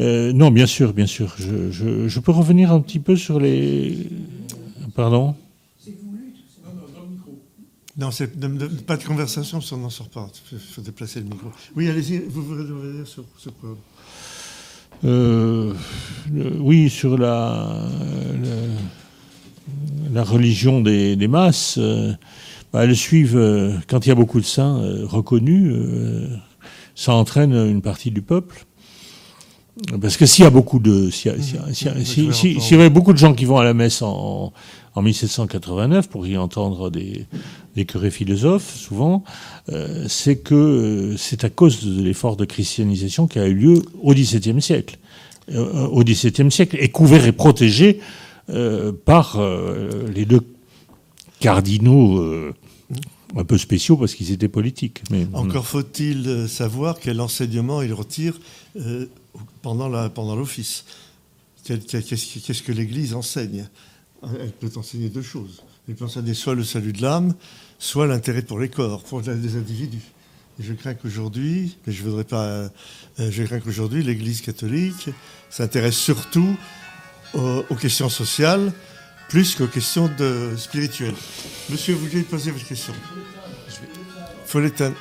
Euh, 0.00 0.32
non, 0.32 0.50
bien 0.50 0.66
sûr, 0.66 0.92
bien 0.92 1.06
sûr. 1.06 1.34
Je, 1.38 1.70
je, 1.70 2.08
je, 2.08 2.20
peux 2.20 2.32
revenir 2.32 2.72
un 2.72 2.80
petit 2.80 2.98
peu 2.98 3.14
sur 3.14 3.38
les. 3.38 4.08
Pardon? 4.96 5.36
Non, 7.96 8.10
c'est 8.10 8.26
pas 8.86 8.96
de 8.96 9.04
conversation, 9.04 9.60
on 9.72 9.76
n'en 9.76 9.90
sort 9.90 10.08
pas. 10.08 10.28
Il 10.50 10.58
faut 10.58 10.80
déplacer 10.80 11.20
le 11.20 11.26
micro. 11.26 11.48
Oui, 11.76 11.90
allez-y, 11.90 12.20
vous 12.20 12.42
voulez 12.42 12.62
revenir 12.62 13.06
sur 13.06 13.24
ce 13.36 13.50
point. 13.50 13.76
Euh, 15.04 15.74
le, 16.32 16.58
oui, 16.58 16.88
sur 16.88 17.18
la, 17.18 17.86
la, 18.42 18.50
la 20.10 20.24
religion 20.24 20.80
des, 20.80 21.16
des 21.16 21.28
masses, 21.28 21.76
euh, 21.78 22.12
bah, 22.72 22.84
elles 22.84 22.96
suivent, 22.96 23.36
euh, 23.36 23.72
quand 23.88 24.06
il 24.06 24.08
y 24.08 24.12
a 24.12 24.14
beaucoup 24.14 24.40
de 24.40 24.46
saints 24.46 24.78
euh, 24.82 25.06
reconnus, 25.06 25.74
ça 26.94 27.14
entraîne 27.14 27.52
une 27.52 27.82
partie 27.82 28.10
du 28.10 28.22
peuple. 28.22 28.64
Parce 30.00 30.18
que 30.18 30.26
s'il 30.26 30.44
y 30.44 30.46
a 30.46 30.50
beaucoup 30.50 30.78
de, 30.78 31.08
s'il 31.10 31.32
y, 31.32 32.70
y, 32.70 32.74
avait 32.74 32.90
beaucoup 32.90 33.14
de 33.14 33.18
gens 33.18 33.32
qui 33.32 33.46
vont 33.46 33.56
à 33.56 33.64
la 33.64 33.72
messe 33.72 34.02
en, 34.02 34.52
en 34.94 35.02
1789 35.02 36.08
pour 36.08 36.26
y 36.26 36.36
entendre 36.36 36.90
des, 36.90 37.26
des 37.74 37.84
curés 37.84 38.10
philosophes, 38.10 38.74
souvent, 38.76 39.24
euh, 39.70 40.04
c'est 40.08 40.36
que 40.36 40.54
euh, 40.54 41.16
c'est 41.16 41.44
à 41.44 41.50
cause 41.50 41.84
de 41.84 42.02
l'effort 42.02 42.36
de 42.36 42.44
christianisation 42.44 43.26
qui 43.26 43.38
a 43.38 43.46
eu 43.46 43.54
lieu 43.54 43.82
au 44.02 44.12
XVIIe 44.12 44.60
siècle, 44.60 44.98
euh, 45.52 45.86
au 45.86 46.04
XVIIe 46.04 46.50
siècle, 46.50 46.76
et 46.78 46.88
couvert 46.88 47.26
et 47.26 47.32
protégé 47.32 48.00
par 49.04 49.40
les 50.14 50.26
deux 50.26 50.40
cardinaux 51.38 52.52
un 53.36 53.44
peu 53.44 53.58
spéciaux 53.58 53.96
parce 53.96 54.14
qu'ils 54.14 54.32
étaient 54.32 54.48
politiques. 54.48 55.02
Encore 55.32 55.66
faut-il 55.66 56.48
savoir 56.48 56.98
quel 57.00 57.20
enseignement 57.20 57.82
ils 57.82 57.94
retirent 57.94 58.38
pendant 59.62 59.88
l'office. 60.36 60.84
Qu'est-ce 61.64 62.62
que 62.62 62.72
l'Église 62.72 63.14
enseigne? 63.14 63.66
Elle 64.22 64.52
peut 64.52 64.70
enseigner 64.76 65.08
deux 65.08 65.22
choses. 65.22 65.62
Elle 65.88 65.94
peut 65.94 66.04
enseigner 66.04 66.34
soit 66.34 66.54
le 66.54 66.64
salut 66.64 66.92
de 66.92 67.02
l'âme, 67.02 67.34
soit 67.78 68.06
l'intérêt 68.06 68.42
pour 68.42 68.58
les 68.58 68.68
corps, 68.68 69.02
pour 69.02 69.20
les 69.20 69.56
individus. 69.56 70.12
Je 70.58 70.74
crains 70.74 70.94
qu'aujourd'hui, 70.94 71.76
mais 71.86 71.92
je 71.92 72.02
voudrais 72.02 72.24
pas, 72.24 72.44
euh, 72.44 72.68
je 73.18 73.42
crains 73.42 73.60
qu'aujourd'hui 73.60 74.02
l'Église 74.02 74.42
catholique 74.42 75.08
s'intéresse 75.50 75.96
surtout 75.96 76.56
aux, 77.34 77.74
questions 77.76 78.10
sociales 78.10 78.72
plus 79.32 79.54
qu'aux 79.54 79.66
questions 79.66 80.10
de, 80.18 80.50
spirituelles. 80.58 81.14
Monsieur, 81.70 81.94
vous 81.94 82.06
voulez 82.06 82.20
poser 82.20 82.50
votre 82.50 82.66
question 82.66 82.92
Il 83.70 84.46
faut 84.46 84.60
l'éteindre. 84.60 84.94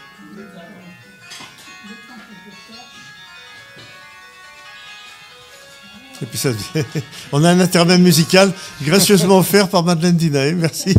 Et 6.21 6.25
puis 6.25 6.37
ça, 6.37 6.51
on 7.33 7.43
a 7.43 7.49
un 7.49 7.59
intermède 7.59 7.99
musical 7.99 8.53
gracieusement 8.81 9.39
offert 9.39 9.67
par 9.67 9.83
Madeleine 9.83 10.15
Dinaé. 10.15 10.53
Merci. 10.53 10.95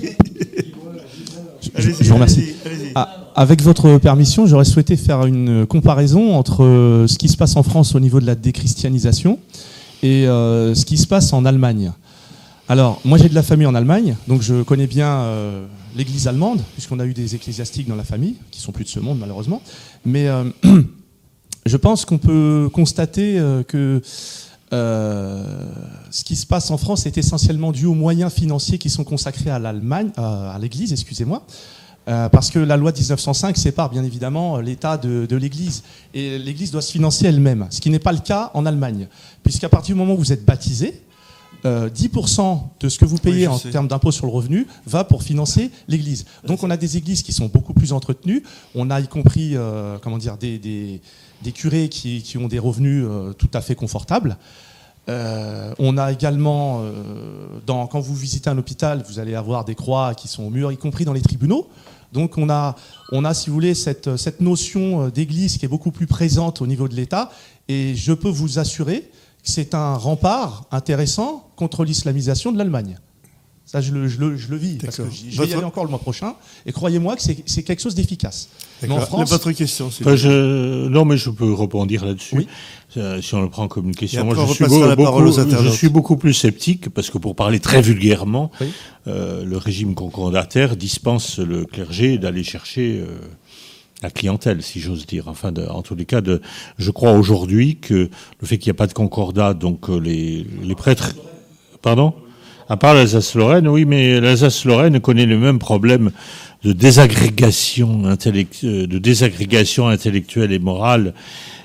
Je, 1.74 1.90
vous 1.90 2.14
remercie. 2.14 2.52
Ah, 2.94 3.30
avec 3.34 3.62
votre 3.62 3.96
permission, 3.96 4.44
j'aurais 4.46 4.66
souhaité 4.66 4.94
faire 4.98 5.24
une 5.24 5.66
comparaison 5.66 6.34
entre 6.34 6.64
euh, 6.64 7.06
ce 7.06 7.16
qui 7.16 7.30
se 7.30 7.38
passe 7.38 7.56
en 7.56 7.62
France 7.62 7.94
au 7.94 8.00
niveau 8.00 8.20
de 8.20 8.26
la 8.26 8.34
déchristianisation 8.34 9.38
et 10.02 10.28
euh, 10.28 10.74
ce 10.74 10.84
qui 10.84 10.98
se 10.98 11.06
passe 11.06 11.32
en 11.32 11.46
Allemagne. 11.46 11.92
Alors, 12.68 13.01
moi 13.05 13.18
j'ai 13.18 13.28
de 13.28 13.34
la 13.34 13.43
famille 13.43 13.66
en 13.66 13.74
Allemagne, 13.74 14.16
donc 14.28 14.40
je 14.43 14.62
connais 14.62 14.86
bien 14.86 15.09
euh, 15.09 15.66
l'église 15.97 16.28
allemande, 16.28 16.60
puisqu'on 16.72 17.01
a 17.01 17.06
eu 17.06 17.12
des 17.12 17.34
ecclésiastiques 17.34 17.89
dans 17.89 17.97
la 17.97 18.05
famille, 18.05 18.36
qui 18.51 18.60
sont 18.60 18.72
plus 18.72 18.84
de 18.84 18.89
ce 18.89 19.01
monde 19.01 19.18
malheureusement. 19.18 19.60
Mais 20.05 20.28
je 21.66 21.76
pense 21.76 22.05
qu'on 22.05 22.18
peut 22.18 22.70
constater 22.72 23.40
que 23.68 24.01
euh, 24.72 25.44
ce 26.10 26.24
qui 26.24 26.34
se 26.34 26.47
passe 26.47 26.70
en 26.70 26.78
France 26.78 27.05
est 27.05 27.18
essentiellement 27.18 27.72
dû 27.72 27.86
aux 27.86 27.94
moyens 27.94 28.32
financiers 28.32 28.78
qui 28.78 28.89
sont 28.89 29.05
consacrés 29.05 29.51
à 29.51 29.59
l'Allemagne, 29.59 30.10
euh, 30.18 30.55
à 30.55 30.59
l'Église, 30.59 30.93
excusez-moi. 30.93 31.44
Euh, 32.09 32.28
parce 32.28 32.51
que 32.51 32.59
la 32.59 32.76
loi 32.76 32.90
1905 32.90 33.56
sépare 33.56 33.89
bien 33.89 34.02
évidemment 34.02 34.59
l'État 34.59 34.97
de, 34.97 35.36
l'Église. 35.36 35.82
Et 36.14 36.39
l'Église 36.39 36.70
doit 36.70 36.82
se 36.82 36.90
financer 36.90 37.26
elle-même, 37.26 37.66
ce 37.70 37.80
qui 37.80 37.90
n'est 37.90 37.98
pas 37.98 38.12
le 38.12 38.18
cas 38.18 38.51
en 38.55 38.66
Allemagne. 38.66 39.09
Puisqu'à 39.43 39.68
partir 39.68 39.94
du 39.94 39.98
moment 40.01 40.14
où 40.14 40.18
vous 40.18 40.32
êtes 40.32 40.44
baptisé, 40.44 41.02
10% 41.64 42.60
de 42.80 42.89
ce 42.89 42.98
que 42.98 43.05
vous 43.05 43.18
payez 43.18 43.47
en 43.47 43.59
termes 43.59 43.86
d'impôt 43.86 44.10
sur 44.10 44.26
le 44.26 44.32
revenu 44.32 44.66
va 44.86 45.05
pour 45.05 45.22
financer 45.22 45.70
l'Église. 45.86 46.24
Donc 46.44 46.64
on 46.64 46.70
a 46.70 46.76
des 46.76 46.97
églises 46.97 47.22
qui 47.22 47.32
sont 47.32 47.47
beaucoup 47.47 47.72
plus 47.72 47.93
entretenues. 47.93 48.43
On 48.74 48.90
a 48.90 49.01
y 49.01 49.06
compris, 49.06 49.55
comment 50.02 50.18
dire, 50.18 50.36
des 50.39 51.01
des 51.43 51.52
curés 51.52 51.89
qui, 51.89 52.36
ont 52.39 52.48
des 52.48 52.59
revenus 52.59 53.05
euh, 53.06 53.32
tout 53.32 53.51
à 53.52 53.60
fait 53.60 53.74
confortables. 53.74 54.36
Euh, 55.09 55.74
on 55.78 55.98
a 55.98 56.12
également, 56.12 56.80
euh, 56.82 56.93
dans, 57.66 57.86
quand 57.89 58.01
vous 58.01 58.14
visitez 58.14 58.48
un 58.48 58.56
hôpital, 58.56 59.02
vous 59.09 59.18
allez 59.18 59.34
avoir 59.34 59.64
des 59.64 59.74
croix 59.74 60.14
qui 60.14 60.28
sont 60.28 60.44
au 60.44 60.51
mur, 60.51 60.70
y 60.70 60.76
compris 60.76 61.05
dans 61.05 61.12
les 61.12 61.22
tribunaux. 61.22 61.68
Donc 62.12 62.39
on 62.39 62.51
a, 62.51 62.76
on 63.10 63.24
a 63.24 63.34
si 63.34 63.48
vous 63.48 63.55
voulez, 63.55 63.74
cette, 63.74 64.16
cette 64.16 64.40
notion 64.40 65.09
d'église 65.09 65.56
qui 65.56 65.64
est 65.64 65.68
beaucoup 65.68 65.90
plus 65.90 66.06
présente 66.06 66.60
au 66.60 66.66
niveau 66.66 66.86
de 66.86 66.94
l'État. 66.94 67.30
Et 67.68 67.94
je 67.97 68.12
peux 68.12 68.28
vous 68.28 68.59
assurer 68.59 69.10
c'est 69.43 69.74
un 69.74 69.94
rempart 69.94 70.64
intéressant 70.70 71.51
contre 71.56 71.85
l'islamisation 71.85 72.52
de 72.52 72.59
l'Allemagne. 72.59 72.98
Ça, 73.64 73.81
je 73.81 73.93
le, 73.93 74.06
je 74.06 74.20
le, 74.20 74.36
je 74.36 74.51
le 74.51 74.56
vis, 74.56 74.77
parce 74.77 74.98
que 74.98 75.05
je 75.09 75.40
vais 75.40 75.48
y 75.48 75.55
aller 75.55 75.64
encore 75.64 75.85
le 75.85 75.90
mois 75.90 75.98
prochain. 75.98 76.35
Et 76.66 76.73
croyez-moi 76.73 77.16
que 77.16 77.23
c'est 77.23 77.62
quelque 77.62 77.81
chose 77.81 77.94
d'efficace. 77.94 78.51
France, 78.82 79.31
votre 79.31 79.52
question, 79.52 79.89
je, 79.90 80.89
Non, 80.89 81.05
mais 81.05 81.16
je 81.16 81.31
peux 81.31 81.51
rebondir 81.52 82.05
là-dessus. 82.05 82.47
Euh, 82.98 83.23
si 83.23 83.35
on 83.35 83.40
le 83.40 83.48
prend 83.48 83.69
comme 83.69 83.89
une 83.89 83.94
question. 83.94 84.27
Moi, 84.27 84.35
je, 84.35 84.52
suis 84.52 84.64
beaucoup, 84.66 85.32
je 85.32 85.70
suis 85.70 85.89
beaucoup 85.89 86.16
plus 86.16 86.35
sceptique, 86.35 86.90
parce 86.90 87.09
que 87.09 87.16
pour 87.16 87.35
parler 87.35 87.60
très 87.60 87.81
vulgairement, 87.81 88.51
euh, 89.06 89.43
le 89.44 89.56
régime 89.56 89.94
concordataire 89.94 90.77
dispense 90.77 91.39
le 91.39 91.64
clergé 91.64 92.19
d'aller 92.19 92.44
chercher... 92.44 93.01
Euh, 93.01 93.19
la 94.03 94.11
clientèle, 94.11 94.62
si 94.62 94.81
j'ose 94.81 95.07
dire. 95.07 95.29
Enfin, 95.29 95.53
en 95.70 95.83
tous 95.83 95.95
les 95.95 96.05
cas, 96.05 96.20
de, 96.20 96.41
je 96.79 96.91
crois 96.91 97.12
aujourd'hui 97.12 97.77
que 97.77 98.11
le 98.41 98.47
fait 98.47 98.59
qu'il 98.59 98.70
n'y 98.70 98.77
a 98.77 98.79
pas 98.79 98.87
de 98.87 98.93
concordat, 98.93 99.55
donc 99.55 99.89
euh, 99.89 99.99
les, 99.99 100.47
les 100.62 100.74
prêtres... 100.74 101.15
Pardon 101.81 102.15
à 102.69 102.77
part 102.79 102.95
l'Alsace-Lorraine, 102.95 103.69
oui, 103.69 103.85
mais 103.85 104.19
l'Alsace-Lorraine 104.20 104.99
connaît 105.01 105.27
le 105.27 105.37
même 105.37 105.59
problème 105.59 106.11
de 106.62 106.73
désagrégation, 106.73 108.07
euh, 108.07 108.12
intellectuelle 109.91 110.53
et 110.53 110.59
morale 110.59 111.12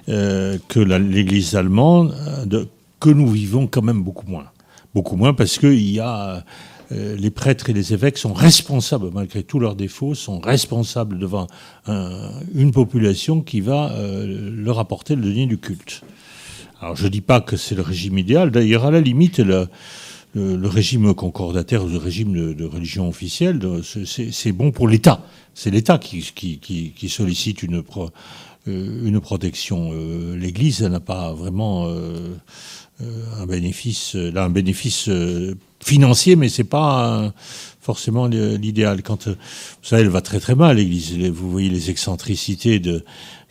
euh, 0.10 0.58
que 0.68 0.80
l'Église 0.82 1.56
allemande, 1.56 2.14
de, 2.46 2.68
que 3.00 3.10
nous 3.10 3.30
vivons 3.30 3.68
quand 3.68 3.84
même 3.84 4.02
beaucoup 4.02 4.28
moins. 4.28 4.48
Beaucoup 4.94 5.16
moins 5.16 5.34
parce 5.34 5.58
que 5.58 5.68
il 5.68 5.92
y 5.92 6.00
a 6.00 6.44
les 6.92 7.32
prêtres 7.32 7.70
et 7.70 7.74
les 7.74 7.94
évêques 7.94 8.18
sont 8.18 8.34
responsables, 8.34 9.10
malgré 9.14 9.44
tous 9.44 9.60
leurs 9.60 9.76
défauts, 9.76 10.16
sont 10.16 10.40
responsables 10.40 11.20
devant 11.20 11.48
une 11.88 12.72
population 12.72 13.42
qui 13.42 13.62
va 13.62 13.94
leur 14.00 14.80
apporter 14.80 15.16
le 15.16 15.22
denier 15.22 15.48
du 15.48 15.58
culte. 15.58 16.02
Alors 16.82 16.96
je 16.96 17.04
ne 17.04 17.10
dis 17.10 17.22
pas 17.22 17.42
que 17.42 17.58
c'est 17.58 17.76
le 17.76 17.82
régime 17.82 18.18
idéal, 18.18 18.52
d'ailleurs 18.52 18.86
à 18.86 18.92
la 18.92 19.02
limite, 19.02 19.40
le, 19.40 19.68
le, 20.38 20.68
régime 20.68 21.14
concordataire 21.14 21.84
ou 21.84 21.88
le 21.88 21.98
régime 21.98 22.54
de, 22.54 22.66
religion 22.66 23.08
officielle, 23.08 23.60
c'est 24.06 24.52
bon 24.52 24.72
pour 24.72 24.88
l'État. 24.88 25.22
C'est 25.54 25.72
l'État 25.72 25.98
qui, 25.98 26.22
qui, 26.22 27.10
sollicite 27.10 27.64
une, 27.64 27.84
euh, 28.68 29.08
une 29.08 29.20
protection. 29.20 29.92
Euh, 29.94 30.38
L'Église 30.38 30.84
n'a 30.84 31.00
pas 31.00 31.34
vraiment 31.34 31.88
euh, 31.88 32.36
un 33.00 33.46
bénéfice, 33.46 34.16
là, 34.16 34.46
un 34.46 34.50
bénéfice 34.50 35.10
financier, 35.84 36.36
mais 36.36 36.50
c'est 36.50 36.64
pas 36.64 37.34
forcément 37.80 38.28
l'idéal. 38.28 39.04
Quand 39.04 39.28
vous 39.28 39.36
savez, 39.82 40.02
elle 40.02 40.10
va 40.10 40.22
très 40.22 40.40
très 40.40 40.56
mal, 40.56 40.78
l'Église. 40.78 41.18
Vous 41.30 41.52
voyez 41.52 41.70
les 41.70 41.90
excentricités 41.90 42.80
de, 42.80 43.04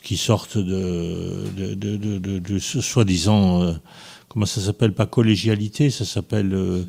qui 0.03 0.17
sortent 0.17 0.59
de, 0.59 1.45
de, 1.57 1.75
de, 1.75 2.39
de 2.39 2.59
soi-disant 2.59 3.77
comment 4.29 4.47
ça 4.47 4.61
s'appelle? 4.61 4.93
Pas 4.93 5.07
collégialité, 5.07 5.91
ça 5.91 6.05
s'appelle 6.05 6.53
euh, 6.53 6.83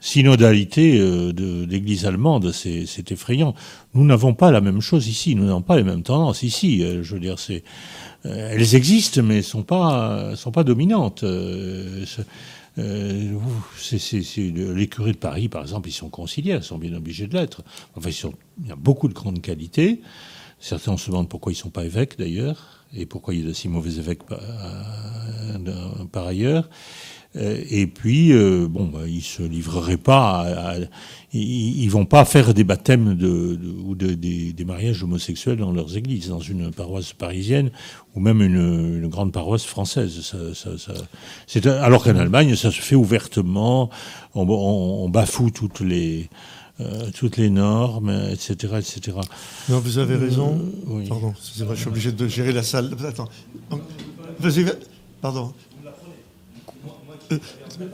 synodalité 0.00 0.98
euh, 0.98 1.32
de 1.32 1.64
l'Église 1.64 2.06
allemande. 2.06 2.52
C'est 2.52 3.10
effrayant. 3.12 3.54
Nous 3.94 4.04
n'avons 4.04 4.34
pas 4.34 4.50
la 4.50 4.60
même 4.60 4.80
chose 4.80 5.08
ici. 5.08 5.34
Nous 5.34 5.44
n'avons 5.44 5.62
pas 5.62 5.76
les 5.76 5.84
mêmes 5.84 6.02
tendances 6.02 6.42
ici. 6.42 6.82
Euh, 6.82 7.02
je 7.02 7.14
veux 7.14 7.20
dire, 7.20 7.38
c'est 7.38 7.64
elles 8.24 8.74
existent, 8.74 9.22
mais 9.22 9.42
sont 9.42 9.62
pas 9.62 10.34
sont 10.36 10.52
pas 10.52 10.64
dominantes. 10.64 11.24
les 12.76 14.88
curés 14.88 15.12
de 15.12 15.18
Paris, 15.18 15.48
par 15.48 15.62
exemple, 15.62 15.88
ils 15.88 15.92
sont 15.92 16.08
conciliaires, 16.08 16.60
ils 16.62 16.64
sont 16.64 16.78
bien 16.78 16.94
obligés 16.94 17.26
de 17.26 17.36
l'être. 17.36 17.62
Enfin, 17.96 18.10
il 18.62 18.68
y 18.68 18.72
a 18.72 18.76
beaucoup 18.76 19.08
de 19.08 19.14
grandes 19.14 19.40
qualités. 19.40 20.00
Certains 20.60 20.96
se 20.96 21.10
demandent 21.10 21.28
pourquoi 21.28 21.52
ils 21.52 21.56
ne 21.56 21.60
sont 21.60 21.70
pas 21.70 21.84
évêques, 21.84 22.18
d'ailleurs 22.18 22.84
et 22.96 23.06
pourquoi 23.06 23.34
il 23.34 23.40
y 23.40 23.44
a 23.44 23.48
de 23.48 23.52
si 23.52 23.68
mauvais 23.68 23.98
évêques 23.98 24.22
par, 26.12 26.26
ailleurs. 26.26 26.68
Euh, 27.36 27.62
et 27.68 27.86
puis, 27.86 28.32
euh, 28.32 28.66
bon, 28.68 28.86
bah, 28.86 29.00
ils 29.06 29.22
se 29.22 29.42
livreraient 29.42 29.96
pas, 29.96 30.76
ils, 31.32 31.88
vont 31.88 32.06
pas 32.06 32.24
faire 32.24 32.54
des 32.54 32.64
baptêmes 32.64 33.14
de, 33.14 33.58
ou 33.84 33.94
des, 33.94 34.64
mariages 34.64 35.02
homosexuels 35.02 35.58
dans 35.58 35.72
leurs 35.72 35.96
églises, 35.96 36.28
dans 36.28 36.40
une 36.40 36.70
paroisse 36.70 37.12
parisienne 37.12 37.70
ou 38.14 38.20
même 38.20 38.40
une, 38.40 39.08
grande 39.08 39.32
paroisse 39.32 39.64
française. 39.64 40.34
Ça, 40.54 41.72
alors 41.82 42.04
qu'en 42.04 42.16
Allemagne, 42.16 42.54
ça 42.56 42.70
se 42.70 42.80
fait 42.80 42.96
ouvertement, 42.96 43.90
on 44.34 45.08
bafoue 45.08 45.50
toutes 45.50 45.80
les 45.80 46.28
euh, 46.80 47.10
toutes 47.14 47.36
les 47.36 47.50
normes, 47.50 48.10
etc., 48.32 48.74
etc. 48.78 49.16
Non, 49.68 49.78
vous 49.78 49.98
avez 49.98 50.16
raison. 50.16 50.60
Euh, 50.90 51.06
pardon, 51.08 51.32
je 51.40 51.74
suis 51.76 51.86
obligé 51.86 52.10
de 52.10 52.26
gérer 52.26 52.50
la 52.50 52.64
salle. 52.64 52.90
Attends. 53.06 53.28
Vas-y, 54.40 54.66
pardon. 55.20 55.52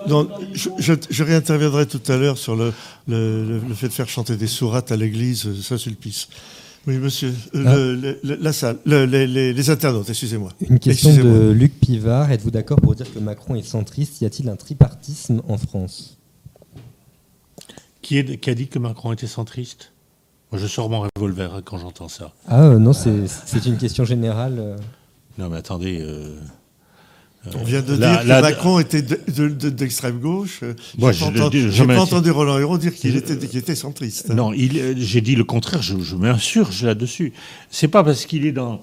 Euh, 0.08 0.24
je, 0.52 1.22
réinterviendrai 1.22 1.86
tout 1.86 2.02
à 2.08 2.16
l'heure 2.16 2.38
sur 2.38 2.56
le, 2.56 2.72
le, 3.08 3.60
fait 3.74 3.88
de 3.88 3.92
faire 3.92 4.08
chanter 4.08 4.36
des 4.36 4.46
sourates 4.46 4.92
à 4.92 4.96
l'église, 4.96 5.60
Saint-Sulpice. 5.62 6.28
Oui, 6.86 6.96
monsieur. 6.96 7.34
Euh, 7.54 8.14
ah. 8.24 8.36
la 8.40 8.52
salle, 8.52 8.78
les, 8.86 9.70
internautes, 9.70 10.08
excusez-moi. 10.08 10.50
Une 10.68 10.78
question 10.78 11.14
de 11.14 11.50
Luc 11.50 11.78
Pivard. 11.78 12.30
Êtes-vous 12.30 12.50
d'accord 12.50 12.80
pour 12.80 12.94
dire 12.94 13.12
que 13.12 13.18
Macron 13.18 13.54
est 13.54 13.62
centriste? 13.62 14.20
Y 14.22 14.26
a-t-il 14.26 14.48
un 14.48 14.56
tripartisme 14.56 15.42
en 15.46 15.58
France? 15.58 16.16
Qui, 18.00 18.18
a 18.18 18.54
dit 18.54 18.68
que 18.68 18.78
Macron 18.78 19.12
était 19.12 19.26
centriste? 19.26 19.92
Moi, 20.50 20.60
je 20.60 20.66
sors 20.66 20.88
mon 20.88 21.06
revolver 21.14 21.60
quand 21.64 21.78
j'entends 21.78 22.08
ça. 22.08 22.32
Ah 22.48 22.64
euh, 22.64 22.78
non, 22.78 22.92
c'est 22.92 23.66
une 23.66 23.76
question 23.76 24.04
générale. 24.04 24.56
Euh. 24.58 24.76
Non, 25.38 25.48
mais 25.48 25.58
attendez. 25.58 26.04
On 27.54 27.64
vient 27.64 27.80
de 27.80 27.96
dire 27.96 28.20
que 28.20 28.26
Macron 28.26 28.78
était 28.80 29.02
d'extrême 29.02 30.18
gauche. 30.18 30.60
Moi, 30.98 31.12
je 31.12 31.24
n'ai 31.82 31.86
pas 31.86 32.00
entendu 32.00 32.30
Roland 32.30 32.58
Hérault 32.58 32.78
dire 32.78 32.94
qu'il 32.94 33.16
était, 33.16 33.34
était, 33.34 33.74
centriste. 33.74 34.28
Non, 34.30 34.52
j'ai 34.54 35.20
dit 35.20 35.36
le 35.36 35.44
contraire, 35.44 35.82
je, 35.82 35.98
je 35.98 36.16
m'insurge 36.16 36.84
là-dessus. 36.84 37.32
C'est 37.70 37.88
pas 37.88 38.04
parce 38.04 38.26
qu'il 38.26 38.44
est 38.46 38.52
dans 38.52 38.82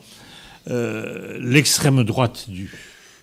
euh, 0.70 1.38
l'extrême 1.40 2.04
droite 2.04 2.50
du, 2.50 2.72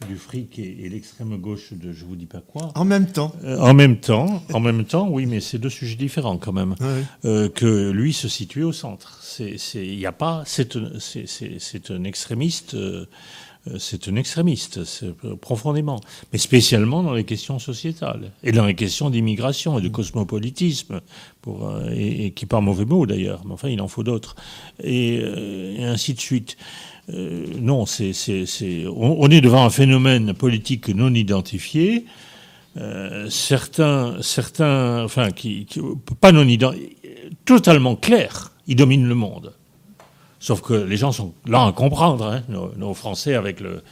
du 0.09 0.16
fric 0.16 0.59
et, 0.59 0.89
l'extrême 0.89 1.36
gauche 1.36 1.73
de 1.73 1.93
je 1.93 2.05
vous 2.05 2.16
dis 2.16 2.27
pas 2.27 2.40
quoi. 2.40 2.73
En 2.74 2.85
même 2.85 3.06
temps. 3.06 3.32
Euh, 3.44 3.59
en 3.59 3.74
même 3.74 3.98
temps, 3.98 4.43
en 4.52 4.61
même 4.61 4.85
temps, 4.85 5.09
oui, 5.09 5.27
mais 5.27 5.40
c'est 5.40 5.59
deux 5.59 5.70
sujets 5.70 5.97
différents 5.97 6.39
quand 6.39 6.52
même. 6.52 6.74
Euh, 7.24 7.48
que 7.48 7.90
lui 7.90 8.12
se 8.12 8.28
situe 8.28 8.62
au 8.62 8.73
centre. 8.73 9.20
Il 9.39 9.97
n'y 9.97 10.06
a 10.06 10.12
pas, 10.12 10.44
c'est 10.47 11.90
un 11.90 12.05
extrémiste. 12.05 12.74
Euh, 12.74 13.06
c'est 13.78 14.09
un 14.09 14.16
extrémiste, 14.16 14.81
profondément, 15.41 16.01
mais 16.32 16.39
spécialement 16.39 17.03
dans 17.03 17.15
les 17.15 17.24
questions 17.24 17.59
sociétales 17.59 18.31
et 18.43 18.53
dans 18.53 18.66
les 18.66 18.74
questions 18.74 19.09
d'immigration 19.09 19.78
et 19.78 19.82
de 19.82 19.89
cosmopolitisme, 19.89 21.01
pour, 21.41 21.69
euh, 21.69 21.91
et, 21.95 22.32
qui 22.32 22.47
par 22.47 22.61
mauvais 22.61 22.85
mot 22.85 23.07
d'ailleurs, 23.07 23.43
mais 23.47 23.53
enfin 23.53 23.69
il 23.69 23.81
en 23.81 23.89
faut 23.89 24.03
d'autres, 24.03 24.36
et, 24.82 25.19
euh, 25.23 25.93
ainsi 25.93 26.15
de 26.15 26.20
suite. 26.20 26.57
non, 27.09 27.86
c'est, 27.86 28.12
on, 28.89 29.28
est 29.31 29.41
devant 29.41 29.65
un 29.65 29.70
phénomène 29.70 30.35
politique 30.35 30.89
non 30.89 31.12
identifié. 31.15 32.07
certains, 33.28 34.16
certains, 34.23 35.05
enfin, 35.05 35.31
qui, 35.31 35.66
pas 36.20 36.32
non 36.32 36.47
identifié, 36.49 36.97
totalement 37.45 37.97
clair, 37.97 38.53
ils 38.66 38.77
dominent 38.77 39.09
le 39.09 39.15
monde. 39.15 39.54
Sauf 40.45 40.61
que 40.61 40.75
les 40.75 40.99
gens 40.99 41.11
sont 41.11 41.33
là 41.47 41.65
à 41.65 41.73
comprendre, 41.73 42.27
hein, 42.27 42.43
nos, 42.77 42.93
Français, 42.93 43.35
avec 43.35 43.61
le, 43.61 43.83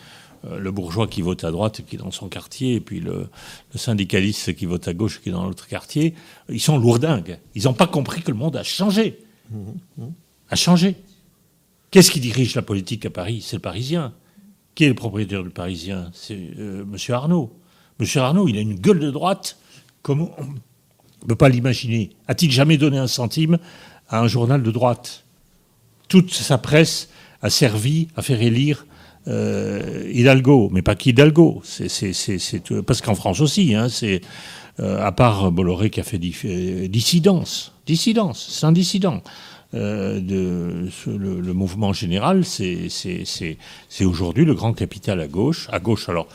euh, 0.45 0.59
le, 0.59 0.71
bourgeois 0.71 1.07
qui 1.07 1.23
vote 1.23 1.45
à 1.45 1.51
droite, 1.51 1.81
qui 1.87 1.97
est 1.97 1.99
dans 1.99 2.11
son 2.11 2.29
quartier, 2.29 2.75
et 2.75 2.81
puis 2.81 3.01
le, 3.01 3.31
syndicaliste 3.75 4.55
qui 4.55 4.67
vote 4.67 4.87
à 4.87 4.93
gauche, 4.93 5.23
qui 5.23 5.31
est 5.31 5.33
dans 5.33 5.47
l'autre 5.47 5.67
quartier, 5.67 6.15
ils 6.51 6.61
sont 6.61 6.77
lourdingues. 6.77 7.39
Ils 7.55 7.65
n'ont 7.65 7.73
pas 7.73 7.87
compris 7.87 8.21
que 8.21 8.31
le 8.31 8.37
monde 8.37 8.55
a 8.57 8.65
changé. 8.65 9.19
A 10.51 10.55
changé. 10.55 10.97
Qu'est-ce 11.91 12.11
qui 12.11 12.21
dirige 12.21 12.55
la 12.55 12.61
politique 12.61 13.07
à 13.07 13.11
Paris? 13.11 13.41
C'est 13.41 13.57
le 13.57 13.63
Parisien. 13.63 14.13
Qui 14.75 14.85
est 14.85 14.89
le 14.89 14.95
propriétaire 14.95 15.43
du 15.45 15.49
Parisien? 15.49 16.11
C'est 16.13 16.39
euh, 16.59 16.83
M. 16.83 17.15
Arnaud. 17.15 17.51
M. 17.99 18.07
Arnaud, 18.17 18.47
il 18.47 18.59
a 18.59 18.61
une 18.61 18.79
gueule 18.79 19.01
de 19.01 19.11
droite 19.11 19.57
comme 20.03 20.21
on 20.21 20.43
ne 20.43 21.29
peut 21.29 21.35
pas 21.35 21.49
l'imaginer? 21.49 22.11
A-t-il 22.29 22.53
jamais 22.53 22.77
donné 22.77 22.99
un 22.99 23.07
centime 23.07 23.57
à 24.11 24.21
un 24.21 24.27
journal 24.27 24.63
de 24.63 24.71
droite? 24.71 25.25
Toute 26.13 26.35
sa 26.35 26.59
presse 26.59 27.09
a 27.41 27.49
servi 27.49 28.09
à 28.17 28.21
faire 28.21 28.43
élire 28.43 28.85
euh, 29.29 30.11
Hidalgo, 30.13 30.69
mais 30.71 30.83
pas 30.83 30.95
qu'Hidalgo. 30.95 31.63
C'est, 31.65 31.89
parce 32.87 33.01
qu'en 33.01 33.15
France 33.15 33.41
aussi, 33.41 33.75
hein, 33.75 33.87
euh, 34.03 35.07
à 35.07 35.11
part 35.11 35.51
Bolloré 35.51 35.89
qui 35.89 36.01
a 36.01 36.03
fait 36.03 36.21
euh, 36.45 36.87
dissidence, 36.87 37.73
dissidence, 37.87 38.47
c'est 38.51 38.67
un 38.67 38.73
dissident. 38.73 39.23
de, 39.73 40.87
le, 41.07 41.53
mouvement 41.55 41.95
général, 41.95 42.45
c'est 42.45 43.57
aujourd'hui 44.03 44.45
le 44.45 44.55
grand 44.55 44.75
capital 44.75 45.19
à 45.19 45.29
gauche. 45.29 45.67
À 45.73 45.81
gauche, 45.81 46.11
alors, 46.11 46.29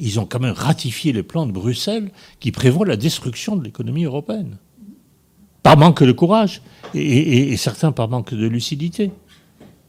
ils 0.00 0.18
ont 0.18 0.24
quand 0.24 0.40
même 0.40 0.54
ratifié 0.54 1.12
les 1.12 1.22
plans 1.22 1.44
de 1.44 1.52
Bruxelles 1.52 2.10
qui 2.40 2.52
prévoient 2.52 2.86
la 2.86 2.96
destruction 2.96 3.54
de 3.54 3.64
l'économie 3.64 4.04
européenne 4.06 4.56
par 5.62 5.76
manque 5.76 6.02
de 6.02 6.12
courage, 6.12 6.62
et, 6.94 7.56
certains 7.56 7.92
par 7.92 8.08
manque 8.08 8.34
de 8.34 8.46
lucidité. 8.46 9.12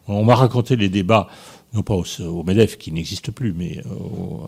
On 0.08 0.24
m'a 0.24 0.36
raconté 0.36 0.76
les 0.76 0.90
débats, 0.90 1.28
non 1.74 1.84
pas 1.84 1.96
au, 1.96 2.44
MEDEF 2.44 2.78
qui 2.78 2.92
n'existe 2.92 3.32
plus, 3.32 3.54
mais 3.54 3.82
au, 3.86 4.42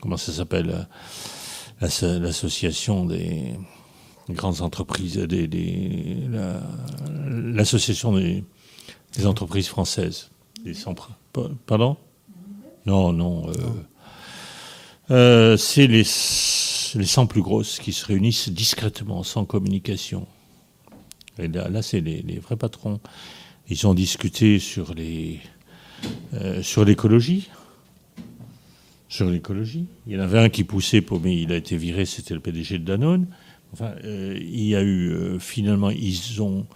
comment 0.00 0.16
ça 0.16 0.32
s'appelle 0.32 0.86
L'association 1.80 3.04
des 3.04 3.54
grandes 4.30 4.62
entreprises, 4.62 5.18
l'association 7.28 8.12
des, 8.12 8.44
entreprises 9.24 9.68
françaises. 9.68 10.30
pardon? 11.66 11.96
Non, 12.86 13.12
non. 13.12 13.48
Euh, 13.48 13.52
euh, 15.10 15.56
c'est 15.56 15.86
les 15.86 16.04
les 16.94 17.06
100 17.06 17.26
plus 17.26 17.42
grosses 17.42 17.78
qui 17.78 17.92
se 17.92 18.06
réunissent 18.06 18.48
discrètement, 18.48 19.22
sans 19.22 19.44
communication. 19.44 20.26
Et 21.38 21.48
là, 21.48 21.82
c'est 21.82 22.00
les, 22.00 22.38
vrais 22.38 22.56
patrons. 22.56 23.00
Ils 23.68 23.86
ont 23.86 23.94
discuté 23.94 24.58
sur 24.58 24.94
les 24.94 25.40
euh, 26.34 26.62
sur 26.62 26.84
l'écologie. 26.84 27.48
Sur 29.08 29.30
l'écologie. 29.30 29.86
Il 30.06 30.14
y 30.14 30.16
en 30.16 30.20
avait 30.20 30.38
un 30.38 30.48
qui 30.48 30.64
poussait 30.64 31.00
pour, 31.00 31.20
mais 31.20 31.40
il 31.40 31.52
a 31.52 31.56
été 31.56 31.76
viré, 31.76 32.04
c'était 32.06 32.34
le 32.34 32.40
PDG 32.40 32.78
de 32.78 32.84
Danone. 32.84 33.26
Enfin, 33.72 33.92
euh, 34.04 34.38
il 34.40 34.64
y 34.64 34.74
a 34.74 34.82
eu 34.82 35.10
euh, 35.10 35.38
finalement, 35.38 35.90
ils 35.90 36.42
ont 36.42 36.66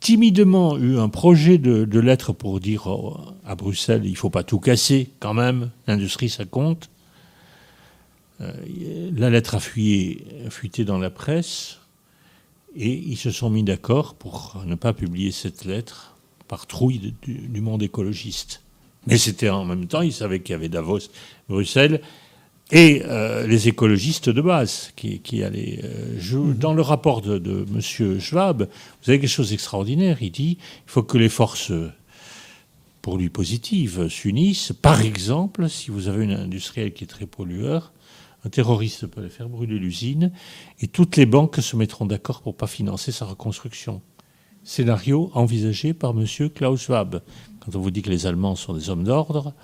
timidement 0.00 0.76
eu 0.78 0.98
un 0.98 1.08
projet 1.08 1.58
de, 1.58 1.84
de 1.84 2.00
lettre 2.00 2.32
pour 2.32 2.58
dire 2.60 2.88
à 3.44 3.54
Bruxelles, 3.54 4.02
il 4.04 4.12
ne 4.12 4.16
faut 4.16 4.30
pas 4.30 4.42
tout 4.42 4.58
casser 4.58 5.10
quand 5.20 5.34
même, 5.34 5.70
l'industrie 5.86 6.28
ça 6.28 6.44
compte. 6.44 6.90
Euh, 8.42 9.10
la 9.16 9.30
lettre 9.30 9.56
a, 9.56 9.60
fuité 9.60 10.84
dans 10.84 10.98
la 10.98 11.10
presse 11.10 11.78
et 12.74 12.92
ils 12.92 13.16
se 13.16 13.30
sont 13.30 13.50
mis 13.50 13.62
d'accord 13.62 14.14
pour 14.14 14.62
ne 14.66 14.74
pas 14.74 14.92
publier 14.92 15.30
cette 15.30 15.64
lettre 15.64 16.16
par 16.48 16.66
trouille 16.66 17.14
du, 17.22 17.60
monde 17.60 17.82
écologiste. 17.82 18.62
Mais 19.06 19.18
c'était 19.18 19.50
en 19.50 19.64
même 19.64 19.86
temps, 19.86 20.02
ils 20.02 20.12
savaient 20.12 20.40
qu'il 20.40 20.52
y 20.52 20.56
avait 20.56 20.68
Davos, 20.68 21.00
Bruxelles 21.48 22.00
et 22.70 23.02
euh, 23.04 23.46
les 23.46 23.68
écologistes 23.68 24.30
de 24.30 24.40
base 24.40 24.92
qui, 24.96 25.42
allaient 25.42 25.80
euh, 25.84 26.18
jouer. 26.18 26.48
Mhm. 26.48 26.58
Dans 26.58 26.72
le 26.72 26.82
rapport 26.82 27.20
de, 27.20 27.38
de 27.38 27.66
M. 27.74 28.20
Schwab, 28.20 28.62
vous 29.02 29.10
avez 29.10 29.20
quelque 29.20 29.28
chose 29.28 29.50
d'extraordinaire. 29.50 30.18
Il 30.22 30.30
dit 30.30 30.58
il 30.58 30.90
faut 30.90 31.02
que 31.02 31.18
les 31.18 31.28
forces, 31.28 31.72
pour 33.02 33.18
lui 33.18 33.28
positives, 33.28 34.08
s'unissent. 34.08 34.72
Par 34.72 35.02
exemple, 35.02 35.68
si 35.68 35.90
vous 35.90 36.08
avez 36.08 36.24
une 36.24 36.32
industrielle 36.32 36.92
qui 36.92 37.04
est 37.04 37.08
très 37.08 37.26
pollueur, 37.26 37.92
un 38.44 38.48
terroriste 38.48 39.06
peut 39.06 39.20
aller 39.20 39.30
faire 39.30 39.48
brûler 39.48 39.78
l'usine 39.78 40.32
et 40.80 40.88
toutes 40.88 41.16
les 41.16 41.26
banques 41.26 41.60
se 41.60 41.76
mettront 41.76 42.06
d'accord 42.06 42.42
pour 42.42 42.52
ne 42.52 42.58
pas 42.58 42.66
financer 42.66 43.12
sa 43.12 43.24
reconstruction. 43.24 44.02
Scénario 44.64 45.30
envisagé 45.34 45.92
par 45.92 46.10
M. 46.10 46.26
Klaus 46.50 46.82
Schwab. 46.82 47.22
Quand 47.60 47.76
on 47.76 47.80
vous 47.80 47.90
dit 47.90 48.02
que 48.02 48.10
les 48.10 48.26
Allemands 48.26 48.56
sont 48.56 48.74
des 48.74 48.90
hommes 48.90 49.04
d'ordre, 49.04 49.54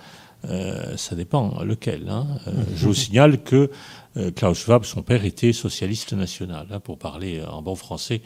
euh, 0.44 0.96
ça 0.96 1.16
dépend 1.16 1.62
lequel. 1.62 2.08
Hein. 2.08 2.26
Euh, 2.46 2.52
je 2.76 2.86
vous 2.86 2.94
signale 2.94 3.42
que 3.42 3.70
euh, 4.16 4.30
Klaus 4.30 4.58
Schwab, 4.58 4.84
son 4.84 5.02
père, 5.02 5.24
était 5.24 5.52
socialiste 5.52 6.12
national, 6.12 6.66
hein, 6.70 6.80
pour 6.80 6.98
parler 6.98 7.42
en 7.42 7.62
bon 7.62 7.74
français. 7.74 8.22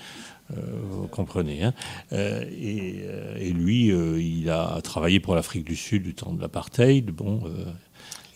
vous 0.50 1.08
comprenez. 1.08 1.64
Hein. 1.64 1.72
Et, 2.12 3.04
et, 3.38 3.52
lui, 3.52 3.86
il 3.86 4.50
a 4.50 4.80
travaillé 4.82 5.20
pour 5.20 5.34
l'Afrique 5.34 5.64
du 5.64 5.76
Sud 5.76 6.02
du 6.02 6.14
temps 6.14 6.32
de 6.32 6.40
l'apartheid. 6.42 7.10
Bon, 7.10 7.42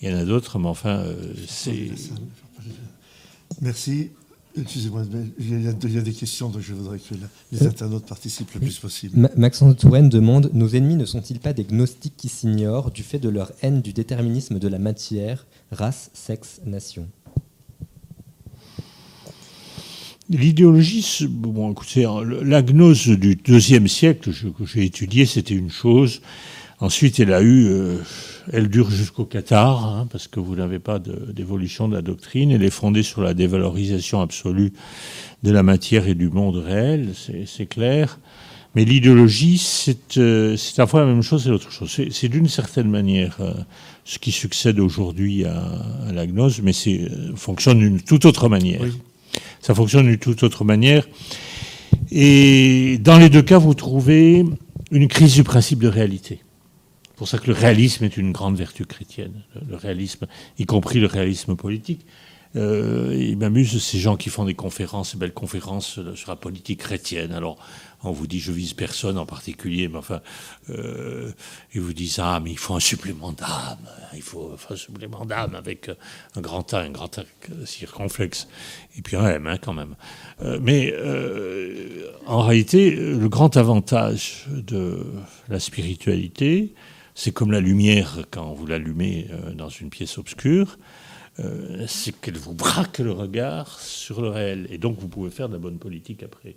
il 0.02 0.10
y 0.10 0.12
en 0.12 0.18
a 0.18 0.24
d'autres, 0.24 0.58
mais 0.58 0.68
enfin, 0.68 0.98
euh, 0.98 1.34
c'est. 1.48 1.90
Merci. 3.60 4.10
Excusez-moi, 4.58 5.02
il 5.38 5.64
y, 5.64 5.68
a, 5.68 6.00
des 6.00 6.12
questions 6.14 6.48
dont 6.48 6.60
je 6.60 6.72
voudrais 6.72 6.98
que 6.98 7.14
les 7.52 7.62
euh, 7.62 7.68
internautes 7.68 8.06
participent 8.06 8.54
le 8.54 8.60
plus 8.60 8.78
possible. 8.78 9.30
Maxence 9.36 9.76
Touraine 9.76 10.08
demande 10.08 10.50
Nos 10.54 10.68
ennemis 10.70 10.96
ne 10.96 11.04
sont-ils 11.04 11.40
pas 11.40 11.52
des 11.52 11.64
gnostiques 11.64 12.16
qui 12.16 12.30
s'ignorent 12.30 12.90
du 12.90 13.02
fait 13.02 13.18
de 13.18 13.28
leur 13.28 13.52
haine 13.60 13.82
du 13.82 13.92
déterminisme 13.92 14.58
de 14.58 14.68
la 14.68 14.78
matière, 14.78 15.46
race, 15.72 16.10
sexe, 16.14 16.62
nation? 16.64 17.06
L'idéologie, 20.30 21.26
bon, 21.28 21.70
écoutez, 21.72 22.06
la 22.42 22.62
gnose 22.62 23.08
du 23.08 23.36
deuxième 23.36 23.88
siècle 23.88 24.30
que 24.32 24.64
j'ai 24.64 24.86
étudié, 24.86 25.26
c'était 25.26 25.54
une 25.54 25.70
chose. 25.70 26.22
Ensuite, 26.80 27.20
elle 27.20 27.32
a 27.32 27.42
eu. 27.42 27.66
Euh, 27.66 27.96
elle 28.52 28.68
dure 28.68 28.90
jusqu'au 28.90 29.24
Qatar, 29.24 29.84
hein, 29.84 30.08
parce 30.10 30.28
que 30.28 30.38
vous 30.38 30.54
n'avez 30.54 30.78
pas 30.78 30.98
d'évolution 30.98 31.88
de, 31.88 31.96
la 31.96 32.02
doctrine. 32.02 32.52
Elle 32.52 32.62
est 32.62 32.70
fondée 32.70 33.02
sur 33.02 33.22
la 33.22 33.34
dévalorisation 33.34 34.20
absolue 34.20 34.72
de 35.42 35.50
la 35.50 35.62
matière 35.62 36.06
et 36.06 36.14
du 36.14 36.28
monde 36.28 36.56
réel, 36.56 37.12
c'est 37.46 37.66
clair. 37.66 38.18
Mais 38.74 38.84
l'idéologie, 38.84 39.56
c'est 39.56 40.18
euh, 40.18 40.54
à 40.54 40.80
la 40.82 40.86
fois 40.86 41.00
la 41.00 41.06
même 41.06 41.22
chose 41.22 41.46
et 41.46 41.50
l'autre 41.50 41.72
chose. 41.72 41.98
C'est 42.10 42.28
d'une 42.28 42.48
certaine 42.48 42.90
manière 42.90 43.38
euh, 43.40 43.54
ce 44.04 44.18
qui 44.18 44.32
succède 44.32 44.78
aujourd'hui 44.80 45.46
à, 45.46 46.12
la 46.12 46.26
gnose, 46.26 46.60
mais 46.62 46.74
c'est 46.74 47.00
euh, 47.00 47.34
fonctionne 47.36 47.78
d'une 47.78 48.02
toute 48.02 48.26
autre 48.26 48.50
manière. 48.50 48.82
Ça 49.62 49.74
fonctionne 49.74 50.06
d'une 50.06 50.18
toute 50.18 50.42
autre 50.42 50.64
manière. 50.64 51.08
Et 52.10 52.98
dans 53.00 53.18
les 53.18 53.30
deux 53.30 53.40
cas, 53.40 53.56
vous 53.56 53.72
trouvez 53.72 54.44
une 54.90 55.08
crise 55.08 55.34
du 55.34 55.42
principe 55.42 55.78
de 55.78 55.88
réalité. 55.88 56.40
Pour 57.16 57.28
ça 57.28 57.38
que 57.38 57.46
le 57.46 57.54
réalisme 57.54 58.04
est 58.04 58.16
une 58.16 58.32
grande 58.32 58.56
vertu 58.56 58.84
chrétienne. 58.84 59.42
Le 59.68 59.76
réalisme, 59.76 60.26
y 60.58 60.66
compris 60.66 61.00
le 61.00 61.06
réalisme 61.06 61.56
politique. 61.56 62.06
Euh, 62.54 63.14
il 63.18 63.36
m'amuse 63.36 63.82
ces 63.82 63.98
gens 63.98 64.16
qui 64.16 64.30
font 64.30 64.44
des 64.44 64.54
conférences, 64.54 65.12
ces 65.12 65.18
belles 65.18 65.34
conférences 65.34 65.98
sur 66.14 66.30
la 66.30 66.36
politique 66.36 66.80
chrétienne. 66.80 67.32
Alors, 67.32 67.58
on 68.02 68.12
vous 68.12 68.26
dit, 68.26 68.40
je 68.40 68.52
vise 68.52 68.72
personne 68.72 69.18
en 69.18 69.26
particulier, 69.26 69.88
mais 69.88 69.98
enfin, 69.98 70.20
euh, 70.70 71.32
ils 71.74 71.80
vous 71.80 71.92
disent, 71.92 72.18
ah, 72.22 72.40
mais 72.42 72.50
il 72.50 72.58
faut 72.58 72.74
un 72.74 72.80
supplément 72.80 73.32
d'âme, 73.32 73.78
il 74.14 74.22
faut 74.22 74.56
un 74.70 74.76
supplément 74.76 75.24
d'âme 75.24 75.54
avec 75.54 75.90
un 76.36 76.40
grand 76.40 76.72
A, 76.74 76.80
un 76.80 76.90
grand 76.90 77.18
A 77.18 77.24
circonflexe, 77.64 78.48
et 78.96 79.02
puis 79.02 79.16
un 79.16 79.26
M 79.26 79.46
hein, 79.46 79.58
quand 79.58 79.72
même. 79.72 79.96
Euh, 80.42 80.58
mais 80.62 80.92
euh, 80.94 82.12
en 82.26 82.42
réalité, 82.42 82.90
le 82.90 83.28
grand 83.28 83.56
avantage 83.56 84.46
de 84.48 85.04
la 85.48 85.60
spiritualité, 85.60 86.74
c'est 87.16 87.32
comme 87.32 87.50
la 87.50 87.60
lumière 87.60 88.18
quand 88.30 88.52
vous 88.52 88.66
l'allumez 88.66 89.26
euh, 89.32 89.52
dans 89.52 89.68
une 89.68 89.90
pièce 89.90 90.18
obscure, 90.18 90.78
euh, 91.40 91.84
c'est 91.88 92.18
qu'elle 92.20 92.38
vous 92.38 92.54
braque 92.54 92.98
le 93.00 93.10
regard 93.10 93.80
sur 93.80 94.22
le 94.22 94.28
réel. 94.28 94.68
Et 94.70 94.78
donc 94.78 94.98
vous 95.00 95.08
pouvez 95.08 95.30
faire 95.30 95.48
de 95.48 95.54
la 95.54 95.58
bonne 95.58 95.78
politique 95.78 96.22
après. 96.22 96.54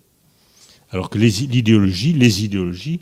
Alors 0.91 1.09
que 1.09 1.17
l'idéologie, 1.17 2.13
les, 2.13 2.43
idéologies, 2.43 2.99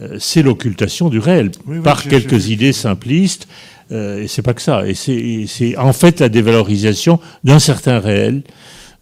euh, 0.00 0.16
c'est 0.18 0.42
l'occultation 0.42 1.08
du 1.08 1.18
réel 1.18 1.50
par 1.84 2.02
quelques 2.02 2.48
idées 2.48 2.72
simplistes. 2.72 3.46
Euh, 3.92 4.22
et 4.22 4.28
c'est 4.28 4.42
pas 4.42 4.54
que 4.54 4.62
ça. 4.62 4.86
Et 4.86 4.94
c'est 4.94 5.76
en 5.76 5.92
fait 5.92 6.20
la 6.20 6.28
dévalorisation 6.28 7.20
d'un 7.44 7.58
certain 7.58 8.00
réel 8.00 8.42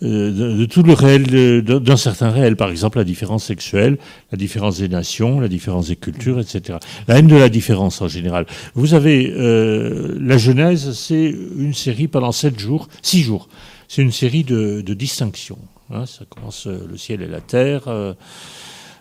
euh, 0.03 0.59
de, 0.59 0.65
tout 0.67 0.83
le 0.83 0.93
réel, 0.93 1.63
d'un 1.63 1.97
certain 1.97 2.29
réel, 2.29 2.55
par 2.57 2.71
exemple 2.71 2.99
la 2.99 3.05
différence 3.05 3.45
sexuelle, 3.45 3.97
la 4.31 4.37
différence 4.37 4.79
des 4.79 4.89
nations, 4.89 5.41
la 5.41 5.49
différence 5.49 5.89
des 5.89 5.97
cultures, 5.97 6.39
etc. 6.39 6.79
La 7.09 7.19
haine 7.19 7.29
de 7.29 7.37
la 7.37 7.49
différence 7.49 8.03
en 8.03 8.09
général. 8.09 8.45
Vous 8.75 8.93
avez 8.93 9.33
euh, 9.35 10.15
la 10.21 10.37
Genèse, 10.37 10.93
c'est 10.93 11.35
une 11.57 11.73
série 11.73 12.09
pendant 12.09 12.33
sept 12.33 12.59
jours, 12.59 12.89
six 13.01 13.23
jours. 13.23 13.49
C'est 13.89 14.03
une 14.03 14.13
série 14.13 14.45
de, 14.45 14.83
de 14.83 14.95
distinctions. 14.95 15.59
Hein. 15.91 16.05
ça 16.05 16.27
commence 16.29 16.67
euh, 16.67 16.87
le 16.91 16.99
ciel 16.99 17.23
et 17.23 17.29
la 17.29 17.41
terre, 17.41 17.89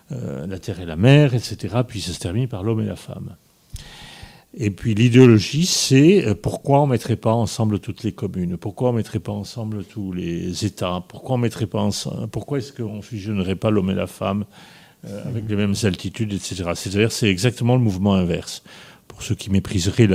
la 0.08 0.58
terre 0.58 0.80
et 0.80 0.86
la 0.86 0.96
mer, 0.96 1.34
etc. 1.34 1.74
Puis 1.86 2.00
ça 2.00 2.12
se 2.12 2.20
termine 2.20 2.48
par 2.48 2.62
l'homme 2.62 2.80
et 2.80 2.86
la 2.86 2.96
femme. 2.96 3.36
Et 4.54 4.70
puis 4.70 4.94
l'idéologie, 4.94 5.66
c'est 5.66 6.26
euh, 6.26 6.34
pourquoi 6.34 6.80
on 6.80 6.86
ne 6.86 6.92
mettrait 6.92 7.16
pas 7.16 7.32
ensemble 7.32 7.78
toutes 7.78 8.02
les 8.04 8.12
communes? 8.12 8.56
Pourquoi 8.56 8.88
on 8.88 8.92
ne 8.92 8.98
mettrait 8.98 9.20
pas 9.20 9.32
ensemble 9.32 9.84
tous 9.84 10.12
les 10.12 10.64
États? 10.64 11.04
Pourquoi 11.08 11.34
on 11.34 11.38
mettrait 11.38 11.66
pas 11.66 11.80
ensemble 11.80 12.28
Pourquoi 12.28 12.58
est-ce 12.58 12.72
qu'on 12.72 12.96
ne 12.96 13.02
fusionnerait 13.02 13.56
pas 13.56 13.70
l'homme 13.70 13.90
et 13.90 13.94
la 13.94 14.06
femme 14.06 14.46
euh, 15.06 15.28
avec 15.28 15.48
les 15.48 15.56
mêmes 15.56 15.74
altitudes, 15.82 16.32
etc. 16.32 16.64
C'est-à-dire 16.74 17.12
c'est 17.12 17.28
exactement 17.28 17.74
le 17.74 17.82
mouvement 17.82 18.14
inverse. 18.14 18.62
Pour 19.08 19.22
ceux 19.22 19.34
qui 19.34 19.50
mépriseraient 19.50 20.08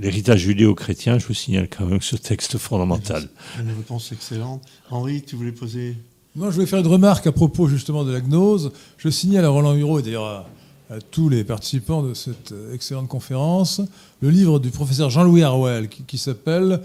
l'héritage 0.00 0.40
judéo-chrétien, 0.40 1.18
je 1.18 1.26
vous 1.26 1.34
signale 1.34 1.68
quand 1.68 1.86
même 1.86 2.02
ce 2.02 2.16
texte 2.16 2.58
fondamental. 2.58 3.28
Une 3.60 3.68
réponse 3.68 4.12
excellente. 4.12 4.62
Henri, 4.90 5.22
tu 5.22 5.36
voulais 5.36 5.52
poser? 5.52 5.96
Moi, 6.36 6.50
je 6.50 6.54
voulais 6.54 6.66
faire 6.66 6.78
une 6.80 6.86
remarque 6.86 7.26
à 7.26 7.32
propos 7.32 7.68
justement 7.68 8.04
de 8.04 8.12
la 8.12 8.20
gnose. 8.20 8.72
Je 8.98 9.08
signale 9.08 9.44
à 9.44 9.48
Roland 9.48 9.74
Hureau, 9.74 9.98
et 9.98 10.02
d'ailleurs 10.02 10.46
à 10.90 11.00
tous 11.00 11.28
les 11.28 11.44
participants 11.44 12.02
de 12.02 12.14
cette 12.14 12.52
excellente 12.74 13.06
conférence 13.06 13.80
le 14.20 14.28
livre 14.28 14.58
du 14.58 14.70
professeur 14.70 15.08
Jean-Louis 15.08 15.44
Harwell 15.44 15.88
qui, 15.88 16.18
s'appelle 16.18 16.80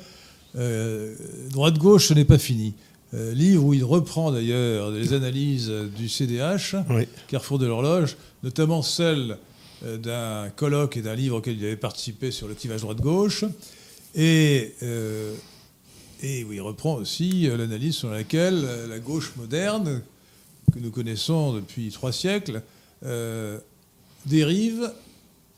euh, 0.55 1.15
Droite-gauche, 1.49 2.09
ce 2.09 2.13
n'est 2.13 2.25
pas 2.25 2.37
fini. 2.37 2.75
Euh, 3.15 3.33
livre 3.33 3.63
où 3.65 3.73
il 3.73 3.83
reprend 3.83 4.31
d'ailleurs 4.31 4.91
les 4.91 5.13
analyses 5.13 5.71
du 5.97 6.07
CDH, 6.07 6.75
Carrefour 7.27 7.57
de 7.57 7.65
l'horloge, 7.65 8.15
notamment 8.43 8.83
celle 8.83 9.37
euh, 9.83 9.97
d'un 9.97 10.51
colloque 10.51 10.97
et 10.97 11.01
d'un 11.01 11.15
livre 11.15 11.37
auquel 11.37 11.57
il 11.57 11.65
avait 11.65 11.75
participé 11.75 12.29
sur 12.29 12.47
le 12.47 12.53
clivage 12.53 12.81
droite-gauche. 12.81 13.43
Et, 14.13 14.75
et 16.23 16.43
où 16.45 16.53
il 16.53 16.61
reprend 16.61 16.95
aussi 16.95 17.49
l'analyse 17.49 17.95
sur 17.95 18.09
laquelle 18.09 18.65
la 18.87 18.99
gauche 18.99 19.33
moderne, 19.35 20.01
que 20.71 20.79
nous 20.79 20.89
connaissons 20.89 21.53
depuis 21.53 21.89
trois 21.91 22.13
siècles, 22.13 22.61
dérive 24.25 24.91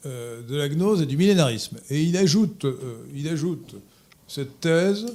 euh, 0.06 0.42
de 0.48 0.56
la 0.56 0.70
gnose 0.70 1.02
et 1.02 1.08
du 1.08 1.18
millénarisme. 1.18 1.78
Et 1.90 2.04
il 2.04 2.16
ajoute, 2.18 2.66
euh, 2.66 3.04
il 3.16 3.28
ajoute 3.28 3.76
cette 4.28 4.62
thèse, 4.62 5.08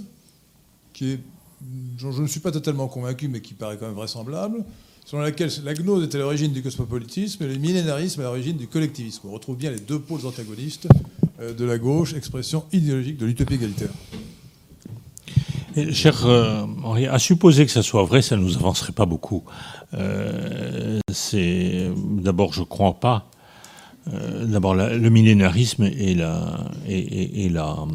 qui 0.92 1.12
est, 1.12 1.20
je 1.98 2.08
ne 2.08 2.26
suis 2.26 2.40
pas 2.40 2.50
totalement 2.50 2.88
convaincu, 2.88 3.28
mais 3.28 3.40
qui 3.40 3.54
paraît 3.54 3.76
quand 3.78 3.86
même 3.86 3.94
vraisemblable, 3.94 4.64
selon 5.04 5.22
laquelle 5.22 5.50
la 5.64 5.74
gnose 5.74 6.02
est 6.02 6.12
à 6.16 6.18
l'origine 6.18 6.52
du 6.52 6.62
cosmopolitisme 6.62 7.44
et 7.44 7.46
le 7.46 7.56
millénarisme 7.58 8.22
à 8.22 8.24
l'origine 8.24 8.56
du 8.56 8.66
collectivisme. 8.66 9.28
On 9.28 9.32
retrouve 9.32 9.56
bien 9.56 9.70
les 9.70 9.78
deux 9.78 10.00
pôles 10.00 10.26
antagonistes 10.26 10.88
euh, 11.40 11.54
de 11.54 11.64
la 11.64 11.78
gauche, 11.78 12.14
expression 12.14 12.64
idéologique 12.72 13.18
de 13.18 13.26
l'utopie 13.26 13.54
égalitaire. 13.54 13.90
cher 15.92 16.26
Henri, 16.82 17.06
à 17.06 17.20
supposer 17.20 17.64
que 17.66 17.72
ça 17.72 17.82
soit 17.82 18.02
vrai, 18.02 18.20
ça 18.20 18.36
ne 18.36 18.42
nous 18.42 18.56
avancerait 18.56 18.92
pas 18.92 19.06
beaucoup. 19.06 19.44
d'abord, 22.18 22.52
je 22.52 22.60
ne 22.60 22.66
crois 22.66 22.94
pas 22.94 23.30
euh, 24.08 24.46
d'abord, 24.46 24.74
le 24.74 25.08
millénarisme 25.10 25.84
et 25.84 26.14
la, 26.14 26.70
et, 26.88 27.48
la, 27.48 27.86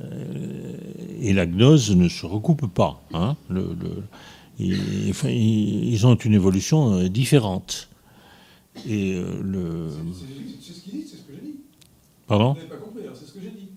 euh, 0.00 0.76
et 1.20 1.32
la 1.32 1.46
gnose 1.46 1.94
ne 1.96 2.08
se 2.08 2.24
recoupent 2.26 2.72
pas. 2.72 3.02
Hein. 3.12 3.36
Le, 3.48 3.76
ils, 4.58 6.06
ont 6.06 6.14
une 6.14 6.34
évolution 6.34 6.92
euh, 6.92 7.08
différente. 7.08 7.88
Et 8.88 9.20
le... 9.42 9.88
C'est 10.14 10.74
ce 10.74 10.82
qu'il 10.82 10.92
dit, 10.92 11.06
c'est 11.08 11.16
ce 11.16 11.22
que 11.22 11.32
j'ai 11.34 11.40
dit. 11.40 11.56
Pardon 12.26 12.52
Vous 12.52 12.58
n'avez 12.58 12.68
pas 12.68 12.76
compris, 12.76 13.02
c'est 13.14 13.26
ce 13.26 13.32
que 13.32 13.40
j'ai 13.40 13.50
dit. 13.50 13.68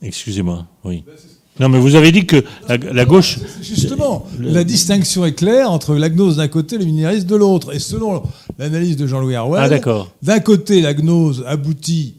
Excusez-moi, 0.00 0.66
oui. 0.84 1.04
Ben, 1.06 1.12
non, 1.60 1.68
mais 1.68 1.78
vous 1.78 1.94
avez 1.94 2.10
dit 2.10 2.24
que 2.24 2.42
la, 2.68 3.04
gauche. 3.04 3.38
Justement, 3.60 4.26
la 4.38 4.64
distinction 4.64 5.26
est 5.26 5.34
claire 5.34 5.70
entre 5.70 5.94
la 5.94 6.08
gnose 6.08 6.38
d'un 6.38 6.48
côté 6.48 6.76
et 6.76 6.78
le 6.78 6.86
millénarisme 6.86 7.26
de 7.26 7.36
l'autre. 7.36 7.74
Et 7.74 7.78
selon 7.78 8.22
l'analyse 8.58 8.96
de 8.96 9.06
Jean-Louis 9.06 9.34
Harwell, 9.34 9.70
ah, 9.70 10.06
d'un 10.22 10.40
côté, 10.40 10.80
la 10.80 10.94
gnose 10.94 11.44
aboutit 11.46 12.14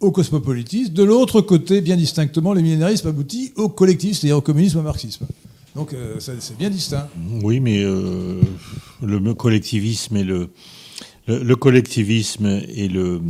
au 0.00 0.10
cosmopolitisme, 0.10 0.94
de 0.94 1.04
l'autre 1.04 1.42
côté, 1.42 1.82
bien 1.82 1.96
distinctement, 1.96 2.54
le 2.54 2.62
millénarisme 2.62 3.08
aboutit 3.08 3.52
au 3.56 3.68
collectivisme, 3.68 4.22
c'est-à-dire 4.22 4.38
au 4.38 4.40
communisme, 4.40 4.78
au 4.78 4.82
marxisme. 4.82 5.26
Donc 5.76 5.92
euh, 5.92 6.16
c'est 6.18 6.56
bien 6.56 6.70
distinct. 6.70 7.08
Oui, 7.42 7.60
mais 7.60 7.82
euh, 7.82 8.40
le 9.02 9.34
collectivisme 9.34 10.16
et 10.16 10.24
le, 10.24 10.48
le 11.28 11.56
collectivisme 11.56 12.46
et 12.46 12.88
le 12.88 13.20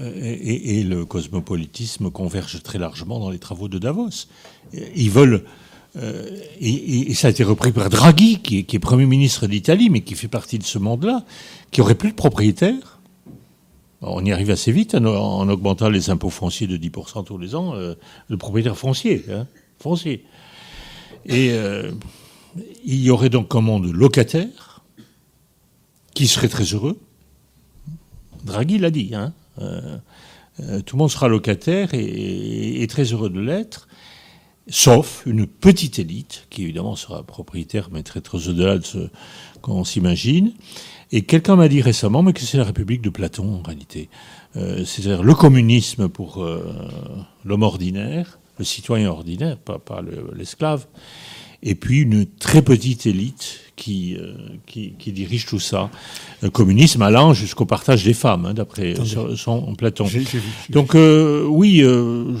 et, 0.00 0.82
le 0.82 1.04
cosmopolitisme 1.04 2.10
convergent 2.10 2.62
très 2.62 2.78
largement 2.78 3.18
dans 3.18 3.30
les 3.30 3.38
travaux 3.38 3.68
de 3.68 3.78
Davos. 3.78 4.26
Ils 4.72 5.10
veulent. 5.10 5.44
Euh, 5.96 6.30
et, 6.60 7.12
ça 7.14 7.28
a 7.28 7.30
été 7.30 7.44
repris 7.44 7.72
par 7.72 7.90
Draghi, 7.90 8.40
qui 8.40 8.58
est, 8.58 8.78
Premier 8.78 9.06
ministre 9.06 9.46
d'Italie, 9.46 9.90
mais 9.90 10.02
qui 10.02 10.14
fait 10.14 10.28
partie 10.28 10.58
de 10.58 10.64
ce 10.64 10.78
monde-là, 10.78 11.24
qui 11.70 11.80
aurait 11.80 11.94
plus 11.94 12.10
de 12.10 12.14
propriétaires. 12.14 13.00
On 14.02 14.24
y 14.24 14.32
arrive 14.32 14.50
assez 14.50 14.72
vite 14.72 14.94
en, 14.94 15.48
augmentant 15.48 15.90
les 15.90 16.08
impôts 16.08 16.30
fonciers 16.30 16.66
de 16.66 16.78
10% 16.78 17.24
tous 17.24 17.36
les 17.36 17.54
ans, 17.54 17.74
euh, 17.74 17.94
le 18.28 18.36
propriétaire 18.38 18.78
foncier. 18.78 19.24
Hein, 19.30 19.46
foncier. 19.78 20.24
Et 21.26 21.50
euh, 21.52 21.90
il 22.84 23.02
y 23.02 23.10
aurait 23.10 23.28
donc 23.28 23.54
un 23.54 23.60
monde 23.60 23.92
locataire 23.92 24.82
qui 26.14 26.26
serait 26.26 26.48
très 26.48 26.64
heureux. 26.64 26.98
Draghi 28.44 28.78
l'a 28.78 28.90
dit. 28.90 29.14
Hein, 29.14 29.34
tout 29.58 30.96
le 30.96 30.98
monde 30.98 31.10
sera 31.10 31.28
locataire 31.28 31.90
et, 31.92 32.86
très 32.88 33.04
heureux 33.04 33.30
de 33.30 33.40
l'être, 33.40 33.88
sauf 34.68 35.22
une 35.26 35.46
petite 35.46 35.98
élite 35.98 36.46
qui 36.50 36.62
évidemment 36.62 36.96
sera 36.96 37.22
propriétaire, 37.22 37.88
mais 37.92 38.02
très 38.02 38.20
très 38.20 38.48
au-delà 38.48 38.78
de 38.78 38.84
ce 38.84 38.98
qu'on 39.62 39.84
s'imagine. 39.84 40.52
Et 41.12 41.22
quelqu'un 41.22 41.56
m'a 41.56 41.68
dit 41.68 41.82
récemment, 41.82 42.22
mais 42.22 42.32
que 42.32 42.40
c'est 42.40 42.58
la 42.58 42.64
République 42.64 43.02
de 43.02 43.10
Platon 43.10 43.56
en 43.56 43.62
réalité. 43.62 44.08
Euh, 44.56 44.84
c'est-à-dire 44.84 45.22
le 45.22 45.34
communisme 45.34 46.08
pour 46.08 46.46
l'homme 47.44 47.62
ordinaire, 47.62 48.38
le 48.58 48.64
citoyen 48.64 49.10
ordinaire, 49.10 49.56
pas 49.58 50.02
l'esclave, 50.36 50.86
et 51.62 51.74
puis 51.74 52.00
une 52.00 52.26
très 52.26 52.62
petite 52.62 53.06
élite 53.06 53.60
qui, 53.80 54.14
euh, 54.14 54.34
qui, 54.66 55.12
dirige 55.12 55.46
tout 55.46 55.58
ça. 55.58 55.88
Le 56.42 56.50
communisme 56.50 57.00
allant 57.00 57.32
jusqu'au 57.32 57.64
partage 57.64 58.04
des 58.04 58.12
femmes, 58.12 58.44
hein, 58.44 58.54
d'après 58.54 58.94
son 59.36 59.74
Platon. 59.74 60.06
Donc 60.68 60.94
euh, 60.94 61.46
oui, 61.48 61.80
euh, 61.82 62.36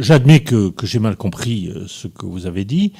j'admets 0.00 0.40
que, 0.40 0.72
j'ai 0.82 0.98
mal 0.98 1.16
compris 1.16 1.70
ce 1.86 2.08
que 2.08 2.24
vous 2.24 2.46
avez 2.46 2.64
dit, 2.64 2.94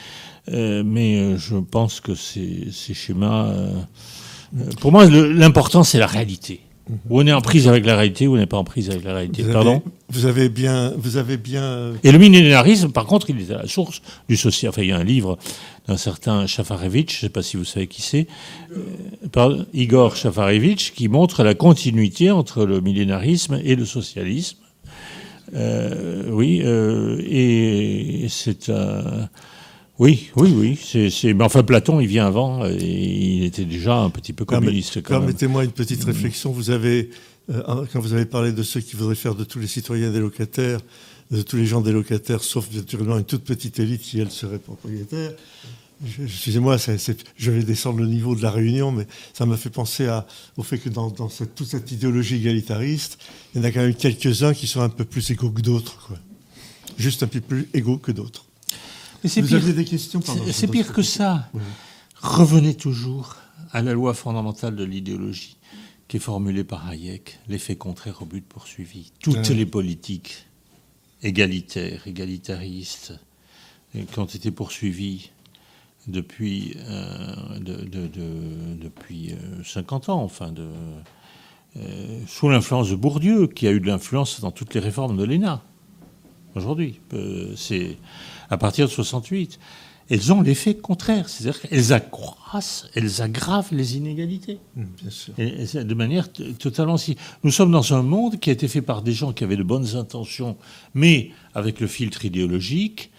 mais 0.48 1.38
je 1.38 1.56
pense 1.56 2.00
que 2.00 2.14
ces, 2.14 2.68
ces 2.70 2.92
schémas... 2.92 3.50
pour 4.80 4.92
moi, 4.92 5.06
l'important, 5.06 5.82
c'est 5.82 5.98
la 5.98 6.06
réalité. 6.06 6.60
On 7.08 7.26
est 7.26 7.32
en 7.32 7.40
prise 7.40 7.68
avec 7.68 7.84
la 7.86 7.96
réalité, 7.96 8.26
ou 8.26 8.34
on 8.34 8.36
n'est 8.38 8.46
pas 8.46 8.56
en 8.56 8.64
prise 8.64 8.90
avec 8.90 9.04
la 9.04 9.14
réalité. 9.14 9.42
Vous 9.42 9.52
Pardon 9.52 9.70
avez, 9.70 9.82
vous 10.10 10.26
avez 10.26 10.48
bien, 10.48 10.92
vous 10.96 11.16
avez 11.16 11.36
bien. 11.36 11.92
Et 12.02 12.12
le 12.12 12.18
millénarisme, 12.18 12.90
par 12.90 13.06
contre, 13.06 13.30
il 13.30 13.40
est 13.40 13.52
à 13.52 13.58
la 13.58 13.68
source 13.68 14.02
du 14.28 14.36
social. 14.36 14.70
Enfin, 14.70 14.82
il 14.82 14.88
y 14.88 14.92
a 14.92 14.96
un 14.96 15.04
livre 15.04 15.38
d'un 15.88 15.96
certain 15.96 16.46
Shafarevitch, 16.46 17.12
je 17.12 17.16
ne 17.16 17.20
sais 17.28 17.32
pas 17.32 17.42
si 17.42 17.56
vous 17.56 17.64
savez 17.64 17.86
qui 17.86 18.02
c'est, 18.02 18.26
euh, 19.36 19.64
Igor 19.72 20.16
Shafarevitch, 20.16 20.92
qui 20.92 21.08
montre 21.08 21.42
la 21.42 21.54
continuité 21.54 22.30
entre 22.30 22.64
le 22.64 22.80
millénarisme 22.80 23.60
et 23.64 23.76
le 23.76 23.84
socialisme. 23.84 24.58
Euh, 25.54 26.30
oui, 26.30 26.62
euh, 26.64 27.20
et 27.26 28.26
c'est 28.28 28.70
un. 28.70 29.28
Oui, 30.00 30.30
oui, 30.34 30.54
oui. 30.56 31.10
C'est, 31.10 31.34
mais 31.34 31.44
enfin, 31.44 31.62
Platon, 31.62 32.00
il 32.00 32.06
vient 32.06 32.26
avant, 32.26 32.64
et 32.64 32.74
il 32.78 33.44
était 33.44 33.66
déjà 33.66 33.98
un 33.98 34.08
petit 34.08 34.32
peu 34.32 34.46
communiste. 34.46 35.02
Permettez-moi 35.02 35.64
une 35.64 35.72
petite 35.72 36.02
réflexion. 36.04 36.52
Vous 36.52 36.70
avez, 36.70 37.10
euh, 37.50 37.84
quand 37.92 38.00
vous 38.00 38.14
avez 38.14 38.24
parlé 38.24 38.52
de 38.52 38.62
ceux 38.62 38.80
qui 38.80 38.96
voudraient 38.96 39.14
faire 39.14 39.34
de 39.34 39.44
tous 39.44 39.58
les 39.58 39.66
citoyens 39.66 40.10
des 40.10 40.20
locataires, 40.20 40.80
de 41.30 41.42
tous 41.42 41.56
les 41.56 41.66
gens 41.66 41.82
des 41.82 41.92
locataires, 41.92 42.42
sauf 42.42 42.72
naturellement 42.72 43.18
une 43.18 43.26
toute 43.26 43.44
petite 43.44 43.78
élite 43.78 44.00
qui, 44.00 44.18
elle, 44.20 44.30
serait 44.30 44.58
propriétaire. 44.58 45.32
Excusez-moi, 46.24 46.78
je 47.36 47.50
vais 47.50 47.62
descendre 47.62 47.98
le 47.98 48.06
niveau 48.06 48.34
de 48.34 48.42
la 48.42 48.50
réunion, 48.50 48.92
mais 48.92 49.06
ça 49.34 49.44
m'a 49.44 49.58
fait 49.58 49.68
penser 49.68 50.06
à, 50.06 50.26
au 50.56 50.62
fait 50.62 50.78
que 50.78 50.88
dans, 50.88 51.28
cette, 51.28 51.54
toute 51.54 51.66
cette 51.66 51.92
idéologie 51.92 52.36
égalitariste, 52.36 53.18
il 53.54 53.60
y 53.60 53.60
en 53.60 53.64
a 53.64 53.70
quand 53.70 53.82
même 53.82 53.94
quelques-uns 53.94 54.54
qui 54.54 54.66
sont 54.66 54.80
un 54.80 54.88
peu 54.88 55.04
plus 55.04 55.30
égaux 55.30 55.50
que 55.50 55.60
d'autres. 55.60 56.14
Juste 56.96 57.22
un 57.22 57.26
peu 57.26 57.42
plus 57.42 57.68
égaux 57.74 57.98
que 57.98 58.12
d'autres. 58.12 58.46
Vous 59.22 59.28
pire, 59.42 59.74
des 59.74 59.84
questions 59.84 60.20
C'est 60.52 60.68
pire 60.68 60.92
que 60.92 61.02
ça. 61.02 61.50
Revenez 62.20 62.74
toujours 62.74 63.36
à 63.72 63.82
la 63.82 63.92
loi 63.92 64.14
fondamentale 64.14 64.76
de 64.76 64.84
l'idéologie 64.84 65.56
qui 66.08 66.16
est 66.16 66.20
formulée 66.20 66.64
par 66.64 66.88
Hayek, 66.88 67.38
l'effet 67.48 67.76
contraire 67.76 68.22
au 68.22 68.24
but 68.24 68.44
poursuivi. 68.44 69.12
Toutes 69.20 69.48
les 69.50 69.66
politiques 69.66 70.46
égalitaires, 71.22 72.06
égalitaristes, 72.06 73.14
qui 73.92 74.18
ont 74.18 74.24
été 74.24 74.50
poursuivies 74.50 75.30
depuis, 76.06 76.76
euh, 76.78 77.58
depuis 78.80 79.34
50 79.64 80.08
euh, 80.08 80.12
ans, 80.12 80.22
enfin, 80.22 80.52
de, 80.52 80.66
euh, 81.76 82.20
sous 82.26 82.48
l'influence 82.48 82.90
de 82.90 82.96
Bourdieu, 82.96 83.46
qui 83.46 83.66
a 83.66 83.70
eu 83.70 83.80
de 83.80 83.86
l'influence 83.86 84.40
dans 84.40 84.50
toutes 84.50 84.74
les 84.74 84.80
réformes 84.80 85.16
de 85.16 85.24
l'ENA. 85.24 85.62
Aujourd'hui, 86.56 86.98
c'est 87.54 87.96
à 88.50 88.58
partir 88.58 88.86
de 88.86 88.90
68, 88.90 89.58
elles 90.10 90.32
ont 90.32 90.42
l'effet 90.42 90.74
contraire, 90.74 91.28
c'est-à-dire 91.28 91.60
qu'elles 91.60 91.92
accroissent, 91.92 92.88
elles 92.94 93.22
aggravent 93.22 93.72
les 93.72 93.96
inégalités. 93.96 94.58
Mmh, 94.74 94.84
bien 95.00 95.10
sûr. 95.10 95.34
Et, 95.38 95.84
de 95.84 95.94
manière 95.94 96.28
totalement 96.32 96.96
si. 96.96 97.16
Nous 97.44 97.52
sommes 97.52 97.70
dans 97.70 97.94
un 97.94 98.02
monde 98.02 98.40
qui 98.40 98.50
a 98.50 98.52
été 98.52 98.66
fait 98.66 98.82
par 98.82 99.02
des 99.02 99.12
gens 99.12 99.32
qui 99.32 99.44
avaient 99.44 99.56
de 99.56 99.62
bonnes 99.62 99.94
intentions, 99.96 100.56
mais 100.94 101.30
avec 101.54 101.78
le 101.78 101.86
filtre 101.86 102.24
idéologique. 102.24 103.12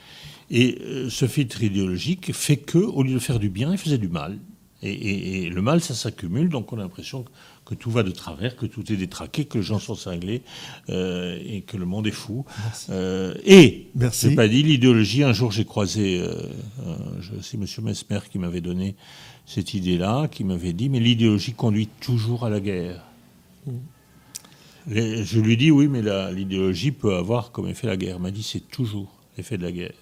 Et 0.53 0.79
euh, 0.81 1.09
ce 1.09 1.27
filtre 1.27 1.63
idéologique 1.63 2.33
fait 2.33 2.57
que, 2.57 2.77
au 2.77 3.03
lieu 3.03 3.13
de 3.13 3.19
faire 3.19 3.39
du 3.39 3.49
bien, 3.49 3.71
il 3.71 3.77
faisait 3.77 3.97
du 3.97 4.09
mal. 4.09 4.37
Et, 4.83 5.45
et 5.45 5.49
le 5.49 5.61
mal, 5.61 5.79
ça 5.79 5.93
s'accumule, 5.93 6.49
donc 6.49 6.73
on 6.73 6.77
a 6.77 6.81
l'impression 6.81 7.23
que 7.65 7.75
tout 7.75 7.91
va 7.91 8.03
de 8.03 8.11
travers, 8.11 8.55
que 8.55 8.65
tout 8.65 8.91
est 8.91 8.95
détraqué, 8.95 9.45
que 9.45 9.59
les 9.59 9.63
gens 9.63 9.79
sont 9.79 9.95
cinglés 9.95 10.41
euh, 10.89 11.39
et 11.45 11.61
que 11.61 11.77
le 11.77 11.85
monde 11.85 12.07
est 12.07 12.11
fou. 12.11 12.45
Euh, 12.89 13.35
et, 13.45 13.87
je 13.95 14.27
n'ai 14.27 14.35
pas 14.35 14.47
dit 14.47 14.63
l'idéologie, 14.63 15.23
un 15.23 15.33
jour 15.33 15.51
j'ai 15.51 15.65
croisé, 15.65 16.19
euh, 16.19 16.33
c'est 17.41 17.57
M. 17.57 17.65
Mesmer 17.83 18.19
qui 18.29 18.39
m'avait 18.39 18.61
donné 18.61 18.95
cette 19.45 19.73
idée-là, 19.73 20.27
qui 20.27 20.43
m'avait 20.43 20.73
dit, 20.73 20.89
mais 20.89 20.99
l'idéologie 20.99 21.53
conduit 21.53 21.87
toujours 21.99 22.45
à 22.45 22.49
la 22.49 22.59
guerre. 22.59 23.03
Mm. 23.67 23.71
je 24.87 25.39
lui 25.39 25.55
dis, 25.55 25.71
oui, 25.71 25.87
mais 25.87 26.01
l'idéologie 26.33 26.91
peut 26.91 27.15
avoir 27.15 27.51
comme 27.51 27.67
effet 27.67 27.87
la 27.87 27.97
guerre. 27.97 28.17
Il 28.17 28.23
m'a 28.23 28.31
dit, 28.31 28.43
c'est 28.43 28.67
toujours 28.69 29.11
l'effet 29.37 29.57
de 29.57 29.63
la 29.63 29.71
guerre. 29.71 29.93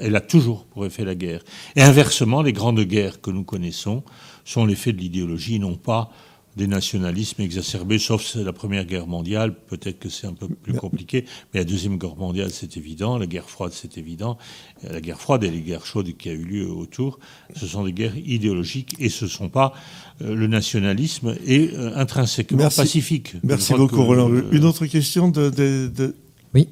elle 0.00 0.16
a 0.16 0.20
toujours 0.20 0.64
pour 0.64 0.86
effet 0.86 1.04
la 1.04 1.14
guerre. 1.14 1.42
Et 1.74 1.82
inversement, 1.82 2.42
les 2.42 2.52
grandes 2.52 2.80
guerres 2.80 3.20
que 3.20 3.30
nous 3.30 3.44
connaissons 3.44 4.02
sont 4.44 4.64
l'effet 4.64 4.92
de 4.92 4.98
l'idéologie, 4.98 5.58
non 5.58 5.76
pas 5.76 6.10
des 6.56 6.66
nationalismes 6.66 7.42
exacerbés, 7.42 7.98
sauf 7.98 8.34
la 8.34 8.52
Première 8.52 8.86
Guerre 8.86 9.06
mondiale, 9.06 9.54
peut-être 9.54 9.98
que 9.98 10.08
c'est 10.08 10.26
un 10.26 10.32
peu 10.32 10.48
plus 10.48 10.74
compliqué, 10.74 11.24
mais 11.52 11.60
la 11.60 11.64
Deuxième 11.64 11.98
Guerre 11.98 12.16
mondiale, 12.16 12.50
c'est 12.50 12.76
évident, 12.76 13.18
la 13.18 13.26
guerre 13.26 13.50
froide, 13.50 13.72
c'est 13.74 13.98
évident, 13.98 14.38
la 14.82 15.00
guerre 15.00 15.20
froide 15.20 15.44
et 15.44 15.50
les 15.50 15.60
guerres 15.60 15.84
chaudes 15.84 16.16
qui 16.16 16.30
a 16.30 16.32
eu 16.32 16.44
lieu 16.44 16.70
autour, 16.70 17.18
ce 17.54 17.66
sont 17.66 17.84
des 17.84 17.92
guerres 17.92 18.16
idéologiques 18.16 18.96
et 18.98 19.10
ce 19.10 19.26
ne 19.26 19.30
sont 19.30 19.48
pas 19.50 19.74
euh, 20.22 20.34
le 20.34 20.46
nationalisme 20.46 21.36
est 21.46 21.74
euh, 21.74 21.94
intrinsèquement 21.96 22.70
pacifique. 22.70 23.34
Merci 23.42 23.74
beaucoup, 23.74 24.02
Roland. 24.02 24.30
Une 24.50 24.64
autre 24.64 24.86
question 24.86 25.28
de, 25.28 25.52
oui. 26.54 26.68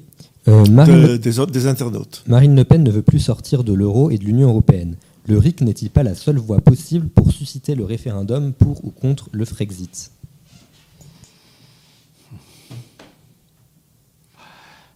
Euh, 0.47 1.17
des, 1.17 1.31
des 1.51 1.67
internautes. 1.67 2.23
Marine 2.27 2.55
Le 2.55 2.63
Pen 2.63 2.83
ne 2.83 2.91
veut 2.91 3.01
plus 3.01 3.19
sortir 3.19 3.63
de 3.63 3.73
l'euro 3.73 4.11
et 4.11 4.17
de 4.17 4.23
l'Union 4.23 4.49
européenne 4.49 4.95
le 5.27 5.39
RIC 5.39 5.61
n'est-il 5.61 5.89
pas 5.89 6.03
la 6.03 6.15
seule 6.15 6.37
voie 6.37 6.61
possible 6.61 7.09
pour 7.09 7.31
susciter 7.31 7.75
le 7.75 7.83
référendum 7.83 8.53
pour 8.53 8.85
ou 8.85 8.91
contre 8.91 9.29
le 9.31 9.45
Frexit? 9.45 10.11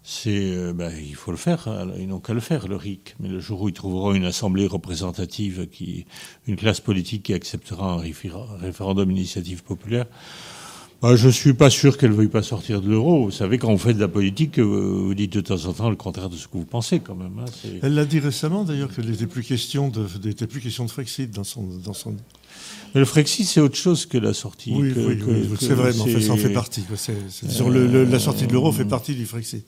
C'est, 0.03 0.56
euh, 0.56 0.73
ben, 0.73 0.91
il 0.97 1.15
faut 1.15 1.31
le 1.31 1.38
faire, 1.38 1.68
hein. 1.68 1.88
ils 1.97 2.07
n'ont 2.07 2.19
qu'à 2.19 2.34
le 2.34 2.39
faire, 2.39 2.68
le 2.68 2.76
RIC. 2.76 3.15
Mais 3.19 3.30
le 3.30 3.39
jour 3.39 3.61
où 3.61 3.69
ils 3.69 3.73
trouveront 3.73 4.14
une 4.14 4.26
assemblée 4.26 4.65
représentative, 4.65 5.68
qui, 5.68 6.06
une 6.47 6.56
classe 6.56 6.80
politique 6.80 7.23
qui 7.23 7.34
acceptera 7.34 7.93
un 7.93 7.97
référendum 7.97 9.07
d'initiative 9.07 9.64
populaire, 9.64 10.07
bah, 11.02 11.16
je 11.16 11.28
ne 11.28 11.32
suis 11.32 11.54
pas 11.54 11.70
sûr 11.70 11.98
qu'elle 11.98 12.12
ne 12.12 12.16
veuille 12.16 12.28
pas 12.28 12.44
sortir 12.44 12.82
de 12.82 12.90
l'euro. 12.90 13.26
Vous 13.26 13.32
savez, 13.32 13.58
quand 13.58 13.72
vous 13.72 13.78
faites 13.78 13.96
de 13.96 14.02
la 14.02 14.08
politique, 14.08 14.60
vous 14.60 15.14
dites 15.14 15.34
de 15.34 15.42
temps 15.42 15.66
en 15.66 15.74
temps 15.74 15.90
le 15.90 15.96
contraire 15.96 16.30
de 16.30 16.36
ce 16.36 16.48
que 16.48 16.58
vous 16.58 16.66
pensez, 16.66 17.00
quand 17.00 17.16
même. 17.16 17.40
Hein, 17.40 17.70
Elle 17.82 17.96
l'a 17.96 18.06
dit 18.06 18.20
récemment, 18.20 18.64
d'ailleurs, 18.64 18.94
qu'il 18.94 19.10
n'était 19.10 19.28
plus 19.28 19.44
question 19.44 19.90
de, 19.90 20.06
plus 20.46 20.60
question 20.60 20.86
de 20.86 20.92
Frexit 20.92 21.32
dans 21.32 21.44
son, 21.44 21.64
dans 21.86 21.94
son... 21.94 22.16
Mais 22.94 23.00
le 23.00 23.06
Frexit, 23.06 23.48
c'est 23.48 23.62
autre 23.62 23.76
chose 23.76 24.06
que 24.06 24.18
la 24.18 24.34
sortie. 24.34 24.74
Oui, 24.76 24.94
oui, 24.96 25.50
c'est 25.60 25.74
vrai, 25.74 25.92
mais 25.94 26.02
en 26.02 26.06
fait, 26.06 26.22
ça 26.22 26.34
en 26.34 26.38
fait 26.38 26.50
partie. 26.50 26.84
le, 27.70 28.04
la 28.04 28.20
sortie 28.20 28.48
de 28.48 28.54
l'euro 28.54 28.72
fait 28.72 28.86
partie 28.86 29.16
du 29.16 29.26
Frexit. 29.26 29.66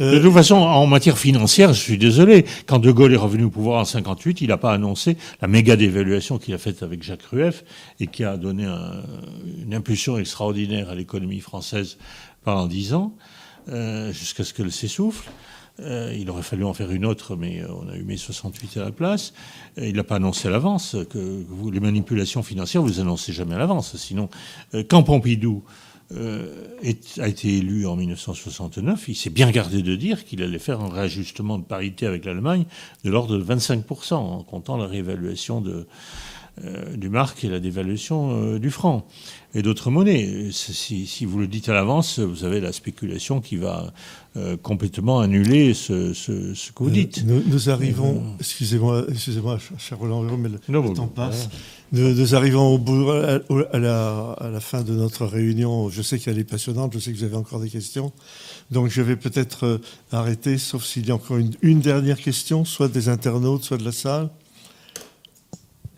De 0.00 0.18
toute 0.18 0.32
façon, 0.32 0.56
en 0.56 0.86
matière 0.86 1.18
financière, 1.18 1.72
je 1.72 1.80
suis 1.80 1.98
désolé, 1.98 2.44
quand 2.66 2.80
De 2.80 2.90
Gaulle 2.90 3.12
est 3.12 3.18
revenu 3.18 3.44
au 3.44 3.50
pouvoir 3.50 3.80
en 3.80 3.84
58, 3.84 4.40
il 4.40 4.48
n'a 4.48 4.56
pas 4.56 4.72
annoncé 4.72 5.16
la 5.40 5.46
méga 5.46 5.76
dévaluation 5.76 6.38
qu'il 6.38 6.52
a 6.54 6.58
faite 6.58 6.82
avec 6.82 7.02
Jacques 7.02 7.22
Rueff 7.22 7.64
et 8.00 8.08
qui 8.08 8.24
a 8.24 8.36
donné 8.36 8.66
une 9.62 9.72
impulsion 9.72 10.18
extraordinaire 10.18 10.90
à 10.90 10.94
l'économie 10.96 11.40
française 11.40 11.96
pendant 12.42 12.66
dix 12.66 12.92
ans, 12.92 13.14
euh, 13.68 14.12
jusqu'à 14.12 14.44
ce 14.44 14.52
qu'elle 14.52 14.72
s'essouffle. 14.72 15.30
Euh, 15.80 16.14
il 16.16 16.30
aurait 16.30 16.42
fallu 16.42 16.64
en 16.64 16.74
faire 16.74 16.90
une 16.92 17.04
autre, 17.04 17.34
mais 17.34 17.60
euh, 17.60 17.66
on 17.70 17.88
a 17.88 17.96
eu 17.96 18.04
mai 18.04 18.16
68 18.16 18.76
à 18.76 18.84
la 18.84 18.92
place. 18.92 19.32
il 19.76 19.94
n'a 19.96 20.04
pas 20.04 20.16
annoncé 20.16 20.48
à 20.48 20.50
l'avance 20.50 20.96
que 21.10 21.44
les 21.72 21.80
manipulations 21.80 22.42
financières, 22.42 22.82
vous 22.82 23.00
annoncez 23.00 23.32
jamais 23.32 23.54
à 23.54 23.58
l'avance. 23.58 23.96
Sinon, 23.96 24.28
quand 24.88 25.02
Pompidou 25.02 25.64
euh, 26.12 26.76
a 27.18 27.28
été 27.28 27.56
élu 27.56 27.86
en 27.86 27.96
1969, 27.96 29.08
il 29.08 29.14
s'est 29.14 29.30
bien 29.30 29.50
gardé 29.50 29.82
de 29.82 29.96
dire 29.96 30.24
qu'il 30.24 30.42
allait 30.42 30.58
faire 30.58 30.80
un 30.80 30.88
réajustement 30.88 31.58
de 31.58 31.64
parité 31.64 32.06
avec 32.06 32.24
l'Allemagne 32.24 32.66
de 33.04 33.10
l'ordre 33.10 33.38
de 33.38 33.44
25%, 33.44 34.14
en 34.14 34.42
comptant 34.42 34.76
la 34.76 34.86
réévaluation 34.86 35.62
euh, 36.62 36.96
du 36.96 37.08
marque 37.08 37.42
et 37.42 37.48
la 37.48 37.58
dévaluation 37.58 38.30
euh, 38.30 38.58
du 38.60 38.70
franc 38.70 39.06
et 39.54 39.62
d'autres 39.62 39.90
monnaies. 39.90 40.48
Si, 40.50 41.06
si, 41.06 41.24
vous 41.24 41.38
le 41.38 41.46
dites 41.46 41.68
à 41.68 41.74
l'avance, 41.74 42.18
vous 42.18 42.44
avez 42.44 42.60
la 42.60 42.72
spéculation 42.72 43.40
qui 43.40 43.56
va 43.56 43.92
euh, 44.36 44.56
complètement 44.56 45.20
annuler 45.20 45.74
ce, 45.74 46.12
ce, 46.12 46.54
ce, 46.54 46.72
que 46.72 46.82
vous 46.82 46.90
dites. 46.90 47.24
Nous, 47.24 47.42
nous 47.46 47.70
arrivons, 47.70 48.22
excusez-moi, 48.40 49.04
excusez-moi, 49.08 49.58
cher 49.78 49.98
Roland, 49.98 50.22
mais 50.36 50.48
le, 50.48 50.94
temps 50.94 51.06
passe. 51.06 51.48
Nous, 51.92 52.14
nous, 52.14 52.34
arrivons 52.34 52.74
au 52.74 52.78
bout, 52.78 53.10
à, 53.10 53.78
la, 53.78 54.32
à, 54.32 54.50
la, 54.50 54.60
fin 54.60 54.82
de 54.82 54.92
notre 54.92 55.26
réunion. 55.26 55.88
Je 55.88 56.02
sais 56.02 56.18
qu'elle 56.18 56.38
est 56.38 56.44
passionnante, 56.44 56.92
je 56.94 56.98
sais 56.98 57.12
que 57.12 57.18
vous 57.18 57.24
avez 57.24 57.36
encore 57.36 57.60
des 57.60 57.70
questions. 57.70 58.12
Donc 58.70 58.88
je 58.88 59.02
vais 59.02 59.16
peut-être 59.16 59.80
arrêter, 60.10 60.58
sauf 60.58 60.84
s'il 60.84 61.06
y 61.06 61.10
a 61.12 61.14
encore 61.14 61.36
une, 61.36 61.52
une 61.62 61.80
dernière 61.80 62.18
question, 62.18 62.64
soit 62.64 62.88
des 62.88 63.08
internautes, 63.08 63.62
soit 63.62 63.78
de 63.78 63.84
la 63.84 63.92
salle. 63.92 64.30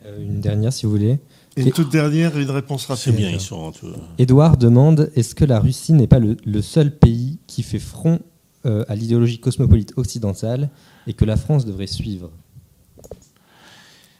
Euh, 0.06 0.22
une 0.22 0.40
dernière, 0.40 0.72
si 0.72 0.86
vous 0.86 0.92
voulez. 0.92 1.18
Une 1.56 1.72
toute 1.72 1.90
dernière, 1.90 2.38
une 2.38 2.50
réponse 2.50 2.84
rapide. 2.84 3.02
C'est 3.02 3.12
bien, 3.12 3.30
ils 3.30 3.40
sont 3.40 3.72
Édouard 4.18 4.58
demande 4.58 5.10
est-ce 5.16 5.34
que 5.34 5.44
la 5.44 5.58
Russie 5.58 5.94
n'est 5.94 6.06
pas 6.06 6.18
le, 6.18 6.62
seul 6.62 6.94
pays 6.94 7.38
qui 7.46 7.62
fait 7.62 7.78
front 7.78 8.20
euh, 8.66 8.84
à 8.88 8.94
l'idéologie 8.94 9.38
cosmopolite 9.38 9.94
occidentale 9.96 10.68
et 11.06 11.14
que 11.14 11.24
la 11.24 11.36
France 11.36 11.64
devrait 11.64 11.86
suivre? 11.86 12.30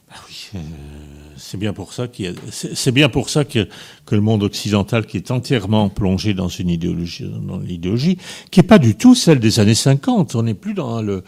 Bah 0.09 0.15
oui, 0.27 0.49
euh, 0.55 0.59
c'est 1.37 1.59
bien 1.59 1.75
pour 1.75 1.93
ça 1.93 2.09
qu'il 2.09 2.37
c'est 2.51 2.93
bien 2.93 3.11
pour 3.11 3.29
ça 3.29 3.45
que, 3.45 3.69
que, 4.07 4.15
le 4.15 4.23
monde 4.23 4.43
occidental 4.43 5.05
qui 5.05 5.19
est 5.19 5.31
entièrement 5.31 5.91
plongé 5.91 6.33
dans 6.33 6.49
une 6.49 6.71
idéologie, 6.71 7.31
dans 7.47 7.59
l'idéologie 7.59 8.17
qui 8.51 8.61
n'est 8.61 8.67
pas 8.67 8.79
du 8.79 8.95
tout 8.95 9.15
celle 9.15 9.41
des 9.41 9.61
années 9.61 9.75
50. 9.75 10.37
On 10.37 10.45
n'est 10.45 10.55
plus 10.55 10.73
dans 10.73 11.03
le, 11.03 11.23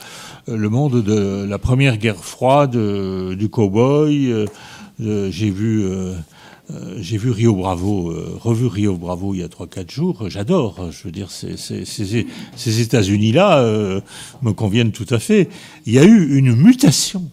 le 0.46 0.68
monde 0.70 1.02
de 1.04 1.44
la 1.46 1.58
première 1.58 1.98
guerre 1.98 2.24
froide, 2.24 2.70
du 2.70 3.48
cow-boy. 3.50 4.46
J'ai 5.00 5.50
vu 5.50 5.84
euh, 6.70 6.98
j'ai 7.00 7.16
vu 7.16 7.30
Rio 7.30 7.54
Bravo, 7.54 8.10
euh, 8.10 8.36
revu 8.38 8.66
Rio 8.66 8.96
Bravo 8.96 9.32
il 9.32 9.40
y 9.40 9.42
a 9.42 9.48
3-4 9.48 9.90
jours. 9.90 10.28
J'adore. 10.28 10.90
Je 10.90 11.04
veux 11.04 11.10
dire, 11.10 11.30
ces, 11.30 12.80
États-Unis-là 12.80 14.02
me 14.42 14.52
conviennent 14.52 14.92
tout 14.92 15.06
à 15.10 15.18
fait. 15.18 15.48
Il 15.86 15.94
y 15.94 15.98
a 15.98 16.04
eu 16.04 16.36
une 16.36 16.54
mutation, 16.54 17.24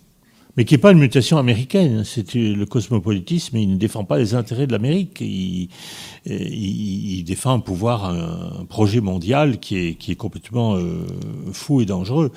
mais 0.56 0.64
qui 0.64 0.74
n'est 0.74 0.80
pas 0.80 0.92
une 0.92 1.00
mutation 1.00 1.38
américaine. 1.38 2.04
C'est 2.06 2.34
le 2.34 2.66
cosmopolitisme. 2.66 3.58
Il 3.58 3.72
ne 3.72 3.78
défend 3.78 4.06
pas 4.06 4.18
les 4.18 4.36
intérêts 4.36 4.68
de 4.68 4.72
l'Amérique. 4.72 5.20
Il, 5.20 5.70
défend 7.26 7.54
un 7.54 7.60
pouvoir, 7.60 8.06
un 8.06 8.66
projet 8.66 9.02
mondial 9.02 9.60
qui 9.60 9.98
est 10.08 10.16
complètement 10.16 10.78
fou 11.52 11.82
et 11.82 11.86
dangereux. 11.86 12.32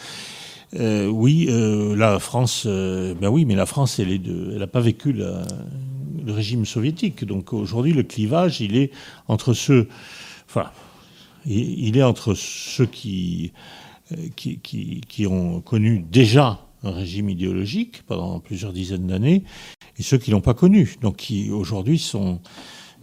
Euh, 0.75 1.07
oui, 1.07 1.47
euh, 1.49 1.97
la 1.97 2.19
France, 2.19 2.65
euh, 2.67 3.15
ben 3.15 3.29
oui, 3.29 3.45
mais 3.45 3.55
la 3.55 3.67
France, 3.67 3.99
elle 3.99 4.21
n'a 4.59 4.67
pas 4.67 4.81
vécu 4.81 5.13
le 5.13 5.43
régime 6.27 6.67
soviétique. 6.67 7.25
Donc 7.25 7.53
aujourd'hui, 7.53 7.93
le 7.93 8.03
clivage, 8.03 8.61
il 8.61 8.77
est 8.77 8.91
entre 9.29 9.55
ceux, 9.55 9.89
enfin, 10.49 10.71
il, 11.47 11.97
est 11.97 12.03
entre 12.03 12.35
ceux 12.35 12.87
qui, 12.87 13.53
qui, 14.37 14.59
qui, 14.61 15.27
ont 15.27 15.61
connu 15.63 16.05
déjà 16.11 16.67
un 16.83 16.91
régime 16.91 17.31
idéologique 17.31 18.03
pendant 18.07 18.39
plusieurs 18.39 18.73
dizaines 18.73 19.07
d'années 19.07 19.45
et 19.99 20.03
ceux 20.03 20.19
qui 20.19 20.31
l'ont 20.31 20.43
pas 20.43 20.55
connu. 20.55 20.97
Donc 21.01 21.17
qui 21.17 21.51
aujourd'hui 21.51 21.99
sont 21.99 22.41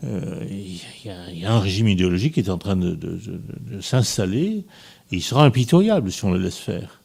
il 0.03 0.79
y, 1.03 1.45
a 1.45 1.51
un 1.51 1.59
régime 1.59 1.87
idéologique 1.87 2.35
qui 2.35 2.41
est 2.41 2.49
en 2.49 2.59
train 2.59 2.75
de, 2.75 2.93
de 2.93 3.81
s'installer 3.81 4.65
et 5.11 5.15
il 5.15 5.23
sera 5.23 5.45
impitoyable 5.45 6.11
si 6.11 6.23
on 6.25 6.31
le 6.31 6.37
laisse 6.37 6.59
faire. 6.59 7.01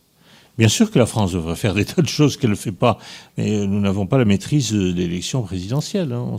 Bien 0.58 0.68
sûr 0.68 0.90
que 0.90 0.98
la 0.98 1.06
France 1.06 1.32
devrait 1.32 1.56
faire 1.56 1.74
des 1.74 1.84
tas 1.84 2.02
de 2.02 2.08
choses 2.08 2.36
qu'elle 2.36 2.50
ne 2.50 2.54
fait 2.54 2.72
pas, 2.72 2.98
mais 3.38 3.56
euh, 3.56 3.66
nous 3.66 3.80
n'avons 3.80 4.06
pas 4.06 4.18
la 4.18 4.24
maîtrise 4.24 4.72
de 4.72 4.92
l'élection 4.92 5.42
présidentielle. 5.42 6.12
Hein. 6.12 6.36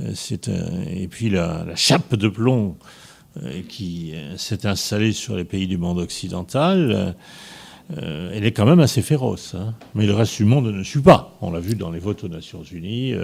Euh, 0.00 0.84
et 0.90 1.08
puis 1.08 1.30
la, 1.30 1.64
chape 1.76 2.14
de 2.16 2.28
plomb 2.28 2.76
euh, 3.42 3.62
qui 3.68 4.14
s'est 4.36 4.66
installée 4.66 5.12
sur 5.12 5.36
les 5.36 5.44
pays 5.44 5.66
du 5.66 5.78
monde 5.78 5.98
occidental, 5.98 7.14
elle 7.96 8.44
est 8.44 8.52
quand 8.52 8.66
même 8.66 8.80
assez 8.80 9.02
féroce. 9.02 9.54
Hein. 9.54 9.74
Mais 9.94 10.06
le 10.06 10.14
reste 10.14 10.36
du 10.36 10.44
monde 10.44 10.66
ne 10.66 10.82
suit 10.82 11.02
pas. 11.02 11.36
On 11.40 11.50
l'a 11.50 11.60
vu 11.60 11.74
dans 11.74 11.90
les 11.90 12.00
votes 12.00 12.24
aux 12.24 12.28
Nations 12.28 12.62
Unies. 12.62 13.14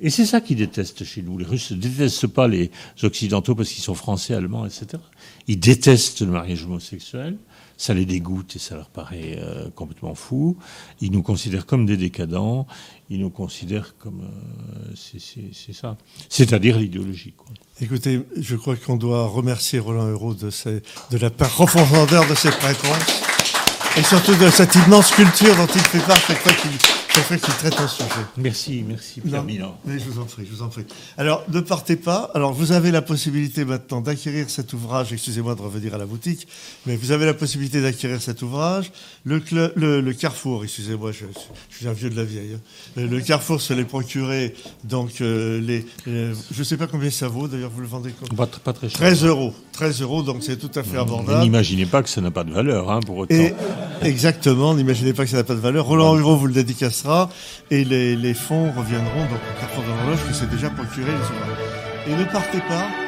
Et 0.00 0.10
c'est 0.10 0.24
ça 0.24 0.40
qu'ils 0.40 0.56
détestent 0.56 1.04
chez 1.04 1.20
nous. 1.20 1.36
Les 1.36 1.44
Russes 1.44 1.72
ne 1.72 1.76
détestent 1.76 2.28
pas 2.28 2.46
les 2.46 2.70
Occidentaux 3.02 3.54
parce 3.54 3.70
qu'ils 3.70 3.82
sont 3.82 3.94
français, 3.94 4.34
allemands, 4.34 4.64
etc. 4.64 5.02
Ils 5.48 5.58
détestent 5.58 6.20
le 6.20 6.28
mariage 6.28 6.64
homosexuel. 6.64 7.36
Ça 7.76 7.92
les 7.92 8.06
dégoûte 8.06 8.56
et 8.56 8.58
ça 8.58 8.76
leur 8.76 8.88
paraît 8.88 9.38
euh, 9.38 9.68
complètement 9.74 10.14
fou. 10.14 10.56
Ils 11.00 11.10
nous 11.10 11.22
considèrent 11.22 11.66
comme 11.66 11.84
des 11.84 11.96
décadents. 11.98 12.66
Ils 13.10 13.20
nous 13.20 13.28
considèrent 13.28 13.96
comme. 13.98 14.22
Euh, 14.22 14.94
c'est 14.94 15.72
ça. 15.74 15.98
C'est-à-dire 16.30 16.78
l'idéologie. 16.78 17.34
Écoutez, 17.80 18.22
je 18.36 18.56
crois 18.56 18.76
qu'on 18.76 18.96
doit 18.96 19.26
remercier 19.26 19.78
Roland 19.78 20.08
Hérault 20.08 20.34
de, 20.34 21.18
la 21.18 21.30
profondeur 21.30 22.26
de 22.28 22.34
ses 22.34 22.50
prétentions 22.50 23.26
et 23.98 24.02
surtout 24.02 24.34
de 24.36 24.48
cette 24.50 24.74
immense 24.74 25.10
culture 25.10 25.54
dont 25.56 25.66
il 25.66 25.80
fait 25.80 26.06
part 26.06 26.16
chaque 26.16 26.38
fois 26.38 26.52
qu'il 26.52 26.70
fait 27.22 27.38
qu'il 27.38 27.54
traite 27.54 27.78
un 27.80 27.88
sujet. 27.88 28.08
Merci, 28.36 28.84
merci 28.86 29.20
Pierre 29.20 29.44
Milan. 29.44 29.78
Mais 29.84 29.98
je 29.98 30.04
vous 30.04 30.20
en 30.20 30.24
prie, 30.24 30.46
je 30.48 30.54
vous 30.54 30.62
en 30.62 30.68
prie. 30.68 30.84
Alors, 31.16 31.44
ne 31.48 31.60
partez 31.60 31.96
pas. 31.96 32.30
Alors, 32.34 32.52
vous 32.52 32.72
avez 32.72 32.90
la 32.90 33.02
possibilité 33.02 33.64
maintenant 33.64 34.00
d'acquérir 34.00 34.50
cet 34.50 34.72
ouvrage. 34.72 35.12
Excusez-moi 35.12 35.54
de 35.54 35.62
revenir 35.62 35.94
à 35.94 35.98
la 35.98 36.06
boutique, 36.06 36.46
mais 36.86 36.96
vous 36.96 37.12
avez 37.12 37.26
la 37.26 37.34
possibilité 37.34 37.80
d'acquérir 37.80 38.20
cet 38.20 38.42
ouvrage. 38.42 38.92
Le, 39.24 39.40
le, 39.76 40.12
Carrefour, 40.12 40.64
excusez-moi, 40.64 41.12
je, 41.12 41.24
je, 41.70 41.76
suis 41.76 41.88
un 41.88 41.92
vieux 41.92 42.10
de 42.10 42.16
la 42.16 42.24
vieille. 42.24 42.54
Hein. 42.54 43.06
Le, 43.06 43.20
Carrefour 43.20 43.60
se 43.60 43.72
l'est 43.72 43.84
procuré, 43.84 44.54
donc 44.84 45.20
euh, 45.20 45.60
les, 45.60 45.86
je 46.06 46.58
ne 46.58 46.64
sais 46.64 46.76
pas 46.76 46.86
combien 46.86 47.10
ça 47.10 47.28
vaut. 47.28 47.48
D'ailleurs, 47.48 47.70
vous 47.70 47.80
le 47.80 47.86
vendez 47.86 48.12
combien 48.18 48.36
pas, 48.36 48.46
pas, 48.46 48.72
très 48.72 48.88
cher. 48.88 48.98
13 48.98 49.24
euros. 49.24 49.54
13 49.76 50.00
euros, 50.00 50.22
donc 50.22 50.38
c'est 50.40 50.56
tout 50.56 50.70
à 50.74 50.82
fait 50.82 50.96
abordable. 50.96 51.42
N'imaginez 51.42 51.84
pas 51.84 52.02
que 52.02 52.08
ça 52.08 52.22
n'a 52.22 52.30
pas 52.30 52.44
de 52.44 52.50
valeur, 52.50 52.90
hein, 52.90 53.00
pour 53.04 53.18
autant. 53.18 53.34
exactement, 54.02 54.74
n'imaginez 54.74 55.12
pas 55.12 55.24
que 55.24 55.30
ça 55.30 55.36
n'a 55.36 55.44
pas 55.44 55.54
de 55.54 55.60
valeur. 55.60 55.84
Roland 55.84 56.16
Hugo 56.18 56.34
vous 56.34 56.46
le 56.46 56.54
dédicacera 56.54 57.28
et 57.70 57.84
les, 57.84 58.34
fonds 58.34 58.72
reviendront 58.72 59.20
donc 59.20 59.38
au 59.38 59.60
carrefour 59.60 59.84
de 59.84 59.88
l'horloge 59.88 60.26
qui 60.26 60.34
s'est 60.34 60.46
déjà 60.46 60.70
procuré 60.70 61.10
les 61.12 62.12
Et 62.12 62.16
ne 62.16 62.24
partez 62.24 62.58
pas. 62.60 63.05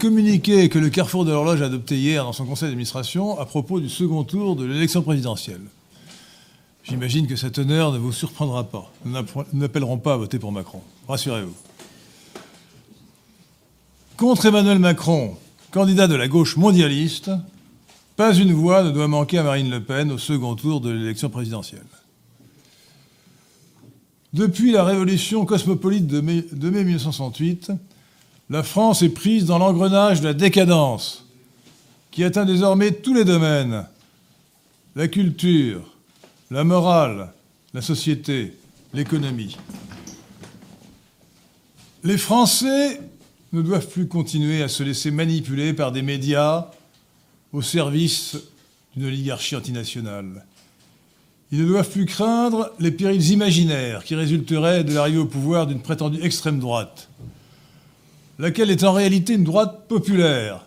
Communiqué 0.00 0.70
que 0.70 0.78
le 0.78 0.88
Carrefour 0.88 1.24
de 1.26 1.30
l'horloge 1.30 1.60
a 1.60 1.66
adopté 1.66 1.96
hier 1.96 2.24
dans 2.24 2.32
son 2.32 2.46
conseil 2.46 2.70
d'administration 2.70 3.38
à 3.38 3.44
propos 3.44 3.80
du 3.80 3.90
second 3.90 4.24
tour 4.24 4.56
de 4.56 4.64
l'élection 4.64 5.02
présidentielle. 5.02 5.60
J'imagine 6.82 7.26
que 7.26 7.36
cet 7.36 7.58
honneur 7.58 7.92
ne 7.92 7.98
vous 7.98 8.10
surprendra 8.10 8.64
pas. 8.64 8.90
Nous 9.04 9.12
n'appellerons 9.52 9.98
pas 9.98 10.14
à 10.14 10.16
voter 10.16 10.38
pour 10.38 10.52
Macron. 10.52 10.80
Rassurez-vous. 11.06 11.54
Contre 14.16 14.46
Emmanuel 14.46 14.78
Macron, 14.78 15.36
candidat 15.70 16.08
de 16.08 16.14
la 16.14 16.28
gauche 16.28 16.56
mondialiste, 16.56 17.30
pas 18.16 18.34
une 18.34 18.54
voix 18.54 18.82
ne 18.82 18.90
doit 18.90 19.06
manquer 19.06 19.38
à 19.38 19.42
Marine 19.42 19.70
Le 19.70 19.82
Pen 19.82 20.10
au 20.10 20.18
second 20.18 20.54
tour 20.54 20.80
de 20.80 20.90
l'élection 20.90 21.28
présidentielle. 21.28 21.86
Depuis 24.32 24.72
la 24.72 24.82
révolution 24.82 25.44
cosmopolite 25.44 26.06
de 26.06 26.20
mai, 26.20 26.44
1968, 26.52 27.72
la 28.50 28.64
France 28.64 29.02
est 29.02 29.10
prise 29.10 29.46
dans 29.46 29.58
l'engrenage 29.58 30.20
de 30.20 30.26
la 30.26 30.34
décadence, 30.34 31.24
qui 32.10 32.24
atteint 32.24 32.44
désormais 32.44 32.90
tous 32.90 33.14
les 33.14 33.24
domaines 33.24 33.86
la 34.96 35.06
culture, 35.06 35.94
la 36.50 36.64
morale, 36.64 37.32
la 37.72 37.80
société, 37.80 38.56
l'économie. 38.92 39.56
Les 42.02 42.18
Français 42.18 43.00
ne 43.52 43.62
doivent 43.62 43.86
plus 43.86 44.08
continuer 44.08 44.62
à 44.62 44.68
se 44.68 44.82
laisser 44.82 45.12
manipuler 45.12 45.72
par 45.72 45.92
des 45.92 46.02
médias 46.02 46.66
au 47.52 47.62
service 47.62 48.36
d'une 48.96 49.06
oligarchie 49.06 49.54
antinationale. 49.54 50.44
Ils 51.52 51.62
ne 51.62 51.68
doivent 51.68 51.90
plus 51.90 52.06
craindre 52.06 52.72
les 52.80 52.90
périls 52.90 53.30
imaginaires 53.30 54.02
qui 54.02 54.16
résulteraient 54.16 54.82
de 54.82 54.92
l'arrivée 54.92 55.18
au 55.18 55.26
pouvoir 55.26 55.68
d'une 55.68 55.82
prétendue 55.82 56.22
extrême 56.22 56.58
droite, 56.58 57.08
laquelle 58.40 58.70
est 58.70 58.84
en 58.84 58.92
réalité 58.92 59.34
une 59.34 59.44
droite 59.44 59.86
populaire, 59.86 60.64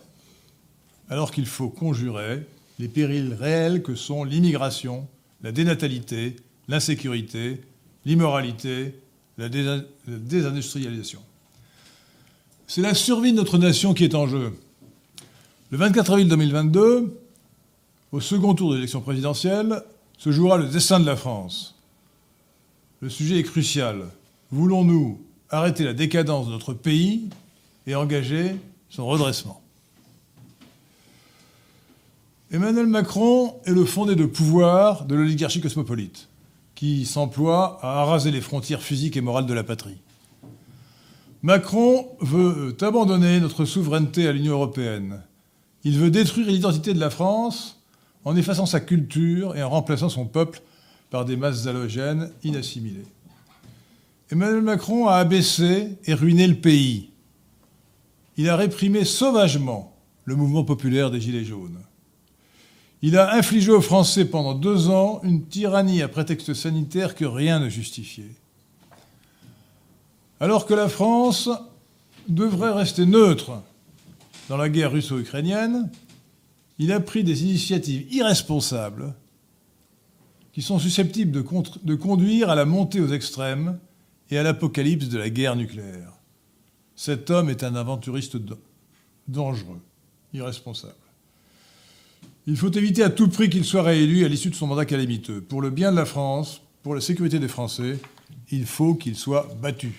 alors 1.08 1.32
qu'il 1.32 1.46
faut 1.46 1.68
conjurer 1.68 2.46
les 2.78 2.88
périls 2.88 3.34
réels 3.34 3.82
que 3.82 3.96
sont 3.96 4.22
l'immigration, 4.22 5.08
la 5.42 5.50
dénatalité, 5.50 6.36
l'insécurité, 6.68 7.60
l'immoralité, 8.06 8.94
la, 9.38 9.48
désindustrialisation. 9.48 11.20
C'est 12.68 12.80
la 12.80 12.94
survie 12.94 13.32
de 13.32 13.36
notre 13.36 13.58
nation 13.58 13.92
qui 13.92 14.04
est 14.04 14.14
en 14.14 14.28
jeu. 14.28 14.52
Le 15.70 15.78
24 15.78 16.12
avril 16.12 16.28
2022, 16.28 17.20
au 18.12 18.20
second 18.20 18.54
tour 18.54 18.70
de 18.70 18.76
l'élection 18.76 19.00
présidentielle, 19.00 19.82
se 20.16 20.30
jouera 20.30 20.58
le 20.58 20.68
destin 20.68 21.00
de 21.00 21.06
la 21.06 21.16
France. 21.16 21.74
Le 23.00 23.10
sujet 23.10 23.38
est 23.40 23.42
crucial. 23.42 24.06
Voulons-nous 24.52 25.20
arrêter 25.50 25.82
la 25.82 25.92
décadence 25.92 26.46
de 26.46 26.52
notre 26.52 26.72
pays 26.72 27.28
et 27.86 27.94
engager 27.94 28.56
son 28.88 29.06
redressement 29.06 29.60
Emmanuel 32.54 32.86
Macron 32.86 33.56
est 33.64 33.72
le 33.72 33.84
fondé 33.84 34.14
de 34.14 34.26
pouvoir 34.26 35.06
de 35.06 35.16
l'oligarchie 35.16 35.60
cosmopolite, 35.60 36.28
qui 36.76 37.04
s'emploie 37.04 37.80
à 37.82 38.00
araser 38.02 38.30
les 38.30 38.40
frontières 38.40 38.80
physiques 38.80 39.16
et 39.16 39.20
morales 39.20 39.46
de 39.46 39.54
la 39.54 39.64
patrie. 39.64 39.98
Macron 41.42 42.06
veut 42.20 42.76
abandonner 42.80 43.40
notre 43.40 43.64
souveraineté 43.64 44.28
à 44.28 44.32
l'Union 44.32 44.52
européenne. 44.52 45.22
Il 45.82 45.98
veut 45.98 46.10
détruire 46.10 46.46
l'identité 46.46 46.94
de 46.94 47.00
la 47.00 47.10
France 47.10 47.82
en 48.24 48.36
effaçant 48.36 48.66
sa 48.66 48.78
culture 48.78 49.56
et 49.56 49.62
en 49.62 49.70
remplaçant 49.70 50.08
son 50.08 50.24
peuple 50.24 50.62
par 51.10 51.24
des 51.24 51.36
masses 51.36 51.66
halogènes 51.66 52.30
inassimilées. 52.44 53.06
Emmanuel 54.30 54.62
Macron 54.62 55.08
a 55.08 55.16
abaissé 55.16 55.98
et 56.04 56.14
ruiné 56.14 56.46
le 56.46 56.54
pays. 56.54 57.10
Il 58.36 58.48
a 58.48 58.56
réprimé 58.56 59.04
sauvagement 59.04 59.94
le 60.24 60.36
mouvement 60.36 60.64
populaire 60.64 61.10
des 61.10 61.20
Gilets 61.20 61.44
jaunes. 61.44 61.80
Il 63.02 63.18
a 63.18 63.34
infligé 63.34 63.70
aux 63.70 63.82
Français 63.82 64.24
pendant 64.24 64.54
deux 64.54 64.88
ans 64.88 65.20
une 65.22 65.44
tyrannie 65.44 66.00
à 66.00 66.08
prétexte 66.08 66.54
sanitaire 66.54 67.14
que 67.14 67.26
rien 67.26 67.60
ne 67.60 67.68
justifiait. 67.68 68.34
Alors 70.40 70.66
que 70.66 70.74
la 70.74 70.88
France 70.88 71.50
devrait 72.28 72.72
rester 72.72 73.04
neutre 73.04 73.62
dans 74.48 74.56
la 74.56 74.68
guerre 74.68 74.92
russo-ukrainienne, 74.92 75.90
il 76.78 76.92
a 76.92 77.00
pris 77.00 77.24
des 77.24 77.44
initiatives 77.44 78.12
irresponsables 78.12 79.14
qui 80.54 80.62
sont 80.62 80.78
susceptibles 80.78 81.32
de, 81.32 81.44
de, 81.82 81.94
conduire 81.94 82.48
à 82.48 82.54
la 82.54 82.64
montée 82.64 83.00
aux 83.00 83.12
extrêmes 83.12 83.78
et 84.30 84.38
à 84.38 84.42
l'apocalypse 84.42 85.08
de 85.08 85.18
la 85.18 85.28
guerre 85.28 85.56
nucléaire. 85.56 86.13
Cet 86.96 87.30
homme 87.30 87.50
est 87.50 87.64
un 87.64 87.74
aventuriste 87.74 88.36
dangereux, 89.26 89.80
irresponsable. 90.32 90.94
Il 92.46 92.56
faut 92.56 92.70
éviter 92.70 93.02
à 93.02 93.10
tout 93.10 93.28
prix 93.28 93.48
qu'il 93.48 93.64
soit 93.64 93.82
réélu 93.82 94.24
à 94.24 94.28
l'issue 94.28 94.50
de 94.50 94.54
son 94.54 94.66
mandat 94.66 94.84
calamiteux. 94.84 95.40
Pour 95.40 95.62
le 95.62 95.70
bien 95.70 95.90
de 95.90 95.96
la 95.96 96.04
France, 96.04 96.60
pour 96.82 96.94
la 96.94 97.00
sécurité 97.00 97.38
des 97.38 97.48
Français, 97.48 97.98
il 98.50 98.66
faut 98.66 98.94
qu'il 98.94 99.16
soit 99.16 99.48
battu. 99.60 99.94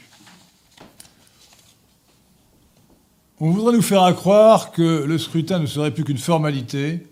On 3.40 3.50
voudrait 3.50 3.74
nous 3.74 3.82
faire 3.82 4.16
croire 4.16 4.72
que 4.72 5.04
le 5.04 5.18
scrutin 5.18 5.60
ne 5.60 5.66
serait 5.66 5.92
plus 5.92 6.04
qu'une 6.04 6.18
formalité 6.18 7.06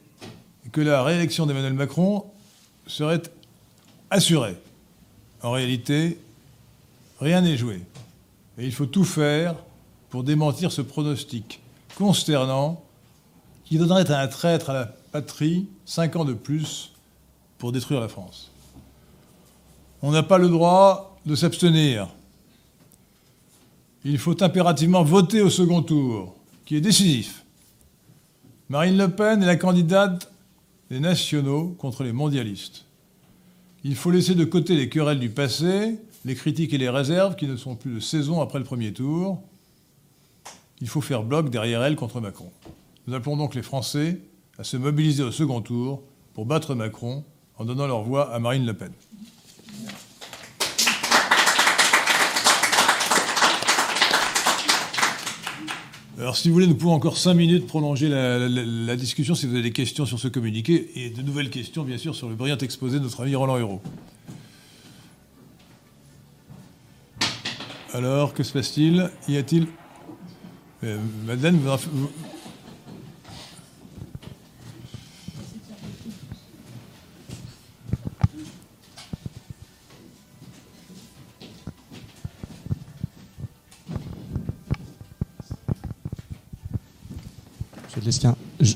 et 0.65 0.69
que 0.71 0.79
la 0.79 1.03
réélection 1.03 1.45
d'Emmanuel 1.45 1.73
Macron 1.73 2.25
serait 2.87 3.21
assurée. 4.09 4.55
En 5.41 5.51
réalité, 5.51 6.17
rien 7.19 7.41
n'est 7.41 7.57
joué. 7.57 7.81
Et 8.57 8.65
il 8.65 8.71
faut 8.71 8.85
tout 8.85 9.03
faire 9.03 9.55
pour 10.13 10.23
démentir 10.23 10.71
ce 10.71 10.83
pronostic 10.83 11.59
consternant 11.97 12.83
qui 13.65 13.79
donnerait 13.79 14.11
à 14.11 14.19
un 14.19 14.27
traître 14.27 14.69
à 14.69 14.73
la 14.73 14.85
patrie 14.85 15.65
cinq 15.85 16.15
ans 16.15 16.23
de 16.23 16.33
plus 16.33 16.91
pour 17.57 17.71
détruire 17.71 17.99
la 17.99 18.07
France. 18.07 18.51
On 20.03 20.11
n'a 20.11 20.21
pas 20.21 20.37
le 20.37 20.49
droit 20.49 21.17
de 21.25 21.33
s'abstenir 21.33 22.09
il 24.05 24.19
faut 24.19 24.43
impérativement 24.43 25.03
voter 25.03 25.41
au 25.41 25.49
second 25.49 25.81
tour, 25.81 26.35
qui 26.65 26.75
est 26.75 26.81
décisif. 26.81 27.43
Marine 28.69 28.99
Le 28.99 29.09
Pen 29.09 29.41
est 29.41 29.47
la 29.47 29.55
candidate 29.55 30.31
des 30.91 30.99
nationaux 30.99 31.69
contre 31.79 32.03
les 32.03 32.11
mondialistes. 32.11 32.85
Il 33.83 33.95
faut 33.95 34.11
laisser 34.11 34.35
de 34.35 34.45
côté 34.45 34.75
les 34.75 34.89
querelles 34.89 35.19
du 35.19 35.31
passé, 35.31 35.97
les 36.23 36.35
critiques 36.35 36.75
et 36.75 36.77
les 36.77 36.89
réserves 36.89 37.35
qui 37.35 37.47
ne 37.47 37.55
sont 37.55 37.75
plus 37.75 37.95
de 37.95 37.99
saison 37.99 38.41
après 38.41 38.59
le 38.59 38.65
premier 38.65 38.93
tour. 38.93 39.41
Il 40.83 40.89
faut 40.89 40.99
faire 40.99 41.23
bloc 41.23 41.49
derrière 41.49 41.81
elle 41.81 41.95
contre 41.95 42.19
Macron. 42.19 42.51
Nous 43.07 43.13
appelons 43.13 43.37
donc 43.37 43.55
les 43.55 43.61
Français 43.61 44.19
à 44.57 44.65
se 44.65 44.75
mobiliser 44.75 45.23
au 45.23 45.31
second 45.31 45.61
tour 45.61 46.03
pour 46.33 46.45
battre 46.45 46.75
Macron 46.75 47.23
en 47.55 47.63
donnant 47.63 47.87
leur 47.87 48.03
voix 48.03 48.33
à 48.33 48.39
Marine 48.39 48.65
Le 48.65 48.73
Pen. 48.73 48.91
Alors, 56.19 56.35
si 56.35 56.49
vous 56.49 56.53
voulez, 56.53 56.67
nous 56.67 56.75
pouvons 56.75 56.91
encore 56.91 57.17
cinq 57.17 57.35
minutes 57.35 57.65
prolonger 57.65 58.09
la, 58.09 58.95
discussion 58.97 59.35
si 59.35 59.45
vous 59.45 59.53
avez 59.53 59.63
des 59.63 59.71
questions 59.71 60.05
sur 60.05 60.19
ce 60.19 60.27
communiqué 60.27 60.91
et 60.95 61.11
de 61.11 61.21
nouvelles 61.21 61.49
questions, 61.49 61.83
bien 61.83 61.97
sûr, 61.97 62.13
sur 62.13 62.27
le 62.27 62.35
brillant 62.35 62.57
exposé 62.57 62.99
de 62.99 63.05
notre 63.05 63.21
ami 63.21 63.35
Roland 63.35 63.57
Hérault. 63.57 63.81
Alors, 67.93 68.33
que 68.33 68.43
se 68.43 68.51
passe-t-il? 68.51 69.09
Y 69.29 69.37
a-t-il. 69.37 69.67
Euh, 70.83 70.97
Madeleine, 71.25 71.57
vous, 71.57 72.09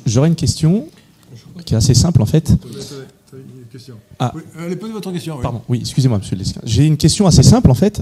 J'aurais 0.05 0.29
une 0.29 0.35
question 0.35 0.87
qui 1.65 1.73
est 1.73 1.77
assez 1.77 1.93
simple 1.93 2.21
en 2.21 2.25
fait. 2.25 2.53
Ah. 4.19 4.33
allez, 4.57 4.75
posez 4.75 4.93
votre 4.93 5.11
question. 5.11 5.37
Pardon, 5.41 5.61
oui, 5.67 5.79
excusez-moi, 5.81 6.17
monsieur 6.19 6.37
Lesquin. 6.37 6.61
J'ai 6.63 6.85
une 6.85 6.97
question 6.97 7.27
assez 7.27 7.43
simple 7.43 7.69
en 7.69 7.73
fait. 7.73 8.01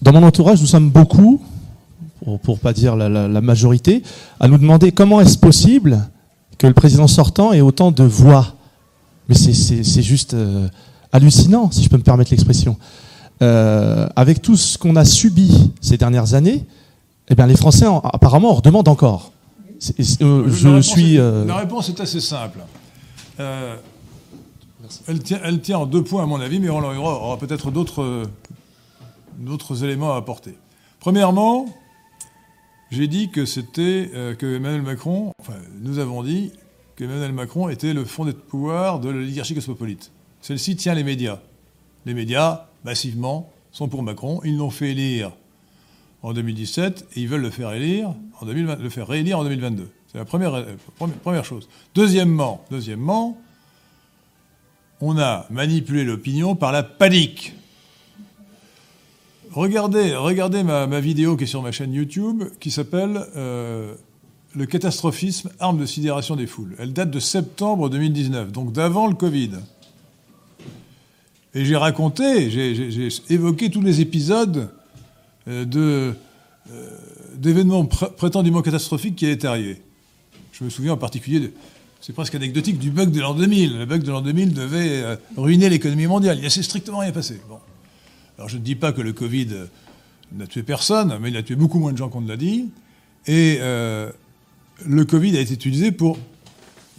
Dans 0.00 0.12
mon 0.12 0.22
entourage, 0.22 0.60
nous 0.60 0.66
sommes 0.66 0.90
beaucoup, 0.90 1.42
pour 2.42 2.54
ne 2.54 2.60
pas 2.60 2.72
dire 2.72 2.96
la, 2.96 3.40
majorité, 3.40 4.02
à 4.40 4.48
nous 4.48 4.58
demander 4.58 4.92
comment 4.92 5.20
est-ce 5.20 5.38
possible 5.38 6.08
que 6.58 6.66
le 6.66 6.74
président 6.74 7.06
sortant 7.06 7.52
ait 7.52 7.60
autant 7.60 7.90
de 7.90 8.04
voix. 8.04 8.54
Mais 9.28 9.34
c'est 9.34 10.02
juste 10.02 10.34
euh, 10.34 10.68
hallucinant, 11.12 11.70
si 11.70 11.82
je 11.82 11.88
peux 11.88 11.96
me 11.96 12.02
permettre 12.02 12.30
l'expression. 12.30 12.76
Euh, 13.42 14.06
avec 14.14 14.42
tout 14.42 14.56
ce 14.56 14.78
qu'on 14.78 14.96
a 14.96 15.04
subi 15.04 15.72
ces 15.80 15.96
dernières 15.96 16.34
années, 16.34 16.64
eh 17.28 17.34
bien, 17.34 17.46
les 17.46 17.56
Français, 17.56 17.86
apparemment, 18.04 18.50
en 18.50 18.54
redemandent 18.54 18.88
encore. 18.88 19.32
Euh, 20.22 20.44
je 20.48 20.80
suis. 20.80 21.18
Euh, 21.18 21.44
la 21.44 21.56
réponse 21.56 21.88
est 21.88 22.00
assez 22.00 22.20
simple. 22.20 22.60
Elle, 23.38 25.22
tient, 25.22 25.40
elle, 25.42 25.60
tient, 25.60 25.78
en 25.78 25.86
deux 25.86 26.04
points, 26.04 26.22
à 26.22 26.26
mon 26.26 26.40
avis, 26.40 26.60
mais 26.60 26.68
on 26.70 26.82
aura, 26.82 27.36
peut-être 27.38 27.70
d'autres, 27.70 28.22
d'autres 29.38 29.82
éléments 29.82 30.14
à 30.14 30.16
apporter. 30.16 30.56
Premièrement, 31.00 31.66
j'ai 32.94 33.08
dit 33.08 33.30
que 33.30 33.44
c'était 33.44 34.10
que 34.38 34.56
Emmanuel 34.56 34.82
Macron, 34.82 35.32
enfin, 35.40 35.58
nous 35.80 35.98
avons 35.98 36.22
dit 36.22 36.52
que 36.96 37.04
Emmanuel 37.04 37.32
Macron 37.32 37.68
était 37.68 37.92
le 37.92 38.04
fond 38.04 38.24
de 38.24 38.32
pouvoir 38.32 39.00
de 39.00 39.10
l'oligarchie 39.10 39.54
cosmopolite. 39.54 40.12
Celle-ci 40.40 40.76
tient 40.76 40.94
les 40.94 41.04
médias. 41.04 41.40
Les 42.06 42.14
médias, 42.14 42.66
massivement, 42.84 43.50
sont 43.72 43.88
pour 43.88 44.02
Macron. 44.02 44.40
Ils 44.44 44.56
l'ont 44.56 44.70
fait 44.70 44.90
élire 44.90 45.32
en 46.22 46.32
2017 46.32 47.08
et 47.14 47.20
ils 47.20 47.28
veulent 47.28 47.42
le 47.42 47.50
faire 47.50 47.72
élire 47.72 48.14
en 48.40 48.46
2020, 48.46 48.76
le 48.76 48.90
faire 48.90 49.08
réélire 49.08 49.38
en 49.38 49.44
2022. 49.44 49.90
C'est 50.10 50.18
la 50.18 50.24
première, 50.24 50.54
euh, 50.54 50.76
première 51.22 51.44
chose. 51.44 51.68
Deuxièmement, 51.94 52.64
deuxièmement, 52.70 53.38
on 55.00 55.18
a 55.18 55.46
manipulé 55.50 56.04
l'opinion 56.04 56.54
par 56.54 56.72
la 56.72 56.82
panique. 56.82 57.54
Regardez, 59.54 60.16
regardez 60.16 60.64
ma, 60.64 60.86
vidéo 60.98 61.36
qui 61.36 61.44
est 61.44 61.46
sur 61.46 61.62
ma 61.62 61.70
chaîne 61.70 61.94
YouTube 61.94 62.42
qui 62.58 62.72
s'appelle 62.72 63.24
euh, 63.36 63.94
Le 64.52 64.66
catastrophisme, 64.66 65.48
arme 65.60 65.78
de 65.78 65.86
sidération 65.86 66.34
des 66.34 66.48
foules. 66.48 66.74
Elle 66.80 66.92
date 66.92 67.12
de 67.12 67.20
septembre 67.20 67.88
2019, 67.88 68.50
donc 68.50 68.72
d'avant 68.72 69.06
le 69.06 69.14
Covid. 69.14 69.52
Et 71.54 71.64
j'ai 71.64 71.76
raconté, 71.76 72.50
j'ai 72.50 73.08
évoqué 73.30 73.70
tous 73.70 73.80
les 73.80 74.00
épisodes 74.00 74.70
euh, 75.46 75.64
euh, 75.76 76.90
d'événements 77.36 77.84
prétendument 77.84 78.60
catastrophiques 78.60 79.14
qui 79.14 79.26
allaient 79.26 79.46
arriver. 79.46 79.82
Je 80.50 80.64
me 80.64 80.70
souviens 80.70 80.94
en 80.94 80.96
particulier, 80.96 81.52
c'est 82.00 82.12
presque 82.12 82.34
anecdotique, 82.34 82.80
du 82.80 82.90
bug 82.90 83.12
de 83.12 83.20
l'an 83.20 83.34
2000. 83.34 83.78
Le 83.78 83.86
bug 83.86 84.02
de 84.02 84.10
l'an 84.10 84.20
2000 84.20 84.52
devait 84.52 85.16
ruiner 85.36 85.68
l'économie 85.68 86.08
mondiale. 86.08 86.38
Il 86.38 86.44
ne 86.44 86.48
s'est 86.48 86.64
strictement 86.64 86.98
rien 86.98 87.12
passé. 87.12 87.40
Bon. 87.48 87.58
Alors 88.36 88.48
je 88.48 88.56
ne 88.56 88.62
dis 88.62 88.74
pas 88.74 88.92
que 88.92 89.00
le 89.00 89.12
Covid 89.12 89.48
n'a 90.32 90.46
tué 90.46 90.62
personne, 90.62 91.18
mais 91.20 91.30
il 91.30 91.36
a 91.36 91.42
tué 91.42 91.54
beaucoup 91.54 91.78
moins 91.78 91.92
de 91.92 91.98
gens 91.98 92.08
qu'on 92.08 92.20
ne 92.20 92.28
l'a 92.28 92.36
dit. 92.36 92.70
Et 93.26 93.58
le 93.60 95.04
Covid 95.04 95.36
a 95.36 95.40
été 95.40 95.54
utilisé 95.54 95.92
pour 95.92 96.18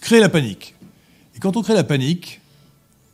créer 0.02 0.20
la 0.20 0.30
panique. 0.30 0.76
Et 1.36 1.40
quand 1.40 1.57
on 1.57 1.62
crée 1.62 1.74
la 1.74 1.84
panique, 1.84 2.40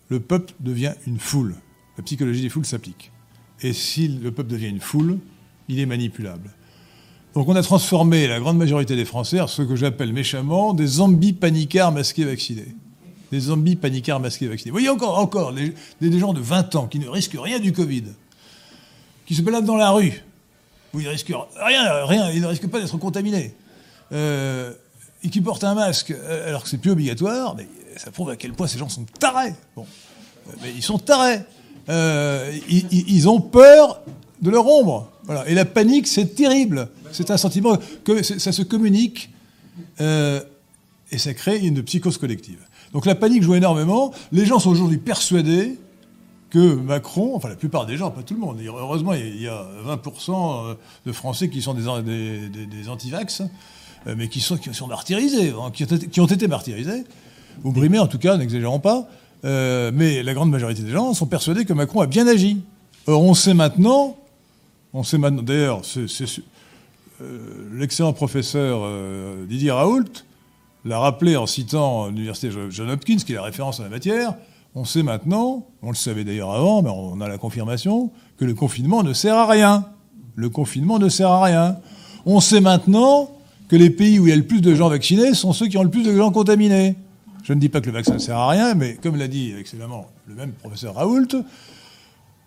le 0.09 0.19
peuple 0.19 0.53
devient 0.59 0.93
une 1.07 1.19
foule. 1.19 1.55
La 1.97 2.03
psychologie 2.03 2.41
des 2.41 2.49
foules 2.49 2.65
s'applique. 2.65 3.11
Et 3.61 3.73
si 3.73 4.07
le 4.07 4.31
peuple 4.31 4.51
devient 4.51 4.69
une 4.69 4.79
foule, 4.79 5.19
il 5.67 5.79
est 5.79 5.85
manipulable. 5.85 6.51
Donc 7.33 7.47
on 7.47 7.55
a 7.55 7.63
transformé 7.63 8.27
la 8.27 8.39
grande 8.39 8.57
majorité 8.57 8.95
des 8.95 9.05
Français 9.05 9.39
en 9.39 9.47
ce 9.47 9.61
que 9.61 9.75
j'appelle 9.75 10.11
méchamment 10.11 10.73
des 10.73 10.85
zombies 10.85 11.33
panicards 11.33 11.91
masqués 11.91 12.25
vaccinés. 12.25 12.75
Des 13.31 13.39
zombies 13.39 13.77
panicards 13.77 14.19
masqués 14.19 14.47
vaccinés. 14.47 14.71
Vous 14.71 14.75
voyez 14.75 14.89
encore, 14.89 15.17
encore 15.17 15.53
des, 15.53 16.19
gens 16.19 16.33
de 16.33 16.41
20 16.41 16.75
ans 16.75 16.87
qui 16.87 16.99
ne 16.99 17.07
risquent 17.07 17.37
rien 17.39 17.59
du 17.59 17.71
Covid, 17.71 18.03
qui 19.25 19.35
se 19.35 19.41
baladent 19.41 19.65
dans 19.65 19.77
la 19.77 19.91
rue, 19.91 20.21
où 20.93 20.99
ils 20.99 21.07
risquent 21.07 21.33
rien, 21.55 22.05
rien, 22.05 22.29
ils 22.31 22.41
ne 22.41 22.47
risquent 22.47 22.67
pas 22.67 22.81
d'être 22.81 22.97
contaminés, 22.97 23.55
euh, 24.11 24.73
et 25.23 25.29
qui 25.29 25.39
portent 25.39 25.63
un 25.63 25.75
masque 25.75 26.11
euh, 26.11 26.49
alors 26.49 26.63
que 26.63 26.69
c'est 26.69 26.77
plus 26.77 26.91
obligatoire, 26.91 27.55
mais 27.55 27.67
ça 27.95 28.11
prouve 28.11 28.29
à 28.31 28.35
quel 28.35 28.51
point 28.51 28.67
ces 28.67 28.77
gens 28.77 28.89
sont 28.89 29.05
tarés. 29.17 29.53
Bon. 29.75 29.85
Euh, 30.49 30.53
mais 30.61 30.73
ils 30.75 30.83
sont 30.83 30.99
tarés. 30.99 31.39
Ils, 31.87 33.29
ont 33.29 33.39
peur 33.39 34.01
de 34.41 34.49
leur 34.49 34.67
ombre. 34.67 35.09
Et 35.47 35.53
la 35.53 35.65
panique, 35.65 36.07
c'est 36.07 36.35
terrible. 36.35 36.89
C'est 37.11 37.31
un 37.31 37.37
sentiment 37.37 37.77
que 38.03 38.23
ça 38.23 38.51
se 38.51 38.61
communique 38.61 39.29
et 39.99 41.17
ça 41.17 41.33
crée 41.33 41.59
une 41.59 41.83
psychose 41.83 42.17
collective. 42.17 42.59
Donc 42.93 43.05
la 43.05 43.15
panique 43.15 43.43
joue 43.43 43.55
énormément. 43.55 44.11
Les 44.31 44.45
gens 44.45 44.59
sont 44.59 44.69
aujourd'hui 44.69 44.97
persuadés 44.97 45.79
que 46.49 46.75
Macron, 46.75 47.35
enfin 47.35 47.49
la 47.49 47.55
plupart 47.55 47.85
des 47.85 47.95
gens, 47.95 48.11
pas 48.11 48.23
tout 48.23 48.33
le 48.33 48.39
monde, 48.41 48.59
heureusement 48.65 49.13
il 49.13 49.41
y 49.41 49.47
a 49.47 49.65
20% 49.87 50.75
de 51.05 51.11
Français 51.13 51.49
qui 51.49 51.61
sont 51.61 51.73
des, 51.73 52.89
anti-vax, 52.89 53.43
mais 54.05 54.27
qui 54.27 54.41
sont, 54.41 54.59
martyrisés, 54.89 55.51
hein, 55.51 55.71
qui, 55.71 56.19
ont 56.19 56.25
été, 56.25 56.47
martyrisés, 56.49 57.05
ou 57.63 57.71
brimés 57.71 57.99
en 57.99 58.07
tout 58.07 58.17
cas, 58.17 58.35
n'exagérons 58.35 58.81
pas, 58.81 59.07
mais 59.45 60.23
la 60.23 60.33
grande 60.33 60.51
majorité 60.51 60.81
des 60.81 60.91
gens 60.91 61.13
sont 61.13 61.25
persuadés 61.25 61.63
que 61.63 61.71
Macron 61.71 62.01
a 62.01 62.07
bien 62.07 62.27
agi. 62.27 62.61
Or 63.07 63.23
on 63.23 63.33
sait 63.33 63.53
maintenant, 63.53 64.17
on 64.93 65.03
sait 65.03 65.17
maintenant, 65.17 65.41
d'ailleurs, 65.41 65.81
c'est 65.85 66.05
euh, 67.21 67.69
l'excellent 67.73 68.13
professeur 68.13 68.81
euh, 68.83 69.45
Didier 69.45 69.71
Raoult 69.71 70.25
l'a 70.85 70.99
rappelé 70.99 71.35
en 71.35 71.45
citant 71.45 72.07
l'université 72.07 72.49
John 72.69 72.89
Hopkins, 72.89 73.17
qui 73.17 73.33
est 73.33 73.35
la 73.35 73.43
référence 73.43 73.79
en 73.79 73.83
la 73.83 73.89
matière. 73.89 74.35
On 74.73 74.85
sait 74.85 75.03
maintenant, 75.03 75.67
on 75.81 75.89
le 75.89 75.95
savait 75.95 76.23
d'ailleurs 76.23 76.51
avant, 76.51 76.81
mais 76.81 76.89
on 76.89 77.19
a 77.21 77.27
la 77.27 77.37
confirmation, 77.37 78.11
que 78.37 78.45
le 78.45 78.53
confinement 78.53 79.03
ne 79.03 79.13
sert 79.13 79.35
à 79.35 79.45
rien. 79.45 79.85
Le 80.35 80.49
confinement 80.49 80.97
ne 80.97 81.09
sert 81.09 81.29
à 81.29 81.43
rien. 81.43 81.77
On 82.25 82.39
sait 82.39 82.61
maintenant 82.61 83.29
que 83.67 83.75
les 83.75 83.89
pays 83.89 84.19
où 84.19 84.27
il 84.27 84.29
y 84.29 84.33
a 84.33 84.35
le 84.35 84.45
plus 84.45 84.61
de 84.61 84.73
gens 84.73 84.89
vaccinés 84.89 85.33
sont 85.33 85.53
ceux 85.53 85.67
qui 85.67 85.77
ont 85.77 85.83
le 85.83 85.89
plus 85.89 86.03
de 86.03 86.15
gens 86.15 86.31
contaminés. 86.31 86.95
Je 87.43 87.53
ne 87.53 87.59
dis 87.59 87.69
pas 87.69 87.81
que 87.81 87.87
le 87.87 87.93
vaccin 87.93 88.13
ne 88.13 88.19
sert 88.19 88.37
à 88.37 88.49
rien, 88.49 88.75
mais 88.75 88.95
comme 88.95 89.15
l'a 89.17 89.27
dit 89.27 89.53
excellemment 89.57 90.07
le 90.27 90.35
même 90.35 90.51
professeur 90.51 90.95
Raoult, 90.95 91.27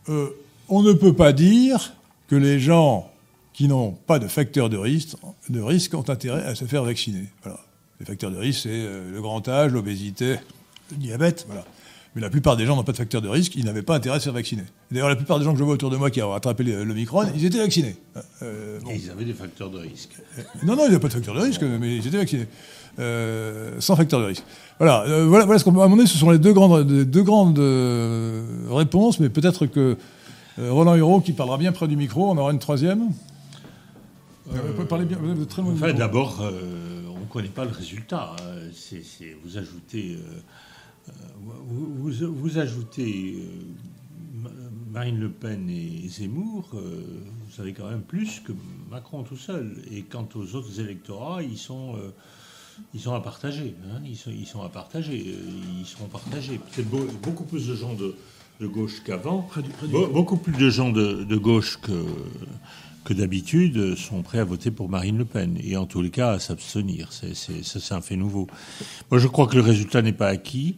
euh, 0.09 0.29
on 0.69 0.83
ne 0.83 0.93
peut 0.93 1.15
pas 1.15 1.33
dire 1.33 1.95
que 2.29 2.37
les 2.37 2.61
gens 2.61 3.11
qui 3.53 3.69
n'ont 3.69 3.93
pas 3.93 4.19
de 4.19 4.29
facteurs 4.29 4.69
de 4.69 4.77
risque, 4.77 5.17
de 5.49 5.61
risque 5.61 5.95
ont 5.95 6.09
intérêt 6.09 6.45
à 6.45 6.55
se 6.55 6.65
faire 6.65 6.85
vacciner. 6.85 7.29
Voilà. 7.43 7.61
Les 8.01 8.07
facteurs 8.07 8.31
de 8.31 8.37
risque, 8.37 8.63
c'est 8.65 8.71
euh, 8.73 9.13
le 9.13 9.21
grand 9.21 9.47
âge, 9.49 9.73
l'obésité, 9.73 10.37
le 10.91 10.97
diabète, 10.97 11.45
voilà. 11.47 11.65
Mais 12.15 12.21
la 12.23 12.31
plupart 12.31 12.57
des 12.57 12.65
gens 12.65 12.77
n'ont 12.77 12.85
pas 12.85 12.93
de 12.93 12.97
facteurs 12.97 13.23
de 13.23 13.29
risque, 13.29 13.57
ils 13.57 13.65
n'avaient 13.65 13.83
pas 13.83 13.97
intérêt 13.97 14.17
à 14.17 14.21
se 14.21 14.25
faire 14.25 14.33
vacciner. 14.33 14.63
D'ailleurs, 14.93 15.09
la 15.09 15.17
plupart 15.17 15.41
des 15.41 15.45
gens 15.45 15.53
que 15.53 15.59
je 15.59 15.65
vois 15.65 15.75
autour 15.75 15.91
de 15.91 15.97
moi 15.97 16.11
qui 16.11 16.23
ont 16.23 16.33
attrapé 16.33 16.63
le, 16.63 16.85
micron, 16.95 17.25
ils 17.35 17.45
étaient 17.45 17.59
vaccinés. 17.59 17.97
Euh, 18.43 18.79
Et 18.89 18.97
ils 18.97 19.11
avaient 19.11 19.25
des 19.25 19.33
facteurs 19.33 19.69
de 19.69 19.79
risque. 19.79 20.11
Euh, 20.39 20.43
non, 20.63 20.77
non, 20.77 20.85
ils 20.85 20.91
n'avaient 20.91 21.01
pas 21.01 21.09
de 21.09 21.15
facteurs 21.15 21.35
de 21.35 21.41
risque, 21.41 21.63
mais 21.63 21.97
ils 21.97 22.07
étaient 22.07 22.19
vaccinés. 22.19 22.47
sans 23.81 23.97
facteurs 23.97 24.21
de 24.21 24.27
risque. 24.27 24.45
Voilà, 24.79 25.05
voilà, 25.25 25.45
voilà 25.45 25.59
ce 25.59 25.65
qu'on, 25.65 25.81
à 25.81 25.89
mon 25.89 25.99
avis, 25.99 26.07
ce 26.07 26.17
sont 26.17 26.31
les 26.31 26.39
deux 26.39 26.53
grandes, 26.53 26.85
deux 26.87 27.23
grandes 27.25 27.59
réponses, 28.71 29.19
mais 29.19 29.29
peut-être 29.29 29.67
que 29.67 29.97
Roland 30.57 30.95
Hureau, 30.95 31.21
qui 31.21 31.33
parlera 31.33 31.59
bien 31.59 31.73
près 31.73 31.89
du 31.89 31.97
micro, 31.97 32.31
on 32.31 32.39
aura 32.39 32.53
une 32.53 32.61
troisième. 32.61 33.11
Euh, 34.53 35.05
bien, 35.05 35.19
vous 35.21 35.43
êtes 35.43 35.49
très 35.49 35.63
loin. 35.63 35.73
Enfin, 35.73 35.93
d'abord, 35.93 36.41
euh, 36.43 37.03
connaît 37.35 37.49
pas 37.49 37.65
le 37.65 37.73
résultat. 37.73 38.37
Hein. 38.39 38.71
Vous 39.43 39.59
ajoutez, 39.59 40.17
euh, 40.17 41.13
vous, 41.67 42.13
vous, 42.33 42.59
ajoutez 42.59 43.45
Marine 44.93 45.19
Le 45.19 45.31
Pen 45.31 45.69
et 45.69 46.09
Zemmour, 46.09 46.71
vous 46.73 47.61
avez 47.61 47.73
quand 47.73 47.91
même 47.91 48.03
plus 48.03 48.39
que 48.39 48.53
Macron 48.89 49.25
tout 49.25 49.37
seul. 49.37 49.83
Et 49.91 50.03
quant 50.03 50.29
aux 50.37 50.55
autres 50.55 50.79
électorats, 50.79 51.43
ils 51.43 51.59
sont 51.59 51.97
ils 52.93 53.01
sont 53.01 53.15
à 53.15 53.21
partager. 53.21 53.75
Hein. 53.85 54.01
ils, 54.05 54.17
sont, 54.17 54.31
ils, 54.31 54.47
sont, 54.47 54.63
à 54.63 54.69
partager. 54.69 55.37
Ils 55.81 55.87
seront 55.87 56.07
partagés. 56.07 56.59
Peut-être 56.59 56.89
beaucoup 57.21 57.45
plus 57.45 57.67
de 57.67 57.75
gens 57.75 57.95
de, 57.95 58.15
de 58.61 58.67
gauche 58.69 59.03
qu'avant. 59.05 59.49
Beaucoup 60.13 60.37
plus 60.37 60.57
de 60.57 60.71
gens 60.71 60.91
de, 60.91 61.25
de 61.25 61.37
gauche 61.37 61.79
que, 61.81 62.05
que 63.05 63.15
d'habitude, 63.15 63.97
sont 63.97 64.23
prêts 64.23 64.39
à 64.39 64.45
voter 64.45 64.71
pour 64.71 64.89
Marine 64.89 65.19
Le 65.19 65.25
Pen, 65.25 65.59
et 65.63 65.77
en 65.77 65.87
tous 65.87 66.03
les 66.03 66.11
cas 66.11 66.33
à 66.33 66.39
s'abstenir. 66.39 67.11
C'est, 67.11 67.93
un 67.93 68.01
fait 68.01 68.17
nouveau. 68.17 68.47
Moi, 69.11 69.21
je 69.21 69.29
crois 69.29 69.47
que 69.47 69.57
le 69.57 69.63
résultat 69.63 70.03
n'est 70.03 70.13
pas 70.13 70.29
acquis. 70.29 70.77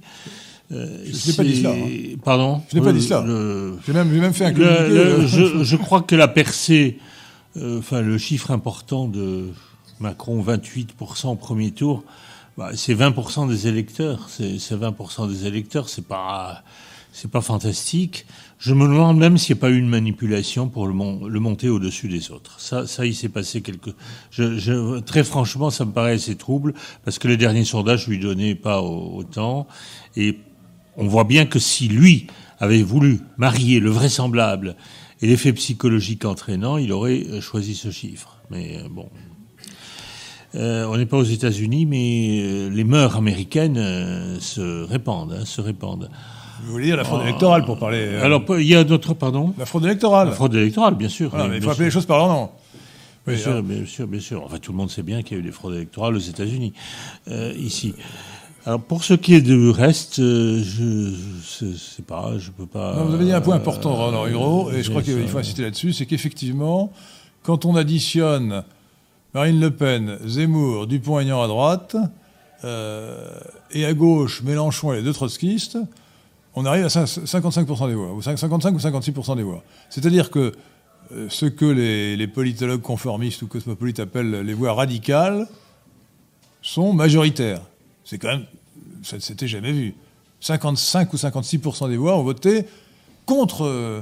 Euh, 0.72 1.04
je 1.06 1.30
n'ai 1.30 1.36
pas 1.36 1.44
dit 1.44 1.56
cela. 1.56 1.70
Hein. 1.70 2.16
Pardon 2.24 2.62
Je 2.70 2.76
n'ai 2.76 2.84
pas 2.84 2.92
dit 2.92 3.02
cela. 3.02 3.24
J'ai 3.86 3.92
même, 3.92 4.10
même, 4.10 4.32
fait 4.32 4.46
un 4.46 4.52
communiqué. 4.52 5.26
je, 5.28 5.62
je, 5.62 5.76
crois 5.76 6.02
que 6.02 6.16
la 6.16 6.26
percée, 6.26 6.98
euh, 7.56 7.78
enfin 7.78 8.02
le 8.02 8.18
chiffre 8.18 8.50
important 8.50 9.06
de 9.06 9.50
Macron, 10.00 10.42
28% 10.42 11.28
au 11.28 11.36
premier 11.36 11.70
tour, 11.70 12.02
bah, 12.56 12.70
c'est 12.74 12.94
20% 12.94 13.48
des 13.48 13.68
électeurs. 13.68 14.28
C'est, 14.28 14.56
20% 14.56 15.28
des 15.28 15.46
électeurs, 15.46 15.88
c'est 15.88 16.06
pas 16.06 16.62
c'est 17.16 17.30
pas 17.30 17.40
fantastique. 17.40 18.26
Je 18.58 18.74
me 18.74 18.86
demande 18.86 19.16
même 19.16 19.38
s'il 19.38 19.54
n'y 19.54 19.60
a 19.60 19.62
pas 19.62 19.70
eu 19.70 19.78
une 19.78 19.88
manipulation 19.88 20.68
pour 20.68 20.86
le, 20.86 20.92
le 21.26 21.40
monter 21.40 21.70
au-dessus 21.70 22.08
des 22.08 22.30
autres. 22.30 22.60
Ça, 22.60 22.86
ça 22.86 23.06
il 23.06 23.14
s'est 23.14 23.30
passé 23.30 23.62
quelque. 23.62 23.88
Très 25.06 25.24
franchement, 25.24 25.70
ça 25.70 25.86
me 25.86 25.92
paraît 25.92 26.12
assez 26.12 26.36
trouble 26.36 26.74
parce 27.06 27.18
que 27.18 27.26
les 27.26 27.38
derniers 27.38 27.64
sondages 27.64 28.06
lui 28.06 28.18
donnaient 28.18 28.54
pas 28.54 28.82
autant. 28.82 29.66
Et 30.14 30.40
on 30.98 31.06
voit 31.06 31.24
bien 31.24 31.46
que 31.46 31.58
si 31.58 31.88
lui 31.88 32.26
avait 32.58 32.82
voulu 32.82 33.20
marier 33.38 33.80
le 33.80 33.88
vraisemblable 33.88 34.76
et 35.22 35.26
l'effet 35.26 35.54
psychologique 35.54 36.26
entraînant, 36.26 36.76
il 36.76 36.92
aurait 36.92 37.24
euh, 37.30 37.40
choisi 37.40 37.74
ce 37.74 37.90
chiffre. 37.90 38.36
Mais 38.50 38.76
euh, 38.76 38.88
bon, 38.90 39.08
euh, 40.54 40.84
on 40.84 40.98
n'est 40.98 41.06
pas 41.06 41.16
aux 41.16 41.22
États-Unis, 41.22 41.86
mais 41.86 42.68
les 42.68 42.84
mœurs 42.84 43.16
américaines 43.16 44.38
se 44.38 44.84
répandent, 44.84 45.32
hein, 45.32 45.46
se 45.46 45.62
répandent. 45.62 46.10
Vous 46.64 46.72
voulez 46.72 46.86
dire 46.86 46.96
la 46.96 47.04
fraude 47.04 47.22
électorale 47.22 47.64
pour 47.64 47.78
parler. 47.78 47.98
Euh, 48.00 48.24
Alors, 48.24 48.42
il 48.58 48.66
y 48.66 48.74
a 48.74 48.84
d'autres, 48.84 49.14
pardon 49.14 49.54
La 49.58 49.66
fraude 49.66 49.84
électorale. 49.84 50.28
La 50.28 50.34
fraude 50.34 50.54
électorale, 50.54 50.94
bien 50.94 51.08
sûr. 51.08 51.34
mais 51.48 51.56
il 51.56 51.62
faut 51.62 51.70
appeler 51.70 51.86
les 51.86 51.90
choses 51.90 52.06
par 52.06 52.18
leur 52.18 52.28
nom. 52.28 52.50
Bien 53.26 53.36
sûr, 53.36 53.62
bien 53.62 53.84
sûr, 53.86 54.06
bien 54.06 54.20
sûr. 54.20 54.42
Enfin, 54.44 54.58
tout 54.58 54.72
le 54.72 54.78
monde 54.78 54.90
sait 54.90 55.02
bien 55.02 55.22
qu'il 55.22 55.36
y 55.36 55.40
a 55.40 55.42
eu 55.42 55.46
des 55.46 55.52
fraudes 55.52 55.74
électorales 55.74 56.14
aux 56.14 56.20
États-Unis, 56.20 56.72
euh, 57.28 57.52
ici. 57.56 57.94
Alors, 58.64 58.80
pour 58.80 59.04
ce 59.04 59.14
qui 59.14 59.34
est 59.34 59.40
du 59.40 59.70
reste, 59.70 60.20
euh, 60.20 60.62
je 60.62 61.64
ne 61.66 61.74
sais 61.74 62.02
pas, 62.02 62.32
je 62.38 62.50
peux 62.50 62.66
pas. 62.66 63.02
vous 63.02 63.14
avez 63.14 63.24
dit 63.24 63.32
un 63.32 63.40
point 63.40 63.56
important, 63.56 63.94
Roland 63.94 64.26
Huro, 64.26 64.70
et 64.70 64.82
je 64.82 64.90
crois 64.90 65.02
qu'il 65.02 65.26
faut 65.28 65.38
insister 65.38 65.62
là-dessus, 65.62 65.92
c'est 65.92 66.06
qu'effectivement, 66.06 66.92
quand 67.42 67.64
on 67.64 67.74
additionne 67.76 68.62
Marine 69.34 69.60
Le 69.60 69.70
Pen, 69.70 70.18
Zemmour, 70.24 70.86
Dupont-Aignan 70.86 71.42
à 71.42 71.48
droite, 71.48 71.96
et 72.64 73.84
à 73.84 73.92
gauche, 73.94 74.42
Mélenchon 74.42 74.92
et 74.92 74.96
les 74.96 75.02
deux 75.02 75.12
trotskistes, 75.12 75.78
on 76.56 76.64
arrive 76.64 76.84
à 76.84 76.88
55% 76.88 77.88
des 77.88 77.94
voix, 77.94 78.12
ou 78.14 78.22
55 78.22 78.74
ou 78.74 78.78
56% 78.78 79.36
des 79.36 79.42
voix. 79.42 79.62
C'est-à-dire 79.90 80.30
que 80.30 80.52
euh, 81.12 81.26
ce 81.28 81.44
que 81.44 81.66
les, 81.66 82.26
politologues 82.26 82.80
conformistes 82.80 83.42
ou 83.42 83.46
cosmopolites 83.46 84.00
appellent 84.00 84.40
les 84.40 84.54
voix 84.54 84.72
radicales 84.72 85.46
sont 86.62 86.94
majoritaires. 86.94 87.60
C'est 88.04 88.18
quand 88.18 88.28
même, 88.28 88.46
ça 89.02 89.16
ne 89.16 89.20
s'était 89.20 89.46
jamais 89.46 89.70
vu. 89.70 89.94
55 90.40 91.12
ou 91.12 91.16
56% 91.16 91.90
des 91.90 91.96
voix 91.98 92.16
ont 92.16 92.22
voté 92.22 92.64
contre, 93.26 93.66
euh, 93.66 94.00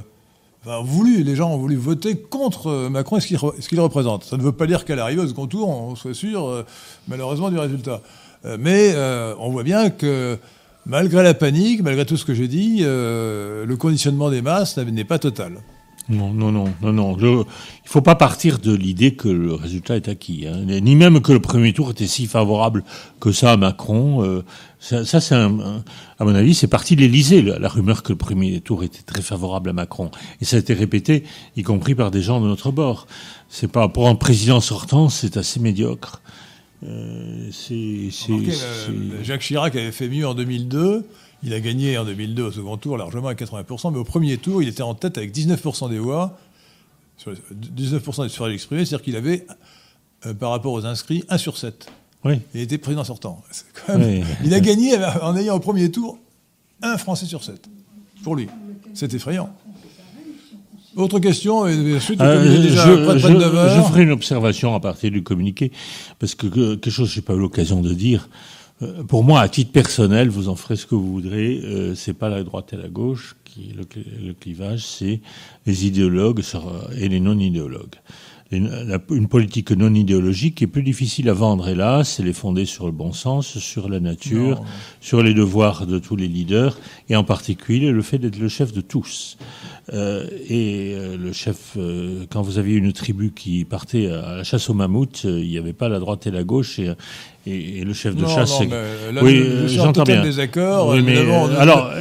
enfin, 0.63 0.81
voulu, 0.81 1.23
les 1.23 1.35
gens 1.35 1.51
ont 1.51 1.57
voulu 1.57 1.75
voter 1.75 2.17
contre 2.17 2.67
euh, 2.67 2.89
Macron 2.89 3.17
et 3.17 3.21
ce 3.21 3.27
qu'il 3.67 3.79
représente. 3.81 4.23
Ça 4.23 4.37
ne 4.37 4.41
veut 4.41 4.53
pas 4.53 4.65
dire 4.65 4.85
qu'à 4.85 4.95
l'arrivée 4.95 5.21
au 5.21 5.27
second 5.27 5.47
tour, 5.47 5.67
on 5.67 5.95
soit 5.95 6.13
sûr, 6.13 6.65
malheureusement, 7.09 7.49
du 7.49 7.59
résultat. 7.59 8.01
mais 8.59 8.95
on 9.37 9.49
voit 9.49 9.63
bien 9.63 9.89
que 9.89 10.39
malgré 10.85 11.23
la 11.23 11.33
panique, 11.33 11.81
malgré 11.83 12.05
tout 12.05 12.17
ce 12.17 12.25
que 12.25 12.33
j'ai 12.33 12.47
dit, 12.47 12.79
euh, 12.81 13.65
le 13.65 13.77
conditionnement 13.77 14.29
des 14.29 14.41
masses 14.41 14.77
n'est 14.77 15.03
pas 15.03 15.19
total. 15.19 15.59
Non, 16.07 16.31
non, 16.31 16.51
non, 16.51 16.71
non, 16.83 16.93
non. 16.93 17.17
il 17.17 17.25
ne 17.25 17.43
faut 17.85 18.01
pas 18.01 18.13
partir 18.13 18.59
de 18.59 18.75
l'idée 18.75 19.15
que 19.15 19.27
le 19.27 19.55
résultat 19.55 19.95
est 19.95 20.07
acquis, 20.07 20.45
hein. 20.47 20.59
ni 20.63 20.95
même 20.95 21.19
que 21.19 21.31
le 21.31 21.39
premier 21.39 21.73
tour 21.73 21.89
était 21.89 22.05
si 22.05 22.27
favorable 22.27 22.83
que 23.19 23.31
ça 23.31 23.53
à 23.53 23.57
Macron. 23.57 24.23
Euh, 24.23 24.43
ça, 24.79 25.03
c'est 25.03 25.33
à 25.33 25.49
mon 25.49 26.35
avis, 26.35 26.53
c'est 26.53 26.67
parti 26.67 26.95
de 26.95 27.01
l'Élysée, 27.01 27.41
la, 27.41 27.67
rumeur 27.67 28.03
que 28.03 28.11
le 28.11 28.19
premier 28.19 28.61
tour 28.61 28.83
était 28.83 29.01
très 29.01 29.23
favorable 29.23 29.71
à 29.71 29.73
Macron, 29.73 30.11
et 30.41 30.45
ça 30.45 30.57
a 30.57 30.59
été 30.59 30.75
répété, 30.75 31.23
y 31.57 31.63
compris 31.63 31.95
par 31.95 32.11
des 32.11 32.21
gens 32.21 32.39
de 32.39 32.45
notre 32.45 32.71
bord. 32.71 33.07
C'est 33.49 33.71
pas 33.71 33.87
pour 33.87 34.07
un 34.07 34.15
président 34.15 34.61
sortant, 34.61 35.09
c'est 35.09 35.37
assez 35.37 35.59
médiocre. 35.59 36.21
Euh, 36.83 37.49
c'est, 37.51 38.09
Jacques 39.23 39.41
Chirac 39.41 39.75
avait 39.75 39.91
fait 39.91 40.09
mieux 40.09 40.27
en 40.27 40.33
2002. 40.33 41.07
Il 41.43 41.53
a 41.53 41.59
gagné 41.59 41.97
en 41.97 42.05
2002 42.05 42.43
au 42.43 42.51
second 42.51 42.77
tour 42.77 42.97
largement 42.97 43.27
à 43.27 43.33
80%, 43.33 43.91
mais 43.91 43.99
au 43.99 44.03
premier 44.03 44.37
tour, 44.37 44.61
il 44.61 44.69
était 44.69 44.81
en 44.81 44.95
tête 44.95 45.17
avec 45.17 45.33
19% 45.33 45.89
des 45.89 45.99
voix, 45.99 46.37
19% 47.25 48.23
des 48.23 48.29
suffrages 48.29 48.53
exprimés, 48.53 48.85
c'est-à-dire 48.85 49.03
qu'il 49.03 49.15
avait, 49.15 49.45
euh, 50.25 50.33
par 50.33 50.51
rapport 50.51 50.73
aux 50.73 50.85
inscrits, 50.85 51.23
1 51.29 51.37
sur 51.37 51.57
7. 51.57 51.87
Oui. 52.23 52.41
Il 52.53 52.61
était 52.61 52.79
président 52.79 53.03
sortant. 53.03 53.43
Il 54.43 54.53
a 54.53 54.59
gagné 54.59 54.97
en 55.21 55.35
ayant 55.35 55.55
au 55.55 55.59
premier 55.59 55.91
tour 55.91 56.17
un 56.81 56.97
Français 56.97 57.27
sur 57.27 57.43
7. 57.43 57.69
Pour 58.23 58.35
lui. 58.35 58.47
C'est 58.95 59.13
effrayant. 59.13 59.55
Autre 60.95 61.19
question, 61.19 61.67
et 61.67 61.97
ensuite, 61.97 62.21
euh, 62.21 62.61
déjà 62.61 62.85
je, 62.85 63.19
je, 63.19 63.81
ferai 63.81 64.03
une 64.03 64.11
observation 64.11 64.75
à 64.75 64.79
partir 64.79 65.11
du 65.11 65.23
communiqué, 65.23 65.73
parce 66.19 66.35
que 66.35 66.47
quelque 66.47 66.89
chose 66.89 67.09
que 67.09 67.15
j'ai 67.15 67.21
pas 67.21 67.33
eu 67.33 67.39
l'occasion 67.39 67.81
de 67.81 67.93
dire. 67.93 68.29
Euh, 68.81 69.03
pour 69.03 69.25
moi, 69.25 69.41
à 69.41 69.49
titre 69.49 69.73
personnel, 69.73 70.29
vous 70.29 70.47
en 70.47 70.55
ferez 70.55 70.77
ce 70.77 70.85
que 70.85 70.95
vous 70.95 71.11
voudrez. 71.11 71.59
Euh, 71.63 71.95
c'est 71.95 72.13
pas 72.13 72.29
la 72.29 72.43
droite 72.43 72.71
et 72.71 72.77
la 72.77 72.87
gauche 72.87 73.35
qui 73.43 73.73
le, 73.75 73.83
le 74.25 74.33
clivage, 74.33 74.85
c'est 74.85 75.19
les 75.65 75.85
idéologues 75.85 76.41
et 76.97 77.09
les 77.09 77.19
non-idéologues. 77.19 77.95
une 78.51 79.27
politique 79.27 79.71
non 79.71 79.93
idéologique 79.93 80.61
est 80.61 80.67
plus 80.67 80.83
difficile 80.83 81.27
à 81.27 81.33
vendre, 81.33 81.67
hélas. 81.67 82.21
Elle 82.21 82.27
est 82.29 82.33
fondée 82.33 82.65
sur 82.65 82.85
le 82.85 82.93
bon 82.93 83.11
sens, 83.11 83.57
sur 83.59 83.89
la 83.89 83.99
nature, 83.99 84.63
sur 85.01 85.23
les 85.23 85.33
devoirs 85.33 85.87
de 85.87 85.99
tous 85.99 86.15
les 86.15 86.27
leaders, 86.27 86.77
et 87.09 87.17
en 87.17 87.25
particulier 87.25 87.91
le 87.91 88.01
fait 88.01 88.17
d'être 88.17 88.39
le 88.39 88.49
chef 88.49 88.71
de 88.71 88.81
tous. 88.81 89.37
Euh, 89.93 90.27
et 90.49 90.95
euh, 90.95 91.15
le 91.15 91.31
chef, 91.31 91.73
euh, 91.77 92.25
quand 92.31 92.41
vous 92.41 92.57
aviez 92.57 92.75
une 92.75 92.91
tribu 92.91 93.31
qui 93.31 93.65
partait 93.65 94.07
à 94.07 94.37
la 94.37 94.43
chasse 94.43 94.69
au 94.69 94.73
mammouth, 94.73 95.25
il 95.25 95.47
n'y 95.47 95.59
avait 95.59 95.73
pas 95.73 95.89
la 95.89 95.99
droite 95.99 96.25
et 96.25 96.31
la 96.31 96.43
gauche, 96.43 96.79
et, 96.79 96.95
et, 97.45 97.83
le 97.83 97.93
chef 97.93 98.15
de 98.15 98.25
chasse. 98.25 98.59
Non, 98.61 98.69
là, 99.13 99.23
oui, 99.23 99.45
j'entends 99.67 100.03
bien. 100.03 100.23
Désaccord. 100.23 100.89
Oui, 100.89 101.03
mais, 101.03 101.17
alors, 101.19 101.91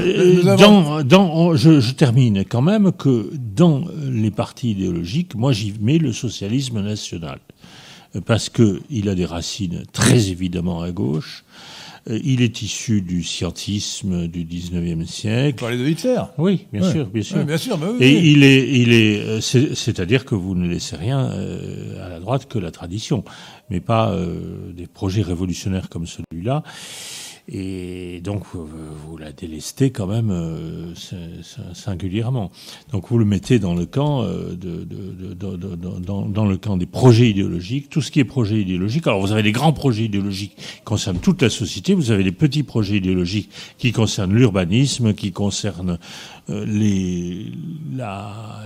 dans, 0.57 1.03
dans, 1.03 1.57
je, 1.57 1.81
je, 1.81 1.93
termine 1.93 2.45
quand 2.49 2.63
même 2.63 2.91
que 2.91 3.31
dans 3.35 3.85
les 4.03 4.31
partis 4.31 4.71
idéologiques, 4.71 5.35
moi 5.35 5.53
j'y 5.53 5.75
mets 5.79 5.99
le 5.99 6.13
socialisme 6.13 6.81
national 6.81 7.39
parce 8.25 8.49
que 8.49 8.81
il 8.89 9.09
a 9.09 9.15
des 9.15 9.27
racines 9.27 9.83
très 9.93 10.31
évidemment 10.31 10.81
à 10.81 10.91
gauche. 10.91 11.45
Euh, 12.11 12.19
il 12.23 12.43
est 12.43 12.61
issu 12.63 13.01
du 13.01 13.23
scientisme 13.23 14.27
du 14.29 14.45
19e 14.45 15.07
siècle. 15.07 15.59
Vous 15.59 15.65
parlez 15.65 15.79
de 15.79 15.89
Hitler 15.89 16.21
Oui, 16.37 16.67
bien 16.73 16.91
sûr, 16.91 17.07
bien 17.07 17.23
sûr. 17.23 17.45
bien 17.45 17.57
sûr 17.57 17.79
Et 18.01 18.13
il 18.13 18.45
est, 18.45 18.69
il 18.69 18.93
est, 18.93 19.21
euh, 19.21 19.41
c'est-à-dire 19.41 20.25
que 20.25 20.35
vous 20.35 20.55
ne 20.55 20.69
laissez 20.69 20.97
rien 20.97 21.31
euh, 21.31 22.05
à 22.05 22.09
la 22.09 22.21
droite 22.21 22.47
que 22.47 22.59
la 22.59 22.71
tradition, 22.71 23.25
mais 23.71 23.81
pas 23.81 24.15
des 24.75 24.87
projets 24.87 25.23
révolutionnaires 25.23 25.89
comme 25.89 26.07
celui-là. 26.07 26.63
Et 27.47 28.23
donc, 28.25 28.45
vous, 28.55 29.19
la 29.19 29.31
délestez 29.31 29.91
quand 29.91 30.07
même 30.07 30.31
euh, 30.31 30.95
singulièrement. 31.75 32.51
Donc, 32.91 33.11
vous 33.11 33.19
le 33.19 33.27
mettez 33.27 33.59
dans 33.59 33.75
le 33.75 33.85
camp 33.85 34.27
des 36.79 36.87
projets 36.87 37.29
idéologiques. 37.29 37.91
Tout 37.91 38.01
ce 38.01 38.11
qui 38.11 38.21
est 38.21 38.25
projet 38.25 38.63
idéologique. 38.63 39.07
Alors, 39.07 39.21
vous 39.21 39.33
avez 39.33 39.43
des 39.43 39.53
grands 39.53 39.75
projets 39.75 40.05
idéologiques 40.05 40.57
qui 40.57 40.81
concernent 40.85 41.19
toute 41.19 41.43
la 41.43 41.51
société. 41.51 41.93
Vous 41.93 42.11
avez 42.11 42.25
des 42.25 42.33
petits 42.33 42.63
projets 42.63 42.97
idéologiques 42.97 43.51
qui 43.77 43.93
concernent 43.93 44.33
l'urbanisme, 44.33 45.13
qui 45.13 45.31
concernent 45.33 45.99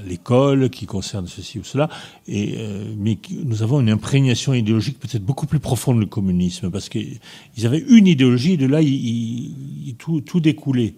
l'école, 0.07 0.71
qui 0.71 0.87
concerne 0.87 1.27
ceci 1.27 1.59
ou 1.59 1.65
cela. 1.65 1.89
Et, 2.27 2.57
euh, 2.59 2.93
mais 2.97 3.19
nous 3.45 3.63
avons 3.63 3.81
une 3.81 3.91
imprégnation 3.91 4.55
idéologique 4.55 4.99
peut-être 4.99 5.25
beaucoup 5.25 5.47
plus 5.47 5.61
profonde 5.61 6.01
le 6.01 6.07
communisme, 6.07 6.71
parce 6.71 6.89
qu'ils 6.89 7.21
avaient 7.65 7.85
une 7.89 8.07
idéologie 8.07 8.55
et 8.55 8.57
de 8.57 8.67
là, 8.67 8.81
tout, 9.99 10.21
tout 10.21 10.41
découlait. 10.41 10.95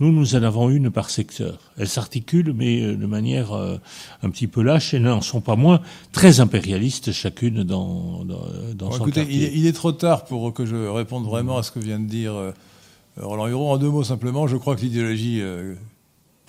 Nous, 0.00 0.10
nous 0.10 0.34
en 0.34 0.42
avons 0.42 0.70
une 0.70 0.90
par 0.90 1.08
secteur. 1.08 1.60
Elles 1.78 1.88
s'articulent, 1.88 2.52
mais 2.52 2.82
euh, 2.82 2.96
de 2.96 3.06
manière 3.06 3.52
un 3.52 4.30
petit 4.30 4.48
peu 4.48 4.62
lâche, 4.62 4.92
et 4.92 4.98
n'en 4.98 5.20
sont 5.20 5.40
pas 5.40 5.54
moins 5.56 5.80
très 6.12 6.40
impérialistes, 6.40 7.12
chacune 7.12 7.62
dans, 7.62 8.24
dans, 8.24 8.48
dans 8.74 8.90
son 8.90 9.02
écoutez, 9.02 9.24
il 9.30 9.44
est, 9.44 9.52
il 9.54 9.66
est, 9.66 9.72
trop 9.72 9.92
tard 9.92 10.24
pour 10.24 10.52
que 10.52 10.66
je 10.66 10.74
réponde 10.74 11.24
vraiment 11.24 11.58
à 11.58 11.62
ce 11.62 11.70
que 11.70 11.78
vient 11.78 12.00
de 12.00 12.06
dire 12.06 12.34
Roland 13.16 13.46
Huron. 13.46 13.70
En 13.70 13.78
deux 13.78 13.88
mots 13.88 14.02
simplement, 14.02 14.48
je 14.48 14.56
crois 14.56 14.74
que 14.74 14.80
l'idéologie 14.80 15.40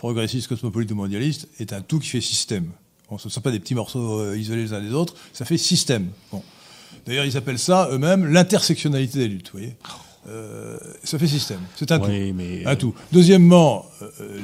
progressiste, 0.05 0.47
cosmopolite 0.47 0.91
ou 0.91 0.95
mondialiste, 0.95 1.47
est 1.59 1.73
un 1.73 1.81
tout 1.81 1.97
qui 1.97 2.09
fait 2.09 2.21
système. 2.21 2.69
Bon, 3.09 3.17
ce 3.17 3.27
ne 3.27 3.31
sont 3.31 3.41
pas 3.41 3.49
des 3.49 3.59
petits 3.59 3.73
morceaux 3.73 4.19
euh, 4.19 4.37
isolés 4.37 4.61
les 4.61 4.73
uns 4.73 4.79
des 4.79 4.93
autres, 4.93 5.15
ça 5.33 5.45
fait 5.45 5.57
système. 5.57 6.09
Bon. 6.31 6.43
D'ailleurs, 7.07 7.25
ils 7.25 7.35
appellent 7.37 7.57
ça 7.57 7.89
eux-mêmes 7.91 8.31
l'intersectionnalité 8.31 9.17
des 9.17 9.27
luttes. 9.27 9.49
Vous 9.51 9.59
voyez 9.59 9.75
euh, 10.27 10.77
ça 11.03 11.19
fait 11.19 11.27
système. 11.27 11.59
C'est 11.75 11.91
un 11.91 11.99
tout. 11.99 12.09
Mais... 12.09 12.65
Un 12.65 12.71
euh, 12.71 12.75
tout. 12.75 12.95
Deuxièmement, 13.11 13.85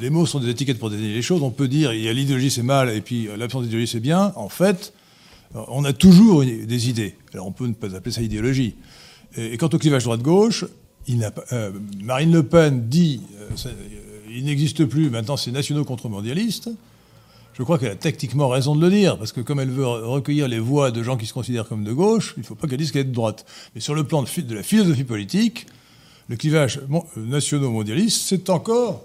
les 0.00 0.10
mots 0.10 0.26
sont 0.26 0.38
des 0.38 0.48
étiquettes 0.48 0.78
pour 0.78 0.90
désigner 0.90 1.14
les 1.14 1.22
choses. 1.22 1.42
On 1.42 1.50
peut 1.50 1.66
dire 1.66 1.92
il 1.92 2.02
y 2.02 2.08
a 2.08 2.12
l'idéologie 2.12 2.52
c'est 2.52 2.62
mal 2.62 2.88
et 2.90 3.00
puis 3.00 3.28
l'absence 3.36 3.64
d'idéologie 3.64 3.90
c'est 3.90 4.00
bien. 4.00 4.32
En 4.36 4.48
fait, 4.48 4.92
on 5.54 5.84
a 5.84 5.92
toujours 5.92 6.44
des 6.44 6.88
idées. 6.88 7.16
Alors 7.34 7.48
on 7.48 7.52
peut 7.52 7.66
ne 7.66 7.72
pas 7.72 7.96
appeler 7.96 8.12
ça 8.12 8.22
idéologie. 8.22 8.76
Et, 9.36 9.56
quant 9.56 9.70
au 9.72 9.78
clivage 9.78 10.04
droite-gauche, 10.04 10.66
Marine 12.00 12.32
Le 12.32 12.42
Pen 12.44 12.88
dit 12.88 13.20
il 14.34 14.44
n'existe 14.44 14.84
plus, 14.84 15.10
maintenant 15.10 15.36
c'est 15.36 15.50
nationaux 15.50 15.84
contre 15.84 16.08
mondialistes. 16.08 16.70
Je 17.54 17.62
crois 17.62 17.78
qu'elle 17.78 17.90
a 17.90 17.96
tactiquement 17.96 18.48
raison 18.48 18.74
de 18.74 18.80
le 18.80 18.90
dire, 18.90 19.18
parce 19.18 19.32
que 19.32 19.42
comme 19.42 19.60
elle 19.60 19.70
veut 19.70 19.86
recueillir 19.86 20.48
les 20.48 20.58
voix 20.58 20.90
de 20.90 21.02
gens 21.02 21.18
qui 21.18 21.26
se 21.26 21.34
considèrent 21.34 21.68
comme 21.68 21.84
de 21.84 21.92
gauche, 21.92 22.32
il 22.38 22.40
ne 22.40 22.46
faut 22.46 22.54
pas 22.54 22.66
qu'elle 22.66 22.78
dise 22.78 22.92
qu'elle 22.92 23.02
est 23.02 23.10
de 23.10 23.12
droite. 23.12 23.44
Mais 23.74 23.80
sur 23.80 23.94
le 23.94 24.04
plan 24.04 24.22
de, 24.22 24.54
la 24.54 24.62
philosophie 24.62 25.04
politique, 25.04 25.66
le 26.28 26.36
clivage 26.36 26.80
nationaux-mondialiste, 27.16 28.22
c'est 28.26 28.48
encore 28.48 29.04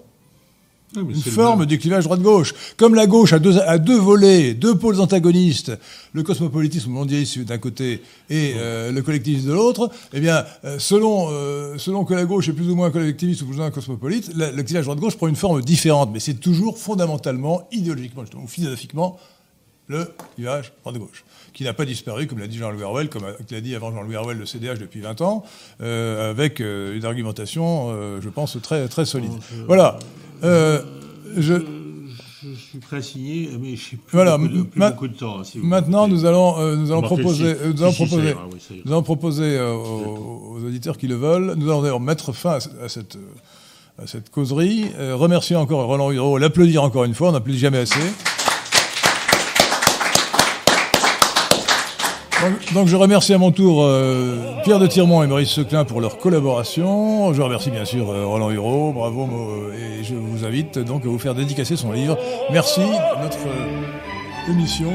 une 0.96 1.16
forme 1.16 1.66
du 1.66 1.78
clivage 1.78 2.06
droite-gauche. 2.06 2.54
Comme 2.78 2.96
la 2.96 3.08
gauche 3.08 3.34
a 3.34 3.40
deux, 3.40 3.60
a 3.60 3.78
deux 3.78 3.98
volets, 3.98 4.54
deux 4.54 4.76
pôles 4.76 5.00
antagonistes, 5.02 5.78
le 6.14 6.24
cosmopolitisme 6.24 6.92
mondialiste 6.92 7.40
d'un 7.40 7.58
côté 7.58 8.02
et 8.30 8.54
euh, 8.56 8.92
le 8.92 9.02
collectivisme 9.02 9.50
de 9.50 9.54
l'autre, 9.54 9.90
eh 10.14 10.20
bien, 10.20 10.46
euh, 10.64 10.80
selon, 10.80 11.28
euh, 11.32 11.78
selon 11.78 12.06
que 12.06 12.14
la 12.14 12.26
gauche 12.26 12.48
est 12.48 12.54
plus 12.54 12.70
ou 12.70 12.76
moins 12.76 12.90
collectiviste 12.90 13.42
ou 13.42 13.46
plus 13.46 13.56
ou 13.56 13.60
moins 13.60 13.72
cosmopolite, 13.72 14.32
le 14.36 14.64
clivage 14.64 14.86
droite-gauche 14.86 15.18
prend 15.18 15.28
une 15.28 15.36
forme 15.36 15.62
différente, 15.62 16.10
mais 16.14 16.20
c'est 16.20 16.36
toujours 16.36 16.78
fondamentalement, 16.78 17.68
idéologiquement, 17.72 18.24
ou 18.42 18.48
philosophiquement, 18.48 19.20
le 19.88 20.14
clivage 20.36 20.74
droite-gauche, 20.82 21.26
qui 21.54 21.64
n'a 21.64 21.74
pas 21.74 21.86
disparu, 21.86 22.28
comme 22.28 22.40
l'a 22.40 22.48
dit 22.48 22.58
Jean-Louis 22.58 22.84
Harwell, 22.84 23.10
comme 23.10 23.24
l'a 23.24 23.62
dit 23.62 23.76
avant 23.76 23.92
Jean-Louis 23.92 24.16
Harwell, 24.16 24.38
le 24.38 24.46
CDH 24.46 24.80
depuis 24.80 25.00
20 25.00 25.22
ans, 25.22 25.44
avec 25.80 26.60
une 26.60 27.06
argumentation, 27.06 28.20
je 28.20 28.30
pense, 28.30 28.58
très, 28.62 28.90
très 28.90 29.06
solide. 29.06 29.32
Voilà. 29.66 29.98
Euh, 30.44 30.82
je, 31.36 31.56
suis 31.56 32.80
à 32.96 33.02
signer, 33.02 33.50
mais 33.60 33.76
je 33.76 33.90
sais 33.90 33.96
plus, 33.98 34.14
voilà, 34.14 34.38
beaucoup, 34.38 34.54
de, 34.54 34.62
beaucoup 34.90 35.08
de 35.08 35.14
temps. 35.14 35.42
maintenant, 35.56 36.08
nous 36.08 36.26
allons, 36.26 36.60
euh, 36.60 36.76
nous 36.76 36.92
allons 36.92 37.02
proposer, 37.02 37.56
nous 37.74 37.84
allons 37.84 37.94
proposer, 37.94 38.36
nous 38.86 38.92
allons 38.92 39.04
proposer 39.04 39.60
aux, 39.60 40.60
auditeurs 40.66 40.98
qui 40.98 41.08
le 41.08 41.16
veulent, 41.16 41.56
nous 41.58 41.70
allons 41.70 41.82
d'ailleurs 41.82 42.00
mettre 42.00 42.34
fin 42.34 42.58
à, 42.82 42.90
cette, 42.90 43.18
à 44.02 44.06
cette 44.06 44.30
causerie. 44.30 44.86
Euh, 44.98 45.16
remercier 45.16 45.56
encore 45.56 45.86
Roland 45.88 46.12
Hudreau, 46.12 46.38
l'applaudir 46.38 46.84
encore 46.84 47.04
une 47.04 47.16
fois, 47.16 47.30
on 47.30 47.32
n'applaudit 47.32 47.60
jamais 47.60 47.80
assez. 47.80 48.00
Donc, 52.74 52.88
je 52.88 52.96
remercie 52.96 53.34
à 53.34 53.38
mon 53.38 53.52
tour 53.52 53.84
euh, 53.84 54.38
Pierre 54.64 54.80
de 54.80 54.86
Tirmont 54.86 55.24
et 55.24 55.28
Maurice 55.28 55.50
Seclin 55.50 55.86
pour 55.86 56.02
leur 56.02 56.20
collaboration. 56.20 57.34
Je 57.34 57.42
remercie 57.42 57.72
bien 57.72 57.86
sûr 57.86 58.12
euh, 58.12 58.26
Roland 58.26 58.52
Hureau, 58.52 58.92
bravo, 58.94 59.28
et 59.74 60.04
je 60.04 60.14
vous 60.14 60.46
invite 60.46 60.78
donc 60.78 61.04
à 61.06 61.08
vous 61.08 61.18
faire 61.18 61.34
dédicacer 61.34 61.76
son 61.76 61.92
livre. 61.92 62.18
Merci, 62.52 62.82
notre 63.22 63.48
euh, 63.48 64.52
émission, 64.52 64.92